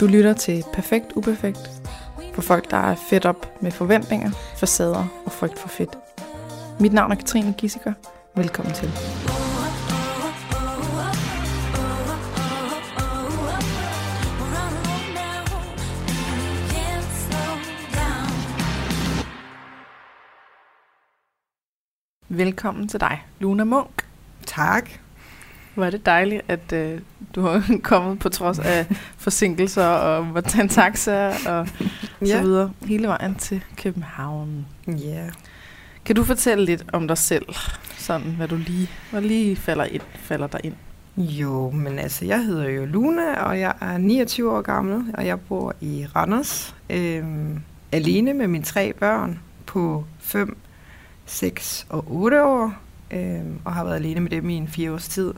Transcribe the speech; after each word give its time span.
Du 0.00 0.06
lytter 0.06 0.32
til 0.32 0.64
Perfekt 0.72 1.12
Uperfekt 1.16 1.70
for 2.34 2.42
folk, 2.42 2.70
der 2.70 2.76
er 2.76 2.94
fedt 3.10 3.26
op 3.26 3.62
med 3.62 3.70
forventninger, 3.70 4.30
facader 4.56 5.06
og 5.24 5.32
frygt 5.32 5.58
for 5.58 5.68
fedt. 5.68 5.98
Mit 6.80 6.92
navn 6.92 7.12
er 7.12 7.16
Katrine 7.16 7.54
Gissiker. 7.58 7.92
Velkommen 8.36 8.74
til. 8.74 8.90
Velkommen 22.28 22.88
til 22.88 23.00
dig, 23.00 23.26
Luna 23.38 23.64
Munk. 23.64 24.06
Tak. 24.46 25.07
Hvor 25.78 25.86
er 25.86 25.90
det 25.90 26.06
dejligt, 26.06 26.42
at 26.48 26.72
øh, 26.72 27.00
du 27.34 27.40
har 27.40 27.64
kommet 27.82 28.18
på 28.18 28.28
trods 28.28 28.58
af 28.58 28.86
forsinkelser 29.16 29.86
og 29.86 30.42
en 30.60 30.68
taxa 30.68 31.26
og 31.28 31.68
Ja. 32.20 32.26
så 32.26 32.40
videre 32.42 32.72
hele 32.86 33.08
vejen 33.08 33.34
til 33.34 33.64
København. 33.82 34.66
Ja. 34.88 35.24
Kan 36.04 36.16
du 36.16 36.24
fortælle 36.24 36.64
lidt 36.64 36.84
om 36.92 37.08
dig 37.08 37.18
selv? 37.18 37.46
Sådan, 37.96 38.30
hvad 38.36 38.48
du 38.48 38.56
lige, 38.56 38.90
hvad 39.10 39.20
lige 39.22 39.56
falder, 39.56 39.84
ind, 39.84 40.02
falder 40.14 40.46
dig 40.46 40.60
ind. 40.64 40.74
Jo, 41.16 41.70
men 41.70 41.98
altså, 41.98 42.24
jeg 42.24 42.44
hedder 42.44 42.68
jo 42.68 42.84
Luna, 42.84 43.34
og 43.42 43.60
jeg 43.60 43.74
er 43.80 43.98
29 43.98 44.52
år 44.56 44.60
gammel, 44.60 45.04
og 45.14 45.26
jeg 45.26 45.40
bor 45.40 45.74
i 45.80 46.06
Randers. 46.16 46.74
Øhm, 46.90 47.60
alene 47.92 48.34
med 48.34 48.46
mine 48.48 48.64
tre 48.64 48.92
børn 48.92 49.40
på 49.66 50.04
5, 50.18 50.56
6 51.26 51.86
og 51.88 52.04
8 52.08 52.44
år, 52.44 52.72
øhm, 53.10 53.58
og 53.64 53.72
har 53.72 53.84
været 53.84 53.96
alene 53.96 54.20
med 54.20 54.30
dem 54.30 54.50
i 54.50 54.54
en 54.54 54.68
fire 54.68 54.92
års 54.92 55.08
tid. 55.08 55.34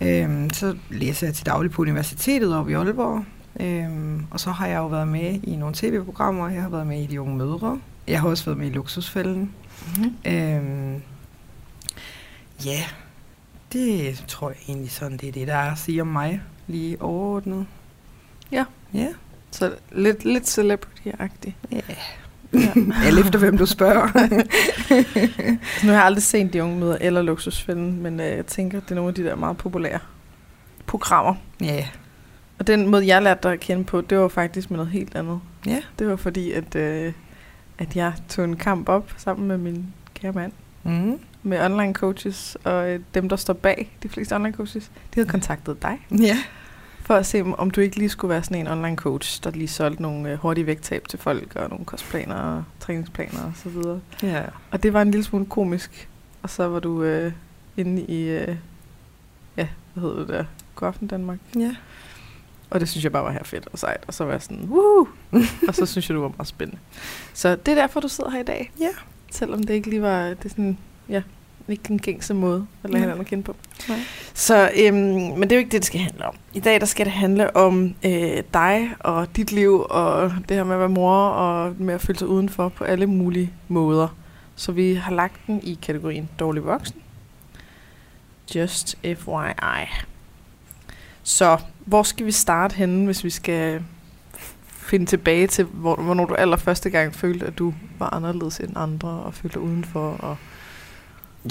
Øhm, 0.00 0.50
så 0.50 0.76
læser 0.90 1.26
jeg 1.26 1.34
til 1.34 1.46
daglig 1.46 1.70
på 1.70 1.82
universitetet 1.82 2.56
oppe 2.56 2.70
i 2.70 2.74
Aalborg, 2.74 3.24
øhm, 3.60 4.26
og 4.30 4.40
så 4.40 4.50
har 4.50 4.66
jeg 4.66 4.76
jo 4.76 4.86
været 4.86 5.08
med 5.08 5.40
i 5.42 5.56
nogle 5.56 5.74
tv-programmer. 5.74 6.48
Jeg 6.48 6.62
har 6.62 6.68
været 6.68 6.86
med 6.86 7.02
i 7.02 7.06
De 7.06 7.20
Unge 7.20 7.36
Mødre. 7.36 7.80
Jeg 8.08 8.20
har 8.20 8.28
også 8.28 8.44
været 8.44 8.58
med 8.58 8.66
i 8.66 8.70
Luksusfælden. 8.70 9.54
Mm-hmm. 9.96 10.32
Øhm, 10.32 11.02
ja, 12.64 12.84
det 13.72 14.24
tror 14.28 14.48
jeg 14.48 14.58
egentlig 14.68 14.90
sådan, 14.90 15.18
det 15.18 15.28
er 15.28 15.32
det, 15.32 15.46
der 15.46 15.54
er 15.54 15.72
at 15.72 15.78
sige 15.78 16.00
om 16.00 16.06
mig 16.06 16.42
lige 16.66 17.02
overordnet. 17.02 17.66
Ja. 18.52 18.64
Ja. 18.94 19.08
Så 19.50 19.74
lidt, 19.92 20.24
lidt 20.24 20.58
celebrity-agtig. 20.58 21.52
Ja. 21.72 21.80
Ja. 22.60 23.06
Alt 23.06 23.18
efter, 23.18 23.38
hvem 23.38 23.58
du 23.58 23.66
spørger. 23.66 24.06
Nu 25.84 25.88
har 25.88 25.94
jeg 25.96 26.04
aldrig 26.04 26.22
set 26.22 26.52
de 26.52 26.62
unge 26.62 26.78
møder 26.80 26.96
eller 27.00 27.22
luksusfælden, 27.22 28.02
men 28.02 28.20
øh, 28.20 28.26
jeg 28.26 28.46
tænker, 28.46 28.80
det 28.80 28.90
er 28.90 28.94
nogle 28.94 29.08
af 29.08 29.14
de 29.14 29.24
der 29.24 29.34
meget 29.36 29.56
populære 29.56 29.98
programmer. 30.86 31.34
ja. 31.60 31.86
Og 32.58 32.66
den 32.66 32.86
måde, 32.90 33.06
jeg 33.06 33.22
lærte 33.22 33.40
dig 33.42 33.52
at 33.52 33.60
kende 33.60 33.84
på, 33.84 34.00
det 34.00 34.18
var 34.18 34.28
faktisk 34.28 34.70
med 34.70 34.76
noget 34.76 34.92
helt 34.92 35.14
andet. 35.16 35.40
Ja. 35.66 35.78
Det 35.98 36.08
var 36.08 36.16
fordi, 36.16 36.52
at, 36.52 36.74
øh, 36.74 37.12
at 37.78 37.96
jeg 37.96 38.12
tog 38.28 38.44
en 38.44 38.56
kamp 38.56 38.88
op 38.88 39.12
sammen 39.16 39.48
med 39.48 39.58
min 39.58 39.86
kære 40.14 40.32
mand 40.32 40.52
Mm. 40.82 41.18
med 41.42 41.64
online 41.64 41.92
coaches, 41.94 42.56
og 42.64 42.90
øh, 42.90 43.00
dem, 43.14 43.28
der 43.28 43.36
står 43.36 43.54
bag 43.54 43.96
de 44.02 44.08
fleste 44.08 44.34
online 44.34 44.54
coaches, 44.56 44.84
de 44.84 44.90
havde 45.14 45.28
kontaktet 45.28 45.82
dig, 45.82 45.98
Ja. 46.20 46.36
For 47.06 47.14
at 47.14 47.26
se, 47.26 47.42
om- 47.58 47.70
du 47.70 47.80
ikke 47.80 47.96
lige 47.98 48.08
skulle 48.08 48.28
være 48.28 48.42
sådan 48.44 48.56
en 48.60 48.66
online 48.66 48.96
coach, 48.96 49.44
der 49.44 49.50
lige 49.50 49.68
solgte 49.68 50.02
nogle 50.02 50.30
øh, 50.30 50.38
hurtige 50.38 50.66
vægttab 50.66 51.08
til 51.08 51.18
folk, 51.18 51.56
og 51.56 51.68
nogle 51.70 51.84
kostplaner 51.84 52.34
og 52.34 52.64
træningsplaner 52.80 53.42
og 53.44 53.52
så 53.62 53.68
videre. 53.68 54.00
Ja. 54.22 54.42
Og 54.70 54.82
det 54.82 54.92
var 54.92 55.02
en 55.02 55.10
lille 55.10 55.24
smule 55.24 55.46
komisk. 55.46 56.08
Og 56.42 56.50
så 56.50 56.68
var 56.68 56.78
du 56.80 57.02
øh, 57.02 57.32
inde 57.76 58.02
i, 58.02 58.22
øh, 58.28 58.56
ja, 59.56 59.68
hvad 59.94 60.02
hedder 60.02 60.18
det 60.18 60.28
der, 60.28 60.44
Godaften 60.74 61.08
Danmark. 61.08 61.38
Ja. 61.58 61.76
Og 62.70 62.80
det 62.80 62.88
synes 62.88 63.04
jeg 63.04 63.12
bare 63.12 63.24
var 63.24 63.30
her 63.32 63.44
fedt 63.44 63.68
og 63.72 63.78
sejt. 63.78 64.04
Og 64.08 64.14
så 64.14 64.24
var 64.24 64.32
jeg 64.32 64.42
sådan, 64.42 64.64
woo! 64.70 65.08
og 65.68 65.74
så 65.74 65.86
synes 65.86 66.08
jeg, 66.10 66.14
du 66.16 66.20
var 66.20 66.28
meget 66.36 66.46
spændende. 66.48 66.80
Så 67.34 67.56
det 67.56 67.68
er 67.68 67.74
derfor, 67.74 68.00
du 68.00 68.08
sidder 68.08 68.30
her 68.30 68.40
i 68.40 68.44
dag. 68.44 68.72
Ja. 68.80 68.88
Selvom 69.30 69.62
det 69.62 69.74
ikke 69.74 69.90
lige 69.90 70.02
var, 70.02 70.22
det 70.28 70.44
er 70.44 70.48
sådan, 70.48 70.78
ja, 71.08 71.22
ikke 71.72 71.84
den 71.88 71.98
gængse 71.98 72.34
måde 72.34 72.66
at 72.84 72.90
Nej. 72.90 73.00
hinanden 73.00 73.24
kende 73.24 73.44
på. 73.44 73.56
Nej. 73.88 73.98
Så, 74.34 74.70
øhm, 74.76 74.96
men 74.96 75.42
det 75.42 75.52
er 75.52 75.56
jo 75.56 75.58
ikke 75.58 75.70
det, 75.70 75.80
det 75.80 75.84
skal 75.84 76.00
handle 76.00 76.26
om. 76.26 76.34
I 76.54 76.60
dag, 76.60 76.80
der 76.80 76.86
skal 76.86 77.06
det 77.06 77.12
handle 77.12 77.56
om 77.56 77.94
øh, 78.04 78.42
dig 78.54 78.90
og 79.00 79.36
dit 79.36 79.52
liv, 79.52 79.86
og 79.90 80.32
det 80.48 80.56
her 80.56 80.64
med 80.64 80.74
at 80.74 80.80
være 80.80 80.88
mor, 80.88 81.28
og 81.28 81.74
med 81.78 81.94
at 81.94 82.00
føle 82.00 82.18
sig 82.18 82.28
udenfor 82.28 82.68
på 82.68 82.84
alle 82.84 83.06
mulige 83.06 83.52
måder. 83.68 84.08
Så 84.56 84.72
vi 84.72 84.94
har 84.94 85.12
lagt 85.12 85.46
den 85.46 85.60
i 85.62 85.78
kategorien 85.82 86.28
dårlig 86.38 86.64
voksen. 86.64 86.96
Just 88.54 88.98
FYI. 89.02 89.86
Så 91.22 91.58
hvor 91.84 92.02
skal 92.02 92.26
vi 92.26 92.32
starte 92.32 92.76
henne, 92.76 93.04
hvis 93.04 93.24
vi 93.24 93.30
skal 93.30 93.82
finde 94.68 95.06
tilbage 95.06 95.46
til, 95.46 95.64
hvor, 95.64 95.96
hvornår 95.96 96.24
du 96.24 96.34
allerførste 96.34 96.90
gang 96.90 97.14
følte, 97.14 97.46
at 97.46 97.58
du 97.58 97.74
var 97.98 98.14
anderledes 98.14 98.60
end 98.60 98.72
andre, 98.76 99.08
og 99.08 99.34
følte 99.34 99.54
dig 99.54 99.62
udenfor? 99.62 100.10
Og 100.10 100.36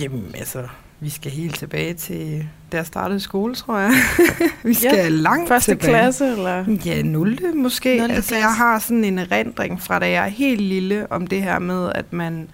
Jamen, 0.01 0.31
altså, 0.37 0.67
vi 0.99 1.09
skal 1.09 1.31
helt 1.31 1.55
tilbage 1.55 1.93
til, 1.93 2.47
da 2.71 2.77
jeg 2.77 2.85
startede 2.85 3.19
skole, 3.19 3.55
tror 3.55 3.77
jeg. 3.79 3.91
vi 4.63 4.73
skal 4.73 4.91
Ja, 4.95 5.07
langt 5.09 5.47
første 5.47 5.71
tilbage. 5.71 5.89
klasse, 5.89 6.25
eller? 6.31 6.65
Ja, 6.85 7.01
0. 7.03 7.39
måske. 7.55 7.97
0. 7.97 8.11
Altså, 8.11 8.35
jeg 8.35 8.53
har 8.53 8.79
sådan 8.79 9.03
en 9.03 9.19
erindring 9.19 9.81
fra, 9.81 9.99
da 9.99 10.09
jeg 10.09 10.23
er 10.25 10.29
helt 10.29 10.61
lille, 10.61 11.11
om 11.11 11.27
det 11.27 11.43
her 11.43 11.59
med, 11.59 11.91
at 11.95 12.13
man, 12.13 12.47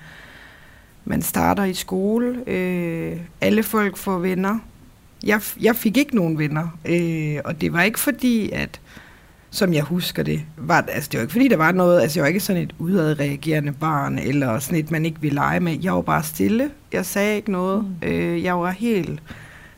man 1.06 1.22
starter 1.22 1.63
i 1.63 1.74
skole. 1.74 2.50
Øh, 2.50 3.18
alle 3.41 3.63
folk 3.63 3.97
får 3.97 4.18
venner. 4.18 4.59
Jeg, 5.23 5.41
jeg 5.62 5.75
fik 5.75 5.97
ikke 5.97 6.16
nogen 6.16 6.38
venner. 6.38 6.68
Øh, 6.85 7.38
og 7.46 7.62
det 7.62 7.73
var 7.73 7.81
ikke 7.81 8.00
fordi, 8.00 8.50
at 8.52 8.79
som 9.53 9.73
jeg 9.73 9.84
husker 9.84 10.23
det, 10.23 10.41
var, 10.57 10.85
altså 10.88 11.09
det 11.12 11.17
var 11.17 11.22
ikke 11.22 11.31
fordi, 11.31 11.47
der 11.47 11.57
var 11.57 11.72
noget, 11.72 12.01
altså 12.01 12.19
jeg 12.19 12.23
var 12.23 12.28
ikke 12.28 12.39
sådan 12.39 12.62
et 12.62 12.75
udadreagerende 12.79 13.72
barn, 13.72 14.17
eller 14.19 14.59
sådan 14.59 14.79
et, 14.79 14.91
man 14.91 15.06
ikke 15.06 15.22
ville 15.22 15.35
lege 15.35 15.59
med. 15.59 15.78
Jeg 15.84 15.94
var 15.94 16.01
bare 16.01 16.23
stille. 16.23 16.69
Jeg 16.94 17.06
sagde 17.06 17.35
ikke 17.35 17.51
noget. 17.51 17.84
Mm. 17.84 17.90
Mm. 18.07 18.13
Øh, 18.13 18.44
jeg 18.44 18.59
var 18.59 18.69
helt 18.72 19.22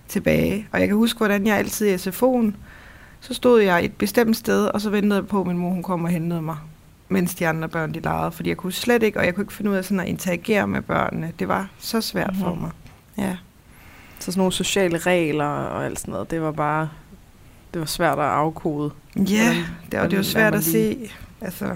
tilbage. 0.07 0.67
Og 0.72 0.79
jeg 0.79 0.88
kan 0.88 0.97
huske, 0.97 1.17
hvordan 1.17 1.47
jeg 1.47 1.57
altid 1.57 1.88
i 1.88 1.95
SFO'en, 2.09 2.51
så 3.19 3.33
stod 3.33 3.62
jeg 3.62 3.85
et 3.85 3.94
bestemt 3.94 4.38
sted, 4.38 4.66
og 4.66 4.81
så 4.81 4.89
ventede 4.89 5.16
jeg 5.16 5.28
på, 5.28 5.41
at 5.41 5.47
min 5.47 5.57
mor 5.57 5.69
hun 5.69 5.83
kom 5.83 6.03
og 6.03 6.09
hentede 6.09 6.41
mig, 6.41 6.57
mens 7.09 7.35
de 7.35 7.47
andre 7.47 7.69
børn 7.69 7.94
de 7.94 8.00
legede. 8.00 8.31
Fordi 8.31 8.50
jeg 8.50 8.57
kunne 8.57 8.73
slet 8.73 9.03
ikke, 9.03 9.19
og 9.19 9.25
jeg 9.25 9.35
kunne 9.35 9.44
ikke 9.44 9.53
finde 9.53 9.72
ud 9.72 9.75
af 9.75 9.83
sådan 9.85 10.00
at 10.00 10.07
interagere 10.07 10.67
med 10.67 10.81
børnene. 10.81 11.31
Det 11.39 11.47
var 11.47 11.69
så 11.79 12.01
svært 12.01 12.33
for 12.39 12.50
Mhm. 12.53 12.62
mig. 12.62 12.72
Ja. 13.17 13.35
Så 14.19 14.25
sådan 14.31 14.39
nogle 14.39 14.53
sociale 14.53 14.97
regler 14.97 15.45
og 15.45 15.85
alt 15.85 16.00
sådan 16.00 16.12
noget, 16.12 16.31
det 16.31 16.41
var 16.41 16.51
bare, 16.51 16.89
det 17.73 17.79
var 17.79 17.85
svært 17.85 18.17
at 18.19 18.25
afkode. 18.25 18.91
Ja, 19.16 19.22
Hvordan- 19.22 19.63
det, 19.91 20.00
og 20.00 20.09
det 20.11 20.17
var 20.17 20.23
svært 20.23 20.56
at 20.56 20.63
se. 20.63 21.11
Altså, 21.41 21.75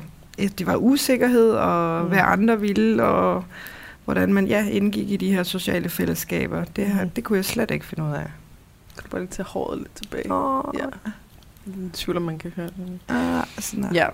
det 0.57 0.67
var 0.67 0.75
usikkerhed, 0.75 1.49
og 1.51 1.97
Mm. 1.97 2.03
mm. 2.03 2.09
hvad 2.09 2.19
andre 2.23 2.59
ville, 2.61 3.03
og 3.03 3.43
hvordan 4.05 4.33
man 4.33 4.47
ja, 4.47 4.67
indgik 4.69 5.11
i 5.11 5.17
de 5.17 5.31
her 5.33 5.43
sociale 5.43 5.89
fællesskaber. 5.89 6.63
Det, 6.63 6.87
her, 6.87 7.01
Mhm. 7.01 7.09
det 7.09 7.23
kunne 7.23 7.37
jeg 7.37 7.45
slet 7.45 7.71
ikke 7.71 7.85
finde 7.85 8.03
ud 8.03 8.13
af. 8.13 8.31
Kan 8.95 9.03
du 9.03 9.09
bare 9.09 9.21
lige 9.21 9.31
tage 9.31 9.45
håret 9.45 9.77
lidt 9.77 9.95
tilbage? 9.95 10.31
Åh, 10.33 10.63
Ja. 10.73 10.83
Jeg 11.65 11.91
tvivler, 11.93 12.21
man 12.21 12.37
kan 12.37 12.51
høre 12.55 12.65
det. 12.67 12.99
ah, 13.09 13.43
sådan 13.59 13.89
Ja, 13.93 14.07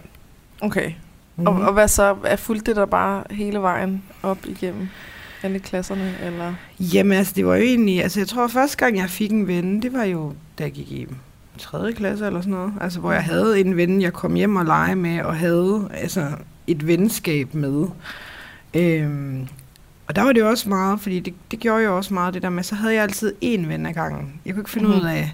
okay. 0.62 0.92
Mm. 1.36 1.48
Og, 1.48 1.54
og 1.56 1.74
hvad 1.74 1.88
så? 1.88 2.16
Er 2.26 2.36
fuldt 2.36 2.66
det 2.66 2.76
der 2.76 2.86
bare 2.86 3.24
hele 3.32 3.60
vejen 3.60 4.04
op 4.24 4.38
igennem 4.46 4.88
alle 5.44 5.60
klasserne? 5.60 6.16
Eller? 6.24 6.54
Jamen 6.80 7.18
altså, 7.18 7.34
det 7.36 7.46
var 7.46 7.56
jo 7.56 7.62
egentlig, 7.64 8.04
altså 8.04 8.20
jeg 8.20 8.28
tror 8.28 8.48
første 8.48 8.78
gang 8.78 8.98
jeg 8.98 9.10
fik 9.10 9.32
en 9.32 9.48
ven, 9.48 9.82
det 9.82 9.94
var 9.94 10.04
jo, 10.04 10.34
da 10.60 10.64
jeg 10.64 10.72
gik 10.72 10.92
i 10.92 11.08
3. 11.58 11.94
klasse 11.94 12.26
eller 12.26 12.42
sådan 12.42 12.54
noget. 12.54 12.74
Altså 12.82 13.00
hvor 13.00 13.12
jeg 13.12 13.24
havde 13.24 13.60
en 13.60 13.78
ven, 13.78 14.02
jeg 14.02 14.14
kom 14.14 14.34
hjem 14.34 14.56
og 14.56 14.66
lege 14.66 14.96
med, 14.96 15.22
og 15.22 15.36
havde 15.38 15.88
altså 15.94 16.28
et 16.68 16.88
venskab 16.88 17.54
med. 17.54 17.86
Øhm, 18.74 19.48
og 20.08 20.16
der 20.16 20.22
var 20.24 20.32
det 20.34 20.40
jo 20.40 20.50
også 20.50 20.70
meget, 20.70 21.00
fordi 21.00 21.20
det, 21.20 21.34
det 21.52 21.60
gjorde 21.60 21.84
jo 21.84 21.98
også 21.98 22.14
meget 22.14 22.34
det 22.34 22.42
der 22.42 22.50
med, 22.50 22.64
så 22.64 22.76
havde 22.76 22.94
jeg 22.94 23.04
altid 23.04 23.34
én 23.44 23.68
ven 23.68 23.86
ad 23.86 23.94
gangen. 23.94 24.34
Jeg 24.46 24.54
kunne 24.54 24.62
ikke 24.62 24.70
finde 24.70 24.88
Mhm. 24.88 24.96
mm. 24.98 25.02
ud 25.02 25.08
af 25.08 25.34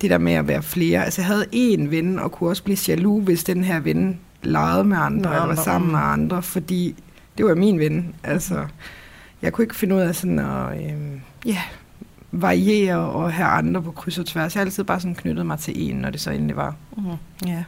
det 0.00 0.10
der 0.10 0.18
med 0.18 0.32
at 0.32 0.48
være 0.48 0.62
flere. 0.62 1.04
Altså 1.04 1.20
jeg 1.20 1.26
havde 1.26 1.46
én 1.54 1.88
ven, 1.90 2.18
og 2.18 2.32
kunne 2.32 2.50
også 2.50 2.62
blive 2.62 2.78
jaloux, 2.88 3.24
hvis 3.24 3.44
den 3.44 3.64
her 3.64 3.80
ven 3.80 4.18
legede 4.42 4.84
med 4.84 4.96
andre, 4.96 5.30
eller 5.34 5.46
var 5.46 5.54
sammen 5.54 5.86
mm. 5.88 5.92
med 5.92 6.00
andre, 6.02 6.42
fordi 6.42 6.94
det 7.38 7.46
var 7.46 7.54
min 7.54 7.78
ven. 7.78 8.14
Altså, 8.24 8.64
jeg 9.42 9.52
kunne 9.52 9.64
ikke 9.64 9.76
finde 9.76 9.94
ud 9.94 10.00
af 10.00 10.14
sådan 10.14 10.38
at 10.38 10.90
øhm, 10.90 11.20
ja, 11.46 11.58
variere 12.40 12.96
og 12.96 13.32
have 13.32 13.48
andre 13.48 13.82
på 13.82 13.90
kryds 13.90 14.18
og 14.18 14.26
tværs. 14.26 14.54
Jeg 14.54 14.60
har 14.60 14.64
altid 14.64 14.84
bare 14.84 15.00
sådan 15.00 15.14
knyttet 15.14 15.46
mig 15.46 15.58
til 15.58 15.90
en, 15.90 15.96
når 15.96 16.10
det 16.10 16.20
så 16.20 16.30
endelig 16.30 16.56
var. 16.56 16.76
Mm-hmm. 16.96 17.16
Ja. 17.46 17.64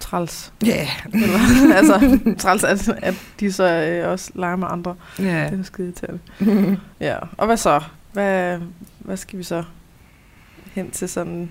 Træls. 0.00 0.52
Ja. 0.64 0.88
Eller, 1.12 1.74
altså, 1.78 2.18
træls, 2.38 2.64
at, 2.64 2.88
at 3.02 3.14
de 3.40 3.52
så 3.52 3.64
øh, 3.64 4.10
også 4.10 4.30
leger 4.34 4.56
med 4.56 4.68
andre. 4.70 4.94
Ja. 5.18 5.48
Det 5.50 5.60
er 5.60 5.62
skide 5.62 5.92
til. 5.92 6.20
Ja, 7.00 7.16
og 7.38 7.46
hvad 7.46 7.56
så? 7.56 7.80
Hvad, 8.12 8.58
hvad 8.98 9.16
skal 9.16 9.38
vi 9.38 9.44
så 9.44 9.64
hen 10.74 10.90
til 10.90 11.08
sådan... 11.08 11.50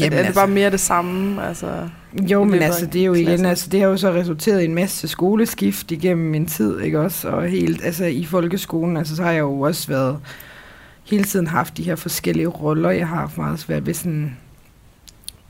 Jamen, 0.00 0.12
er, 0.12 0.22
er 0.22 0.26
det 0.26 0.34
bare 0.34 0.48
mere 0.48 0.70
det 0.70 0.80
samme? 0.80 1.46
Altså, 1.48 1.88
Jo, 2.30 2.42
i 2.44 2.46
men 2.48 2.62
altså, 2.62 2.86
det 2.86 3.00
er 3.00 3.04
jo 3.04 3.14
igen, 3.14 3.44
altså, 3.46 3.68
det 3.70 3.80
har 3.80 3.88
jo 3.88 3.96
så 3.96 4.12
resulteret 4.12 4.62
i 4.62 4.64
en 4.64 4.74
masse 4.74 5.08
skoleskift 5.08 5.90
igennem 5.92 6.30
min 6.30 6.46
tid, 6.46 6.80
ikke 6.80 7.00
også? 7.00 7.28
Og 7.28 7.48
helt, 7.48 7.84
altså 7.84 8.04
i 8.04 8.24
folkeskolen, 8.24 8.96
altså 8.96 9.16
så 9.16 9.22
har 9.22 9.30
jeg 9.30 9.40
jo 9.40 9.60
også 9.60 9.88
været, 9.88 10.18
hele 11.04 11.24
tiden 11.24 11.46
haft 11.46 11.76
de 11.76 11.82
her 11.82 11.96
forskellige 11.96 12.46
roller. 12.46 12.90
Jeg 12.90 13.08
har 13.08 13.16
haft 13.16 13.38
meget 13.38 13.58
svært 13.58 13.86
ved 13.86 13.94
sådan 13.94 14.36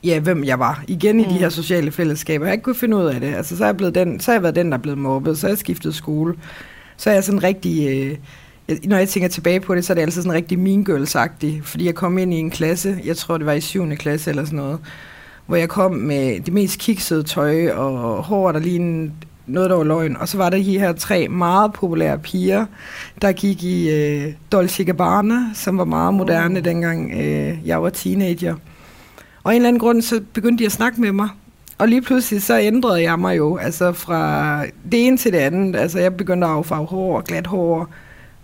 ja, 0.03 0.19
hvem 0.19 0.43
jeg 0.43 0.59
var. 0.59 0.83
Igen 0.87 1.19
i 1.19 1.23
Mm. 1.23 1.29
de 1.29 1.37
her 1.37 1.49
sociale 1.49 1.91
fællesskaber. 1.91 2.45
Jeg 2.45 2.49
har 2.49 2.53
ikke 2.53 2.63
kunnet 2.63 2.77
finde 2.77 2.97
ud 2.97 3.05
af 3.05 3.19
det. 3.21 3.35
Altså, 3.35 3.57
så 3.57 3.63
er 3.63 3.67
jeg, 3.67 3.77
blevet 3.77 3.95
den, 3.95 4.19
så 4.19 4.31
har 4.31 4.35
jeg 4.35 4.43
været 4.43 4.55
den, 4.55 4.71
der 4.71 4.77
er 4.77 4.81
blevet 4.81 4.97
mobbet. 4.97 5.37
Så 5.37 5.47
har 5.47 5.51
jeg 5.51 5.57
skiftet 5.57 5.95
skole. 5.95 6.33
Så 6.97 7.09
er 7.09 7.13
jeg 7.13 7.23
sådan 7.23 7.43
rigtig... 7.43 7.87
Øh, 7.89 8.17
når 8.83 8.97
jeg 8.97 9.09
tænker 9.09 9.29
tilbage 9.29 9.59
på 9.59 9.75
det, 9.75 9.85
så 9.85 9.93
er 9.93 9.95
det 9.95 10.01
altså 10.01 10.21
sådan 10.21 10.33
rigtig 10.33 10.59
mean 10.59 10.83
girls 10.83 11.15
Fordi 11.63 11.85
jeg 11.85 11.95
kom 11.95 12.17
ind 12.17 12.33
i 12.33 12.37
en 12.37 12.49
klasse, 12.49 12.97
jeg 13.05 13.17
tror 13.17 13.37
det 13.37 13.45
var 13.45 13.53
i 13.53 13.61
7. 13.61 13.95
klasse 13.95 14.29
eller 14.29 14.45
sådan 14.45 14.57
noget, 14.57 14.79
hvor 15.45 15.55
jeg 15.55 15.69
kom 15.69 15.91
med 15.91 16.39
det 16.39 16.53
mest 16.53 16.79
kiksede 16.79 17.23
tøj 17.23 17.69
og 17.69 18.23
hår, 18.23 18.51
der 18.51 18.59
lignede 18.59 19.11
noget, 19.47 19.69
der 19.69 19.75
var 19.75 19.83
løgn. 19.83 20.17
Og 20.17 20.27
så 20.27 20.37
var 20.37 20.49
der 20.49 20.57
de 20.57 20.79
her 20.79 20.93
tre 20.93 21.27
meget 21.27 21.73
populære 21.73 22.19
piger, 22.19 22.65
der 23.21 23.31
gik 23.31 23.63
i 23.63 23.89
øh, 23.89 24.33
Dolce 24.51 24.83
Gabbana, 24.83 25.39
som 25.53 25.77
var 25.77 25.85
meget 25.85 26.13
moderne 26.13 26.59
Oh. 26.59 26.65
dengang 26.65 27.11
øh, 27.11 27.57
jeg 27.65 27.83
var 27.83 27.89
teenager. 27.89 28.55
Og 29.43 29.51
af 29.51 29.55
en 29.55 29.61
eller 29.61 29.67
anden 29.67 29.79
grund, 29.79 30.01
så 30.01 30.21
begyndte 30.33 30.61
de 30.61 30.65
at 30.65 30.71
snakke 30.71 31.01
med 31.01 31.11
mig. 31.11 31.29
Og 31.77 31.87
lige 31.87 32.01
pludselig 32.01 32.43
så 32.43 32.59
ændrede 32.59 33.01
jeg 33.01 33.19
mig 33.19 33.37
jo, 33.37 33.57
altså 33.57 33.91
fra 33.91 34.63
det 34.91 35.07
ene 35.07 35.17
til 35.17 35.33
det 35.33 35.37
andet. 35.37 35.75
Altså 35.75 35.99
jeg 35.99 36.17
begyndte 36.17 36.47
at 36.47 36.53
affarve 36.53 36.85
hår 36.85 37.17
og 37.17 37.23
glat 37.23 37.47
hår, 37.47 37.89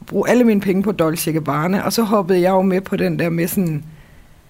bruge 0.08 0.30
alle 0.30 0.44
mine 0.44 0.62
penge 0.62 0.84
på 0.84 0.92
Dolce 0.92 1.32
Gabbana, 1.32 1.82
og 1.82 1.94
så 1.94 2.04
hoppede 2.04 2.42
jeg 2.42 2.50
jo 2.50 2.62
med 2.62 2.82
på 2.82 2.96
den 2.96 3.20
der 3.20 3.30
med 3.30 3.48
sådan, 3.48 3.84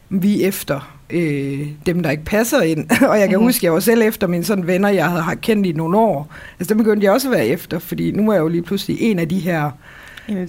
vi 0.10 0.44
er 0.44 0.48
efter 0.48 0.98
øh, 1.10 1.68
dem, 1.86 2.04
der 2.04 2.10
ikke 2.12 2.26
passer 2.26 2.62
ind. 2.62 2.90
og 3.10 3.20
jeg 3.20 3.20
kan 3.20 3.28
Mhm. 3.28 3.30
mm-hmm. 3.30 3.44
huske, 3.44 3.66
jeg 3.66 3.74
var 3.74 3.80
selv 3.80 4.02
efter 4.02 4.28
mine 4.28 4.44
sådan 4.44 4.68
venner, 4.68 4.90
jeg 4.90 5.10
havde 5.10 5.22
har 5.22 5.36
kendt 5.36 5.66
i 5.68 5.72
nogle 5.72 5.98
år. 5.98 6.32
Altså 6.60 6.74
dem 6.74 6.78
begyndte 6.84 7.06
jeg 7.06 7.14
også 7.14 7.28
at 7.28 7.32
være 7.32 7.48
efter, 7.48 7.80
fordi 7.80 8.12
nu 8.12 8.30
er 8.30 8.34
jeg 8.34 8.42
jo 8.42 8.48
lige 8.48 8.64
pludselig 8.64 8.98
en 9.02 9.20
af 9.20 9.30
de 9.30 9.40
her 9.40 9.72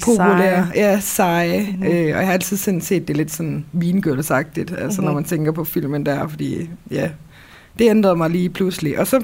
populære, 0.05 0.67
seje. 0.67 0.73
ja, 0.75 1.01
seje. 1.01 1.61
Mhm. 1.61 1.71
Mm-hmm. 1.81 1.87
Øh, 1.87 2.03
og 2.03 2.09
jeg 2.09 2.27
har 2.27 2.33
altid 2.33 2.57
sådan 2.57 2.81
set 2.81 3.09
det 3.09 3.17
lidt 3.17 3.31
sådan 3.31 3.65
vingølsagtigt, 3.73 4.71
altså 4.71 4.85
Mhm. 4.85 4.89
mm-hmm. 4.91 5.05
når 5.05 5.15
man 5.15 5.25
tænker 5.25 5.53
på 5.53 5.65
filmen 5.65 6.07
der, 6.07 6.29
fordi 6.29 6.71
ja, 6.91 7.11
det 7.79 7.91
ændrede 7.91 8.17
mig 8.17 8.31
lige 8.31 8.49
pludselig. 8.51 8.99
Og 8.99 9.07
så 9.07 9.21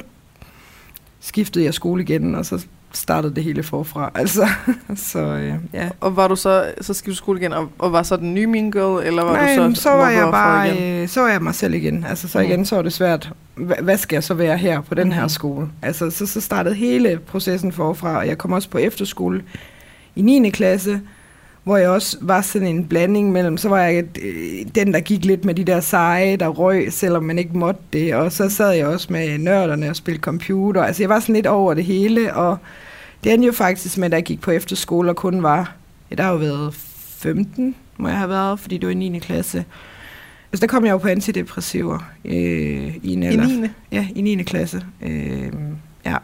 skiftede 1.21 1.65
jeg 1.65 1.75
skole 1.75 2.03
igen, 2.03 2.35
og 2.35 2.47
så 2.47 2.67
startede 2.93 3.35
det 3.35 3.45
hele 3.45 3.63
forfra. 3.63 4.11
Altså, 4.21 4.49
så 4.97 5.19
øh, 5.19 5.55
ja. 5.73 5.89
Og 6.01 6.17
var 6.17 6.29
du 6.29 6.37
så, 6.37 6.65
så 6.81 6.95
skiftede 6.95 7.11
du 7.13 7.17
skole 7.17 7.41
igen, 7.41 7.53
og, 7.53 7.69
og 7.79 7.93
var 7.93 8.03
så 8.03 8.17
den 8.17 8.35
nye 8.35 8.47
mean 8.47 8.71
girl, 8.71 9.07
eller 9.07 9.23
var 9.25 9.33
Nej, 9.33 9.57
du 9.57 9.75
så 9.75 9.83
så 9.83 9.91
var 9.91 10.09
jeg 10.11 10.23
mobber 10.25 10.39
for 10.39 10.45
bare, 10.45 10.75
igen? 10.79 11.03
øh, 11.03 11.09
så 11.09 11.21
var 11.21 11.29
jeg 11.29 11.43
mig 11.43 11.55
selv 11.55 11.75
igen. 11.75 12.05
Altså 12.09 12.29
så 12.29 12.39
Mhm. 12.39 12.49
igen, 12.49 12.65
så 12.67 12.75
var 12.77 12.83
det 12.83 12.93
svært. 12.93 13.33
Hva- 13.59 13.83
Hvad 13.83 13.97
skal 13.97 14.17
jeg 14.17 14.25
så 14.25 14.35
være 14.35 14.57
her 14.57 14.81
på 14.81 14.95
den 14.95 15.13
her 15.13 15.21
Mhm. 15.21 15.29
skole? 15.29 15.69
Altså 15.83 16.11
så, 16.11 16.27
så 16.27 16.41
startede 16.41 16.75
hele 16.75 17.19
processen 17.27 17.73
forfra, 17.73 18.17
og 18.19 18.27
jeg 18.27 18.39
kom 18.39 18.53
også 18.53 18.69
på 18.71 18.79
efterskole 18.79 19.43
i 20.17 20.23
9. 20.23 20.51
klasse, 20.51 21.01
hvor 21.65 21.77
jeg 21.77 21.89
også 21.89 22.17
var 22.21 22.41
sådan 22.41 22.69
en 22.69 22.85
blanding 22.85 23.33
mellem, 23.33 23.57
så 23.57 23.69
var 23.69 23.81
jeg 23.81 24.05
øh, 24.23 24.67
den, 24.75 24.93
der 24.93 25.01
gik 25.01 25.25
lidt 25.25 25.45
med 25.45 25.55
de 25.55 25.65
der 25.65 25.81
seje, 25.81 26.37
der 26.37 26.49
røg, 26.49 26.93
selvom 26.93 27.25
man 27.25 27.39
ikke 27.39 27.59
måtte 27.59 27.81
det, 27.93 28.15
og 28.15 28.33
så 28.33 28.49
sad 28.49 28.73
jeg 28.73 28.87
også 28.87 29.13
med 29.13 29.39
nørderne 29.39 29.91
og 29.91 29.97
spillede 29.97 30.23
computer. 30.23 30.83
Altså 30.83 31.03
jeg 31.03 31.09
var 31.09 31.21
sådan 31.21 31.35
lidt 31.35 31.47
over 31.47 31.75
det 31.75 31.85
hele, 31.85 32.35
og 32.35 32.57
det 33.25 33.33
endte 33.33 33.47
jo 33.47 33.53
faktisk 33.53 33.99
med, 33.99 34.07
at 34.07 34.13
jeg 34.13 34.23
gik 34.23 34.41
på 34.41 34.51
efterskole 34.51 35.11
og 35.11 35.17
kun 35.17 35.43
var, 35.43 35.75
ja, 36.11 36.15
der 36.15 36.23
har 36.23 36.33
jo 36.33 36.39
været 36.39 36.75
15, 36.75 37.75
må 37.97 38.09
jeg 38.09 38.19
have 38.19 38.31
været, 38.31 38.61
fordi 38.61 38.79
det 38.79 38.87
var 38.87 38.93
i 38.93 39.09
9. 39.09 39.19
klasse. 39.19 39.65
Altså 40.53 40.61
der 40.61 40.67
kom 40.67 40.85
jeg 40.85 40.93
jo 40.93 40.99
på 40.99 41.09
antidepressiver 41.09 41.99
øh, 42.25 42.97
i 43.03 43.13
en 43.13 43.23
I 43.23 43.27
alder. 43.27 43.47
9. 43.47 43.69
Ja, 43.93 44.07
i 44.15 44.21
9. 44.21 44.43
klasse. 44.43 44.83
Øh, 45.03 45.53
ja, 46.05 46.17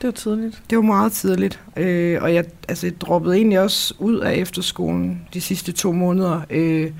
Det 0.00 0.06
var 0.06 0.10
tidligt. 0.12 0.62
det 0.70 0.76
var 0.76 0.82
meget 0.82 1.12
tidligt. 1.12 1.60
Øh, 1.76 2.22
og 2.22 2.34
jeg, 2.34 2.44
altså, 2.68 2.86
jeg 2.86 3.00
droppede 3.00 3.36
egentlig 3.36 3.60
også 3.60 3.94
ud 3.98 4.18
af 4.18 4.34
efterskolen 4.34 5.20
de 5.34 5.40
sidste 5.40 5.72
to 5.72 5.92
måneder. 5.92 6.40
Øh, 6.50 6.90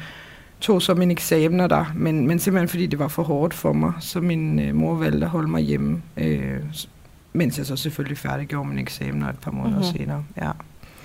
tog 0.60 0.82
så 0.82 0.94
mine 0.94 1.12
eksamener 1.12 1.66
der, 1.66 1.84
men, 1.94 2.26
men 2.26 2.38
simpelthen 2.38 2.68
fordi 2.68 2.86
det 2.86 2.98
var 2.98 3.08
for 3.08 3.22
hårdt 3.22 3.54
for 3.54 3.72
mig, 3.72 3.92
så 4.00 4.20
min 4.20 4.58
øh, 4.58 4.74
mor 4.74 4.94
valgte 4.94 5.24
at 5.24 5.30
holde 5.30 5.48
mig 5.48 5.62
hjemme. 5.62 6.02
Øh, 6.16 6.56
mens 7.32 7.58
jeg 7.58 7.66
så 7.66 7.76
selvfølgelig 7.76 8.18
færdiggjorde 8.18 8.68
mine 8.68 8.80
eksamener 8.80 9.28
et 9.28 9.38
par 9.38 9.50
måneder 9.50 9.76
Mhm. 9.78 9.86
mm-hmm. 9.86 9.98
senere. 9.98 10.24
Ja. 10.36 10.50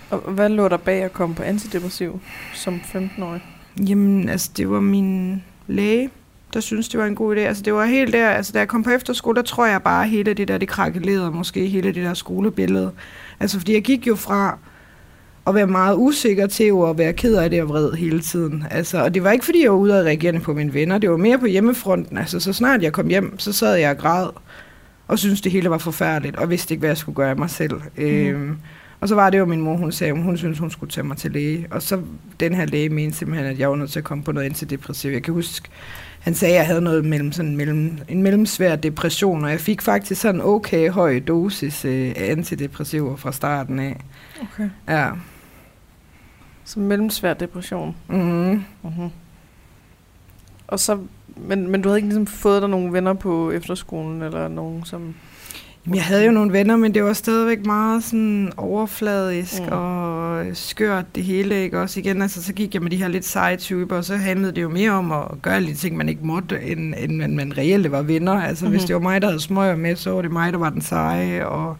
Og 0.09 0.17
hvad 0.31 0.49
lå 0.49 0.67
der 0.67 0.77
bag 0.77 1.03
at 1.03 1.13
komme 1.13 1.35
på 1.35 1.43
antidepressiv 1.43 2.19
som 2.53 2.75
15-årig? 2.83 3.41
Jamen, 3.87 4.29
altså, 4.29 4.51
det 4.57 4.69
var 4.69 4.79
min 4.79 5.43
læge, 5.67 6.09
der 6.53 6.59
synes 6.59 6.89
det 6.89 6.99
var 6.99 7.05
en 7.05 7.15
god 7.15 7.35
idé. 7.35 7.39
Altså, 7.39 7.63
det 7.63 7.73
var 7.73 7.85
helt 7.85 8.13
der, 8.13 8.29
altså, 8.29 8.51
da 8.51 8.59
jeg 8.59 8.67
kom 8.67 8.83
på 8.83 8.89
efterskole, 8.89 9.35
der 9.35 9.41
tror 9.41 9.65
jeg 9.65 9.81
bare, 9.81 10.07
hele 10.07 10.33
det 10.33 10.47
der, 10.47 10.57
det 10.57 10.67
krakkelerede, 10.67 11.31
måske 11.31 11.67
hele 11.67 11.87
det 11.87 12.03
der 12.03 12.13
skolebillede. 12.13 12.91
Altså, 13.39 13.57
fordi 13.57 13.73
jeg 13.73 13.83
gik 13.83 14.07
jo 14.07 14.15
fra 14.15 14.57
at 15.47 15.55
være 15.55 15.67
meget 15.67 15.95
usikker 15.97 16.47
til 16.47 16.63
at 16.89 16.97
være 16.97 17.13
ked 17.13 17.35
af 17.35 17.49
det 17.49 17.61
og 17.61 17.69
vred 17.69 17.91
hele 17.91 18.19
tiden. 18.19 18.65
Altså, 18.71 19.03
og 19.03 19.13
det 19.13 19.23
var 19.23 19.31
ikke, 19.31 19.45
fordi 19.45 19.63
jeg 19.63 19.71
var 19.71 19.77
ude 19.77 19.99
og 19.99 20.05
reagere 20.05 20.39
på 20.39 20.53
mine 20.53 20.73
venner, 20.73 20.97
det 20.97 21.09
var 21.09 21.17
mere 21.17 21.39
på 21.39 21.45
hjemmefronten. 21.45 22.17
Altså, 22.17 22.39
så 22.39 22.53
snart 22.53 22.83
jeg 22.83 22.93
kom 22.93 23.07
hjem, 23.07 23.39
så 23.39 23.53
sad 23.53 23.75
jeg 23.75 23.91
og 23.91 23.97
græd, 23.97 24.29
og 25.07 25.19
syntes, 25.19 25.41
det 25.41 25.51
hele 25.51 25.69
var 25.69 25.77
forfærdeligt, 25.77 26.35
og 26.35 26.49
vidste 26.49 26.73
ikke, 26.73 26.79
hvad 26.79 26.89
jeg 26.89 26.97
skulle 26.97 27.15
gøre 27.15 27.29
af 27.29 27.37
mig 27.37 27.49
selv. 27.49 27.81
Mm. 27.97 28.03
Øhm, 28.03 28.57
og 29.01 29.07
så 29.07 29.15
var 29.15 29.29
det 29.29 29.37
jo 29.37 29.45
min 29.45 29.61
mor, 29.61 29.77
hun 29.77 29.91
sagde, 29.91 30.13
at 30.13 30.23
hun 30.23 30.37
syntes, 30.37 30.59
hun 30.59 30.71
skulle 30.71 30.91
tage 30.91 31.07
mig 31.07 31.17
til 31.17 31.31
læge. 31.31 31.67
Og 31.71 31.81
så 31.81 32.01
den 32.39 32.53
her 32.53 32.65
læge 32.65 32.89
mente 32.89 33.17
simpelthen, 33.17 33.47
at 33.47 33.59
jeg 33.59 33.69
var 33.69 33.75
nødt 33.75 33.91
til 33.91 33.99
at 33.99 34.05
komme 34.05 34.23
på 34.23 34.31
noget 34.31 34.45
antidepressiv. 34.45 35.11
Jeg 35.11 35.23
kan 35.23 35.33
huske, 35.33 35.69
han 36.21 36.35
sagde, 36.35 36.53
at 36.53 36.57
jeg 36.57 36.67
havde 36.67 36.81
noget 36.81 37.05
mellem, 37.05 37.31
sådan 37.31 37.55
mellem, 37.55 37.97
en 38.07 38.23
mellemsvær 38.23 38.75
depression, 38.75 39.43
og 39.43 39.51
jeg 39.51 39.59
fik 39.59 39.81
faktisk 39.81 40.21
sådan 40.21 40.41
en 40.41 40.47
okay 40.47 40.89
høj 40.89 41.19
dosis 41.19 41.85
øh, 41.85 42.13
antidepressiver 42.15 43.15
fra 43.15 43.31
starten 43.31 43.79
af. 43.79 44.01
Okay. 44.41 44.69
Ja. 44.87 45.09
Så 46.63 46.79
mellemsvær 46.79 47.33
depression. 47.33 47.95
Mm-hmm. 48.07 48.63
Mm-hmm. 48.83 49.09
Og 50.67 50.79
så, 50.79 50.99
men, 51.37 51.67
men 51.67 51.81
du 51.81 51.89
havde 51.89 51.97
ikke 51.97 52.07
ligesom 52.07 52.27
fået 52.27 52.61
dig 52.61 52.69
nogle 52.69 52.93
venner 52.93 53.13
på 53.13 53.51
efterskolen, 53.51 54.21
eller 54.21 54.47
nogen 54.47 54.85
som... 54.85 55.15
Jamen, 55.85 55.95
jeg 55.95 56.03
havde 56.03 56.25
jo 56.25 56.31
nogle 56.31 56.53
venner, 56.53 56.75
men 56.75 56.93
det 56.93 57.03
var 57.03 57.13
stadigvæk 57.13 57.65
meget 57.65 58.03
sådan 58.03 58.51
overfladisk 58.57 59.59
Mm. 59.61 59.65
mm. 59.65 59.71
og 59.71 60.45
skørt 60.53 61.15
det 61.15 61.23
hele, 61.23 61.63
ikke? 61.63 61.79
Også 61.79 61.99
igen, 61.99 62.21
altså 62.21 62.43
så 62.43 62.53
gik 62.53 62.73
jeg 62.73 62.81
med 62.81 62.91
de 62.91 62.97
her 62.97 63.07
lidt 63.07 63.25
seje 63.25 63.57
typer, 63.57 63.95
og 63.95 64.05
så 64.05 64.15
handlede 64.15 64.51
det 64.55 64.61
jo 64.61 64.69
mere 64.69 64.91
om 64.91 65.11
at 65.11 65.21
gøre 65.41 65.61
de 65.61 65.73
ting, 65.73 65.97
man 65.97 66.09
ikke 66.09 66.25
måtte, 66.25 66.61
end, 66.61 66.93
end 66.97 67.15
man, 67.15 67.35
man 67.35 67.57
reelt 67.57 67.91
var 67.91 68.01
venner. 68.01 68.33
Altså. 68.33 68.65
Mhm. 68.65 68.71
hvis 68.71 68.83
det 68.83 68.93
var 68.93 69.01
mig, 69.01 69.21
der 69.21 69.27
havde 69.27 69.39
smøger 69.41 69.75
med, 69.75 69.95
så 69.95 70.11
var 70.11 70.21
det 70.21 70.31
mig, 70.31 70.53
der 70.53 70.59
var 70.59 70.69
den 70.69 70.81
seje, 70.81 71.45
og 71.45 71.77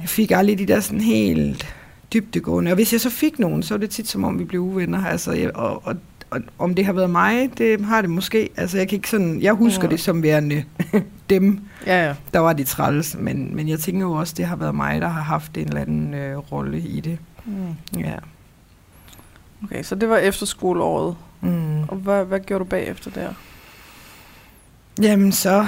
jeg 0.00 0.08
fik 0.08 0.30
aldrig 0.30 0.58
de 0.58 0.66
der 0.66 0.80
sådan 0.80 1.00
helt 1.00 1.74
dybdegående. 2.12 2.70
Og 2.70 2.74
hvis 2.74 2.92
jeg 2.92 3.00
så 3.00 3.10
fik 3.10 3.38
nogen, 3.38 3.62
så 3.62 3.74
var 3.74 3.78
det 3.78 3.90
tit 3.90 4.08
som 4.08 4.24
om, 4.24 4.38
vi 4.38 4.44
blev 4.44 4.60
uvenner. 4.60 5.04
Altså, 5.04 5.32
jeg, 5.32 5.56
og, 5.56 5.86
og, 5.86 5.96
og, 6.30 6.40
om 6.58 6.74
det 6.74 6.86
har 6.86 6.92
været 6.92 7.10
mig, 7.10 7.50
det 7.58 7.84
har 7.84 8.00
det 8.00 8.10
måske. 8.10 8.48
Altså, 8.56 8.78
jeg 8.78 8.88
kan 8.88 8.96
ikke 8.96 9.10
sådan, 9.10 9.40
jeg 9.42 9.52
husker 9.52 9.84
Ja. 9.84 9.90
det 9.90 10.00
som 10.00 10.22
værende 10.22 10.64
dem, 11.30 11.60
Ja, 11.86 12.06
ja. 12.06 12.14
der 12.32 12.38
var 12.38 12.52
de 12.52 12.64
træls, 12.64 13.16
men, 13.18 13.56
men 13.56 13.68
jeg 13.68 13.78
tænker 13.78 14.00
jo 14.06 14.12
også, 14.12 14.34
det 14.36 14.44
har 14.46 14.56
været 14.56 14.74
mig, 14.74 15.00
der 15.00 15.08
har 15.08 15.22
haft 15.22 15.56
en 15.56 15.68
eller 15.68 15.80
anden 15.80 16.14
øh, 16.14 16.36
rolle 16.36 16.80
i 16.80 17.00
det. 17.00 17.18
Mm. 17.44 18.00
Ja. 18.00 18.14
Okay, 19.64 19.82
så 19.82 19.94
det 19.94 20.08
var 20.08 20.16
efterskoleåret. 20.16 21.16
Mm. 21.40 21.82
Og 21.82 21.96
hvad, 21.96 22.24
hvad 22.24 22.40
gjorde 22.40 22.64
du 22.64 22.68
bagefter 22.68 23.10
der? 23.10 23.28
Jamen 25.02 25.32
så, 25.32 25.66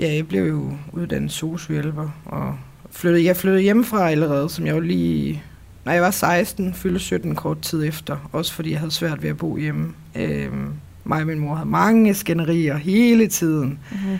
ja, 0.00 0.14
jeg 0.14 0.28
blev 0.28 0.48
jo 0.48 0.72
uddannet 0.92 1.32
sociohjælper, 1.32 2.08
og 2.24 2.56
flyttede, 2.90 3.24
jeg 3.24 3.36
flyttede 3.36 3.62
hjemmefra 3.62 4.10
allerede, 4.10 4.48
som 4.48 4.66
jeg 4.66 4.74
jo 4.74 4.80
lige, 4.80 5.42
når 5.88 5.92
jeg 5.92 6.02
var 6.02 6.10
16, 6.10 6.74
fyldte 6.74 7.00
17 7.00 7.34
kort 7.34 7.60
tid 7.60 7.84
efter, 7.84 8.28
også 8.32 8.54
fordi 8.54 8.70
jeg 8.70 8.78
havde 8.78 8.90
svært 8.90 9.22
ved 9.22 9.30
at 9.30 9.36
bo 9.36 9.56
hjemme. 9.56 9.94
Øhm, 10.14 10.72
mig 11.04 11.20
og 11.20 11.26
min 11.26 11.38
mor 11.38 11.54
havde 11.54 11.68
mange 11.68 12.14
skænderier 12.14 12.76
hele 12.76 13.28
tiden. 13.28 13.78
Mm-hmm. 13.90 14.18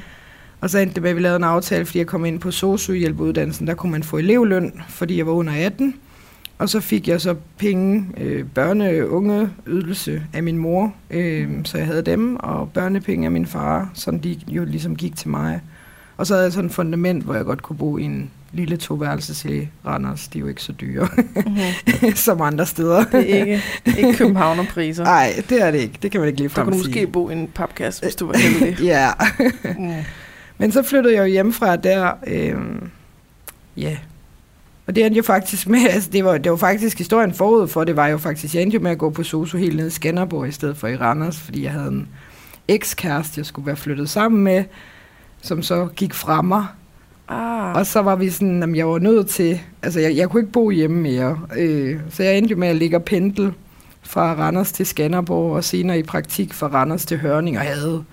Og 0.60 0.70
så 0.70 0.78
endte 0.78 0.94
det 0.94 1.02
med, 1.02 1.10
at 1.10 1.16
vi 1.16 1.20
lavede 1.20 1.36
en 1.36 1.44
aftale, 1.44 1.84
fordi 1.86 1.98
jeg 1.98 2.06
kom 2.06 2.24
ind 2.24 2.40
på 2.40 2.50
sociohjælpeuddannelsen. 2.50 3.66
Der 3.66 3.74
kunne 3.74 3.92
man 3.92 4.02
få 4.02 4.18
elevløn, 4.18 4.72
fordi 4.88 5.18
jeg 5.18 5.26
var 5.26 5.32
under 5.32 5.52
18. 5.66 5.94
Og 6.58 6.68
så 6.68 6.80
fik 6.80 7.08
jeg 7.08 7.20
så 7.20 7.34
penge, 7.58 8.06
øh, 8.16 8.46
børne- 8.58 9.48
ydelse 9.66 10.22
af 10.32 10.42
min 10.42 10.58
mor, 10.58 10.94
øh, 11.10 11.50
så 11.64 11.78
jeg 11.78 11.86
havde 11.86 12.02
dem, 12.02 12.36
og 12.36 12.70
børnepenge 12.72 13.24
af 13.24 13.30
min 13.30 13.46
far, 13.46 13.90
som 13.94 14.18
de 14.18 14.40
jo 14.48 14.64
ligesom 14.64 14.96
gik 14.96 15.16
til 15.16 15.28
mig. 15.28 15.60
Og 16.16 16.26
så 16.26 16.34
havde 16.34 16.44
jeg 16.44 16.52
sådan 16.52 16.66
et 16.66 16.74
fundament, 16.74 17.24
hvor 17.24 17.34
jeg 17.34 17.44
godt 17.44 17.62
kunne 17.62 17.78
bo 17.78 17.98
i 17.98 18.02
en 18.02 18.30
lille 18.52 18.76
toværelses 18.76 19.44
i 19.44 19.68
Randers. 19.86 20.28
De 20.28 20.38
er 20.38 20.40
jo 20.40 20.48
ikke 20.48 20.62
så 20.62 20.72
dyre 20.72 21.08
Mm-hmm. 21.16 22.14
som 22.26 22.40
andre 22.40 22.66
steder. 22.66 23.04
Det 23.04 23.34
er 23.34 23.40
ikke, 23.40 23.62
ikke 23.98 24.14
københavnerpriser. 24.14 25.04
Nej, 25.14 25.42
det 25.48 25.62
er 25.62 25.70
det 25.70 25.78
ikke. 25.78 25.98
Det 26.02 26.10
kan 26.10 26.20
man 26.20 26.28
ikke 26.28 26.40
lige 26.40 26.50
kunne 26.50 26.72
du 26.72 26.76
måske 26.76 27.06
bo 27.06 27.30
i 27.30 27.32
en 27.32 27.48
papkasse, 27.54 28.02
hvis 28.02 28.16
du 28.16 28.26
var 28.26 28.36
heldig. 28.38 28.78
Ja. 28.84 29.10
mm. 29.78 29.94
Men 30.58 30.72
så 30.72 30.82
flyttede 30.82 31.14
jeg 31.14 31.20
jo 31.20 31.26
hjemmefra 31.26 31.76
der. 31.76 32.12
Øh, 32.26 32.54
ja. 33.76 33.96
Og 34.86 34.96
det 34.96 35.06
endte 35.06 35.16
jo 35.16 35.22
faktisk 35.22 35.68
med, 35.68 35.80
altså 35.90 36.10
det 36.12 36.24
var, 36.24 36.38
det 36.38 36.50
var 36.50 36.56
faktisk 36.58 36.98
historien 36.98 37.34
forud 37.34 37.68
for, 37.68 37.84
det 37.84 37.96
var 37.96 38.06
jo 38.06 38.18
faktisk, 38.18 38.54
jeg 38.54 38.62
endte 38.62 38.74
jo 38.74 38.80
med 38.80 38.90
at 38.90 38.98
gå 38.98 39.10
på 39.10 39.22
SOSU 39.22 39.58
helt 39.58 39.76
nede 39.76 39.88
i 39.88 39.90
Skanderborg 39.90 40.48
i 40.48 40.52
stedet 40.52 40.76
for 40.76 40.88
i 40.88 40.96
Randers, 40.96 41.38
fordi 41.38 41.64
jeg 41.64 41.72
havde 41.72 41.88
en 41.88 42.08
ekskæreste, 42.68 43.38
jeg 43.38 43.46
skulle 43.46 43.66
være 43.66 43.76
flyttet 43.76 44.10
sammen 44.10 44.44
med, 44.44 44.64
som 45.42 45.62
så 45.62 45.88
gik 45.96 46.14
fra 46.14 46.42
mig. 46.42 46.66
Ah, 47.28 47.76
Og 47.76 47.86
så 47.86 48.02
var 48.02 48.16
vi 48.16 48.30
sådan, 48.30 48.62
at 48.62 48.76
jeg 48.76 48.88
var 48.88 48.98
nødt 48.98 49.28
til, 49.28 49.60
altså 49.82 50.00
jeg, 50.00 50.16
jeg 50.16 50.28
kunne 50.30 50.40
ikke 50.40 50.52
bo 50.52 50.70
hjemme 50.70 51.00
mere, 51.00 51.38
øh, 51.58 52.00
så 52.10 52.22
jeg 52.22 52.38
endte 52.38 52.54
med 52.54 52.68
at 52.68 52.76
ligge 52.76 52.96
og 52.96 53.04
pendle 53.04 53.54
fra 54.02 54.34
Randers 54.34 54.72
til 54.72 54.86
Skanderborg, 54.86 55.52
og 55.56 55.64
senere 55.64 55.98
i 55.98 56.02
praktik 56.02 56.54
fra 56.54 56.66
Randers 56.66 57.04
til 57.06 57.18
Hørning, 57.18 57.58
og 57.58 57.62
havde 57.62 58.04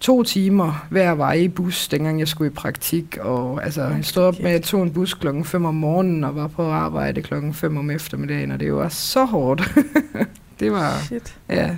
to 0.00 0.22
timer 0.22 0.86
hver 0.90 1.14
vej 1.14 1.32
i 1.34 1.48
bus, 1.48 1.88
dengang 1.88 2.18
jeg 2.20 2.28
skulle 2.28 2.50
i 2.50 2.54
praktik. 2.54 3.18
Og 3.20 3.64
altså, 3.64 3.82
jeg 3.82 4.04
stod 4.04 4.22
op 4.22 4.38
med, 4.38 4.46
at 4.46 4.52
jeg 4.52 4.62
tog 4.62 4.82
en 4.82 4.92
bus 4.92 5.14
klokken 5.14 5.44
5 5.44 5.64
om 5.64 5.74
morgenen 5.74 6.24
og 6.24 6.36
var 6.36 6.46
på 6.46 6.70
arbejde 6.70 7.22
klokken 7.22 7.54
5 7.54 7.76
om 7.76 7.90
eftermiddagen, 7.90 8.50
og 8.52 8.60
det 8.60 8.74
var 8.74 8.88
så 8.88 9.24
hårdt. 9.24 9.74
det 10.60 10.72
var... 10.72 10.98
Shit. 10.98 11.36
Ja, 11.48 11.76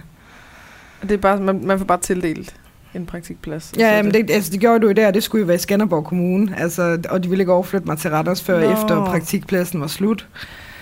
det 1.03 1.11
er 1.11 1.17
bare, 1.17 1.41
man, 1.41 1.61
man 1.65 1.79
får 1.79 1.85
bare 1.85 2.01
tildelt 2.01 2.57
en 2.97 3.07
praktikplads. 3.07 3.73
ja 3.79 4.03
men 4.03 4.15
det, 4.15 4.31
altså, 4.31 4.53
det 4.53 4.61
gjorde 4.61 4.81
du 4.81 4.87
jo 4.87 4.93
der, 4.93 5.11
det 5.11 5.23
skulle 5.23 5.41
jo 5.41 5.47
være 5.47 5.57
i 5.57 5.59
Skanderborg 5.59 6.05
Kommune, 6.05 6.55
altså, 6.59 7.03
og 7.09 7.23
de 7.23 7.29
ville 7.29 7.43
ikke 7.43 7.53
overflytte 7.53 7.87
mig 7.87 7.99
til 7.99 8.11
Randers 8.11 8.43
før 8.43 8.61
Nå. 8.61 8.73
efter 8.73 9.05
praktikpladsen 9.05 9.81
var 9.81 9.87
slut. 9.87 10.29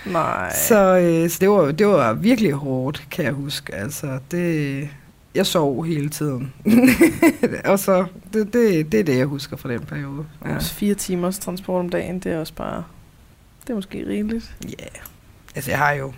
Nej. 0.07 0.53
Så, 0.55 0.99
øh, 0.99 1.31
så 1.31 1.39
det, 1.41 1.51
var, 1.51 1.73
det 1.73 1.87
var 1.87 2.13
virkelig 2.13 2.53
hårdt, 2.53 3.07
kan 3.11 3.25
jeg 3.25 3.33
huske. 3.33 3.75
Altså, 3.75 4.19
det, 4.31 4.89
jeg 5.35 5.47
sov 5.47 5.85
hele 5.85 6.09
tiden. 6.09 6.53
og 7.65 7.79
så, 7.79 8.07
det, 8.33 8.53
det, 8.53 8.93
det 8.93 9.01
er 9.01 9.05
det, 9.05 9.19
jeg 9.19 9.27
husker 9.27 9.57
fra 9.57 9.69
den 9.69 9.81
periode. 9.81 10.25
Ja. 10.45 10.57
Også 10.57 10.75
fire 10.75 10.95
timers 10.95 11.39
transport 11.39 11.81
om 11.81 11.89
dagen, 11.89 12.19
det 12.19 12.33
er 12.33 12.39
også 12.39 12.55
bare... 12.55 12.85
Det 13.63 13.71
er 13.71 13.75
måske 13.75 14.05
rigeligt. 14.09 14.57
Ja, 14.65 14.69
yeah. 14.69 15.05
altså 15.55 15.71
jeg 15.71 15.79
har 15.79 15.93
jo... 15.93 16.13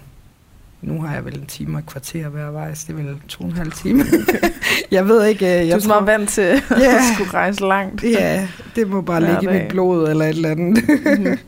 Nu 0.82 1.02
har 1.02 1.14
jeg 1.14 1.24
vel 1.24 1.38
en 1.38 1.46
time 1.46 1.74
og 1.76 1.78
et 1.78 1.86
kvarter 1.86 2.28
hver 2.28 2.50
vej, 2.50 2.74
så 2.74 2.84
det 2.88 2.92
er 2.92 3.02
vel 3.02 3.16
to 3.28 3.44
og 3.44 3.50
en 3.50 3.56
halv 3.56 3.72
time. 3.72 4.04
jeg 4.90 5.08
ved 5.08 5.26
ikke... 5.26 5.46
øh, 5.46 5.60
Du 5.62 5.66
Jeg 5.66 5.74
er 5.84 5.88
meget 5.88 6.06
vant 6.06 6.28
til 6.30 6.40
at 6.42 6.62
Ja. 6.80 6.98
skulle 7.14 7.30
rejse 7.34 7.60
langt. 7.60 8.04
Ja, 8.04 8.48
det 8.76 8.88
må 8.88 9.00
bare 9.00 9.20
ligge 9.20 9.42
i 9.42 9.62
mit 9.62 9.68
blod 9.68 10.08
eller 10.10 10.24
et 10.24 10.28
eller 10.28 10.50
andet. 10.50 10.84
Mhm. 11.18 11.38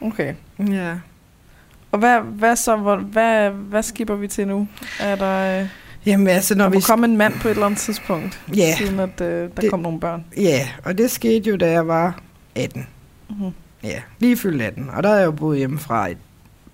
okay. 0.08 0.34
ja. 0.68 0.94
Og 1.92 1.98
hvad, 1.98 2.20
hvad 2.20 2.56
så? 2.56 2.76
Hvor, 2.76 2.96
hvad, 2.96 3.50
hvad 3.50 3.82
skipper 3.82 4.14
vi 4.14 4.28
til 4.28 4.48
nu? 4.48 4.68
Er 5.00 5.16
der... 5.16 5.60
Øh, 5.62 5.68
Jamen 6.06 6.26
altså, 6.28 6.54
når 6.54 6.64
der 6.64 6.70
vi... 6.70 6.80
komme 6.80 7.06
en 7.06 7.16
mand 7.16 7.34
på 7.40 7.48
et 7.48 7.52
eller 7.52 7.66
andet 7.66 7.80
tidspunkt, 7.80 8.40
Ja, 8.56 8.74
siden 8.78 9.00
at 9.00 9.20
øh, 9.20 9.26
der 9.42 9.48
Det- 9.60 9.70
kom 9.70 9.80
nogle 9.80 10.00
børn. 10.00 10.24
ja, 10.36 10.68
og 10.84 10.98
det 10.98 11.10
skete 11.10 11.50
jo, 11.50 11.56
da 11.56 11.70
jeg 11.70 11.86
var 11.88 12.18
18. 12.54 12.86
Mm-hmm. 13.30 13.50
Ja, 13.84 14.00
lige 14.18 14.36
fyldt 14.36 14.62
18. 14.62 14.90
Og 14.90 15.02
der 15.02 15.08
har 15.08 15.16
jeg 15.16 15.26
jo 15.26 15.30
boet 15.30 15.58
hjemmefra 15.58 16.08
et 16.10 16.18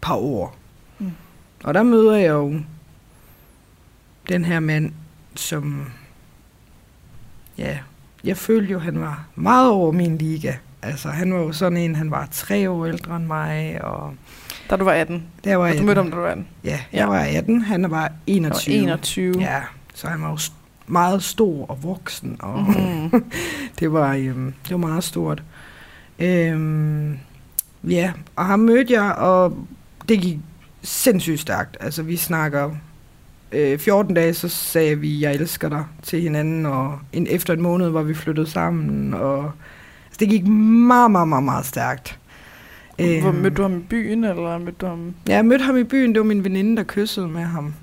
par 0.01 0.15
år. 0.15 0.57
Mm. 1.61 1.65
Mm. 1.65 1.69
Og 1.69 1.75
der 1.75 1.83
møder 1.83 2.17
jeg 2.17 2.29
jo 2.31 2.55
den 4.29 4.45
her 4.45 4.61
mand, 4.61 4.93
som... 5.35 5.87
Ja, 7.59 7.79
jeg 8.25 8.37
følte 8.37 8.73
jo, 8.73 8.79
han 8.79 9.01
var 9.01 9.25
meget 9.35 9.71
over 9.71 9.93
min 9.93 10.19
liga. 10.19 10.53
Altså, 10.83 11.09
han 11.09 11.33
var 11.35 11.41
jo 11.41 11.53
sådan 11.53 11.79
en, 11.79 11.95
han 11.97 12.11
var 12.11 12.29
tre 12.33 12.71
år 12.71 12.87
ældre 12.87 13.17
end 13.17 13.27
mig, 13.27 13.85
og 13.85 14.15
Da 14.71 14.77
du 14.77 14.85
var 14.85 14.93
18. 14.93 15.23
der 15.45 15.57
var 15.57 15.63
Og 15.65 15.69
du 15.69 15.73
18. 15.73 15.87
mødte 15.87 15.99
ham, 15.99 16.11
da 16.11 16.17
du 16.17 16.23
var 16.23 16.29
18. 16.29 16.47
Ja, 16.65 16.71
jeg 16.71 16.81
Ja. 16.93 17.05
var 17.07 17.19
18, 17.19 17.63
han 17.63 17.91
var 17.91 18.03
Jeg 18.03 18.11
21. 18.27 18.75
var 18.77 18.83
21. 18.83 19.35
Ja, 19.41 19.61
så 19.95 20.09
han 20.09 20.23
var 20.23 20.31
jo 20.31 20.39
meget 20.87 21.23
stor 21.23 21.67
og 21.71 21.83
voksen, 21.83 22.37
og 22.41 22.59
Mm-hmm. 22.63 23.25
det, 23.79 23.93
var, 23.93 24.15
øhm, 24.15 24.55
det 24.65 24.71
var 24.71 24.77
meget 24.77 25.05
stort. 25.05 25.43
Øhm, 26.19 27.19
ja, 27.85 28.13
og 28.37 28.47
ham 28.47 28.59
mødte 28.59 28.93
jeg, 28.93 29.13
og 29.13 29.57
det 30.09 30.21
gik 30.21 30.39
sindssygt 30.83 31.41
stærkt. 31.41 31.77
Altså, 31.81 32.03
vi 32.03 32.17
snakker 32.17 32.71
øh, 33.53 33.79
14 33.79 34.15
dage, 34.15 34.35
så 34.35 34.49
sagde 34.49 34.99
vi, 34.99 35.23
jeg 35.23 35.35
elsker 35.35 35.69
dig 35.69 35.85
til 36.03 36.21
hinanden, 36.21 36.67
og 36.67 36.99
en, 37.13 37.27
efter 37.31 37.55
en 37.55 37.63
måned 37.63 37.89
var 37.89 38.03
vi 38.03 38.15
flyttet 38.15 38.49
sammen, 38.49 39.15
og 39.15 39.39
altså, 40.07 40.17
det 40.21 40.29
gik 40.29 40.47
meget, 40.47 41.11
meget, 41.11 41.29
meget, 41.29 41.45
meget 41.45 41.67
stærkt. 41.67 42.17
Hvor 42.97 43.29
Øhm, 43.29 43.35
mødte 43.39 43.57
du 43.57 43.63
ham 43.63 43.77
i 43.77 43.81
byen, 43.89 44.25
eller 44.25 44.59
mødte 44.59 44.77
du 44.81 44.87
ham... 44.87 45.15
Ja, 45.29 45.35
jeg 45.35 45.45
mødte 45.45 45.65
ham 45.65 45.77
i 45.77 45.85
byen, 45.85 46.11
det 46.13 46.19
var 46.21 46.27
min 46.27 46.45
veninde, 46.45 46.77
der 46.77 46.83
kyssede 46.89 47.29
med 47.29 47.43
ham. 47.43 47.75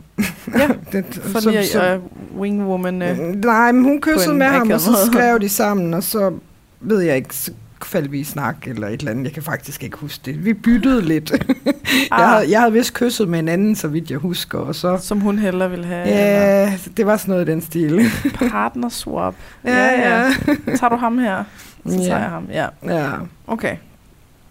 Ja, 0.57 0.67
det, 0.91 1.05
For 1.23 1.39
som- 1.39 1.53
som- 1.71 1.81
at 1.81 1.97
uh, 1.99 2.39
wingwoman... 2.39 2.93
Mm, 2.93 3.37
Nej, 3.45 3.71
men 3.71 3.83
hun 3.83 4.01
kyssede 4.01 4.35
med 4.35 4.45
ham, 4.45 4.71
og 4.71 4.81
så 4.81 4.91
skrev 5.11 5.39
de 5.41 5.49
sammen, 5.49 5.93
og 5.93 6.03
så 6.03 6.33
ved 6.79 6.99
jeg 7.01 7.15
ikke, 7.15 7.35
så 7.35 7.51
faldt 7.85 8.11
vi 8.11 8.19
i 8.19 8.23
snak 8.23 8.67
eller 8.67 8.87
et 8.87 8.99
eller 8.99 9.11
andet. 9.11 9.23
Jeg 9.23 9.33
kan 9.33 9.43
faktisk 9.43 9.83
ikke 9.83 9.97
huske 9.97 10.21
det. 10.25 10.45
Vi 10.45 10.53
byttede 10.53 11.01
lidt. 11.01 11.31
jeg, 11.65 11.73
ah, 12.11 12.29
havde, 12.29 12.51
jeg 12.51 12.59
havde 12.59 12.73
vist 12.73 12.93
kysset 12.93 13.27
med 13.27 13.39
en 13.39 13.47
anden, 13.47 13.75
så 13.75 13.87
vidt 13.87 14.11
jeg 14.11 14.17
husker, 14.19 14.59
og 14.59 14.75
så... 14.75 14.97
som 14.97 15.19
hun 15.21 15.39
hellere 15.39 15.69
ville 15.69 15.85
have. 15.85 16.01
eller 16.07 16.17
Ja, 16.17 16.73
det 16.97 17.05
var 17.05 17.17
sådan 17.17 17.31
noget 17.31 17.47
i 17.49 17.51
den 17.51 17.61
stil. 17.61 18.01
Partner 18.51 18.89
swap. 18.89 19.35
ja, 19.65 20.11
ja. 20.11 20.31
Tager 20.77 20.89
du 20.89 20.95
ham 20.95 21.17
her? 21.17 21.43
Så 21.85 21.91
Ja. 21.95 21.97
tager 22.03 22.17
jeg 22.19 22.29
ham, 22.29 22.47
ja. 22.51 22.67
ja. 22.85 23.09
Okay. 23.47 23.75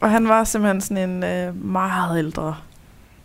Og 0.00 0.10
han 0.10 0.28
var 0.28 0.44
simpelthen 0.44 0.80
sådan 0.80 1.10
en 1.10 1.24
øh, 1.24 1.64
meget 1.64 2.18
ældre, 2.18 2.54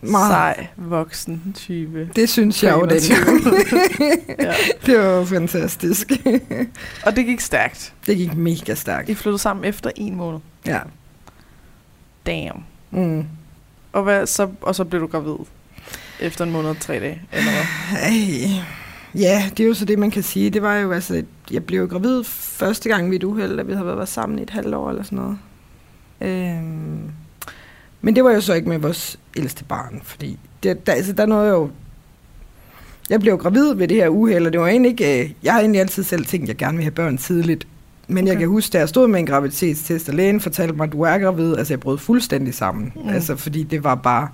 Meget. 0.02 0.32
sej, 0.32 0.68
voksen 0.76 1.54
type. 1.56 2.10
Det 2.16 2.30
synes 2.30 2.64
jeg 2.64 2.72
jo 2.72 2.80
På 2.80 2.86
21. 2.86 3.18
dengang. 3.18 4.40
ja. 4.40 4.54
det 4.86 5.00
var 5.00 5.26
fantastisk. 5.26 6.12
Og 7.06 7.16
det 7.16 7.26
gik 7.26 7.40
stærkt. 7.40 7.94
det 8.06 8.18
gik 8.18 8.36
mega 8.36 8.76
stærkt. 8.76 9.10
I 9.10 9.16
flyttede 9.16 9.42
sammen 9.42 9.66
efter 9.66 9.92
en 9.96 10.16
måned. 10.16 10.40
Ja. 10.66 10.80
Damn. 12.26 12.64
Mm. 12.92 13.26
Og, 13.94 14.04
hvad, 14.04 14.26
så, 14.26 14.50
og 14.62 14.76
så 14.76 14.84
blev 14.84 15.02
du 15.02 15.08
gravid 15.08 15.36
efter 16.20 16.46
en 16.46 16.52
måned 16.52 16.70
og 16.70 16.80
tre 16.80 17.00
dage, 17.00 17.22
eller 17.32 17.52
hvad? 17.52 18.02
Ej. 18.02 18.64
Ja, 19.16 19.50
det 19.58 19.64
er 19.64 19.68
jo 19.68 19.74
så 19.74 19.86
det, 19.86 20.00
man 20.00 20.12
kan 20.12 20.24
sige. 20.24 20.50
Det 20.50 20.62
var 20.62 20.76
jo 20.76 20.92
altså, 20.92 21.24
jeg 21.52 21.64
blev 21.66 21.88
gravid 21.88 22.24
første 22.24 22.90
gang 22.90 23.10
ved 23.10 23.16
et 23.16 23.24
uheld, 23.24 23.58
da 23.58 23.64
vi 23.64 23.74
havde 23.74 23.86
været 23.86 24.10
sammen 24.10 24.40
i 24.40 24.42
et 24.42 24.50
halvt 24.50 24.76
år 24.76 24.90
eller 24.90 25.04
sådan 25.04 25.18
noget. 25.18 25.38
Øhm, 26.22 27.12
men 28.02 28.16
det 28.16 28.24
var 28.24 28.32
jo 28.32 28.42
så 28.42 28.54
ikke 28.54 28.70
med 28.70 28.78
vores 28.78 29.20
ældste 29.38 29.64
barn, 29.64 30.02
fordi 30.04 30.40
det, 30.64 30.88
der, 30.88 30.94
altså, 30.94 31.14
der 31.14 31.26
nåede 31.26 31.46
jeg 31.46 31.54
jo... 31.54 31.70
Jeg 33.10 33.20
blev 33.20 33.38
gravid 33.38 33.74
ved 33.74 33.88
det 33.88 33.98
her 33.98 34.10
uheld, 34.10 34.46
og 34.46 34.54
det 34.54 34.62
var 34.62 34.68
egentlig 34.68 34.90
ikke... 34.92 35.24
øh, 35.24 35.32
Jeg 35.44 35.54
har 35.54 35.60
egentlig 35.60 35.82
altid 35.82 36.04
selv 36.04 36.26
tænkt, 36.26 36.44
at 36.44 36.48
jeg 36.48 36.56
gerne 36.56 36.78
vil 36.78 36.84
have 36.84 36.92
børn 36.92 37.18
tidligt. 37.18 37.68
Men 38.08 38.24
okay. 38.24 38.32
jeg 38.32 38.40
kan 38.40 38.48
huske, 38.48 38.74
da 38.74 38.80
jeg 38.80 38.90
stod 38.90 39.08
med 39.08 39.20
en 39.20 39.26
graviditetstest, 39.26 40.10
og 40.10 40.16
lægen 40.16 40.40
fortalte 40.40 40.74
mig, 40.74 40.84
at 40.84 40.92
du 40.92 41.02
er 41.02 41.18
gravid. 41.18 41.58
Altså, 41.58 41.74
jeg 41.74 41.80
brød 41.80 41.98
fuldstændig 41.98 42.54
sammen. 42.54 42.92
Mm. 42.96 43.02
Mm. 43.02 43.10
Altså, 43.10 43.36
fordi 43.36 43.64
det 43.64 43.84
var 43.84 43.96
bare 43.96 44.28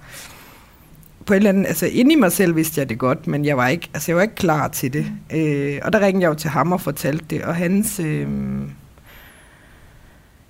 på 1.26 1.34
et 1.34 1.38
eller 1.38 1.50
andet, 1.50 1.68
altså 1.68 1.86
inde 1.86 2.14
i 2.14 2.16
mig 2.16 2.32
selv 2.32 2.56
vidste 2.56 2.80
jeg 2.80 2.90
det 2.90 2.98
godt, 2.98 3.28
men 3.28 3.46
jeg 3.46 3.58
var 3.58 3.68
ikke, 3.68 3.90
altså 3.94 4.12
jeg 4.12 4.16
var 4.16 4.22
ikke 4.22 4.36
klar 4.36 4.68
til 4.68 4.94
det. 4.94 5.06
Øh, 5.34 5.80
og 5.84 5.94
der 5.94 6.00
ringede 6.00 6.24
jeg 6.24 6.30
jo 6.30 6.36
til 6.36 6.50
ham 6.50 6.72
og 6.72 6.82
fortalte 6.82 7.26
det, 7.30 7.42
og 7.42 7.56
hans, 7.56 8.00
øh, 8.00 8.28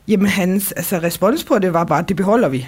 jamen 0.07 0.27
hans, 0.27 0.71
altså 0.71 1.00
respons 1.00 1.43
på 1.43 1.59
det 1.59 1.74
var 1.74 1.83
bare, 1.83 2.05
det 2.07 2.15
beholder 2.15 2.50
vi. 2.50 2.67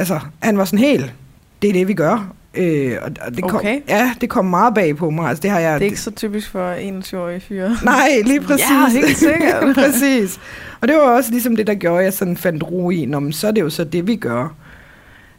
Altså, 0.00 0.20
han 0.42 0.58
var 0.58 0.64
sådan 0.64 0.78
helt, 0.78 1.14
det 1.62 1.68
er 1.68 1.72
det, 1.72 1.88
vi 1.88 1.94
gør. 1.94 2.32
Øh, 2.54 2.96
og, 3.02 3.10
og 3.20 3.36
det 3.36 3.42
kom, 3.42 3.56
Okay. 3.60 3.80
Ja, 3.88 4.12
det 4.20 4.30
kom 4.30 4.44
meget 4.44 4.74
bag 4.74 4.96
på 4.96 5.10
mig. 5.10 5.28
Altså, 5.28 5.42
det 5.42 5.50
har 5.50 5.58
jeg, 5.60 5.74
Det 5.74 5.86
er 5.86 5.86
ikke 5.90 6.00
så 6.00 6.10
typisk 6.10 6.50
for 6.50 6.74
21-årige 6.74 7.40
fyre. 7.40 7.76
Nej, 7.84 8.08
lige 8.24 8.40
præcis. 8.48 8.70
Ja, 8.70 8.88
helt 8.88 9.16
sikkert. 9.18 9.74
præcis. 9.74 10.40
Og 10.80 10.88
det 10.88 10.96
var 10.96 11.02
også 11.02 11.30
ligesom 11.30 11.56
det, 11.56 11.66
der 11.66 11.74
gjorde, 11.74 11.98
at 11.98 12.04
jeg 12.04 12.12
sådan 12.12 12.36
fandt 12.36 12.62
ro 12.62 12.90
i, 12.90 13.04
Nå, 13.04 13.20
men 13.20 13.32
så 13.32 13.46
er 13.46 13.50
det 13.50 13.60
jo 13.60 13.70
så 13.70 13.84
det, 13.84 14.06
vi 14.06 14.16
gør. 14.16 14.54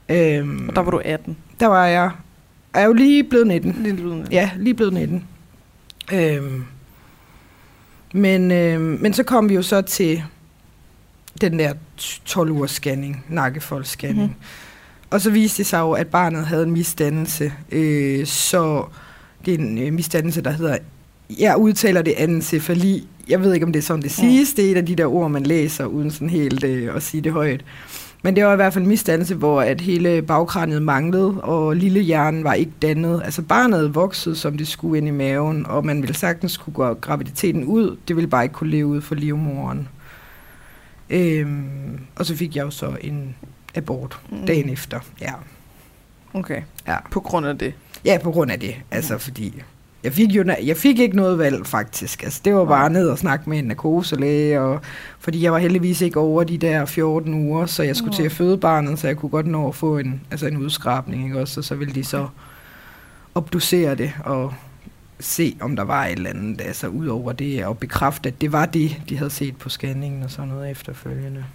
Øhm, 0.10 0.70
Og 0.70 0.76
der 0.76 0.82
var 0.82 0.92
du 0.92 1.02
18. 1.06 1.38
der 1.60 1.68
var 1.68 1.86
jeg, 1.86 2.12
er 2.74 2.80
jeg 2.80 2.88
jo 2.88 2.94
lige 2.94 3.24
blevet 3.24 3.48
19. 3.48 3.76
Lidt 3.84 4.00
uden. 4.00 4.28
Ja, 4.32 4.50
lige 4.58 4.74
blevet 4.74 4.94
19. 4.94 5.24
Øhm, 6.14 6.64
men, 8.14 8.52
øhm, 8.52 8.98
men 9.02 9.14
så 9.14 9.24
kom 9.24 9.50
vi 9.50 9.56
jo 9.56 9.62
så 9.62 9.82
til 9.82 10.24
den 11.42 11.60
der 11.60 11.74
12 12.26 12.52
ugers 12.52 12.72
scanning, 12.72 13.26
nakkefoldsscanning. 13.30 14.22
Mhm. 14.22 14.28
Mm-hmm. 14.28 15.08
Og 15.10 15.22
så 15.22 15.30
viste 15.30 15.58
det 15.58 15.66
sig 15.66 15.80
jo, 15.80 15.92
at 15.92 16.08
barnet 16.08 16.46
havde 16.46 16.64
en 16.64 16.72
misdannelse. 16.72 17.54
Øh, 17.72 18.26
så 18.26 18.86
det 19.46 19.54
er 19.54 19.58
en 19.58 19.78
øh, 19.78 19.94
misdannelse, 19.94 20.42
der 20.42 20.52
hedder, 20.52 20.78
jeg 21.40 21.58
udtaler 21.58 22.02
det 22.02 22.14
anencefali. 22.18 23.08
Jeg 23.30 23.42
ved 23.42 23.54
ikke, 23.54 23.66
om 23.66 23.72
det 23.72 23.80
er 23.80 23.84
sådan, 23.84 24.02
det 24.02 24.12
siges. 24.12 24.54
Det 24.54 24.68
er 24.68 24.72
et 24.72 24.78
af 24.78 24.86
de 24.86 24.96
der 24.96 25.06
ord, 25.06 25.32
man 25.32 25.44
læser, 25.44 25.86
uden 25.86 26.12
sådan 26.12 26.30
helt 26.30 26.64
øh, 26.64 26.96
at 26.96 27.04
sige 27.04 27.22
det 27.22 27.32
højt. 27.32 27.66
Men 28.24 28.36
det 28.36 28.46
var 28.46 28.54
i 28.54 28.56
hvert 28.56 28.74
fald 28.74 28.84
en 28.84 28.90
misdannelse, 28.90 29.36
hvor 29.36 29.62
at 29.62 29.82
hele 29.82 30.22
bagkraniet 30.22 30.82
manglede, 30.82 31.42
og 31.42 31.76
lille 31.76 32.00
hjernen 32.00 32.44
var 32.44 32.54
ikke 32.54 32.72
dannet. 32.82 33.22
Altså 33.26 33.42
barnet 33.42 33.96
voksede, 33.96 34.36
som 34.36 34.58
det 34.58 34.68
skulle 34.68 34.98
ind 34.98 35.08
i 35.08 35.12
maven, 35.12 35.66
og 35.66 35.86
man 35.86 36.02
ville 36.02 36.16
sagtens 36.16 36.58
kunne 36.58 36.74
gå 36.74 36.94
graviditeten 36.94 37.64
ud. 37.64 37.98
Det 38.08 38.16
ville 38.16 38.30
bare 38.30 38.44
ikke 38.44 38.54
kunne 38.54 38.70
leve 38.70 38.88
ud 38.88 39.02
for 39.02 39.16
livmoren. 39.16 39.88
Øhm, 41.12 42.00
og 42.16 42.26
så 42.26 42.36
fik 42.36 42.56
jeg 42.56 42.64
jo 42.66 42.70
så 42.70 42.96
en 43.02 43.36
abort 43.76 44.20
Mm. 44.30 44.46
dagen 44.46 44.70
efter. 44.70 45.00
Ja. 45.22 45.34
Okay. 46.34 46.62
Ja. 46.88 46.96
På 47.12 47.20
grund 47.20 47.46
af 47.46 47.58
det. 47.58 47.74
ja, 48.06 48.18
på 48.24 48.32
grund 48.32 48.52
af 48.52 48.60
det. 48.60 48.76
Altså 48.92 49.18
fordi, 49.18 49.62
jeg 50.04 50.14
fik 50.14 50.30
jo 50.32 50.44
jeg 50.64 50.78
fik 50.78 51.00
ikke 51.00 51.16
noget 51.16 51.38
valg 51.38 51.66
faktisk. 51.68 52.24
Altså 52.24 52.42
det 52.46 52.54
var 52.56 52.66
bare 52.66 52.90
ned 52.90 53.08
og 53.10 53.18
snakke 53.18 53.50
med 53.50 53.60
en 53.60 53.66
narkoselæge, 53.66 54.62
og, 54.62 54.82
fordi 55.20 55.44
jeg 55.44 55.52
var 55.54 55.60
heldigvis 55.60 56.02
ikke 56.02 56.20
over 56.20 56.44
de 56.44 56.58
der 56.58 56.86
14 56.86 57.34
uger, 57.34 57.66
så 57.66 57.84
jeg 57.84 57.96
skulle 57.96 58.12
Nå. 58.12 58.16
til 58.16 58.24
at 58.24 58.32
føde 58.32 58.58
barnet, 58.58 59.00
så 59.00 59.08
jeg 59.08 59.18
kunne 59.18 59.30
godt 59.30 59.48
nå 59.48 59.68
at 59.68 59.76
få 59.76 59.98
en, 59.98 60.22
altså 60.32 60.48
en 60.48 60.58
udskrabning, 60.58 61.24
ikke 61.26 61.40
også? 61.40 61.60
Og 61.60 61.64
så 61.64 61.76
ville 61.76 61.94
de 61.96 62.04
så 62.04 62.28
obducere 63.36 63.96
det 63.96 64.14
og 64.26 64.54
se, 65.22 65.58
om 65.62 65.76
der 65.76 65.84
var 65.84 66.06
et 66.06 66.12
eller 66.12 66.30
andet, 66.30 66.62
altså 66.62 66.88
ud 66.88 67.08
over 67.08 67.32
det, 67.32 67.66
og 67.66 67.78
bekræfte, 67.78 68.30
at 68.30 68.42
det 68.42 68.52
var 68.52 68.66
det, 68.66 69.02
de 69.10 69.18
havde 69.18 69.30
set 69.32 69.58
på 69.58 69.70
scanningen 69.70 70.24
og 70.24 70.32
sådan 70.32 70.48
noget 70.50 70.72
efterfølgende. 70.72 71.46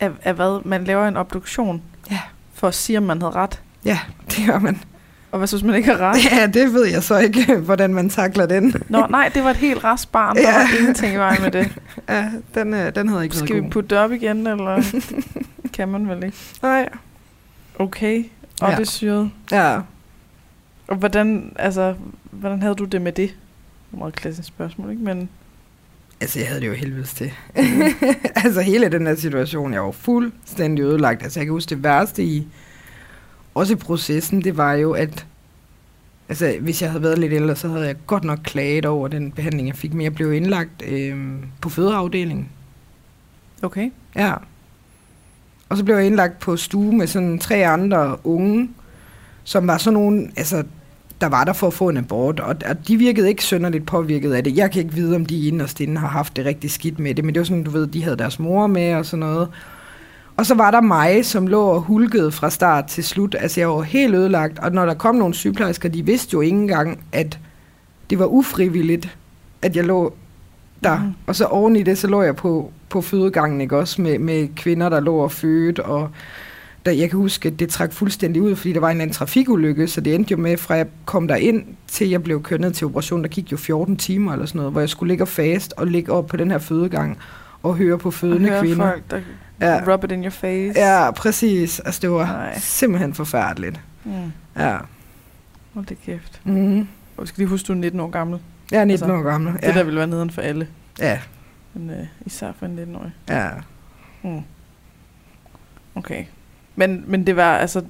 Af, 0.00 0.10
af 0.22 0.34
hvad? 0.34 0.64
Man 0.64 0.84
laver 0.84 1.08
en 1.08 1.16
obduktion 1.16 1.82
Ja. 2.10 2.18
for 2.54 2.68
at 2.68 2.74
sige, 2.74 2.98
om 2.98 3.04
man 3.04 3.22
havde 3.22 3.34
ret. 3.34 3.62
Ja, 3.84 3.98
det 4.30 4.46
gør 4.46 4.58
man. 4.58 4.82
Og 5.32 5.38
hvad 5.38 5.48
hvis 5.48 5.62
man 5.62 5.74
ikke 5.74 5.88
har 5.90 5.98
ret? 5.98 6.24
Ja, 6.32 6.46
det 6.46 6.72
ved 6.72 6.86
jeg 6.86 7.02
så 7.02 7.18
ikke, 7.18 7.56
hvordan 7.66 7.94
man 7.94 8.10
takler 8.10 8.46
den. 8.46 8.74
Nå, 8.88 9.06
nej, 9.10 9.30
det 9.34 9.44
var 9.44 9.50
et 9.50 9.56
helt 9.56 9.84
rask 9.84 10.12
barn. 10.12 10.36
Der 10.36 10.42
Ja. 10.42 10.58
var 10.58 10.78
ingenting 10.80 11.14
i 11.14 11.16
vejen 11.16 11.42
med 11.42 11.50
det. 11.50 11.78
Ja, 12.08 12.30
den, 12.54 12.74
øh, 12.74 12.94
den 12.94 13.08
havde 13.08 13.24
ikke 13.24 13.36
Skal 13.36 13.56
vi 13.56 13.60
god. 13.60 13.70
putte 13.70 13.88
det 13.88 13.98
op 13.98 14.12
igen, 14.12 14.46
eller 14.46 15.02
kan 15.72 15.88
man 15.88 16.08
vel 16.08 16.24
ikke? 16.24 16.36
Nej. 16.62 16.88
Okay, 17.78 18.24
og 18.60 18.70
Ja. 18.70 18.76
det 18.76 18.88
syret. 18.88 19.30
Ja. 19.52 19.78
Og 20.90 20.96
hvordan, 20.96 21.52
altså, 21.56 21.94
hvordan 22.30 22.62
havde 22.62 22.74
du 22.74 22.84
det 22.84 23.02
med 23.02 23.12
det? 23.12 23.28
Det 23.28 23.36
er 23.92 23.94
et 23.94 23.98
meget 23.98 24.14
klassisk 24.14 24.48
spørgsmål, 24.48 24.90
ikke? 24.90 25.02
Men 25.02 25.28
Altså, 26.20 26.38
jeg 26.38 26.48
havde 26.48 26.60
det 26.60 26.66
jo 26.66 26.72
helvedes 26.72 27.14
til. 27.14 27.32
altså, 28.44 28.60
hele 28.60 28.88
den 28.88 29.06
her 29.06 29.14
situation, 29.14 29.72
jeg 29.72 29.82
var 29.82 29.90
fuldstændig 29.90 30.82
ødelagt. 30.82 31.22
Altså, 31.22 31.40
jeg 31.40 31.46
kan 31.46 31.52
huske 31.52 31.70
det 31.70 31.82
værste 31.82 32.24
i, 32.24 32.46
også 33.54 33.72
i 33.72 33.76
processen, 33.76 34.44
det 34.44 34.56
var 34.56 34.72
jo, 34.72 34.92
at 34.92 35.26
altså, 36.28 36.56
hvis 36.60 36.82
jeg 36.82 36.90
havde 36.90 37.02
været 37.02 37.18
lidt 37.18 37.32
ældre, 37.32 37.56
så 37.56 37.68
havde 37.68 37.86
jeg 37.86 37.96
godt 38.06 38.24
nok 38.24 38.38
klaget 38.44 38.86
over 38.86 39.08
den 39.08 39.32
behandling, 39.32 39.68
jeg 39.68 39.76
fik. 39.76 39.94
Men 39.94 40.02
jeg 40.02 40.14
blev 40.14 40.32
indlagt 40.32 40.82
øh, 40.86 41.34
på 41.60 41.68
fødeafdelingen. 41.68 42.48
okay. 43.62 43.90
Ja. 44.16 44.34
Og 45.68 45.76
så 45.76 45.84
blev 45.84 45.96
jeg 45.96 46.06
indlagt 46.06 46.38
på 46.38 46.56
stue 46.56 46.92
med 46.92 47.06
sådan 47.06 47.38
tre 47.38 47.66
andre 47.66 48.26
unge, 48.26 48.70
som 49.44 49.66
var 49.66 49.78
sådan 49.78 49.94
nogle, 49.94 50.30
altså, 50.36 50.64
der 51.20 51.26
var 51.26 51.44
der 51.44 51.52
for 51.52 51.66
at 51.66 51.74
få 51.74 51.88
en 51.88 51.96
abort, 51.96 52.40
og, 52.40 52.56
og 52.66 52.88
de 52.88 52.96
virkede 52.96 53.28
ikke 53.28 53.44
sønderligt 53.44 53.86
påvirket 53.86 54.32
af 54.32 54.44
det. 54.44 54.56
Jeg 54.56 54.70
kan 54.70 54.82
ikke 54.82 54.94
vide, 54.94 55.16
om 55.16 55.26
de 55.26 55.48
inderst 55.48 55.80
inde 55.80 56.00
har 56.00 56.08
haft 56.08 56.36
det 56.36 56.44
rigtig 56.44 56.70
skidt 56.70 56.98
med 56.98 57.14
det, 57.14 57.24
men 57.24 57.34
det 57.34 57.40
var 57.40 57.44
sådan, 57.44 57.64
du 57.64 57.70
ved, 57.70 57.86
de 57.86 58.04
havde 58.04 58.16
deres 58.16 58.38
mor 58.38 58.66
med 58.66 58.94
og 58.94 59.06
sådan 59.06 59.20
noget. 59.20 59.48
Og 60.36 60.46
så 60.46 60.54
var 60.54 60.70
der 60.70 60.80
mig, 60.80 61.24
som 61.26 61.46
lå 61.46 61.62
og 61.62 61.80
hulkede 61.80 62.32
fra 62.32 62.50
start 62.50 62.86
til 62.86 63.04
slut. 63.04 63.36
Altså, 63.38 63.60
jeg 63.60 63.68
var 63.68 63.82
helt 63.82 64.14
ødelagt, 64.14 64.58
og 64.58 64.72
når 64.72 64.86
der 64.86 64.94
kom 64.94 65.14
nogle 65.14 65.34
sygeplejersker, 65.34 65.88
de 65.88 66.06
vidste 66.06 66.32
jo 66.32 66.40
ikke 66.40 66.56
engang, 66.56 67.04
at 67.12 67.38
det 68.10 68.18
var 68.18 68.26
ufrivilligt, 68.26 69.16
at 69.62 69.76
jeg 69.76 69.84
lå 69.84 70.14
der. 70.84 70.98
Mm. 70.98 71.12
Og 71.26 71.36
så 71.36 71.44
oven 71.44 71.76
i 71.76 71.82
det, 71.82 71.98
så 71.98 72.06
lå 72.06 72.22
jeg 72.22 72.36
på, 72.36 72.72
på 72.88 73.00
fødegangen, 73.00 73.60
ikke 73.60 73.76
også, 73.76 74.02
med, 74.02 74.18
med 74.18 74.48
kvinder, 74.56 74.88
der 74.88 75.00
lå 75.00 75.16
og 75.16 75.32
fødte, 75.32 75.84
og 75.84 76.10
der, 76.86 76.92
jeg 76.92 77.10
kan 77.10 77.18
huske, 77.18 77.48
at 77.48 77.58
det 77.58 77.68
trak 77.68 77.92
fuldstændig 77.92 78.42
ud, 78.42 78.56
fordi 78.56 78.72
der 78.72 78.80
var 78.80 78.88
en 78.88 78.90
eller 78.96 79.02
anden 79.02 79.14
trafikulykke, 79.14 79.88
så 79.88 80.00
det 80.00 80.14
endte 80.14 80.30
jo 80.32 80.36
med, 80.36 80.56
fra 80.56 80.74
jeg 80.74 80.86
kom 81.04 81.28
der 81.28 81.36
ind 81.36 81.64
til 81.86 82.08
jeg 82.08 82.22
blev 82.22 82.42
kørt 82.42 82.60
ned 82.60 82.70
til 82.72 82.86
operation, 82.86 83.22
der 83.22 83.28
gik 83.28 83.52
jo 83.52 83.56
14 83.56 83.96
timer 83.96 84.32
eller 84.32 84.46
sådan 84.46 84.58
noget, 84.58 84.72
hvor 84.72 84.80
jeg 84.80 84.88
skulle 84.88 85.10
ligge 85.12 85.24
og 85.24 85.28
fast 85.28 85.72
og 85.76 85.86
ligge 85.86 86.12
op 86.12 86.26
på 86.26 86.36
den 86.36 86.50
her 86.50 86.58
fødegang 86.58 87.18
og 87.62 87.76
høre 87.76 87.98
på 87.98 88.08
Og 88.08 88.14
fødende 88.14 88.48
høre 88.48 88.60
kvinder. 88.60 88.76
folk, 88.90 89.02
der 89.10 89.20
Ja. 89.60 89.74
ja. 89.74 89.94
rub 89.94 90.04
it 90.04 90.12
in 90.12 90.22
your 90.22 90.30
face. 90.30 90.72
Ja, 90.80 91.10
præcis. 91.10 91.80
Altså, 91.80 91.98
det 92.02 92.10
var 92.10 92.24
Nej. 92.26 92.58
simpelthen 92.58 93.14
forfærdeligt. 93.14 93.80
Mm. 94.04 94.12
Ja. 94.56 94.76
Hold 95.74 95.86
det 95.86 95.96
kæft. 96.06 96.40
Mm. 96.44 96.88
Og 97.16 97.28
skal 97.28 97.40
lige 97.42 97.48
huske, 97.48 97.66
du 97.66 97.72
er 97.72 97.76
19 97.76 98.00
år 98.00 98.10
gammel. 98.10 98.38
Er 98.72 98.84
19 98.84 98.90
Altså, 98.90 99.16
år 99.18 99.22
gammel. 99.22 99.54
Ja. 99.62 99.66
Det 99.66 99.74
der 99.74 99.82
ville 99.84 99.98
være 99.98 100.06
nederen 100.06 100.30
for 100.30 100.42
alle. 100.42 100.68
Ja, 100.98 101.20
Men 101.74 101.90
øh, 101.90 102.06
især 102.26 102.52
for 102.58 102.66
en 102.66 102.78
19-årig. 102.78 103.12
ja. 103.28 103.48
Mm. 104.22 104.40
Okay. 105.94 106.24
Men, 106.80 107.04
men 107.06 107.26
det 107.26 107.36
var 107.36 107.56
altså, 107.56 107.82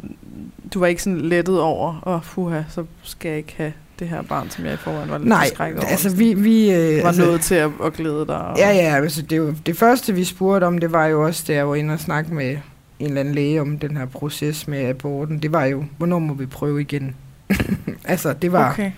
du 0.75 0.79
var 0.81 0.87
ikke 0.87 1.03
sådan 1.03 1.21
lettet 1.21 1.61
over, 1.61 2.03
åh 2.07 2.15
oh, 2.15 2.23
fuha, 2.23 2.63
så 2.69 2.85
skal 3.03 3.29
jeg 3.29 3.39
ikke 3.39 3.55
have 3.57 3.73
det 3.99 4.09
her 4.09 4.23
barn, 4.23 4.51
som 4.51 4.65
jeg 4.65 4.75
i 4.75 4.77
forvejen 4.77 5.11
var 5.11 5.19
lidt 5.19 5.29
Nej, 5.29 5.51
over. 5.61 5.87
altså 5.87 6.17
vi... 6.17 6.35
vi 6.35 6.73
øh, 6.73 7.03
var 7.03 7.09
altså, 7.09 7.23
noget 7.23 7.41
til 7.41 7.55
at, 7.55 7.71
at 7.85 7.93
glæde 7.93 8.27
dig. 8.27 8.39
Og, 8.39 8.59
Ja, 8.59 8.69
ja, 8.69 8.97
altså 8.97 9.23
det, 9.23 9.57
det 9.67 9.77
første, 9.77 10.15
vi 10.15 10.25
spurgte 10.25 10.65
om, 10.65 10.79
det 10.79 10.93
var 10.93 11.07
jo 11.07 11.25
også, 11.25 11.45
da 11.49 11.53
jeg 11.53 11.69
var 11.69 11.75
inde 11.75 11.95
og 11.95 12.01
snakke 12.01 12.35
med 12.35 12.51
en 12.99 13.07
eller 13.07 13.21
anden 13.21 13.35
læge 13.35 13.61
om 13.61 13.79
den 13.79 13.97
her 13.97 14.07
proces 14.07 14.69
med 14.69 14.85
aborten. 14.85 15.39
Det 15.39 15.53
var 15.53 15.65
jo, 15.65 15.85
hvornår 15.99 16.19
må 16.19 16.35
vi 16.35 16.47
prøve 16.47 16.81
igen? 16.81 17.15
altså, 18.05 18.33
det 18.33 18.53
var... 18.53 18.71
Okay. 18.71 18.93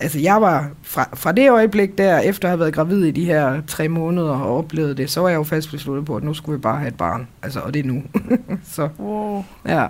Altså, 0.00 0.18
jeg 0.18 0.40
var 0.42 0.70
fra, 0.82 1.08
fra 1.14 1.32
det 1.32 1.50
øjeblik 1.50 1.98
der, 1.98 2.18
efter 2.18 2.48
at 2.48 2.50
have 2.50 2.60
været 2.60 2.74
gravid 2.74 3.04
i 3.04 3.10
de 3.10 3.24
her 3.24 3.62
tre 3.66 3.88
måneder 3.88 4.30
og 4.30 4.58
oplevet 4.58 4.96
det, 4.96 5.10
så 5.10 5.20
var 5.20 5.28
jeg 5.28 5.36
jo 5.36 5.42
fast 5.42 5.70
besluttet 5.70 6.04
på, 6.06 6.16
at 6.16 6.22
nu 6.22 6.34
skulle 6.34 6.58
vi 6.58 6.62
bare 6.62 6.78
have 6.78 6.88
et 6.88 6.96
barn. 6.96 7.28
Altså, 7.42 7.60
og 7.60 7.74
det 7.74 7.80
er 7.80 7.86
nu. 7.88 8.02
så, 8.74 8.88
Wow. 8.98 9.44
ja. 9.66 9.86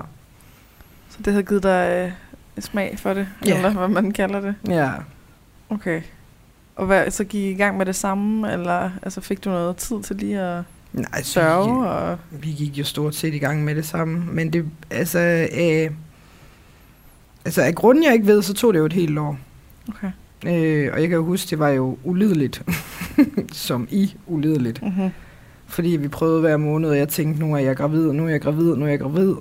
Så 1.11 1.17
det 1.25 1.33
havde 1.33 1.43
givet 1.47 1.63
dig 1.63 2.13
øh, 2.57 2.63
smag 2.63 2.99
for 2.99 3.15
det, 3.15 3.29
Ja. 3.47 3.57
eller 3.57 3.71
hvad 3.71 3.89
man 3.89 4.13
kalder 4.13 4.41
det. 4.41 4.55
Ja. 4.69 4.91
Okay. 5.71 6.03
Og 6.77 6.87
hvad, 6.87 7.11
så 7.11 7.25
gik 7.25 7.41
I 7.43 7.51
i 7.51 7.55
gang 7.55 7.77
med 7.77 7.87
det 7.87 7.97
samme, 7.97 8.53
eller 8.53 8.91
altså, 9.03 9.21
fik 9.21 9.45
du 9.45 9.51
noget 9.51 9.77
tid 9.77 10.03
til 10.03 10.17
lige 10.17 10.41
at 10.41 10.63
Nej, 10.93 11.23
sørge? 11.23 11.89
Og... 11.89 12.19
vi 12.31 12.49
gik 12.51 12.79
jo 12.79 12.85
stort 12.85 13.15
set 13.15 13.35
i 13.35 13.39
gang 13.39 13.65
med 13.65 13.75
det 13.75 13.87
samme. 13.87 14.25
Men 14.33 14.53
det, 14.53 14.65
altså, 14.91 15.19
øh, 15.59 15.91
altså 17.45 17.63
af 17.63 17.75
grunden, 17.75 18.05
jeg 18.05 18.13
ikke 18.15 18.27
ved, 18.27 18.43
så 18.43 18.55
tog 18.55 18.73
det 18.75 18.81
jo 18.81 18.85
et 18.87 18.93
helt 18.93 19.19
år. 19.19 19.39
Okay. 19.89 20.11
Øh, 20.47 20.91
og 20.93 21.01
jeg 21.01 21.09
kan 21.09 21.17
jo 21.17 21.25
huske, 21.25 21.51
det 21.51 21.59
var 21.59 21.69
jo 21.69 21.99
ulideligt. 22.05 22.63
Som 23.53 23.89
i 23.91 24.15
ulideligt. 24.27 24.83
Mm-hmm. 24.83 25.11
Fordi 25.67 25.89
vi 25.89 26.09
prøvede 26.09 26.41
hver 26.41 26.57
måned, 26.57 26.91
og 26.91 26.99
jeg 26.99 27.09
tænkte, 27.09 27.41
nu 27.41 27.55
er 27.55 27.59
jeg 27.59 27.77
gravid, 27.77 28.13
nu 28.13 28.25
er 28.25 28.29
jeg 28.29 28.41
gravid, 28.41 28.77
nu 28.77 28.85
er 28.85 28.89
jeg 28.91 28.99
gravid. 29.01 29.35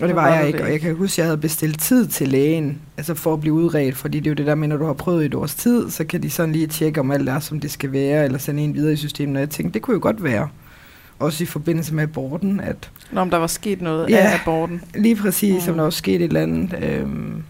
Og 0.00 0.08
det 0.08 0.16
var 0.16 0.22
var 0.22 0.34
jeg 0.34 0.46
ikke, 0.46 0.56
det 0.58 0.64
og 0.66 0.72
jeg 0.72 0.80
kan 0.80 0.94
huske, 0.96 1.14
at 1.14 1.18
jeg 1.18 1.26
havde 1.26 1.38
bestilt 1.38 1.80
tid 1.80 2.06
til 2.06 2.28
lægen, 2.28 2.78
altså 2.96 3.14
for 3.14 3.32
at 3.32 3.40
blive 3.40 3.54
udredt, 3.54 3.96
fordi 3.96 4.18
det 4.18 4.26
er 4.26 4.30
jo 4.30 4.34
det 4.34 4.46
der 4.46 4.54
med, 4.54 4.68
når 4.68 4.76
du 4.76 4.84
har 4.84 4.92
prøvet 4.92 5.22
i 5.22 5.26
et 5.26 5.34
års 5.34 5.54
tid, 5.54 5.90
så 5.90 6.04
kan 6.04 6.22
de 6.22 6.30
sådan 6.30 6.52
lige 6.52 6.66
tjekke, 6.66 7.00
om 7.00 7.10
alt 7.10 7.28
er, 7.28 7.38
som 7.40 7.60
det 7.60 7.70
skal 7.70 7.92
være, 7.92 8.24
eller 8.24 8.38
sende 8.38 8.62
en 8.62 8.74
videre 8.74 8.92
i 8.92 8.96
systemet, 8.96 9.36
og 9.36 9.40
jeg 9.40 9.50
tænkte, 9.50 9.74
det 9.74 9.82
kunne 9.82 9.94
jo 9.94 10.00
godt 10.02 10.24
være, 10.24 10.48
også 11.18 11.42
i 11.44 11.46
forbindelse 11.46 11.94
med 11.94 12.02
aborten, 12.02 12.60
at 12.60 12.90
Nå, 13.12 13.20
om 13.20 13.30
der 13.30 13.36
var 13.38 13.46
sket 13.46 13.82
noget 13.82 14.10
Ja. 14.10 14.16
af 14.16 14.38
aborten. 14.42 14.82
lige 14.94 15.16
præcis, 15.16 15.54
mm. 15.54 15.60
som 15.60 15.72
Mm. 15.72 15.76
der 15.76 15.82
var 15.82 15.90
sket 15.90 16.14
et 16.14 16.22
eller 16.22 16.40
andet. 16.40 16.78
Øhm, 16.82 17.42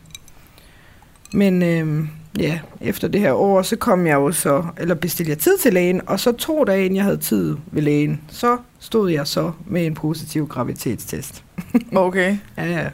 men 1.35 1.63
øhm, 1.63 2.09
ja, 2.39 2.61
efter 2.81 3.09
det 3.09 3.21
her 3.21 3.33
år, 3.33 3.63
så 3.63 3.77
kom 3.77 4.07
jeg 4.07 4.15
jo 4.15 4.33
så, 4.33 4.65
eller 4.79 4.95
bestilte 4.95 5.31
jeg 5.31 5.39
tid 5.39 5.59
til 5.59 5.73
lægen, 5.73 6.01
og 6.07 6.21
så 6.21 6.33
to 6.33 6.65
dage 6.65 6.85
inden 6.85 6.97
jeg 6.97 7.05
havde 7.05 7.17
tid 7.17 7.57
ved 7.67 7.83
lægen, 7.83 8.21
så 8.29 8.57
stod 8.79 9.11
jeg 9.11 9.27
så 9.27 9.53
med 9.67 9.87
en 9.87 9.95
positiv 9.95 10.47
graviditetstest. 10.49 11.45
Okay, 11.97 12.37
Ja, 12.57 12.65
ja. 12.65 12.89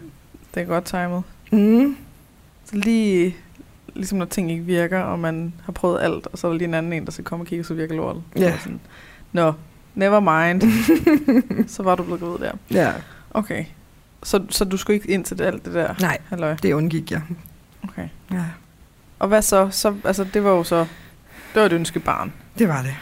det 0.54 0.62
er 0.62 0.66
godt 0.66 0.84
timet. 0.84 1.22
Mm. 1.52 1.96
Så 2.64 2.76
lige, 2.76 3.36
ligesom 3.94 4.18
når 4.18 4.24
ting 4.24 4.50
ikke 4.52 4.64
virker, 4.64 4.98
og 5.00 5.18
man 5.18 5.52
har 5.64 5.72
prøvet 5.72 6.00
alt, 6.02 6.26
og 6.32 6.38
så 6.38 6.46
er 6.46 6.50
der 6.50 6.58
lige 6.58 6.68
en 6.68 6.74
anden 6.74 6.92
en, 6.92 7.04
der 7.04 7.10
skal 7.12 7.24
komme 7.24 7.42
og 7.42 7.46
kigge, 7.46 7.64
så 7.64 7.74
virker 7.74 7.94
lortet. 7.94 8.22
Ja. 8.36 8.52
Så 8.56 8.62
Sådan, 8.62 8.80
Nå, 9.32 9.52
never 9.94 10.20
mind. 10.20 10.62
så 11.74 11.82
var 11.82 11.94
du 11.94 12.02
blevet 12.02 12.20
gravid 12.20 12.38
der. 12.38 12.52
Ja, 12.70 12.92
Okay. 13.30 13.64
Så, 14.22 14.42
så 14.48 14.64
du 14.64 14.76
skulle 14.76 14.94
ikke 14.94 15.10
ind 15.10 15.24
til 15.24 15.38
det, 15.38 15.44
alt 15.44 15.64
det 15.64 15.74
der? 15.74 15.94
nej, 16.00 16.18
Halløj. 16.28 16.56
det 16.62 16.72
undgik 16.72 17.10
jeg. 17.10 17.20
Okay. 17.84 18.08
Ja, 18.32 18.44
Og 19.18 19.28
hvad 19.28 19.42
så? 19.42 19.70
så? 19.70 19.94
Altså, 20.04 20.24
det 20.24 20.44
var 20.44 20.50
jo 20.50 20.64
så... 20.64 20.78
Det 21.54 21.60
var 21.60 21.66
et 21.66 21.72
ønskebarn. 21.72 22.32
det 22.58 22.68
var 22.68 22.82
det. 22.82 22.94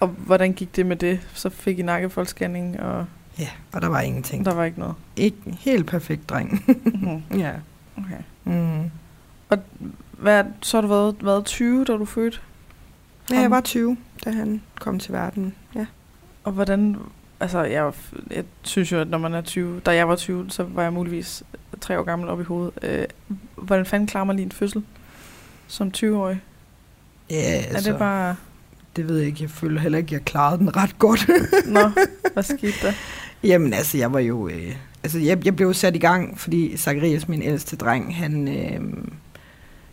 Og 0.00 0.08
hvordan 0.08 0.52
gik 0.52 0.76
det 0.76 0.86
med 0.86 0.96
det? 0.96 1.20
Så 1.34 1.50
fik 1.50 1.78
I 1.78 1.82
nakkefoldsscanning, 1.82 2.80
og 2.80 3.06
Ja, 3.38 3.48
og 3.72 3.82
der 3.82 3.88
var 3.88 4.00
ingenting. 4.00 4.44
der 4.44 4.54
var 4.54 4.64
ikke 4.64 4.78
noget. 4.80 4.94
Ikke 5.16 5.36
helt 5.46 5.86
perfekt 5.86 6.28
dreng. 6.28 6.64
Mhm. 6.84 7.22
ja. 7.40 7.52
Okay. 7.96 8.18
Mm. 8.44 8.90
Hvad, 10.18 10.44
så 10.62 10.76
har 10.76 10.82
du 10.82 10.88
været, 10.88 11.16
været 11.24 11.44
20, 11.44 11.84
da 11.84 11.92
du 11.92 12.04
fødte? 12.04 12.38
Ja, 13.30 13.40
jeg 13.40 13.50
var 13.50 13.60
20, 13.60 13.96
da 14.24 14.30
han 14.30 14.62
kom 14.80 14.98
til 14.98 15.12
verden. 15.12 15.54
Ja. 15.74 15.86
Og 16.44 16.52
hvordan... 16.52 16.96
Altså, 17.40 17.62
jeg, 17.62 17.92
jeg 18.30 18.44
synes 18.62 18.92
jo, 18.92 19.00
at 19.00 19.08
når 19.08 19.18
man 19.18 19.34
er 19.34 19.40
20... 19.40 19.80
Da 19.86 19.94
jeg 19.94 20.08
var 20.08 20.16
20, 20.16 20.46
så 20.50 20.62
var 20.62 20.82
jeg 20.82 20.92
muligvis 20.92 21.42
tre 21.80 21.98
år 21.98 22.02
gammel 22.02 22.28
op 22.28 22.40
i 22.40 22.44
hovedet. 22.44 22.72
Øh, 22.82 23.04
hvordan 23.56 23.86
fanden 23.86 24.06
klarer 24.06 24.24
man 24.24 24.36
lige 24.36 24.46
en 24.46 24.52
fødsel? 24.52 24.82
Som 25.66 25.92
20-årig? 25.96 26.40
Ja, 27.30 27.36
Altså. 27.36 27.68
altså, 27.74 27.88
Er 27.88 27.92
det 27.92 27.98
bare... 27.98 28.36
det 28.96 29.08
ved 29.08 29.18
jeg 29.18 29.26
ikke. 29.26 29.42
Jeg 29.42 29.50
føler 29.50 29.80
heller 29.80 29.98
ikke, 29.98 30.08
at 30.08 30.12
jeg 30.12 30.24
klarede 30.24 30.58
den 30.58 30.76
ret 30.76 30.98
godt. 30.98 31.28
Nå, 31.66 31.90
hvad 32.32 32.42
skete 32.58 32.74
der? 32.82 32.92
Jamen 33.42 33.72
altså, 33.72 33.98
jeg 33.98 34.12
var 34.12 34.20
jo... 34.20 34.48
Øh, 34.48 34.76
altså, 35.02 35.18
jeg, 35.18 35.44
jeg 35.44 35.56
blev 35.56 35.74
sat 35.74 35.96
i 35.96 35.98
gang, 35.98 36.38
fordi 36.40 36.76
Zacharias, 36.76 37.28
min 37.28 37.42
ældste 37.42 37.76
dreng, 37.76 38.16
han... 38.16 38.48
Øh, 38.48 38.80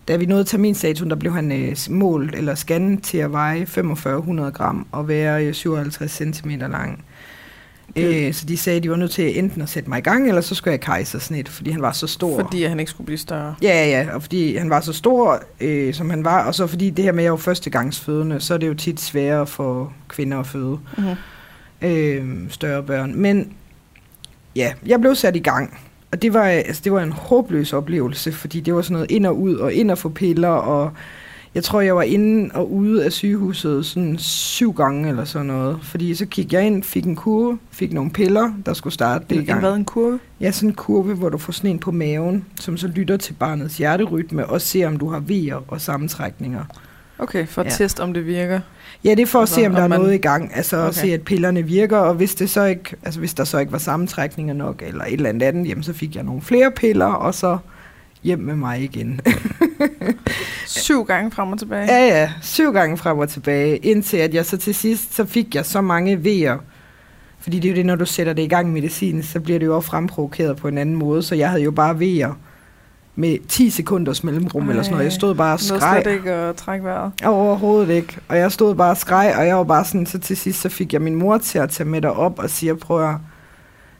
da 0.07 0.15
vi 0.15 0.25
nåede 0.25 0.43
terminstatuen, 0.43 1.09
der 1.09 1.15
blev 1.15 1.33
han 1.33 1.51
øh, 1.51 1.75
målt 1.89 2.35
eller 2.35 2.55
scannet 2.55 3.03
til 3.03 3.17
at 3.17 3.31
veje 3.31 3.65
4500 3.65 4.51
gram 4.51 4.87
og 4.91 5.07
være 5.07 5.45
øh, 5.45 5.53
57 5.53 6.11
cm 6.11 6.49
lang. 6.49 7.03
Øh, 7.95 8.33
så 8.33 8.45
de 8.45 8.57
sagde, 8.57 8.77
at 8.77 8.83
de 8.83 8.89
var 8.89 8.95
nødt 8.95 9.11
til 9.11 9.39
enten 9.39 9.61
at 9.61 9.69
sætte 9.69 9.89
mig 9.89 9.97
i 9.97 10.01
gang, 10.01 10.27
eller 10.27 10.41
så 10.41 10.55
skulle 10.55 10.71
jeg 10.71 10.81
kejsersnit, 10.81 11.49
fordi 11.49 11.71
han 11.71 11.81
var 11.81 11.91
så 11.91 12.07
stor. 12.07 12.39
Fordi 12.39 12.63
han 12.63 12.79
ikke 12.79 12.89
skulle 12.89 13.05
blive 13.05 13.17
større. 13.17 13.55
Ja, 13.61 13.67
ja, 13.67 14.01
ja, 14.01 14.13
og 14.15 14.21
fordi 14.21 14.55
han 14.57 14.69
var 14.69 14.81
så 14.81 14.93
stor, 14.93 15.43
øh, 15.61 15.93
som 15.93 16.09
han 16.09 16.23
var, 16.23 16.45
og 16.45 16.55
så 16.55 16.67
fordi 16.67 16.89
det 16.89 17.05
her 17.05 17.11
med, 17.11 17.19
at 17.19 17.23
jeg 17.23 17.31
var 17.31 17.37
førstegangsfødende, 17.37 18.39
så 18.39 18.53
er 18.53 18.57
det 18.57 18.67
jo 18.67 18.73
tit 18.73 19.01
sværere 19.01 19.47
for 19.47 19.93
kvinder 20.07 20.39
at 20.39 20.47
føde 20.47 20.79
Mm-hmm. 20.97 21.87
øh, 21.89 22.49
større 22.49 22.83
børn. 22.83 23.15
Men 23.15 23.53
ja, 24.55 24.73
jeg 24.85 24.99
blev 24.99 25.15
sat 25.15 25.35
i 25.35 25.39
gang, 25.39 25.79
og 26.11 26.21
det 26.21 26.33
var, 26.33 26.43
altså, 26.43 26.81
det 26.83 26.91
var 26.91 27.01
en 27.03 27.11
håbløs 27.11 27.73
oplevelse, 27.73 28.31
fordi 28.31 28.59
det 28.59 28.75
var 28.75 28.81
sådan 28.81 28.93
noget 28.93 29.11
ind 29.11 29.25
og 29.25 29.39
ud, 29.39 29.55
og 29.55 29.73
ind 29.73 29.91
og 29.91 29.97
få 29.97 30.09
piller, 30.09 30.49
og 30.49 30.91
jeg 31.55 31.63
tror, 31.63 31.81
jeg 31.81 31.95
var 31.95 32.01
inde 32.01 32.49
og 32.53 32.71
ude 32.73 33.05
af 33.05 33.11
sygehuset 33.11 33.85
sådan 33.85 34.17
syv 34.17 34.73
gange 34.73 35.09
eller 35.09 35.25
sådan 35.25 35.47
noget. 35.47 35.79
Fordi 35.83 36.15
så 36.15 36.25
gik 36.25 36.53
jeg 36.53 36.65
ind, 36.67 36.83
fik 36.83 37.05
en 37.05 37.15
kurve, 37.15 37.57
fik 37.71 37.93
nogle 37.93 38.11
piller, 38.11 38.51
der 38.65 38.73
skulle 38.73 38.93
starte 38.93 39.25
det 39.29 39.37
En, 39.37 39.45
gang. 39.45 39.59
hvad, 39.59 39.73
en 39.73 39.85
kurve? 39.85 40.19
Ja, 40.41 40.51
sådan 40.51 40.69
en 40.69 40.75
kurve, 40.75 41.13
hvor 41.13 41.29
du 41.29 41.37
får 41.37 41.53
sådan 41.53 41.69
en 41.69 41.79
på 41.79 41.91
maven, 41.91 42.45
som 42.59 42.77
så 42.77 42.87
lytter 42.87 43.17
til 43.17 43.33
barnets 43.33 43.77
hjerterytme 43.77 44.45
og 44.45 44.61
ser, 44.61 44.87
om 44.87 44.97
du 44.97 45.09
har 45.09 45.19
vejer 45.19 45.63
og 45.67 45.81
sammentrækninger. 45.81 46.63
Okay, 47.19 47.47
for 47.47 47.61
at 47.61 47.65
Ja. 47.67 47.71
teste, 47.71 48.01
om 48.01 48.13
det 48.13 48.25
virker. 48.25 48.59
Ja, 49.03 49.09
det 49.11 49.19
er 49.19 49.25
for 49.25 49.39
at 49.39 49.43
Altså, 49.43 49.55
se, 49.55 49.65
om 49.65 49.71
der 49.71 49.79
om 49.79 49.83
er 49.83 49.87
man- 49.87 49.99
noget 49.99 50.13
i 50.13 50.17
gang. 50.17 50.51
Altså 50.55 50.77
okay. 50.77 50.87
at 50.87 50.95
se, 50.95 51.07
at 51.13 51.21
pillerne 51.21 51.61
virker, 51.63 51.97
og 51.97 52.13
hvis, 52.13 52.35
det 52.35 52.49
så 52.49 52.63
ikke, 52.65 52.95
altså, 53.03 53.19
hvis 53.19 53.33
der 53.33 53.43
så 53.43 53.57
ikke 53.59 53.71
var 53.71 53.77
sammentrækninger 53.77 54.53
nok, 54.53 54.83
eller 54.87 55.03
et 55.03 55.13
eller 55.13 55.29
andet 55.29 55.43
andet, 55.47 55.67
jamen, 55.69 55.83
så 55.83 55.93
fik 55.93 56.15
jeg 56.15 56.23
nogle 56.23 56.41
flere 56.41 56.71
piller, 56.71 57.05
og 57.05 57.33
så 57.33 57.57
hjem 58.27 58.39
med 58.39 58.55
mig 58.55 58.83
igen. 58.83 59.21
Syv 60.65 61.05
gange 61.05 61.31
frem 61.31 61.51
og 61.51 61.59
tilbage. 61.59 61.85
ja, 61.93 62.07
ja, 62.07 62.31
syv 62.41 62.73
gange 62.73 62.97
frem 62.97 63.17
og 63.17 63.29
tilbage, 63.29 63.77
indtil 63.77 64.17
at 64.17 64.33
jeg 64.33 64.45
så 64.45 64.57
til 64.57 64.75
sidst, 64.75 65.15
så 65.15 65.25
fik 65.25 65.55
jeg 65.55 65.65
så 65.65 65.81
mange 65.81 66.23
vejer. 66.23 66.57
Fordi 67.39 67.59
det 67.59 67.67
er 67.67 67.71
jo 67.71 67.75
det, 67.75 67.85
når 67.85 67.95
du 67.95 68.05
sætter 68.05 68.33
det 68.33 68.41
i 68.43 68.47
gang 68.47 68.73
medicin, 68.73 69.23
så 69.23 69.39
bliver 69.39 69.59
det 69.59 69.65
jo 69.65 69.75
også 69.75 69.89
fremprovokeret 69.89 70.57
på 70.57 70.67
en 70.67 70.77
anden 70.77 70.95
måde, 70.95 71.23
så 71.23 71.35
jeg 71.35 71.49
havde 71.49 71.63
jo 71.63 71.71
bare 71.71 71.99
vejer 71.99 72.33
med 73.15 73.37
10 73.47 73.69
sekunders 73.69 74.23
mellemrum 74.23 74.69
eller 74.69 74.83
sådan 74.83 74.91
noget. 74.93 75.03
Jeg 75.03 75.11
stod 75.13 75.35
bare 75.35 75.53
og 75.53 75.59
skreg. 75.59 76.01
slet 76.03 76.13
ikke 76.13 76.31
at 76.31 76.55
trække 76.55 76.85
vejret. 76.85 77.11
Overhovedet 77.25 77.89
ikke. 77.89 78.17
Og 78.27 78.37
jeg 78.37 78.51
stod 78.51 78.75
bare 78.75 78.91
og 78.91 78.97
skreg, 78.97 79.35
og 79.37 79.47
jeg 79.47 79.57
var 79.57 79.63
bare 79.63 79.85
sådan, 79.85 80.05
så 80.05 80.19
til 80.19 80.37
sidst 80.37 80.61
så 80.61 80.69
fik 80.69 80.93
jeg 80.93 81.01
min 81.01 81.15
mor 81.15 81.37
til 81.37 81.59
at 81.59 81.69
tage 81.69 81.89
med 81.89 82.01
derop 82.01 82.39
og 82.39 82.49
siger, 82.49 82.75
prøv 82.75 83.09
at, 83.09 83.15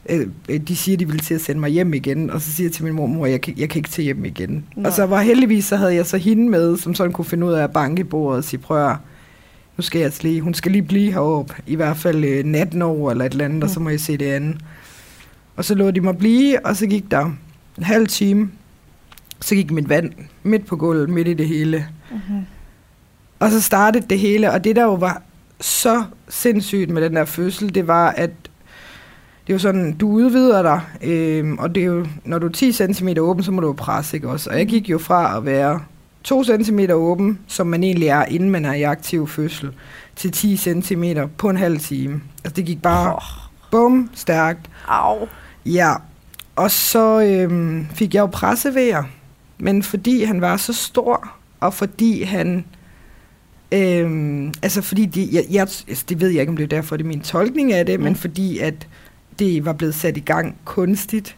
øh, 0.09 0.27
øh, 0.49 0.59
de 0.59 0.75
siger, 0.75 0.97
de 0.97 1.05
ville 1.05 1.21
til 1.21 1.33
at 1.33 1.41
sende 1.41 1.59
mig 1.59 1.69
hjem 1.69 1.93
igen, 1.93 2.29
og 2.29 2.41
så 2.41 2.51
siger 2.51 2.67
jeg 2.67 2.73
til 2.73 2.83
min 2.83 2.93
mor, 2.93 3.05
mor, 3.05 3.25
jeg 3.25 3.41
kan, 3.41 3.53
jeg 3.57 3.69
kan 3.69 3.79
ikke 3.79 3.89
til 3.89 4.03
hjem 4.03 4.25
igen. 4.25 4.65
Nå. 4.75 4.87
Og 4.87 4.93
så 4.93 5.05
var 5.05 5.21
heldigvis, 5.21 5.65
så 5.65 5.75
havde 5.75 5.95
jeg 5.95 6.05
så 6.05 6.17
hende 6.17 6.49
med, 6.49 6.77
som 6.77 6.95
sådan 6.95 7.13
kunne 7.13 7.25
finde 7.25 7.47
ud 7.47 7.53
af 7.53 7.63
at 7.63 7.71
banke 7.73 7.99
i 7.99 8.03
bordet 8.03 8.37
og 8.37 8.43
sige, 8.43 8.59
prøv 8.59 8.95
nu 9.77 9.81
skal 9.81 9.99
jeg 9.99 10.05
altså 10.05 10.23
lige, 10.23 10.41
hun 10.41 10.53
skal 10.53 10.71
lige 10.71 10.81
blive 10.81 11.11
heroppe, 11.11 11.53
i 11.67 11.75
hvert 11.75 11.97
fald 11.97 12.23
øh, 12.23 12.45
natten 12.45 12.81
over 12.81 13.11
eller 13.11 13.25
et 13.25 13.31
eller 13.31 13.45
andet, 13.45 13.63
og 13.63 13.69
så 13.69 13.79
må 13.79 13.89
jeg 13.89 13.99
se 13.99 14.17
det 14.17 14.25
andet. 14.25 14.57
Og 15.55 15.65
så 15.65 15.75
lå 15.75 15.91
de 15.91 16.01
mig 16.01 16.17
blive, 16.17 16.65
og 16.65 16.75
så 16.75 16.87
gik 16.87 17.11
der 17.11 17.25
en 17.77 17.83
halv 17.83 18.07
time, 18.07 18.51
så 19.41 19.55
gik 19.55 19.71
mit 19.71 19.89
vand 19.89 20.11
midt 20.43 20.65
på 20.65 20.75
gulvet, 20.75 21.09
midt 21.09 21.27
i 21.27 21.33
det 21.33 21.47
hele. 21.47 21.87
Mm-hmm. 22.11 22.41
Og 23.39 23.51
så 23.51 23.61
startede 23.61 24.05
det 24.09 24.19
hele, 24.19 24.51
og 24.51 24.63
det 24.63 24.75
der 24.75 24.83
jo 24.83 24.93
var 24.93 25.21
så 25.61 26.03
sindssygt 26.29 26.89
med 26.89 27.01
den 27.01 27.15
der 27.15 27.25
fødsel, 27.25 27.75
det 27.75 27.87
var, 27.87 28.09
at 28.09 28.31
det 29.47 29.53
er 29.53 29.55
jo 29.55 29.59
sådan, 29.59 29.93
du 29.93 30.09
udvider 30.09 30.61
dig, 30.61 30.81
øhm, 31.03 31.57
og 31.57 31.75
det 31.75 31.81
er 31.83 31.87
jo, 31.87 32.05
når 32.25 32.39
du 32.39 32.47
er 32.47 32.51
10 32.51 32.71
cm 32.71 33.07
åben, 33.19 33.43
så 33.43 33.51
må 33.51 33.61
du 33.61 33.67
jo 33.67 33.73
presse, 33.73 34.17
ikke 34.17 34.29
også? 34.29 34.49
Og 34.49 34.57
jeg 34.57 34.67
gik 34.67 34.89
jo 34.89 34.97
fra 34.97 35.37
at 35.37 35.45
være 35.45 35.79
2 36.23 36.43
cm 36.43 36.79
åben, 36.93 37.39
som 37.47 37.67
man 37.67 37.83
egentlig 37.83 38.07
er, 38.07 38.25
inden 38.25 38.49
man 38.49 38.65
er 38.65 38.73
i 38.73 38.83
aktiv 38.83 39.27
fødsel, 39.27 39.69
til 40.15 40.31
10 40.31 40.57
cm 40.57 41.03
på 41.37 41.49
en 41.49 41.57
halv 41.57 41.79
time. 41.79 42.21
Altså 42.43 42.55
det 42.55 42.65
gik 42.65 42.81
bare 42.81 43.13
Oh, 43.13 43.21
bum 43.71 44.09
stærkt. 44.13 44.69
au. 44.87 45.27
Ja, 45.65 45.93
og 46.55 46.71
så 46.71 47.21
øhm, 47.21 47.87
fik 47.95 48.13
jeg 48.13 48.21
jo 48.21 48.25
pressevejer, 48.25 49.03
men 49.57 49.83
fordi 49.83 50.23
han 50.23 50.41
var 50.41 50.57
så 50.57 50.73
stor, 50.73 51.29
og 51.59 51.73
fordi 51.73 52.23
han... 52.23 52.65
Øhm, 53.71 54.53
altså 54.61 54.81
fordi 54.81 55.05
de, 55.05 55.29
jeg, 55.31 55.43
jeg, 55.51 55.61
altså 55.61 56.05
det 56.09 56.21
ved 56.21 56.29
jeg 56.29 56.39
ikke, 56.41 56.49
om 56.49 56.57
det 56.57 56.63
er 56.63 56.67
derfor, 56.67 56.97
det 56.97 57.03
er 57.03 57.07
min 57.07 57.21
tolkning 57.21 57.73
af 57.73 57.85
det, 57.85 57.99
mm. 57.99 58.03
men 58.03 58.13
Mm. 58.13 58.17
fordi 58.19 58.57
at 58.59 58.87
det 59.39 59.65
var 59.65 59.73
blevet 59.73 59.95
sat 59.95 60.17
i 60.17 60.19
gang 60.19 60.55
kunstigt, 60.65 61.35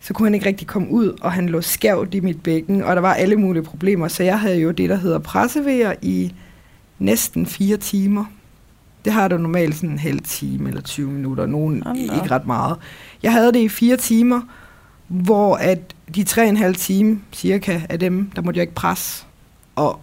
så 0.00 0.14
kunne 0.14 0.26
han 0.26 0.34
ikke 0.34 0.46
rigtig 0.46 0.66
komme 0.66 0.90
ud, 0.90 1.18
og 1.20 1.32
han 1.32 1.48
lå 1.48 1.60
skævt 1.60 2.14
i 2.14 2.20
mit 2.20 2.42
bækken, 2.42 2.82
og 2.82 2.96
der 2.96 3.02
var 3.02 3.14
alle 3.14 3.36
mulige 3.36 3.62
problemer, 3.62 4.08
så 4.08 4.22
jeg 4.22 4.40
havde 4.40 4.58
jo 4.58 4.70
det, 4.70 4.88
der 4.88 4.96
hedder 4.96 5.18
pressevejer 5.18 5.94
i 6.02 6.34
næsten 6.98 7.46
fire 7.46 7.76
timer. 7.76 8.24
Det 9.04 9.12
har 9.12 9.28
du 9.28 9.38
normalt 9.38 9.74
sådan 9.74 9.90
en 9.90 9.98
halv 9.98 10.20
time 10.20 10.68
eller 10.68 10.80
20 10.80 11.10
minutter, 11.10 11.46
nogen 11.46 11.80
da 11.80 11.92
ikke 12.14 12.30
ret 12.30 12.46
meget. 12.46 12.76
Jeg 13.22 13.32
havde 13.32 13.52
det 13.52 13.58
i 13.58 13.68
fire 13.68 13.96
timer, 13.96 14.40
hvor 15.08 15.56
at 15.56 15.94
de 16.14 16.24
tre 16.24 16.42
og 16.42 16.48
en 16.48 16.56
halv 16.56 16.74
time 16.74 17.20
cirka 17.32 17.80
af 17.88 17.98
dem, 17.98 18.30
der 18.36 18.42
måtte 18.42 18.58
jeg 18.58 18.62
ikke 18.62 18.74
presse. 18.74 19.24
Og 19.76 20.00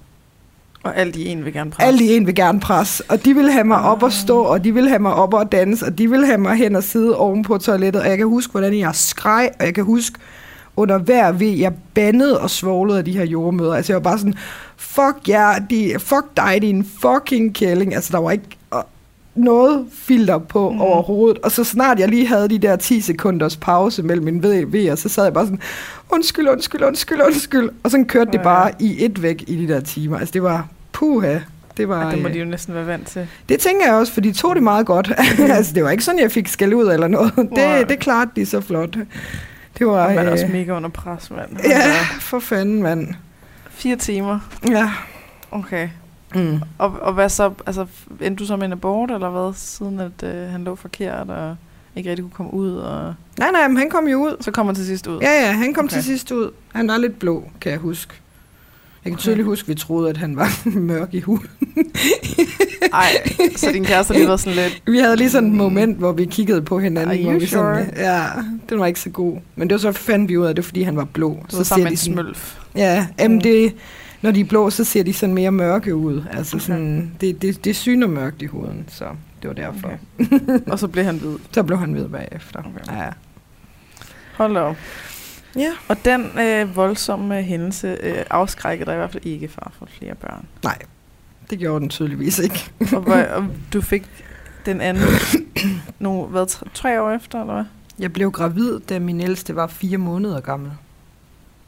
og 0.83 0.97
alt 0.97 1.15
i 1.15 1.27
en 1.27 1.45
vil 1.45 1.53
gerne 1.53 1.71
presse. 1.71 1.87
alle 1.87 2.03
i 2.05 2.15
en 2.15 2.25
vil 2.25 2.35
gerne 2.35 2.59
presse, 2.59 3.03
og 3.09 3.25
de 3.25 3.33
vil 3.33 3.51
have 3.51 3.63
mig 3.63 3.81
op 3.81 4.03
og 4.03 4.11
stå, 4.13 4.41
og 4.41 4.63
de 4.63 4.73
vil 4.73 4.89
have 4.89 4.99
mig 4.99 5.13
op 5.13 5.33
og 5.33 5.51
danse, 5.51 5.85
og 5.85 5.97
de 5.97 6.09
vil 6.09 6.25
have 6.25 6.37
mig 6.37 6.55
hen 6.55 6.75
og 6.75 6.83
sidde 6.83 7.17
oven 7.17 7.43
på 7.43 7.57
toilettet, 7.57 8.01
og 8.01 8.07
jeg 8.07 8.17
kan 8.17 8.27
huske, 8.27 8.51
hvordan 8.51 8.79
jeg 8.79 8.95
skreg, 8.95 9.49
og 9.59 9.65
jeg 9.65 9.75
kan 9.75 9.83
huske, 9.83 10.19
under 10.75 10.97
hver 10.97 11.31
ved, 11.31 11.51
jeg 11.51 11.73
bandede 11.93 12.39
og 12.39 12.49
svoglede 12.49 12.97
af 12.97 13.05
de 13.05 13.11
her 13.11 13.25
jordmøder. 13.25 13.73
Altså 13.73 13.93
jeg 13.93 14.03
var 14.03 14.09
bare 14.09 14.17
sådan, 14.17 14.35
fuck 14.77 15.27
jer, 15.27 15.59
de, 15.59 15.93
fuck 15.97 16.25
dig, 16.37 16.61
din 16.61 16.87
fucking 17.01 17.55
kælling. 17.55 17.95
Altså 17.95 18.09
der 18.11 18.17
var 18.17 18.31
ikke 18.31 18.57
noget 19.43 19.85
filter 19.93 20.37
på 20.37 20.69
Mm. 20.69 20.75
mm. 20.75 20.81
overhovedet. 20.81 21.37
Og 21.43 21.51
så 21.51 21.63
snart 21.63 21.99
jeg 21.99 22.07
lige 22.09 22.27
havde 22.27 22.49
de 22.49 22.57
der 22.59 22.75
10 22.75 23.01
sekunders 23.01 23.57
pause 23.57 24.03
mellem 24.03 24.25
min 24.25 24.43
ved, 24.43 24.65
ved 24.65 24.95
så 24.97 25.09
sad 25.09 25.23
jeg 25.23 25.33
bare 25.33 25.45
sådan, 25.45 25.59
undskyld, 26.09 26.47
undskyld, 26.47 26.81
undskyld, 26.83 27.21
undskyld. 27.25 27.69
Og 27.83 27.91
så 27.91 28.05
kørte 28.07 28.31
det 28.31 28.37
Ja, 28.37 28.43
bare 28.43 28.71
i 28.79 29.05
et 29.05 29.21
væk 29.21 29.43
i 29.47 29.55
de 29.65 29.73
der 29.73 29.79
timer. 29.79 30.19
Altså 30.19 30.31
det 30.33 30.43
var 30.43 30.67
puha. 30.91 31.39
Det 31.77 31.89
var, 31.89 32.05
Og 32.05 32.11
det 32.13 32.21
må 32.21 32.27
øh, 32.27 32.33
de 32.33 32.39
jo 32.39 32.45
næsten 32.45 32.75
være 32.75 32.87
vant 32.87 33.07
til. 33.07 33.27
det 33.49 33.59
tænker 33.59 33.85
jeg 33.85 33.95
også, 33.95 34.13
for 34.13 34.21
de 34.21 34.31
tog 34.33 34.55
det 34.55 34.63
meget 34.63 34.85
godt. 34.85 35.11
altså, 35.39 35.73
det 35.73 35.83
var 35.83 35.89
ikke 35.89 36.03
sådan, 36.03 36.19
jeg 36.19 36.31
fik 36.31 36.47
skæld 36.47 36.73
ud 36.73 36.87
eller 36.91 37.07
noget. 37.07 37.31
Nej. 37.51 37.77
Det, 37.79 37.89
det 37.89 37.99
klarede 37.99 38.31
de 38.35 38.45
så 38.45 38.61
flot. 38.61 38.95
Det 39.79 39.87
var... 39.87 40.03
Og 40.07 40.09
man 40.09 40.17
er 40.17 40.25
øh, 40.25 40.31
også 40.31 40.47
mega 40.47 40.71
under 40.71 40.89
pres, 40.89 41.31
mand. 41.31 41.49
Ja, 41.63 41.69
Altså, 41.69 42.21
for 42.21 42.39
fanden, 42.39 42.83
mand. 42.83 43.07
Fire 43.69 43.95
timer. 43.95 44.39
Ja. 44.69 44.91
Okay. 45.51 45.89
Mm. 46.35 46.59
Og, 46.77 46.93
og 47.01 47.13
hvad 47.13 47.29
så? 47.29 47.51
Altså, 47.65 47.85
endte 48.21 48.41
du 48.43 48.45
så 48.47 48.55
med 48.55 48.65
en 48.65 48.71
abort, 48.71 49.11
eller 49.11 49.29
hvad? 49.29 49.53
Siden 49.55 49.99
at 49.99 50.23
øh, 50.23 50.49
han 50.51 50.63
lå 50.63 50.75
forkert, 50.75 51.29
og 51.29 51.55
ikke 51.95 52.09
rigtig 52.09 52.23
kunne 52.23 52.31
komme 52.31 52.53
ud, 52.53 52.71
og 52.75 53.13
Nej, 53.39 53.51
nej, 53.51 53.67
men 53.67 53.77
han 53.77 53.89
kom 53.89 54.07
jo 54.07 54.17
ud. 54.25 54.35
så 54.41 54.51
kommer 54.51 54.71
han 54.73 54.75
til 54.75 54.85
sidst 54.85 55.07
ud. 55.07 55.19
Ja, 55.21 55.45
ja, 55.45 55.51
han 55.51 55.73
kom 55.73 55.85
Okay. 55.85 55.93
til 55.93 56.03
sidst 56.03 56.31
ud. 56.31 56.51
Han 56.73 56.87
var 56.87 56.97
lidt 56.97 57.19
blå, 57.19 57.43
kan 57.61 57.71
jeg 57.71 57.79
huske. 57.79 58.13
Jeg 59.05 59.11
kan 59.11 59.13
Okay. 59.13 59.21
tydeligt 59.21 59.45
huske, 59.45 59.65
at 59.65 59.69
vi 59.69 59.75
troede, 59.75 60.09
at 60.09 60.17
han 60.17 60.35
var 60.35 60.67
mørk 60.79 61.13
i 61.13 61.19
huden. 61.19 61.47
Ej, 62.93 63.05
så 63.55 63.71
din 63.71 63.83
kæreste 63.85 64.13
lige 64.13 64.27
været 64.27 64.39
sådan 64.39 64.55
lidt... 64.57 64.81
Vi 64.87 64.97
havde 64.99 65.15
lige 65.15 65.29
sådan 65.29 65.49
et 65.49 65.55
moment, 65.55 65.97
hvor 65.97 66.11
vi 66.11 66.25
kiggede 66.25 66.61
på 66.61 66.79
hinanden. 66.79 67.17
Are 67.17 67.23
hvor 67.31 67.39
vi 67.39 67.45
sådan, 67.45 67.85
sure? 67.85 68.05
ja, 68.15 68.25
den 68.69 68.79
var 68.79 68.85
ikke 68.85 68.99
så 68.99 69.09
god. 69.09 69.37
Men 69.55 69.69
det 69.69 69.73
var 69.75 69.79
så 69.79 69.91
fandt 69.91 70.29
vi 70.29 70.37
ud 70.37 70.45
af 70.45 70.55
det, 70.55 70.65
fordi 70.65 70.81
han 70.83 70.95
var 70.97 71.05
blå. 71.05 71.37
Du 71.51 71.57
var 71.57 71.63
sammen 71.63 71.83
med 71.83 71.91
en 71.91 71.97
sådan, 71.97 72.13
smølf. 72.13 72.57
Ja, 72.75 73.07
Mm. 73.27 73.41
det, 73.41 73.73
når 74.21 74.31
de 74.31 74.39
er 74.39 74.45
blå, 74.45 74.69
så 74.69 74.83
ser 74.83 75.03
de 75.03 75.13
sådan 75.13 75.35
mere 75.35 75.51
mørke 75.51 75.95
ud. 75.95 76.23
Altså 76.31 76.55
Okay. 76.57 76.65
sådan, 76.65 77.11
det, 77.21 77.41
det, 77.41 77.65
det 77.65 77.75
syner 77.75 78.07
mørkt 78.07 78.41
i 78.41 78.45
huden, 78.45 78.85
så 78.87 79.05
det 79.41 79.47
var 79.47 79.53
derfor. 79.53 79.91
Okay. 80.19 80.59
Og 80.71 80.79
så 80.79 80.87
blev 80.87 81.03
han 81.05 81.17
hvid. 81.17 81.37
Så 81.51 81.63
blev 81.63 81.77
han 81.77 81.95
ved 81.95 82.09
bagefter. 82.09 82.59
Okay. 82.59 82.97
Ja. 82.97 83.09
Hold 84.37 84.57
op. 84.57 84.75
ja. 85.55 85.71
Og 85.87 85.97
den 86.05 86.39
øh, 86.39 86.75
voldsomme 86.75 87.41
hændelse 87.41 87.97
øh, 88.03 88.23
afskrækkede 88.29 88.85
dig 88.85 88.93
i 88.93 88.97
hvert 88.97 89.11
fald 89.11 89.25
ikke 89.25 89.47
fra 89.47 89.71
få 89.79 89.85
flere 89.99 90.15
børn. 90.15 90.45
Nej, 90.63 90.77
det 91.49 91.59
gjorde 91.59 91.79
den 91.79 91.89
tydeligvis 91.89 92.39
ikke. 92.39 92.71
Og, 92.95 93.01
hvor, 93.01 93.15
og 93.15 93.45
du 93.73 93.81
fik 93.81 94.03
den 94.65 94.81
anden 94.81 95.03
nogle, 95.99 96.27
hvad, 96.27 96.45
tre, 96.47 96.67
tre 96.73 97.01
år 97.01 97.11
efter, 97.11 97.41
eller 97.41 97.53
hvad? 97.53 97.63
Jeg 97.99 98.13
blev 98.13 98.31
gravid, 98.31 98.79
da 98.79 98.99
min 98.99 99.21
ældste 99.21 99.55
var 99.55 99.67
fire 99.67 99.97
måneder 99.97 100.39
gammel. 100.39 100.71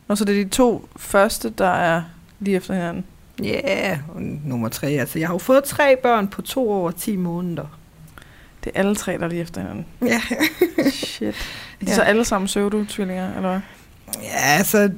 Og 0.07 0.17
så 0.17 0.25
det 0.25 0.39
er 0.39 0.43
de 0.43 0.49
to 0.49 0.87
første, 0.95 1.49
der 1.49 1.69
er 1.69 2.01
lige 2.41 2.57
efter 2.57 2.73
hinanden. 2.73 3.05
Ja, 3.43 3.59
yeah, 3.87 3.97
og 4.09 4.21
nummer 4.21 4.69
tre. 4.69 4.87
Altså, 4.87 5.19
jeg 5.19 5.27
har 5.27 5.33
jo 5.35 5.37
fået 5.39 5.63
tre 5.63 5.95
børn 6.03 6.27
på 6.27 6.41
to 6.41 6.71
år 6.71 6.87
og 6.87 6.95
ti 6.95 7.15
måneder. 7.15 7.77
Det 8.63 8.71
er 8.75 8.79
alle 8.79 8.95
tre, 8.95 9.17
der 9.17 9.23
er 9.23 9.27
lige 9.27 9.41
efter 9.41 9.61
hinanden. 9.61 9.85
Ja, 10.05 10.21
Shit. 10.91 11.27
Er 11.27 11.85
de 11.85 11.85
Ja. 11.87 11.93
så 11.95 12.01
alle 12.01 12.25
sammen 12.25 12.45
pseudo-tvillinger, 12.47 13.35
eller 13.35 13.49
hvad? 13.49 13.59
ja 14.23 14.57
altså, 14.57 14.91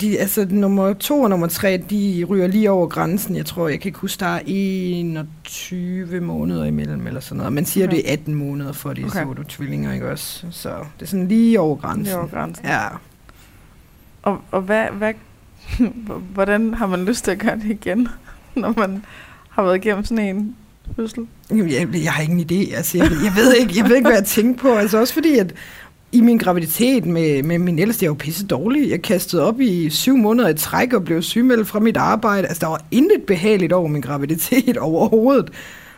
de, 0.00 0.18
altså, 0.18 0.46
nummer 0.50 0.92
to 0.92 1.20
og 1.22 1.30
nummer 1.30 1.46
tre, 1.46 1.76
de 1.90 2.24
ryger 2.28 2.46
lige 2.46 2.70
over 2.70 2.86
grænsen. 2.86 3.36
Jeg 3.36 3.46
tror, 3.46 3.68
jeg 3.68 3.80
kan 3.80 3.88
ikke 3.88 3.98
huske, 3.98 4.20
der 4.20 4.26
er 4.26 4.40
21 4.46 6.20
måneder 6.20 6.64
imellem, 6.64 7.06
eller 7.06 7.20
sådan 7.20 7.36
noget. 7.36 7.52
Man 7.52 7.64
siger, 7.66 7.86
Okay. 7.86 7.96
det 7.96 8.08
er 8.08 8.12
18 8.12 8.34
måneder, 8.34 8.72
for 8.72 8.92
de 8.92 9.04
Okay. 9.04 9.24
okay. 9.24 9.42
tvillinger, 9.48 9.92
ikke 9.92 10.10
også? 10.10 10.46
Så 10.50 10.68
det 10.98 11.02
er 11.02 11.06
sådan 11.06 11.28
lige 11.28 11.60
over 11.60 11.76
grænsen. 11.76 12.04
Lige 12.04 12.18
over 12.18 12.26
grænsen. 12.28 12.64
Ja. 12.66 12.86
Og, 14.22 14.38
og 14.50 14.60
hvad, 14.62 14.86
hvad, 14.92 15.12
hvordan 16.34 16.74
har 16.74 16.86
man 16.86 17.04
lyst 17.04 17.24
til 17.24 17.30
at 17.30 17.38
gøre 17.38 17.56
det 17.56 17.70
igen, 17.70 18.08
når 18.56 18.74
man 18.76 19.04
har 19.50 19.62
været 19.62 19.76
igennem 19.76 20.04
sådan 20.04 20.36
en 20.36 20.56
fødsel? 20.96 21.26
Jamen, 21.50 21.70
Jeg, 21.70 21.88
jeg 22.04 22.12
har 22.12 22.22
ingen 22.22 22.40
idé. 22.40 22.76
Altså, 22.76 22.98
jeg, 22.98 23.10
jeg, 23.24 23.32
ved 23.36 23.54
ikke, 23.54 23.72
jeg 23.76 23.88
ved 23.88 23.96
ikke, 23.96 24.08
hvad 24.08 24.16
jeg 24.16 24.26
tænker 24.26 24.60
på. 24.60 24.68
Altså 24.74 24.98
også 24.98 25.14
fordi, 25.14 25.38
at 25.38 25.54
i 26.12 26.20
min 26.20 26.38
graviditet 26.38 27.06
med, 27.06 27.42
med 27.42 27.58
min 27.58 27.78
ældste, 27.78 28.04
jeg 28.04 28.10
var 28.10 28.16
pisse 28.16 28.46
dårlig. 28.46 28.90
Jeg 28.90 29.02
kastede 29.02 29.42
op 29.42 29.60
i 29.60 29.90
syv 29.90 30.16
måneder 30.16 30.48
i 30.48 30.54
træk 30.54 30.92
og 30.92 31.04
blev 31.04 31.22
sygemeldt 31.22 31.68
fra 31.68 31.80
mit 31.80 31.96
arbejde. 31.96 32.48
Altså, 32.48 32.60
der 32.60 32.66
var 32.66 32.84
intet 32.90 33.22
behageligt 33.26 33.72
over 33.72 33.88
min 33.88 34.00
graviditet 34.00 34.76
overhovedet. 34.88 35.50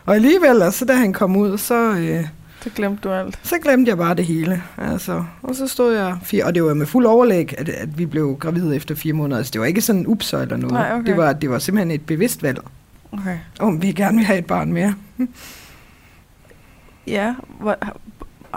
Og 0.05 0.15
alligevel, 0.15 0.61
altså, 0.61 0.85
da 0.85 0.93
han 0.93 1.13
kom 1.13 1.35
ud, 1.35 1.57
så, 1.57 1.91
øh, 1.91 2.25
så 2.63 2.69
glemte 2.75 3.09
du 3.09 3.13
alt. 3.13 3.39
Så 3.43 3.55
glemte 3.59 3.89
jeg 3.89 3.97
bare 3.97 4.15
det 4.15 4.25
hele. 4.25 4.63
Altså, 4.77 5.23
og 5.41 5.55
så 5.55 5.67
stod 5.67 5.93
jeg 5.95 6.17
fire, 6.23 6.43
og 6.45 6.55
det 6.55 6.63
var 6.63 6.73
med 6.73 6.85
fuld 6.85 7.05
overlæg, 7.05 7.53
at, 7.59 7.69
at 7.69 7.97
vi 7.97 8.05
blev 8.05 8.37
gravide 8.39 8.75
efter 8.75 8.95
fire 8.95 9.13
måneder. 9.13 9.37
Altså, 9.37 9.51
det 9.51 9.61
var 9.61 9.67
ikke 9.67 9.81
sådan 9.81 9.99
en 10.01 10.07
ups 10.07 10.33
eller 10.33 10.57
noget. 10.57 10.73
Nej, 10.73 10.91
okay. 10.93 11.05
det, 11.05 11.17
var, 11.17 11.33
det 11.33 11.49
var 11.49 11.59
simpelthen 11.59 11.91
et 11.91 12.05
bevidst 12.05 12.43
valg, 12.43 12.59
Okay. 13.11 13.37
om 13.59 13.81
vi 13.81 13.91
gerne 13.91 14.17
vil 14.17 14.25
have 14.25 14.39
et 14.39 14.45
barn 14.45 14.73
mere. 14.73 14.93
Ja, 17.07 17.33
what, 17.61 17.77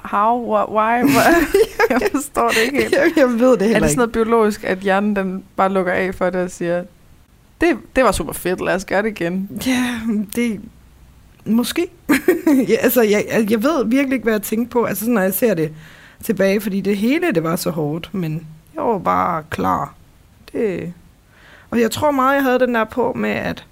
how, 0.05 0.53
what, 0.55 0.69
why, 0.69 1.05
what? 1.17 1.35
jeg 1.91 2.01
forstår 2.13 2.49
det 2.49 2.59
ikke 2.65 2.79
helt. 2.81 2.93
jeg, 2.93 3.13
jeg 3.23 3.29
ved 3.29 3.53
det 3.53 3.63
Er 3.63 3.67
heller 3.67 3.67
det 3.67 3.73
sådan 3.73 3.89
ikke. 3.91 3.97
noget 3.97 4.13
biologisk, 4.13 4.65
at 4.65 4.79
hjernen 4.79 5.17
den 5.17 5.45
bare 5.57 5.73
lukker 5.73 5.93
af 5.93 6.15
for 6.15 6.31
det 6.31 6.41
og 6.41 6.51
siger, 6.51 6.85
det, 7.61 7.77
det 7.97 8.05
var 8.05 8.13
super 8.13 8.33
fedt, 8.33 8.61
lad 8.61 8.75
os 8.75 8.85
gøre 8.85 9.03
det 9.03 9.09
igen. 9.09 9.49
Ja, 9.67 10.01
det... 10.37 10.61
Måske. 11.47 11.87
ja, 12.69 12.75
altså, 12.81 13.03
jeg, 13.03 13.25
jeg- 13.51 13.63
ved 13.63 13.85
virkelig 13.87 14.13
ikke, 14.15 14.25
hvad 14.25 14.33
jeg 14.35 14.43
tænkte 14.43 14.71
på, 14.73 14.85
altså, 14.85 15.11
når 15.11 15.21
jeg 15.23 15.35
ser 15.35 15.55
det 15.55 15.73
tilbage, 16.23 16.61
fordi 16.61 16.81
det 16.81 16.97
hele, 16.97 17.33
det 17.35 17.43
var 17.43 17.57
så 17.57 17.71
hårdt, 17.71 18.11
men 18.15 18.47
jeg 18.75 18.83
var 18.85 18.99
bare 18.99 19.43
klar. 19.51 19.95
Det... 20.53 20.93
Og 21.71 21.81
jeg 21.81 21.91
tror 21.91 22.11
meget, 22.11 22.35
jeg 22.35 22.43
havde 22.43 22.59
den 22.59 22.75
der 22.75 22.85
på 22.85 23.13
med, 23.17 23.31
at 23.31 23.65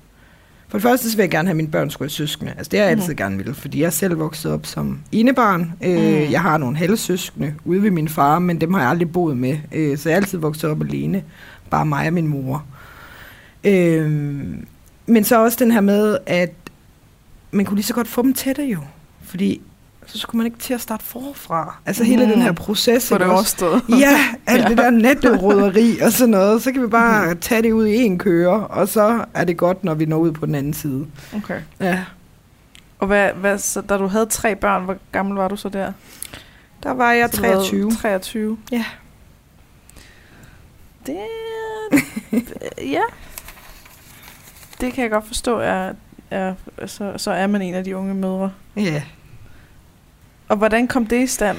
for 0.68 0.78
det 0.78 0.82
første, 0.82 1.10
så 1.10 1.16
vil 1.16 1.22
jeg 1.22 1.30
gerne 1.30 1.48
have, 1.48 1.56
mine 1.56 1.68
børn 1.70 1.90
skulle 1.90 2.10
søskende. 2.10 2.52
Altså, 2.56 2.70
det 2.70 2.78
har 2.78 2.86
jeg 2.86 2.94
Mhm. 2.96 3.02
altid 3.02 3.14
gerne 3.14 3.36
ville, 3.36 3.54
fordi 3.54 3.82
jeg 3.82 3.92
selv 3.92 4.18
vokset 4.18 4.52
op 4.52 4.66
som 4.66 4.98
enebarn. 5.12 5.72
Øh, 5.84 5.90
Mhm. 6.22 6.30
Jeg 6.32 6.40
har 6.42 6.58
nogle 6.58 6.76
halvsøskende 6.76 7.54
ude 7.64 7.82
ved 7.82 7.90
min 7.90 8.08
far, 8.08 8.38
men 8.38 8.60
dem 8.60 8.74
har 8.74 8.80
jeg 8.80 8.90
aldrig 8.90 9.12
boet 9.12 9.36
med. 9.36 9.58
Øh, 9.72 9.98
så 9.98 10.08
jeg 10.08 10.12
er 10.14 10.20
altid 10.20 10.38
vokset 10.38 10.70
op 10.70 10.80
alene. 10.82 11.22
Bare 11.70 11.86
mig 11.86 12.06
og 12.06 12.12
min 12.12 12.26
mor. 12.28 12.64
Øh, 13.64 14.10
men 15.06 15.24
så 15.24 15.42
også 15.44 15.56
den 15.60 15.70
her 15.70 15.80
med, 15.80 16.18
at 16.26 16.52
man 17.54 17.66
kunne 17.66 17.76
lige 17.76 17.86
så 17.86 17.94
godt 17.94 18.08
få 18.08 18.22
dem 18.22 18.34
tætte 18.34 18.62
jo. 18.62 18.78
Fordi 19.22 19.60
så 20.06 20.18
skulle 20.18 20.38
man 20.38 20.46
ikke 20.46 20.58
til 20.58 20.74
at 20.74 20.80
starte 20.80 21.04
forfra. 21.04 21.76
Altså 21.86 22.04
hele 22.04 22.22
Mhm. 22.26 22.32
den 22.34 22.42
her 22.42 22.52
proces. 22.52 23.08
For 23.08 23.18
det 23.18 23.26
også? 23.26 23.80
Ja, 23.88 24.18
alt 24.46 24.62
Ja. 24.62 24.68
det 24.68 24.78
der 24.78 24.90
netteroderi 24.90 25.98
og 26.00 26.12
sådan 26.12 26.30
noget. 26.30 26.62
Så 26.62 26.72
kan 26.72 26.82
vi 26.82 26.86
bare 26.86 27.34
tage 27.34 27.62
det 27.62 27.72
ud 27.72 27.86
i 27.86 27.94
en 27.96 28.18
køre, 28.18 28.66
og 28.66 28.88
så 28.88 29.24
er 29.34 29.44
det 29.44 29.56
godt, 29.56 29.84
når 29.84 29.94
vi 29.94 30.04
når 30.04 30.16
ud 30.16 30.32
på 30.32 30.46
den 30.46 30.54
anden 30.54 30.74
side. 30.74 31.06
Okay. 31.36 31.60
Ja. 31.80 32.04
Og 32.98 33.06
hvad, 33.06 33.30
hvad, 33.32 33.58
så, 33.58 33.80
da 33.80 33.96
du 33.96 34.06
havde 34.06 34.26
tre 34.26 34.56
børn, 34.56 34.84
hvor 34.84 34.96
gammel 35.12 35.36
var 35.36 35.48
du 35.48 35.56
så 35.56 35.68
der? 35.68 35.92
Der 36.82 36.90
var 36.94 37.12
jeg 37.12 37.28
Så 37.32 37.36
du 37.36 37.42
havde 37.46 37.56
23. 37.56 37.92
23. 37.92 38.58
Ja. 38.72 38.84
Det 41.06 41.16
ja. 42.78 43.00
Det 44.80 44.92
kan 44.92 45.02
jeg 45.02 45.10
godt 45.10 45.26
forstå, 45.26 45.58
er, 45.58 45.92
er, 46.30 46.54
så, 46.86 47.12
så 47.16 47.30
er 47.30 47.46
man 47.46 47.62
en 47.62 47.74
af 47.74 47.84
de 47.84 47.96
unge 47.96 48.14
mødre. 48.14 48.52
Ja. 48.76 49.02
Og 50.48 50.56
hvordan 50.56 50.88
kom 50.88 51.06
det 51.06 51.22
i 51.22 51.26
stand? 51.26 51.58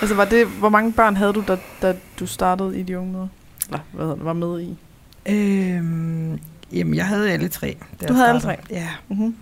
Altså, 0.00 0.14
var 0.14 0.24
det, 0.24 0.46
hvor 0.46 0.68
mange 0.68 0.92
børn 0.92 1.16
havde 1.16 1.32
du, 1.32 1.44
da, 1.48 1.58
da 1.82 1.96
du 2.20 2.26
startede 2.26 2.80
i 2.80 2.82
de 2.82 2.98
unge 2.98 3.12
mødre? 3.12 3.28
Eller 3.66 3.80
hvad 3.92 4.04
hedder 4.04 4.16
det, 4.16 4.24
var 4.24 4.32
med 4.32 4.60
i? 4.60 4.76
Øhm, 5.26 6.38
jamen, 6.72 6.94
jeg 6.94 7.06
havde 7.06 7.32
alle 7.32 7.48
tre. 7.48 7.76
Du 8.08 8.14
havde 8.14 8.28
alle 8.28 8.40
startede. 8.40 8.66
Ja. 8.70 8.88
Mm-hmm. 9.08 9.36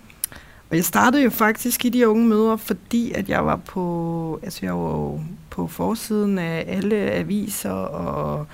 Og 0.69 0.75
jeg 0.75 0.85
startede 0.85 1.23
jo 1.23 1.29
faktisk 1.29 1.85
i 1.85 1.89
de 1.89 2.09
unge 2.09 2.27
mødre, 2.27 2.57
fordi 2.57 3.11
at 3.11 3.29
jeg 3.29 3.45
var 3.45 3.55
på, 3.55 4.39
altså 4.43 4.59
jeg 4.63 4.73
var 4.73 5.19
på 5.49 5.67
forsiden 5.67 6.39
af 6.39 6.65
alle 6.67 6.95
aviser 6.95 7.71
og 7.71 8.47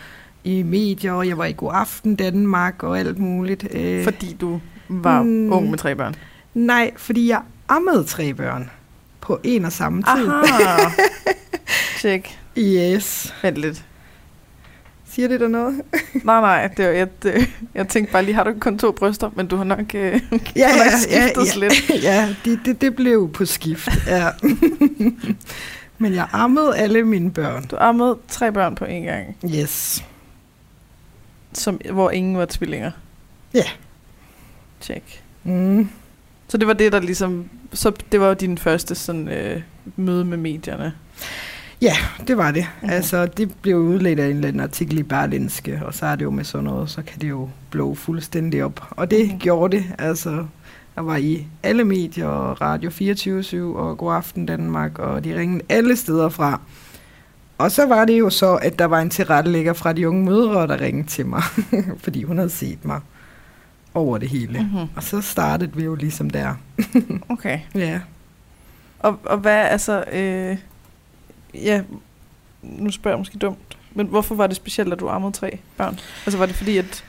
i 0.43 0.63
medier, 0.63 1.11
og 1.13 1.27
jeg 1.27 1.37
var 1.37 1.45
i 1.45 1.53
God 1.57 1.71
Aften 1.73 2.15
Danmark 2.15 2.83
og 2.83 2.99
alt 2.99 3.19
muligt. 3.19 3.67
Øh, 3.71 4.03
Fordi 4.03 4.33
du 4.41 4.59
var 4.89 5.21
Mm. 5.23 5.53
ung 5.53 5.69
med 5.69 5.77
tre 5.77 5.95
børn. 5.95 6.15
Nej, 6.53 6.91
fordi 6.97 7.27
jeg 7.29 7.41
ammede 7.69 8.03
tre 8.03 8.33
børn 8.33 8.69
på 9.21 9.39
en 9.43 9.65
og 9.65 9.71
samme 9.71 10.01
tid. 10.03 10.27
Aha. 10.27 10.89
Tjek. 12.01 12.39
Yes. 12.57 13.33
Vent 13.41 13.57
lidt. 13.57 13.83
Siger 15.09 15.27
det 15.27 15.39
der 15.39 15.47
noget? 15.47 15.81
Nej, 16.23 16.41
nej, 16.41 16.67
det 16.77 16.85
var, 16.85 16.91
jeg, 16.91 17.23
det, 17.23 17.49
jeg 17.73 17.87
tænkte 17.87 18.11
bare 18.13 18.23
lige, 18.25 18.35
har 18.35 18.43
du 18.43 18.53
kun 18.59 18.79
to 18.79 18.91
bryster, 18.91 19.29
men 19.35 19.47
du 19.47 19.55
har 19.55 19.63
nok, 19.63 19.95
øh, 19.95 20.13
Ja, 20.55 20.67
du 20.67 20.77
har 20.77 20.83
nok 20.83 20.93
skiftet 20.99 21.55
ja, 21.55 21.59
lidt. 21.59 22.03
ja 22.03 22.35
det, 22.45 22.59
det, 22.65 22.81
det 22.81 22.95
blev 22.95 23.31
på 23.33 23.45
skift. 23.45 23.89
Ja. 24.07 24.29
Men 25.97 26.13
jeg 26.13 26.27
ammede 26.31 26.77
alle 26.77 27.03
mine 27.03 27.31
børn. 27.31 27.65
Du 27.67 27.75
ammede 27.79 28.17
tre 28.27 28.51
børn 28.51 28.75
på 28.75 28.85
en 28.85 29.03
gang, 29.03 29.35
Yes. 29.55 30.03
som, 31.53 31.79
hvor 31.91 32.11
ingen 32.11 32.37
var 32.37 32.45
tvillinger. 32.45 32.91
Ja. 33.53 33.63
Tjek. 34.81 35.23
Mm. 35.43 35.89
Så 36.47 36.57
det 36.57 36.67
var 36.67 36.73
det, 36.73 36.91
der 36.91 36.99
ligesom... 36.99 37.45
Så 37.73 37.91
det 38.11 38.19
var 38.19 38.33
din 38.33 38.57
første 38.57 38.95
sådan, 38.95 39.27
øh, 39.27 39.61
møde 39.95 40.25
med 40.25 40.37
medierne. 40.37 40.93
Ja, 41.81 41.95
det 42.27 42.37
var 42.37 42.51
det. 42.51 42.63
Mhm. 42.63 42.75
Mm-hmm. 42.81 42.89
Altså, 42.95 43.25
det 43.25 43.53
blev 43.61 43.77
udledt 43.77 44.19
af 44.19 44.25
en 44.29 44.35
eller 44.35 44.47
anden 44.47 44.59
artikel 44.61 44.99
i 44.99 45.03
Berlinske, 45.03 45.81
og 45.85 45.93
så 45.93 46.05
er 46.05 46.15
det 46.15 46.25
jo 46.25 46.29
med 46.31 46.43
sådan 46.43 46.63
noget, 46.63 46.89
så 46.89 47.01
kan 47.01 47.21
det 47.21 47.29
jo 47.29 47.49
blow 47.71 47.93
fuldstændig 47.95 48.63
op. 48.63 48.87
Og 48.91 49.11
det 49.11 49.19
Mhm. 49.19 49.25
mm-hmm. 49.27 49.39
gjorde 49.39 49.77
det. 49.77 49.85
Altså, 49.99 50.45
jeg 50.95 51.05
var 51.05 51.17
i 51.17 51.47
alle 51.63 51.83
medier, 51.83 52.25
og 52.27 52.61
Radio 52.61 52.89
24 52.89 53.77
og 53.79 53.97
God 53.97 54.13
Aften 54.15 54.45
Danmark, 54.45 54.99
og 54.99 55.23
de 55.23 55.39
ringede 55.39 55.63
alle 55.69 55.95
steder 55.95 56.29
fra. 56.29 56.61
Og 57.57 57.71
så 57.71 57.85
var 57.85 58.05
det 58.05 58.19
jo 58.19 58.29
så, 58.29 58.55
at 58.55 58.79
der 58.79 58.85
var 58.85 58.99
en 59.01 59.09
tilrettelægger 59.09 59.73
fra 59.73 59.93
de 59.93 60.09
unge 60.09 60.25
mødre, 60.25 60.67
der 60.67 60.81
ringede 60.81 61.07
til 61.07 61.25
mig, 61.25 61.41
fordi 62.03 62.23
hun 62.23 62.37
havde 62.37 62.49
set 62.49 62.85
mig 62.85 62.99
over 63.97 64.17
det 64.17 64.29
hele. 64.29 64.59
Mm. 64.59 64.65
Mm-hmm. 64.65 64.87
Og 64.95 65.03
så 65.03 65.21
startede 65.21 65.75
vi 65.75 65.83
jo 65.83 65.95
ligesom 65.95 66.29
der. 66.29 66.53
Okay. 67.29 67.59
Ja. 67.75 67.99
Og, 68.99 69.19
og 69.23 69.37
hvad, 69.37 69.65
altså... 69.65 70.03
Øh, 70.11 70.57
ja, 71.53 71.81
nu 72.61 72.91
spørger 72.91 73.15
jeg 73.15 73.19
måske 73.19 73.37
dumt, 73.37 73.77
men 73.93 74.07
hvorfor 74.07 74.35
var 74.35 74.47
det 74.47 74.55
specielt, 74.55 74.93
at 74.93 74.99
du 74.99 75.09
ammede 75.09 75.31
tre 75.31 75.59
børn? 75.77 75.99
Altså 76.25 76.37
var 76.37 76.45
det 76.45 76.55
fordi, 76.55 76.77
at... 76.77 77.03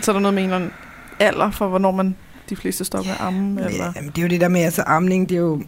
Så 0.00 0.10
er 0.10 0.12
der 0.12 0.20
noget 0.20 0.34
med 0.34 0.42
en 0.42 0.48
eller 0.48 0.56
anden 0.56 0.72
alder 1.20 1.50
for, 1.50 1.68
hvornår 1.68 1.90
man 1.90 2.16
de 2.50 2.56
fleste 2.56 2.84
stopper 2.84 3.10
med 3.10 3.14
at 3.14 3.26
amme? 3.26 3.64
Eller? 3.64 3.92
Jamen, 3.96 4.10
det 4.10 4.18
er 4.18 4.22
jo 4.22 4.28
det 4.28 4.40
der 4.40 4.48
med, 4.48 4.60
altså 4.60 4.82
amning, 4.82 5.28
det 5.28 5.34
er 5.34 5.40
jo 5.40 5.62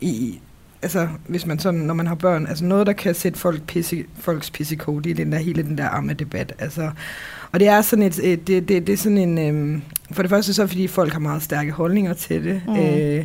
i, 0.00 0.40
altså 0.82 1.08
hvis 1.26 1.46
man 1.46 1.58
sådan, 1.58 1.80
når 1.80 1.94
man 1.94 2.06
har 2.06 2.14
børn, 2.14 2.46
altså 2.46 2.64
noget, 2.64 2.86
der 2.86 2.92
kan 2.92 3.14
sætte 3.14 3.38
folk 3.38 3.62
pisse, 3.62 4.04
folks 4.18 4.50
pissekode, 4.50 5.04
det 5.04 5.10
er 5.10 5.14
den 5.14 5.32
der, 5.32 5.38
hele 5.38 5.62
den 5.62 5.78
der 5.78 5.88
ammedebat, 5.88 6.52
altså, 6.58 6.90
og 7.52 7.60
det 7.60 7.68
er 7.68 7.80
sådan 7.82 8.02
et, 8.02 8.32
et 8.32 8.46
det, 8.46 8.68
det, 8.68 8.86
det 8.86 8.92
er 8.92 8.96
sådan 8.96 9.18
en, 9.18 9.38
øhm, 9.38 9.82
for 10.12 10.22
det 10.22 10.30
første 10.30 10.54
så 10.54 10.66
fordi 10.66 10.86
folk 10.86 11.12
har 11.12 11.20
meget 11.20 11.42
stærke 11.42 11.72
holdninger 11.72 12.14
til 12.14 12.44
det, 12.44 12.62
Mm. 12.66 12.76
øh, 12.76 13.24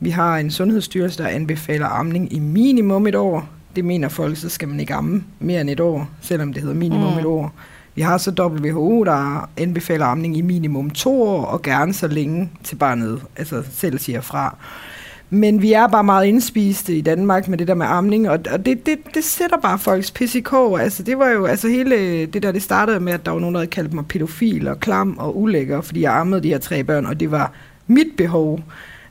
vi 0.00 0.10
har 0.10 0.38
en 0.38 0.50
sundhedsstyrelse, 0.50 1.22
der 1.22 1.28
anbefaler 1.28 1.86
amning 1.86 2.32
i 2.32 2.38
minimum 2.38 3.06
et 3.06 3.14
år, 3.14 3.48
det 3.76 3.84
mener 3.84 4.08
folk, 4.08 4.36
så 4.36 4.48
skal 4.48 4.68
man 4.68 4.80
ikke 4.80 4.94
amme 4.94 5.24
mere 5.40 5.60
end 5.60 5.70
et 5.70 5.80
år, 5.80 6.10
selvom 6.20 6.52
det 6.52 6.62
hedder 6.62 6.76
minimum 6.76 7.12
mm. 7.12 7.18
et 7.18 7.24
år. 7.24 7.54
Vi 7.94 8.02
har 8.02 8.18
så 8.18 8.30
WHO, 8.62 9.04
der 9.04 9.48
anbefaler 9.56 10.06
amning 10.06 10.36
i 10.36 10.40
minimum 10.40 10.90
to 10.90 11.22
år, 11.22 11.44
og 11.44 11.62
gerne 11.62 11.92
så 11.94 12.08
længe 12.08 12.50
til 12.64 12.76
barnet 12.76 13.22
altså 13.36 13.62
selv 13.72 13.98
siger 13.98 14.20
fra. 14.20 14.56
Men 15.34 15.62
vi 15.62 15.72
er 15.72 15.86
bare 15.86 16.04
meget 16.04 16.26
indspiste 16.26 16.96
i 16.96 17.00
Danmark 17.00 17.48
med 17.48 17.58
det 17.58 17.68
der 17.68 17.74
med 17.74 17.86
amning, 17.86 18.30
og, 18.30 18.38
og 18.52 18.66
det, 18.66 18.86
det, 18.86 18.98
det 19.14 19.24
sætter 19.24 19.56
bare 19.56 19.78
folks 19.78 20.10
pis 20.10 20.34
i 20.34 20.40
kog. 20.40 20.82
Altså, 20.82 21.02
det 21.02 21.18
var 21.18 21.28
jo, 21.28 21.44
altså 21.44 21.68
hele 21.68 22.26
det 22.26 22.42
der, 22.42 22.52
det 22.52 22.62
startede 22.62 23.00
med, 23.00 23.12
at 23.12 23.26
der 23.26 23.32
var 23.32 23.40
nogen, 23.40 23.54
der 23.54 23.64
kaldte 23.64 23.94
mig 23.94 24.06
pædofil 24.06 24.68
og 24.68 24.80
klam 24.80 25.18
og 25.18 25.38
ulækker, 25.40 25.80
fordi 25.80 26.00
jeg 26.00 26.16
ammede 26.20 26.42
de 26.42 26.48
her 26.48 26.58
tre 26.58 26.84
børn, 26.84 27.06
og 27.06 27.20
det 27.20 27.30
var 27.30 27.52
mit 27.86 28.06
behov. 28.16 28.60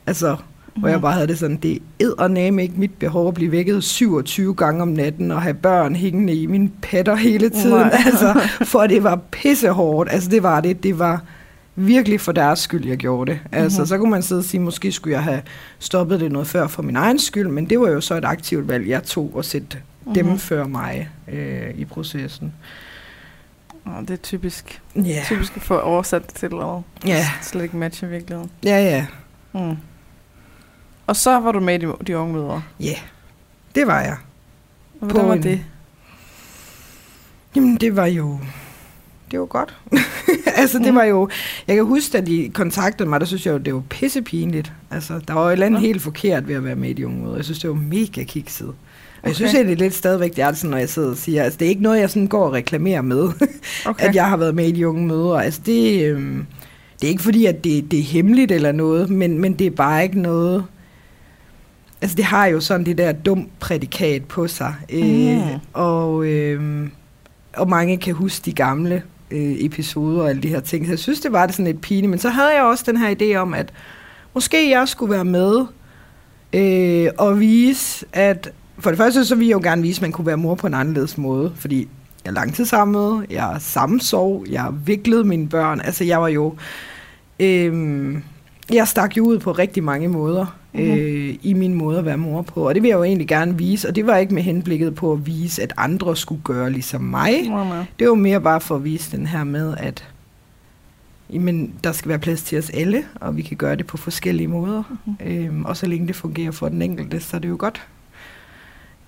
Altså, 0.06 0.36
hvor 0.76 0.88
jeg 0.88 1.00
bare 1.00 1.12
havde 1.12 1.26
det 1.26 1.38
sådan, 1.38 1.56
det 1.56 1.78
er 2.00 2.60
ikke 2.60 2.80
mit 2.80 2.94
behov 2.98 3.28
at 3.28 3.34
blive 3.34 3.52
vækket 3.52 3.84
27 3.84 4.54
gange 4.54 4.82
om 4.82 4.88
natten 4.88 5.30
og 5.30 5.42
have 5.42 5.54
børn 5.54 5.96
hængende 5.96 6.34
i 6.34 6.46
mine 6.46 6.70
patter 6.82 7.14
hele 7.14 7.48
tiden. 7.48 7.70
Nej. 7.70 8.02
Altså, 8.06 8.40
for 8.72 8.86
det 8.86 9.02
var 9.02 9.20
pissehårdt. 9.30 10.12
Altså 10.12 10.30
det 10.30 10.42
var 10.42 10.60
det. 10.60 10.82
Det 10.82 10.98
var 10.98 11.22
virkelig 11.76 12.20
for 12.20 12.32
deres 12.32 12.58
skyld, 12.58 12.86
jeg 12.86 12.96
gjorde 12.98 13.32
det. 13.32 13.40
Altså, 13.52 13.78
Mhm. 13.80 13.86
så 13.86 13.98
kunne 13.98 14.10
man 14.10 14.22
sidde 14.22 14.38
og 14.38 14.44
sige, 14.44 14.60
måske 14.60 14.92
skulle 14.92 15.14
jeg 15.14 15.22
have 15.24 15.42
stoppet 15.78 16.20
det 16.20 16.32
noget 16.32 16.48
før 16.48 16.66
for 16.66 16.82
min 16.82 16.96
egen 16.96 17.18
skyld, 17.18 17.48
men 17.48 17.70
det 17.70 17.80
var 17.80 17.88
jo 17.90 18.00
så 18.00 18.14
et 18.14 18.24
aktivt 18.24 18.68
valg, 18.68 18.88
jeg 18.88 19.02
tog 19.02 19.34
at 19.38 19.44
sætte 19.44 19.76
mm-hmm. 20.00 20.14
dem 20.14 20.38
før 20.38 20.66
mig 20.66 21.08
øh, 21.28 21.70
i 21.74 21.84
processen. 21.84 22.52
Oh, 23.86 24.00
det 24.00 24.10
er 24.10 24.16
typisk. 24.16 24.82
Ja, 24.96 25.22
Typisk 25.26 25.56
at 25.56 25.62
få 25.62 25.78
oversat 25.78 26.26
det 26.26 26.34
til 26.34 26.50
noget. 26.50 26.84
ja, 27.06 27.26
Slet 27.42 27.62
ikke 27.62 27.76
matcher 27.76 28.08
virkeligheden. 28.08 28.50
ja, 28.64 28.78
ja. 28.84 29.06
Mm. 29.52 29.76
Og 31.06 31.16
så 31.16 31.40
var 31.40 31.52
du 31.52 31.60
med 31.60 31.74
i 31.82 31.86
de, 31.86 31.92
de 32.06 32.18
unge 32.18 32.32
mødre. 32.32 32.62
Ja, 32.80 32.94
det 33.74 33.86
var 33.86 34.00
jeg. 34.00 34.16
Og 35.00 35.06
hvordan 35.06 35.22
På 35.22 35.26
var 35.28 35.34
en- 35.34 35.42
det? 35.42 35.60
Jamen, 37.56 37.76
det 37.76 37.96
var 37.96 38.06
jo... 38.06 38.38
Det 39.34 39.40
var 39.40 39.46
godt. 39.46 39.74
altså, 40.60 40.78
det 40.78 40.88
Mm. 40.88 40.94
var 40.94 41.04
jo... 41.04 41.28
Jeg 41.68 41.76
kan 41.76 41.84
huske, 41.84 42.18
at 42.18 42.26
de 42.26 42.50
kontaktede 42.54 43.08
mig, 43.08 43.20
der 43.20 43.26
synes 43.26 43.46
jeg 43.46 43.52
jo, 43.52 43.58
det 43.58 43.74
var 43.74 43.82
pissepinligt. 43.90 44.72
Altså, 44.90 45.20
der 45.28 45.34
var 45.34 45.42
jo 45.42 45.48
et 45.48 45.52
eller 45.52 45.66
andet 45.66 45.80
helt 45.80 46.02
forkert 46.02 46.48
ved 46.48 46.54
at 46.54 46.64
være 46.64 46.76
med 46.76 46.90
i 46.90 46.92
de 46.92 47.06
unge 47.06 47.22
møder. 47.24 47.36
Jeg 47.36 47.44
synes, 47.44 47.58
det 47.58 47.70
var 47.70 47.76
mega 47.76 48.22
kikset. 48.24 48.66
Og 48.68 48.74
jeg 49.22 49.30
Okay. 49.30 49.34
synes 49.34 49.54
egentlig 49.54 49.76
lidt 49.78 49.94
stadigvæk, 49.94 50.36
det 50.36 50.44
er 50.44 50.52
sådan, 50.52 50.70
når 50.70 50.78
jeg 50.78 50.88
sidder 50.88 51.10
og 51.10 51.16
siger, 51.16 51.42
altså 51.42 51.58
det 51.58 51.64
er 51.64 51.68
ikke 51.68 51.82
noget, 51.82 52.00
jeg 52.00 52.10
sådan 52.10 52.26
går 52.26 52.44
og 52.46 52.52
reklamerer 52.52 53.02
med, 53.02 53.28
Okay. 53.86 54.08
at 54.08 54.14
jeg 54.14 54.28
har 54.28 54.36
været 54.36 54.54
med 54.54 54.66
i 54.68 54.72
de 54.72 54.88
unge 54.88 55.06
mødre. 55.06 55.44
Altså 55.44 55.60
det, 55.66 56.04
øhm, 56.04 56.46
det 57.00 57.06
er 57.06 57.10
ikke 57.10 57.22
fordi, 57.22 57.46
at 57.46 57.64
det, 57.64 57.90
det 57.90 57.98
er 57.98 58.02
hemmeligt 58.02 58.52
eller 58.52 58.72
noget, 58.72 59.10
men, 59.10 59.38
men 59.40 59.52
det 59.52 59.66
er 59.66 59.70
bare 59.70 60.02
ikke 60.02 60.20
noget... 60.20 60.64
altså 62.02 62.16
det 62.16 62.24
har 62.24 62.46
jo 62.46 62.60
sådan 62.60 62.86
det 62.86 62.98
der 62.98 63.12
dum 63.12 63.48
prædikat 63.60 64.24
på 64.24 64.46
sig. 64.48 64.74
Øh, 64.90 65.36
Mm. 65.36 65.42
og, 65.72 66.24
øh, 66.26 66.88
og 67.56 67.68
mange 67.68 67.96
kan 67.96 68.14
huske 68.14 68.44
de 68.44 68.52
gamle 68.52 69.02
øh, 69.34 69.64
episoder 69.64 70.22
og 70.22 70.28
alle 70.28 70.42
de 70.42 70.48
her 70.48 70.60
ting. 70.60 70.86
Så 70.86 70.92
jeg 70.92 70.98
synes, 70.98 71.20
det 71.20 71.32
var 71.32 71.46
det 71.46 71.54
sådan 71.54 71.66
lidt 71.66 71.80
pinligt. 71.80 72.10
Men 72.10 72.18
så 72.18 72.28
havde 72.28 72.54
jeg 72.54 72.62
også 72.62 72.84
den 72.86 72.96
her 72.96 73.14
idé 73.14 73.36
om, 73.36 73.54
at 73.54 73.72
måske 74.34 74.70
jeg 74.70 74.88
skulle 74.88 75.12
være 75.12 75.24
med 75.24 75.66
øh, 76.52 77.10
og 77.18 77.40
vise, 77.40 78.06
at 78.12 78.52
for 78.78 78.90
det 78.90 78.96
første 78.96 79.24
så 79.24 79.34
ville 79.34 79.48
jeg 79.48 79.54
jo 79.54 79.70
gerne 79.70 79.82
vise, 79.82 79.98
at 79.98 80.02
man 80.02 80.12
kunne 80.12 80.26
være 80.26 80.36
mor 80.36 80.54
på 80.54 80.66
en 80.66 80.74
anderledes 80.74 81.18
måde, 81.18 81.52
fordi 81.56 81.88
jeg 82.24 82.30
er 82.30 82.34
langtidsammet, 82.34 83.26
jeg 83.30 83.54
er 83.54 83.58
sammensov, 83.58 84.44
jeg 84.50 84.68
viklede 84.86 85.24
mine 85.24 85.48
børn. 85.48 85.80
Altså 85.80 86.04
jeg 86.04 86.20
var 86.20 86.28
jo... 86.28 86.54
Øh, 87.40 88.14
jeg 88.72 88.88
stak 88.88 89.16
jo 89.16 89.24
ud 89.24 89.38
på 89.38 89.52
rigtig 89.52 89.84
mange 89.84 90.08
måder 90.08 90.46
Mhm. 90.74 90.82
øh, 90.82 91.34
i 91.42 91.52
min 91.52 91.74
måde 91.74 91.98
at 91.98 92.04
være 92.04 92.16
mor 92.16 92.42
på, 92.42 92.68
og 92.68 92.74
det 92.74 92.82
vil 92.82 92.88
jeg 92.88 92.96
jo 92.96 93.04
egentlig 93.04 93.28
gerne 93.28 93.58
vise, 93.58 93.88
og 93.88 93.96
det 93.96 94.06
var 94.06 94.16
ikke 94.16 94.34
med 94.34 94.42
henblikket 94.42 94.94
på 94.94 95.12
at 95.12 95.26
vise, 95.26 95.62
at 95.62 95.72
andre 95.76 96.16
skulle 96.16 96.40
gøre 96.44 96.70
ligesom 96.70 97.00
mig. 97.00 97.32
Det 97.98 98.08
var 98.08 98.14
mere 98.14 98.40
bare 98.40 98.60
for 98.60 98.76
at 98.76 98.84
vise 98.84 99.16
den 99.16 99.26
her 99.26 99.44
med, 99.44 99.74
at 99.78 100.08
jamen, 101.30 101.74
der 101.84 101.92
skal 101.92 102.08
være 102.08 102.18
plads 102.18 102.42
til 102.42 102.58
os 102.58 102.70
alle, 102.70 103.04
og 103.14 103.36
vi 103.36 103.42
kan 103.42 103.56
gøre 103.56 103.76
det 103.76 103.86
på 103.86 103.96
forskellige 103.96 104.48
måder. 104.48 104.82
Mhm. 105.04 105.16
Øhm, 105.26 105.64
og 105.64 105.76
så 105.76 105.86
længe 105.86 106.06
det 106.06 106.16
fungerer 106.16 106.50
for 106.50 106.68
den 106.68 106.82
enkelte, 106.82 107.20
så 107.20 107.36
er 107.36 107.40
det 107.40 107.48
jo 107.48 107.56
godt. 107.58 107.82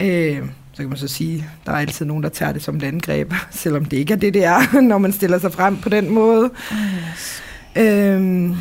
Øhm, 0.00 0.50
så 0.72 0.83
kan 0.83 0.88
man 0.88 0.98
så 0.98 1.09
sige, 1.09 1.44
der 1.66 1.72
er 1.72 1.76
altid 1.76 2.07
nogen, 2.07 2.22
der 2.22 2.29
tager 2.29 2.52
det 2.52 2.62
som 2.62 2.76
et 2.76 2.83
angreb, 2.83 3.33
selvom 3.50 3.85
det 3.85 3.96
ikke 3.96 4.12
er 4.12 4.18
det, 4.18 4.35
det 4.35 4.44
er, 4.44 4.81
når 4.90 4.98
man 4.98 5.12
stiller 5.12 5.38
sig 5.38 5.52
frem 5.52 5.76
på 5.76 5.88
den 5.88 6.11
måde. 6.11 6.50
Yes. 6.72 7.42
Øhm, 7.76 8.55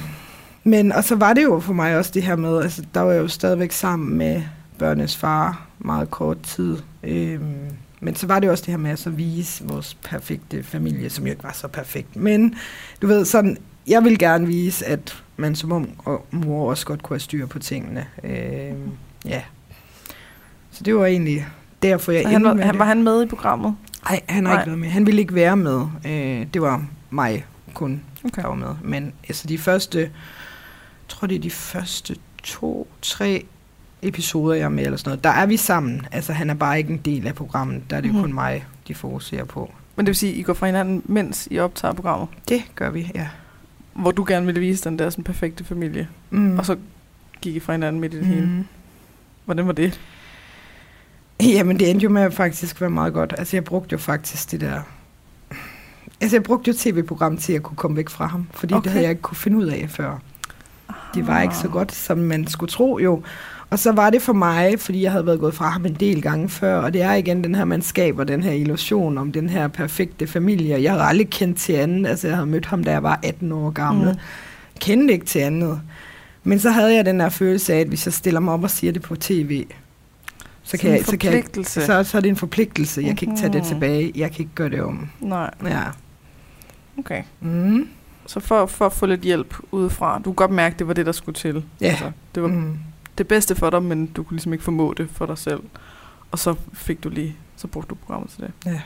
men, 0.67 0.91
og 0.91 1.03
så 1.03 1.15
var 1.15 1.33
det 1.33 1.43
jo 1.43 1.59
for 1.59 1.73
mig 1.73 1.97
også 1.97 2.11
det 2.13 2.23
her 2.23 2.35
med, 2.35 2.61
altså 2.61 2.83
der 2.93 3.01
var 3.01 3.11
jeg 3.11 3.21
jo 3.21 3.27
stadigvæk 3.27 3.71
sammen 3.71 4.17
med 4.17 4.43
børnenes 4.77 5.17
far 5.17 5.67
meget 5.79 6.11
kort 6.11 6.41
tid. 6.41 6.77
Øhm, 7.03 7.55
men 7.99 8.15
så 8.15 8.27
var 8.27 8.39
det 8.39 8.49
også 8.49 8.63
det 8.65 8.71
her 8.71 8.77
med 8.77 8.91
at 8.91 8.99
så 8.99 9.09
vise 9.09 9.63
vores 9.63 9.93
perfekte 9.93 10.63
familie, 10.63 11.09
som 11.09 11.25
jo 11.25 11.31
ikke 11.31 11.43
var 11.43 11.51
så 11.53 11.67
perfekt. 11.67 12.15
Men 12.15 12.55
du 13.01 13.07
ved, 13.07 13.25
sådan, 13.25 13.57
jeg 13.87 14.03
vil 14.03 14.19
gerne 14.19 14.47
vise, 14.47 14.85
at 14.85 15.23
man 15.37 15.55
som 15.55 15.71
ung 15.71 15.95
og 16.05 16.25
mor 16.31 16.69
også 16.69 16.85
godt 16.85 17.03
kunne 17.03 17.15
have 17.15 17.19
styr 17.19 17.45
på 17.45 17.59
tingene. 17.59 18.05
Øhm, 18.23 18.91
ja. 19.25 19.41
Så 20.71 20.83
det 20.83 20.95
var 20.95 21.05
egentlig 21.05 21.47
derfor, 21.83 22.11
jeg 22.11 22.23
Så 22.23 22.29
han 22.29 22.43
var, 22.43 22.53
med 22.53 22.63
han, 22.63 22.79
var 22.79 22.85
han 22.85 23.03
med 23.03 23.23
i 23.23 23.25
programmet? 23.25 23.75
Nej, 24.09 24.21
han 24.27 24.45
har 24.45 24.59
ikke 24.59 24.67
været 24.67 24.79
med. 24.79 24.89
Han 24.89 25.05
ville 25.05 25.21
ikke 25.21 25.35
være 25.35 25.57
med. 25.57 25.81
Øh, 26.05 26.47
det 26.53 26.61
var 26.61 26.85
mig 27.09 27.45
kun, 27.73 28.01
Okay. 28.25 28.41
der 28.41 28.47
var 28.47 28.55
med. 28.55 28.75
Men 28.83 29.13
altså 29.27 29.47
de 29.47 29.57
første, 29.57 30.09
tror 31.07 31.27
det 31.27 31.35
er 31.35 31.39
de 31.39 31.51
første 31.51 32.15
to, 32.43 32.87
tre 33.01 33.45
episoder, 34.01 34.55
jeg 34.55 34.63
er 34.65 34.69
med, 34.69 34.83
eller 34.85 34.97
sådan 34.97 35.09
noget, 35.09 35.23
der 35.23 35.29
er 35.29 35.45
vi 35.45 35.57
sammen. 35.57 36.07
Altså 36.11 36.33
han 36.33 36.49
er 36.49 36.53
bare 36.53 36.77
ikke 36.77 36.93
en 36.93 36.97
del 37.05 37.27
af 37.27 37.35
programmet. 37.35 37.83
Der 37.89 37.97
er 37.97 38.01
det 38.01 38.07
jo 38.07 38.13
Mhm. 38.13 38.21
kun 38.21 38.33
mig, 38.33 38.65
de 38.87 38.95
fokuserer 38.95 39.43
på. 39.45 39.71
Men 39.95 40.05
det 40.05 40.09
vil 40.09 40.15
sige, 40.15 40.33
I 40.33 40.41
går 40.41 40.53
fra 40.53 40.65
hinanden, 40.65 41.01
mens 41.05 41.47
I 41.51 41.59
optager 41.59 41.93
programmet? 41.93 42.27
Det 42.49 42.61
gør 42.75 42.89
vi, 42.89 43.11
ja. 43.15 43.27
Hvor 43.93 44.11
du 44.11 44.25
gerne 44.27 44.45
ville 44.45 44.59
vise 44.61 44.83
den 44.89 44.99
der 44.99 45.09
sådan 45.09 45.23
perfekte 45.23 45.63
familie. 45.63 46.07
Mm. 46.29 46.57
Og 46.59 46.65
så 46.65 46.77
gik 47.41 47.55
I 47.55 47.59
fra 47.59 47.73
hinanden 47.73 48.01
midt 48.01 48.13
i 48.13 48.17
det 48.17 48.25
hele. 48.25 48.45
mm. 48.45 48.65
Hvordan 49.45 49.67
var 49.67 49.73
det? 49.73 49.99
Jamen, 51.43 51.79
det 51.79 51.89
endte 51.89 52.03
jo 52.03 52.09
med 52.09 52.21
at 52.21 52.33
faktisk 52.33 52.81
være 52.81 52.89
meget 52.89 53.13
godt. 53.13 53.33
Altså, 53.37 53.55
jeg 53.57 53.63
brugte 53.63 53.93
jo 53.93 53.97
faktisk 53.97 54.51
det 54.51 54.61
der... 54.61 54.81
Altså, 56.21 56.35
jeg 56.37 56.43
brugte 56.43 56.71
jo 56.71 56.77
tv-program 56.77 57.37
til 57.37 57.53
at 57.53 57.63
kunne 57.63 57.77
komme 57.77 57.97
væk 57.97 58.09
fra 58.09 58.25
ham, 58.25 58.47
fordi. 58.53 58.73
Okay. 58.73 58.83
det 58.83 58.91
havde 58.91 59.03
jeg 59.03 59.09
ikke 59.09 59.21
kunne 59.21 59.37
finde 59.37 59.57
ud 59.57 59.65
af 59.65 59.85
før. 59.89 60.19
Det 61.15 61.27
var 61.27 61.41
ikke 61.41 61.55
så 61.55 61.67
godt, 61.67 61.91
som 61.95 62.17
man 62.17 62.47
skulle 62.47 62.71
tro 62.71 62.99
jo. 62.99 63.23
Og 63.69 63.79
så 63.79 63.91
var 63.91 64.09
det 64.09 64.21
for 64.21 64.33
mig, 64.33 64.79
fordi 64.79 65.01
jeg 65.01 65.11
havde 65.11 65.25
været 65.25 65.39
gået 65.39 65.53
fra 65.53 65.69
ham 65.69 65.85
en 65.85 65.93
del 65.93 66.21
gange 66.21 66.49
før, 66.49 66.77
og 66.77 66.93
det 66.93 67.01
er 67.01 67.13
igen 67.13 67.43
den 67.43 67.55
her, 67.55 67.65
man 67.65 67.81
skaber 67.81 68.23
den 68.23 68.43
her 68.43 68.51
illusion 68.51 69.17
om 69.17 69.31
den 69.31 69.49
her 69.49 69.67
perfekte 69.67 70.27
familie. 70.27 70.81
Jeg 70.81 70.91
havde 70.91 71.03
aldrig 71.03 71.29
kendt 71.29 71.57
til 71.57 71.73
anden, 71.73 72.05
altså 72.05 72.27
jeg 72.27 72.35
havde 72.37 72.47
mødt 72.49 72.65
ham, 72.65 72.83
da 72.83 72.91
jeg 72.91 73.03
var 73.03 73.19
18 73.23 73.51
år 73.51 73.69
gammel. 73.69 74.09
Mm. 74.11 74.17
Kendte 74.79 75.13
ikke 75.13 75.25
til 75.25 75.39
andet. 75.39 75.81
Men 76.43 76.59
så 76.59 76.69
havde 76.71 76.95
jeg 76.95 77.05
den 77.05 77.19
der 77.19 77.29
følelse 77.29 77.73
af, 77.73 77.79
at 77.79 77.87
hvis 77.87 78.05
jeg 78.05 78.13
stiller 78.13 78.39
mig 78.39 78.53
op 78.53 78.63
og 78.63 78.69
siger 78.71 78.93
det 78.93 79.01
på 79.01 79.15
tv, 79.15 79.65
så, 80.63 80.77
kan 80.77 80.91
jeg, 80.91 81.05
så, 81.05 81.17
kan 81.17 81.33
jeg, 81.33 81.43
så, 81.65 82.03
så 82.03 82.17
er 82.17 82.21
det 82.21 82.29
en 82.29 82.35
forpligtelse. 82.35 83.01
Jeg 83.01 83.17
kan 83.17 83.29
ikke 83.29 83.41
tage 83.41 83.53
det 83.53 83.61
Mhm. 83.61 83.67
tilbage. 83.69 84.11
Jeg 84.15 84.31
kan 84.31 84.39
ikke 84.39 84.55
gøre 84.55 84.69
det 84.69 84.81
om. 84.81 85.09
Nej, 85.21 85.51
Ja. 85.65 85.81
okay. 86.99 87.23
Mm. 87.41 87.87
Så 88.27 88.39
for, 88.39 88.65
for 88.65 88.85
at 88.85 88.93
få 88.93 89.05
lidt 89.05 89.21
hjælp 89.21 89.55
udefra, 89.71 90.17
du 90.17 90.23
kunne 90.23 90.35
godt 90.35 90.51
mærke, 90.51 90.75
det 90.79 90.87
var 90.87 90.93
det, 90.93 91.05
der 91.05 91.11
skulle 91.11 91.35
til. 91.35 91.65
Ja. 91.81 91.85
Altså, 91.87 92.11
det 92.35 92.43
var 92.43 92.49
Mm. 92.49 92.77
det 93.17 93.27
bedste 93.27 93.55
for 93.55 93.69
dig, 93.69 93.83
men 93.83 94.05
du 94.05 94.23
kunne 94.23 94.35
ligesom 94.35 94.53
ikke 94.53 94.63
formå 94.63 94.93
det 94.97 95.09
for 95.09 95.25
dig 95.25 95.37
selv. 95.37 95.63
Og 96.31 96.39
så 96.39 96.55
fik 96.73 97.03
du 97.03 97.09
lige, 97.09 97.35
så 97.55 97.67
brugte 97.67 97.89
du 97.89 97.95
programmet 97.95 98.29
til 98.29 98.41
det. 98.41 98.51
Ja. 98.65 98.81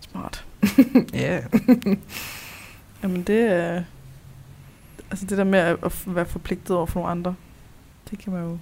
Smart. 0.00 0.44
Ja. 1.14 1.40
Jamen 3.02 3.22
det 3.22 3.40
er... 3.52 3.82
Altså 5.10 5.26
det 5.26 5.38
der 5.38 5.44
med 5.44 5.58
at, 5.58 5.76
at 5.82 6.02
være 6.06 6.26
forpligtet 6.26 6.76
over 6.76 6.86
for 6.86 7.00
nogle 7.00 7.10
andre, 7.10 7.34
det 8.10 8.18
kan 8.18 8.32
man 8.32 8.42
jo 8.42 8.58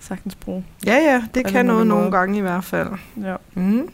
sagtens 0.00 0.34
bruge. 0.34 0.64
ja, 0.86 0.94
ja, 0.96 1.24
det 1.34 1.46
kan 1.46 1.66
noget 1.66 1.86
nogle 1.86 2.10
gange 2.10 2.38
i 2.38 2.40
hvert 2.40 2.64
fald. 2.64 2.88
Ja. 3.22 3.36
Mm. 3.54 3.88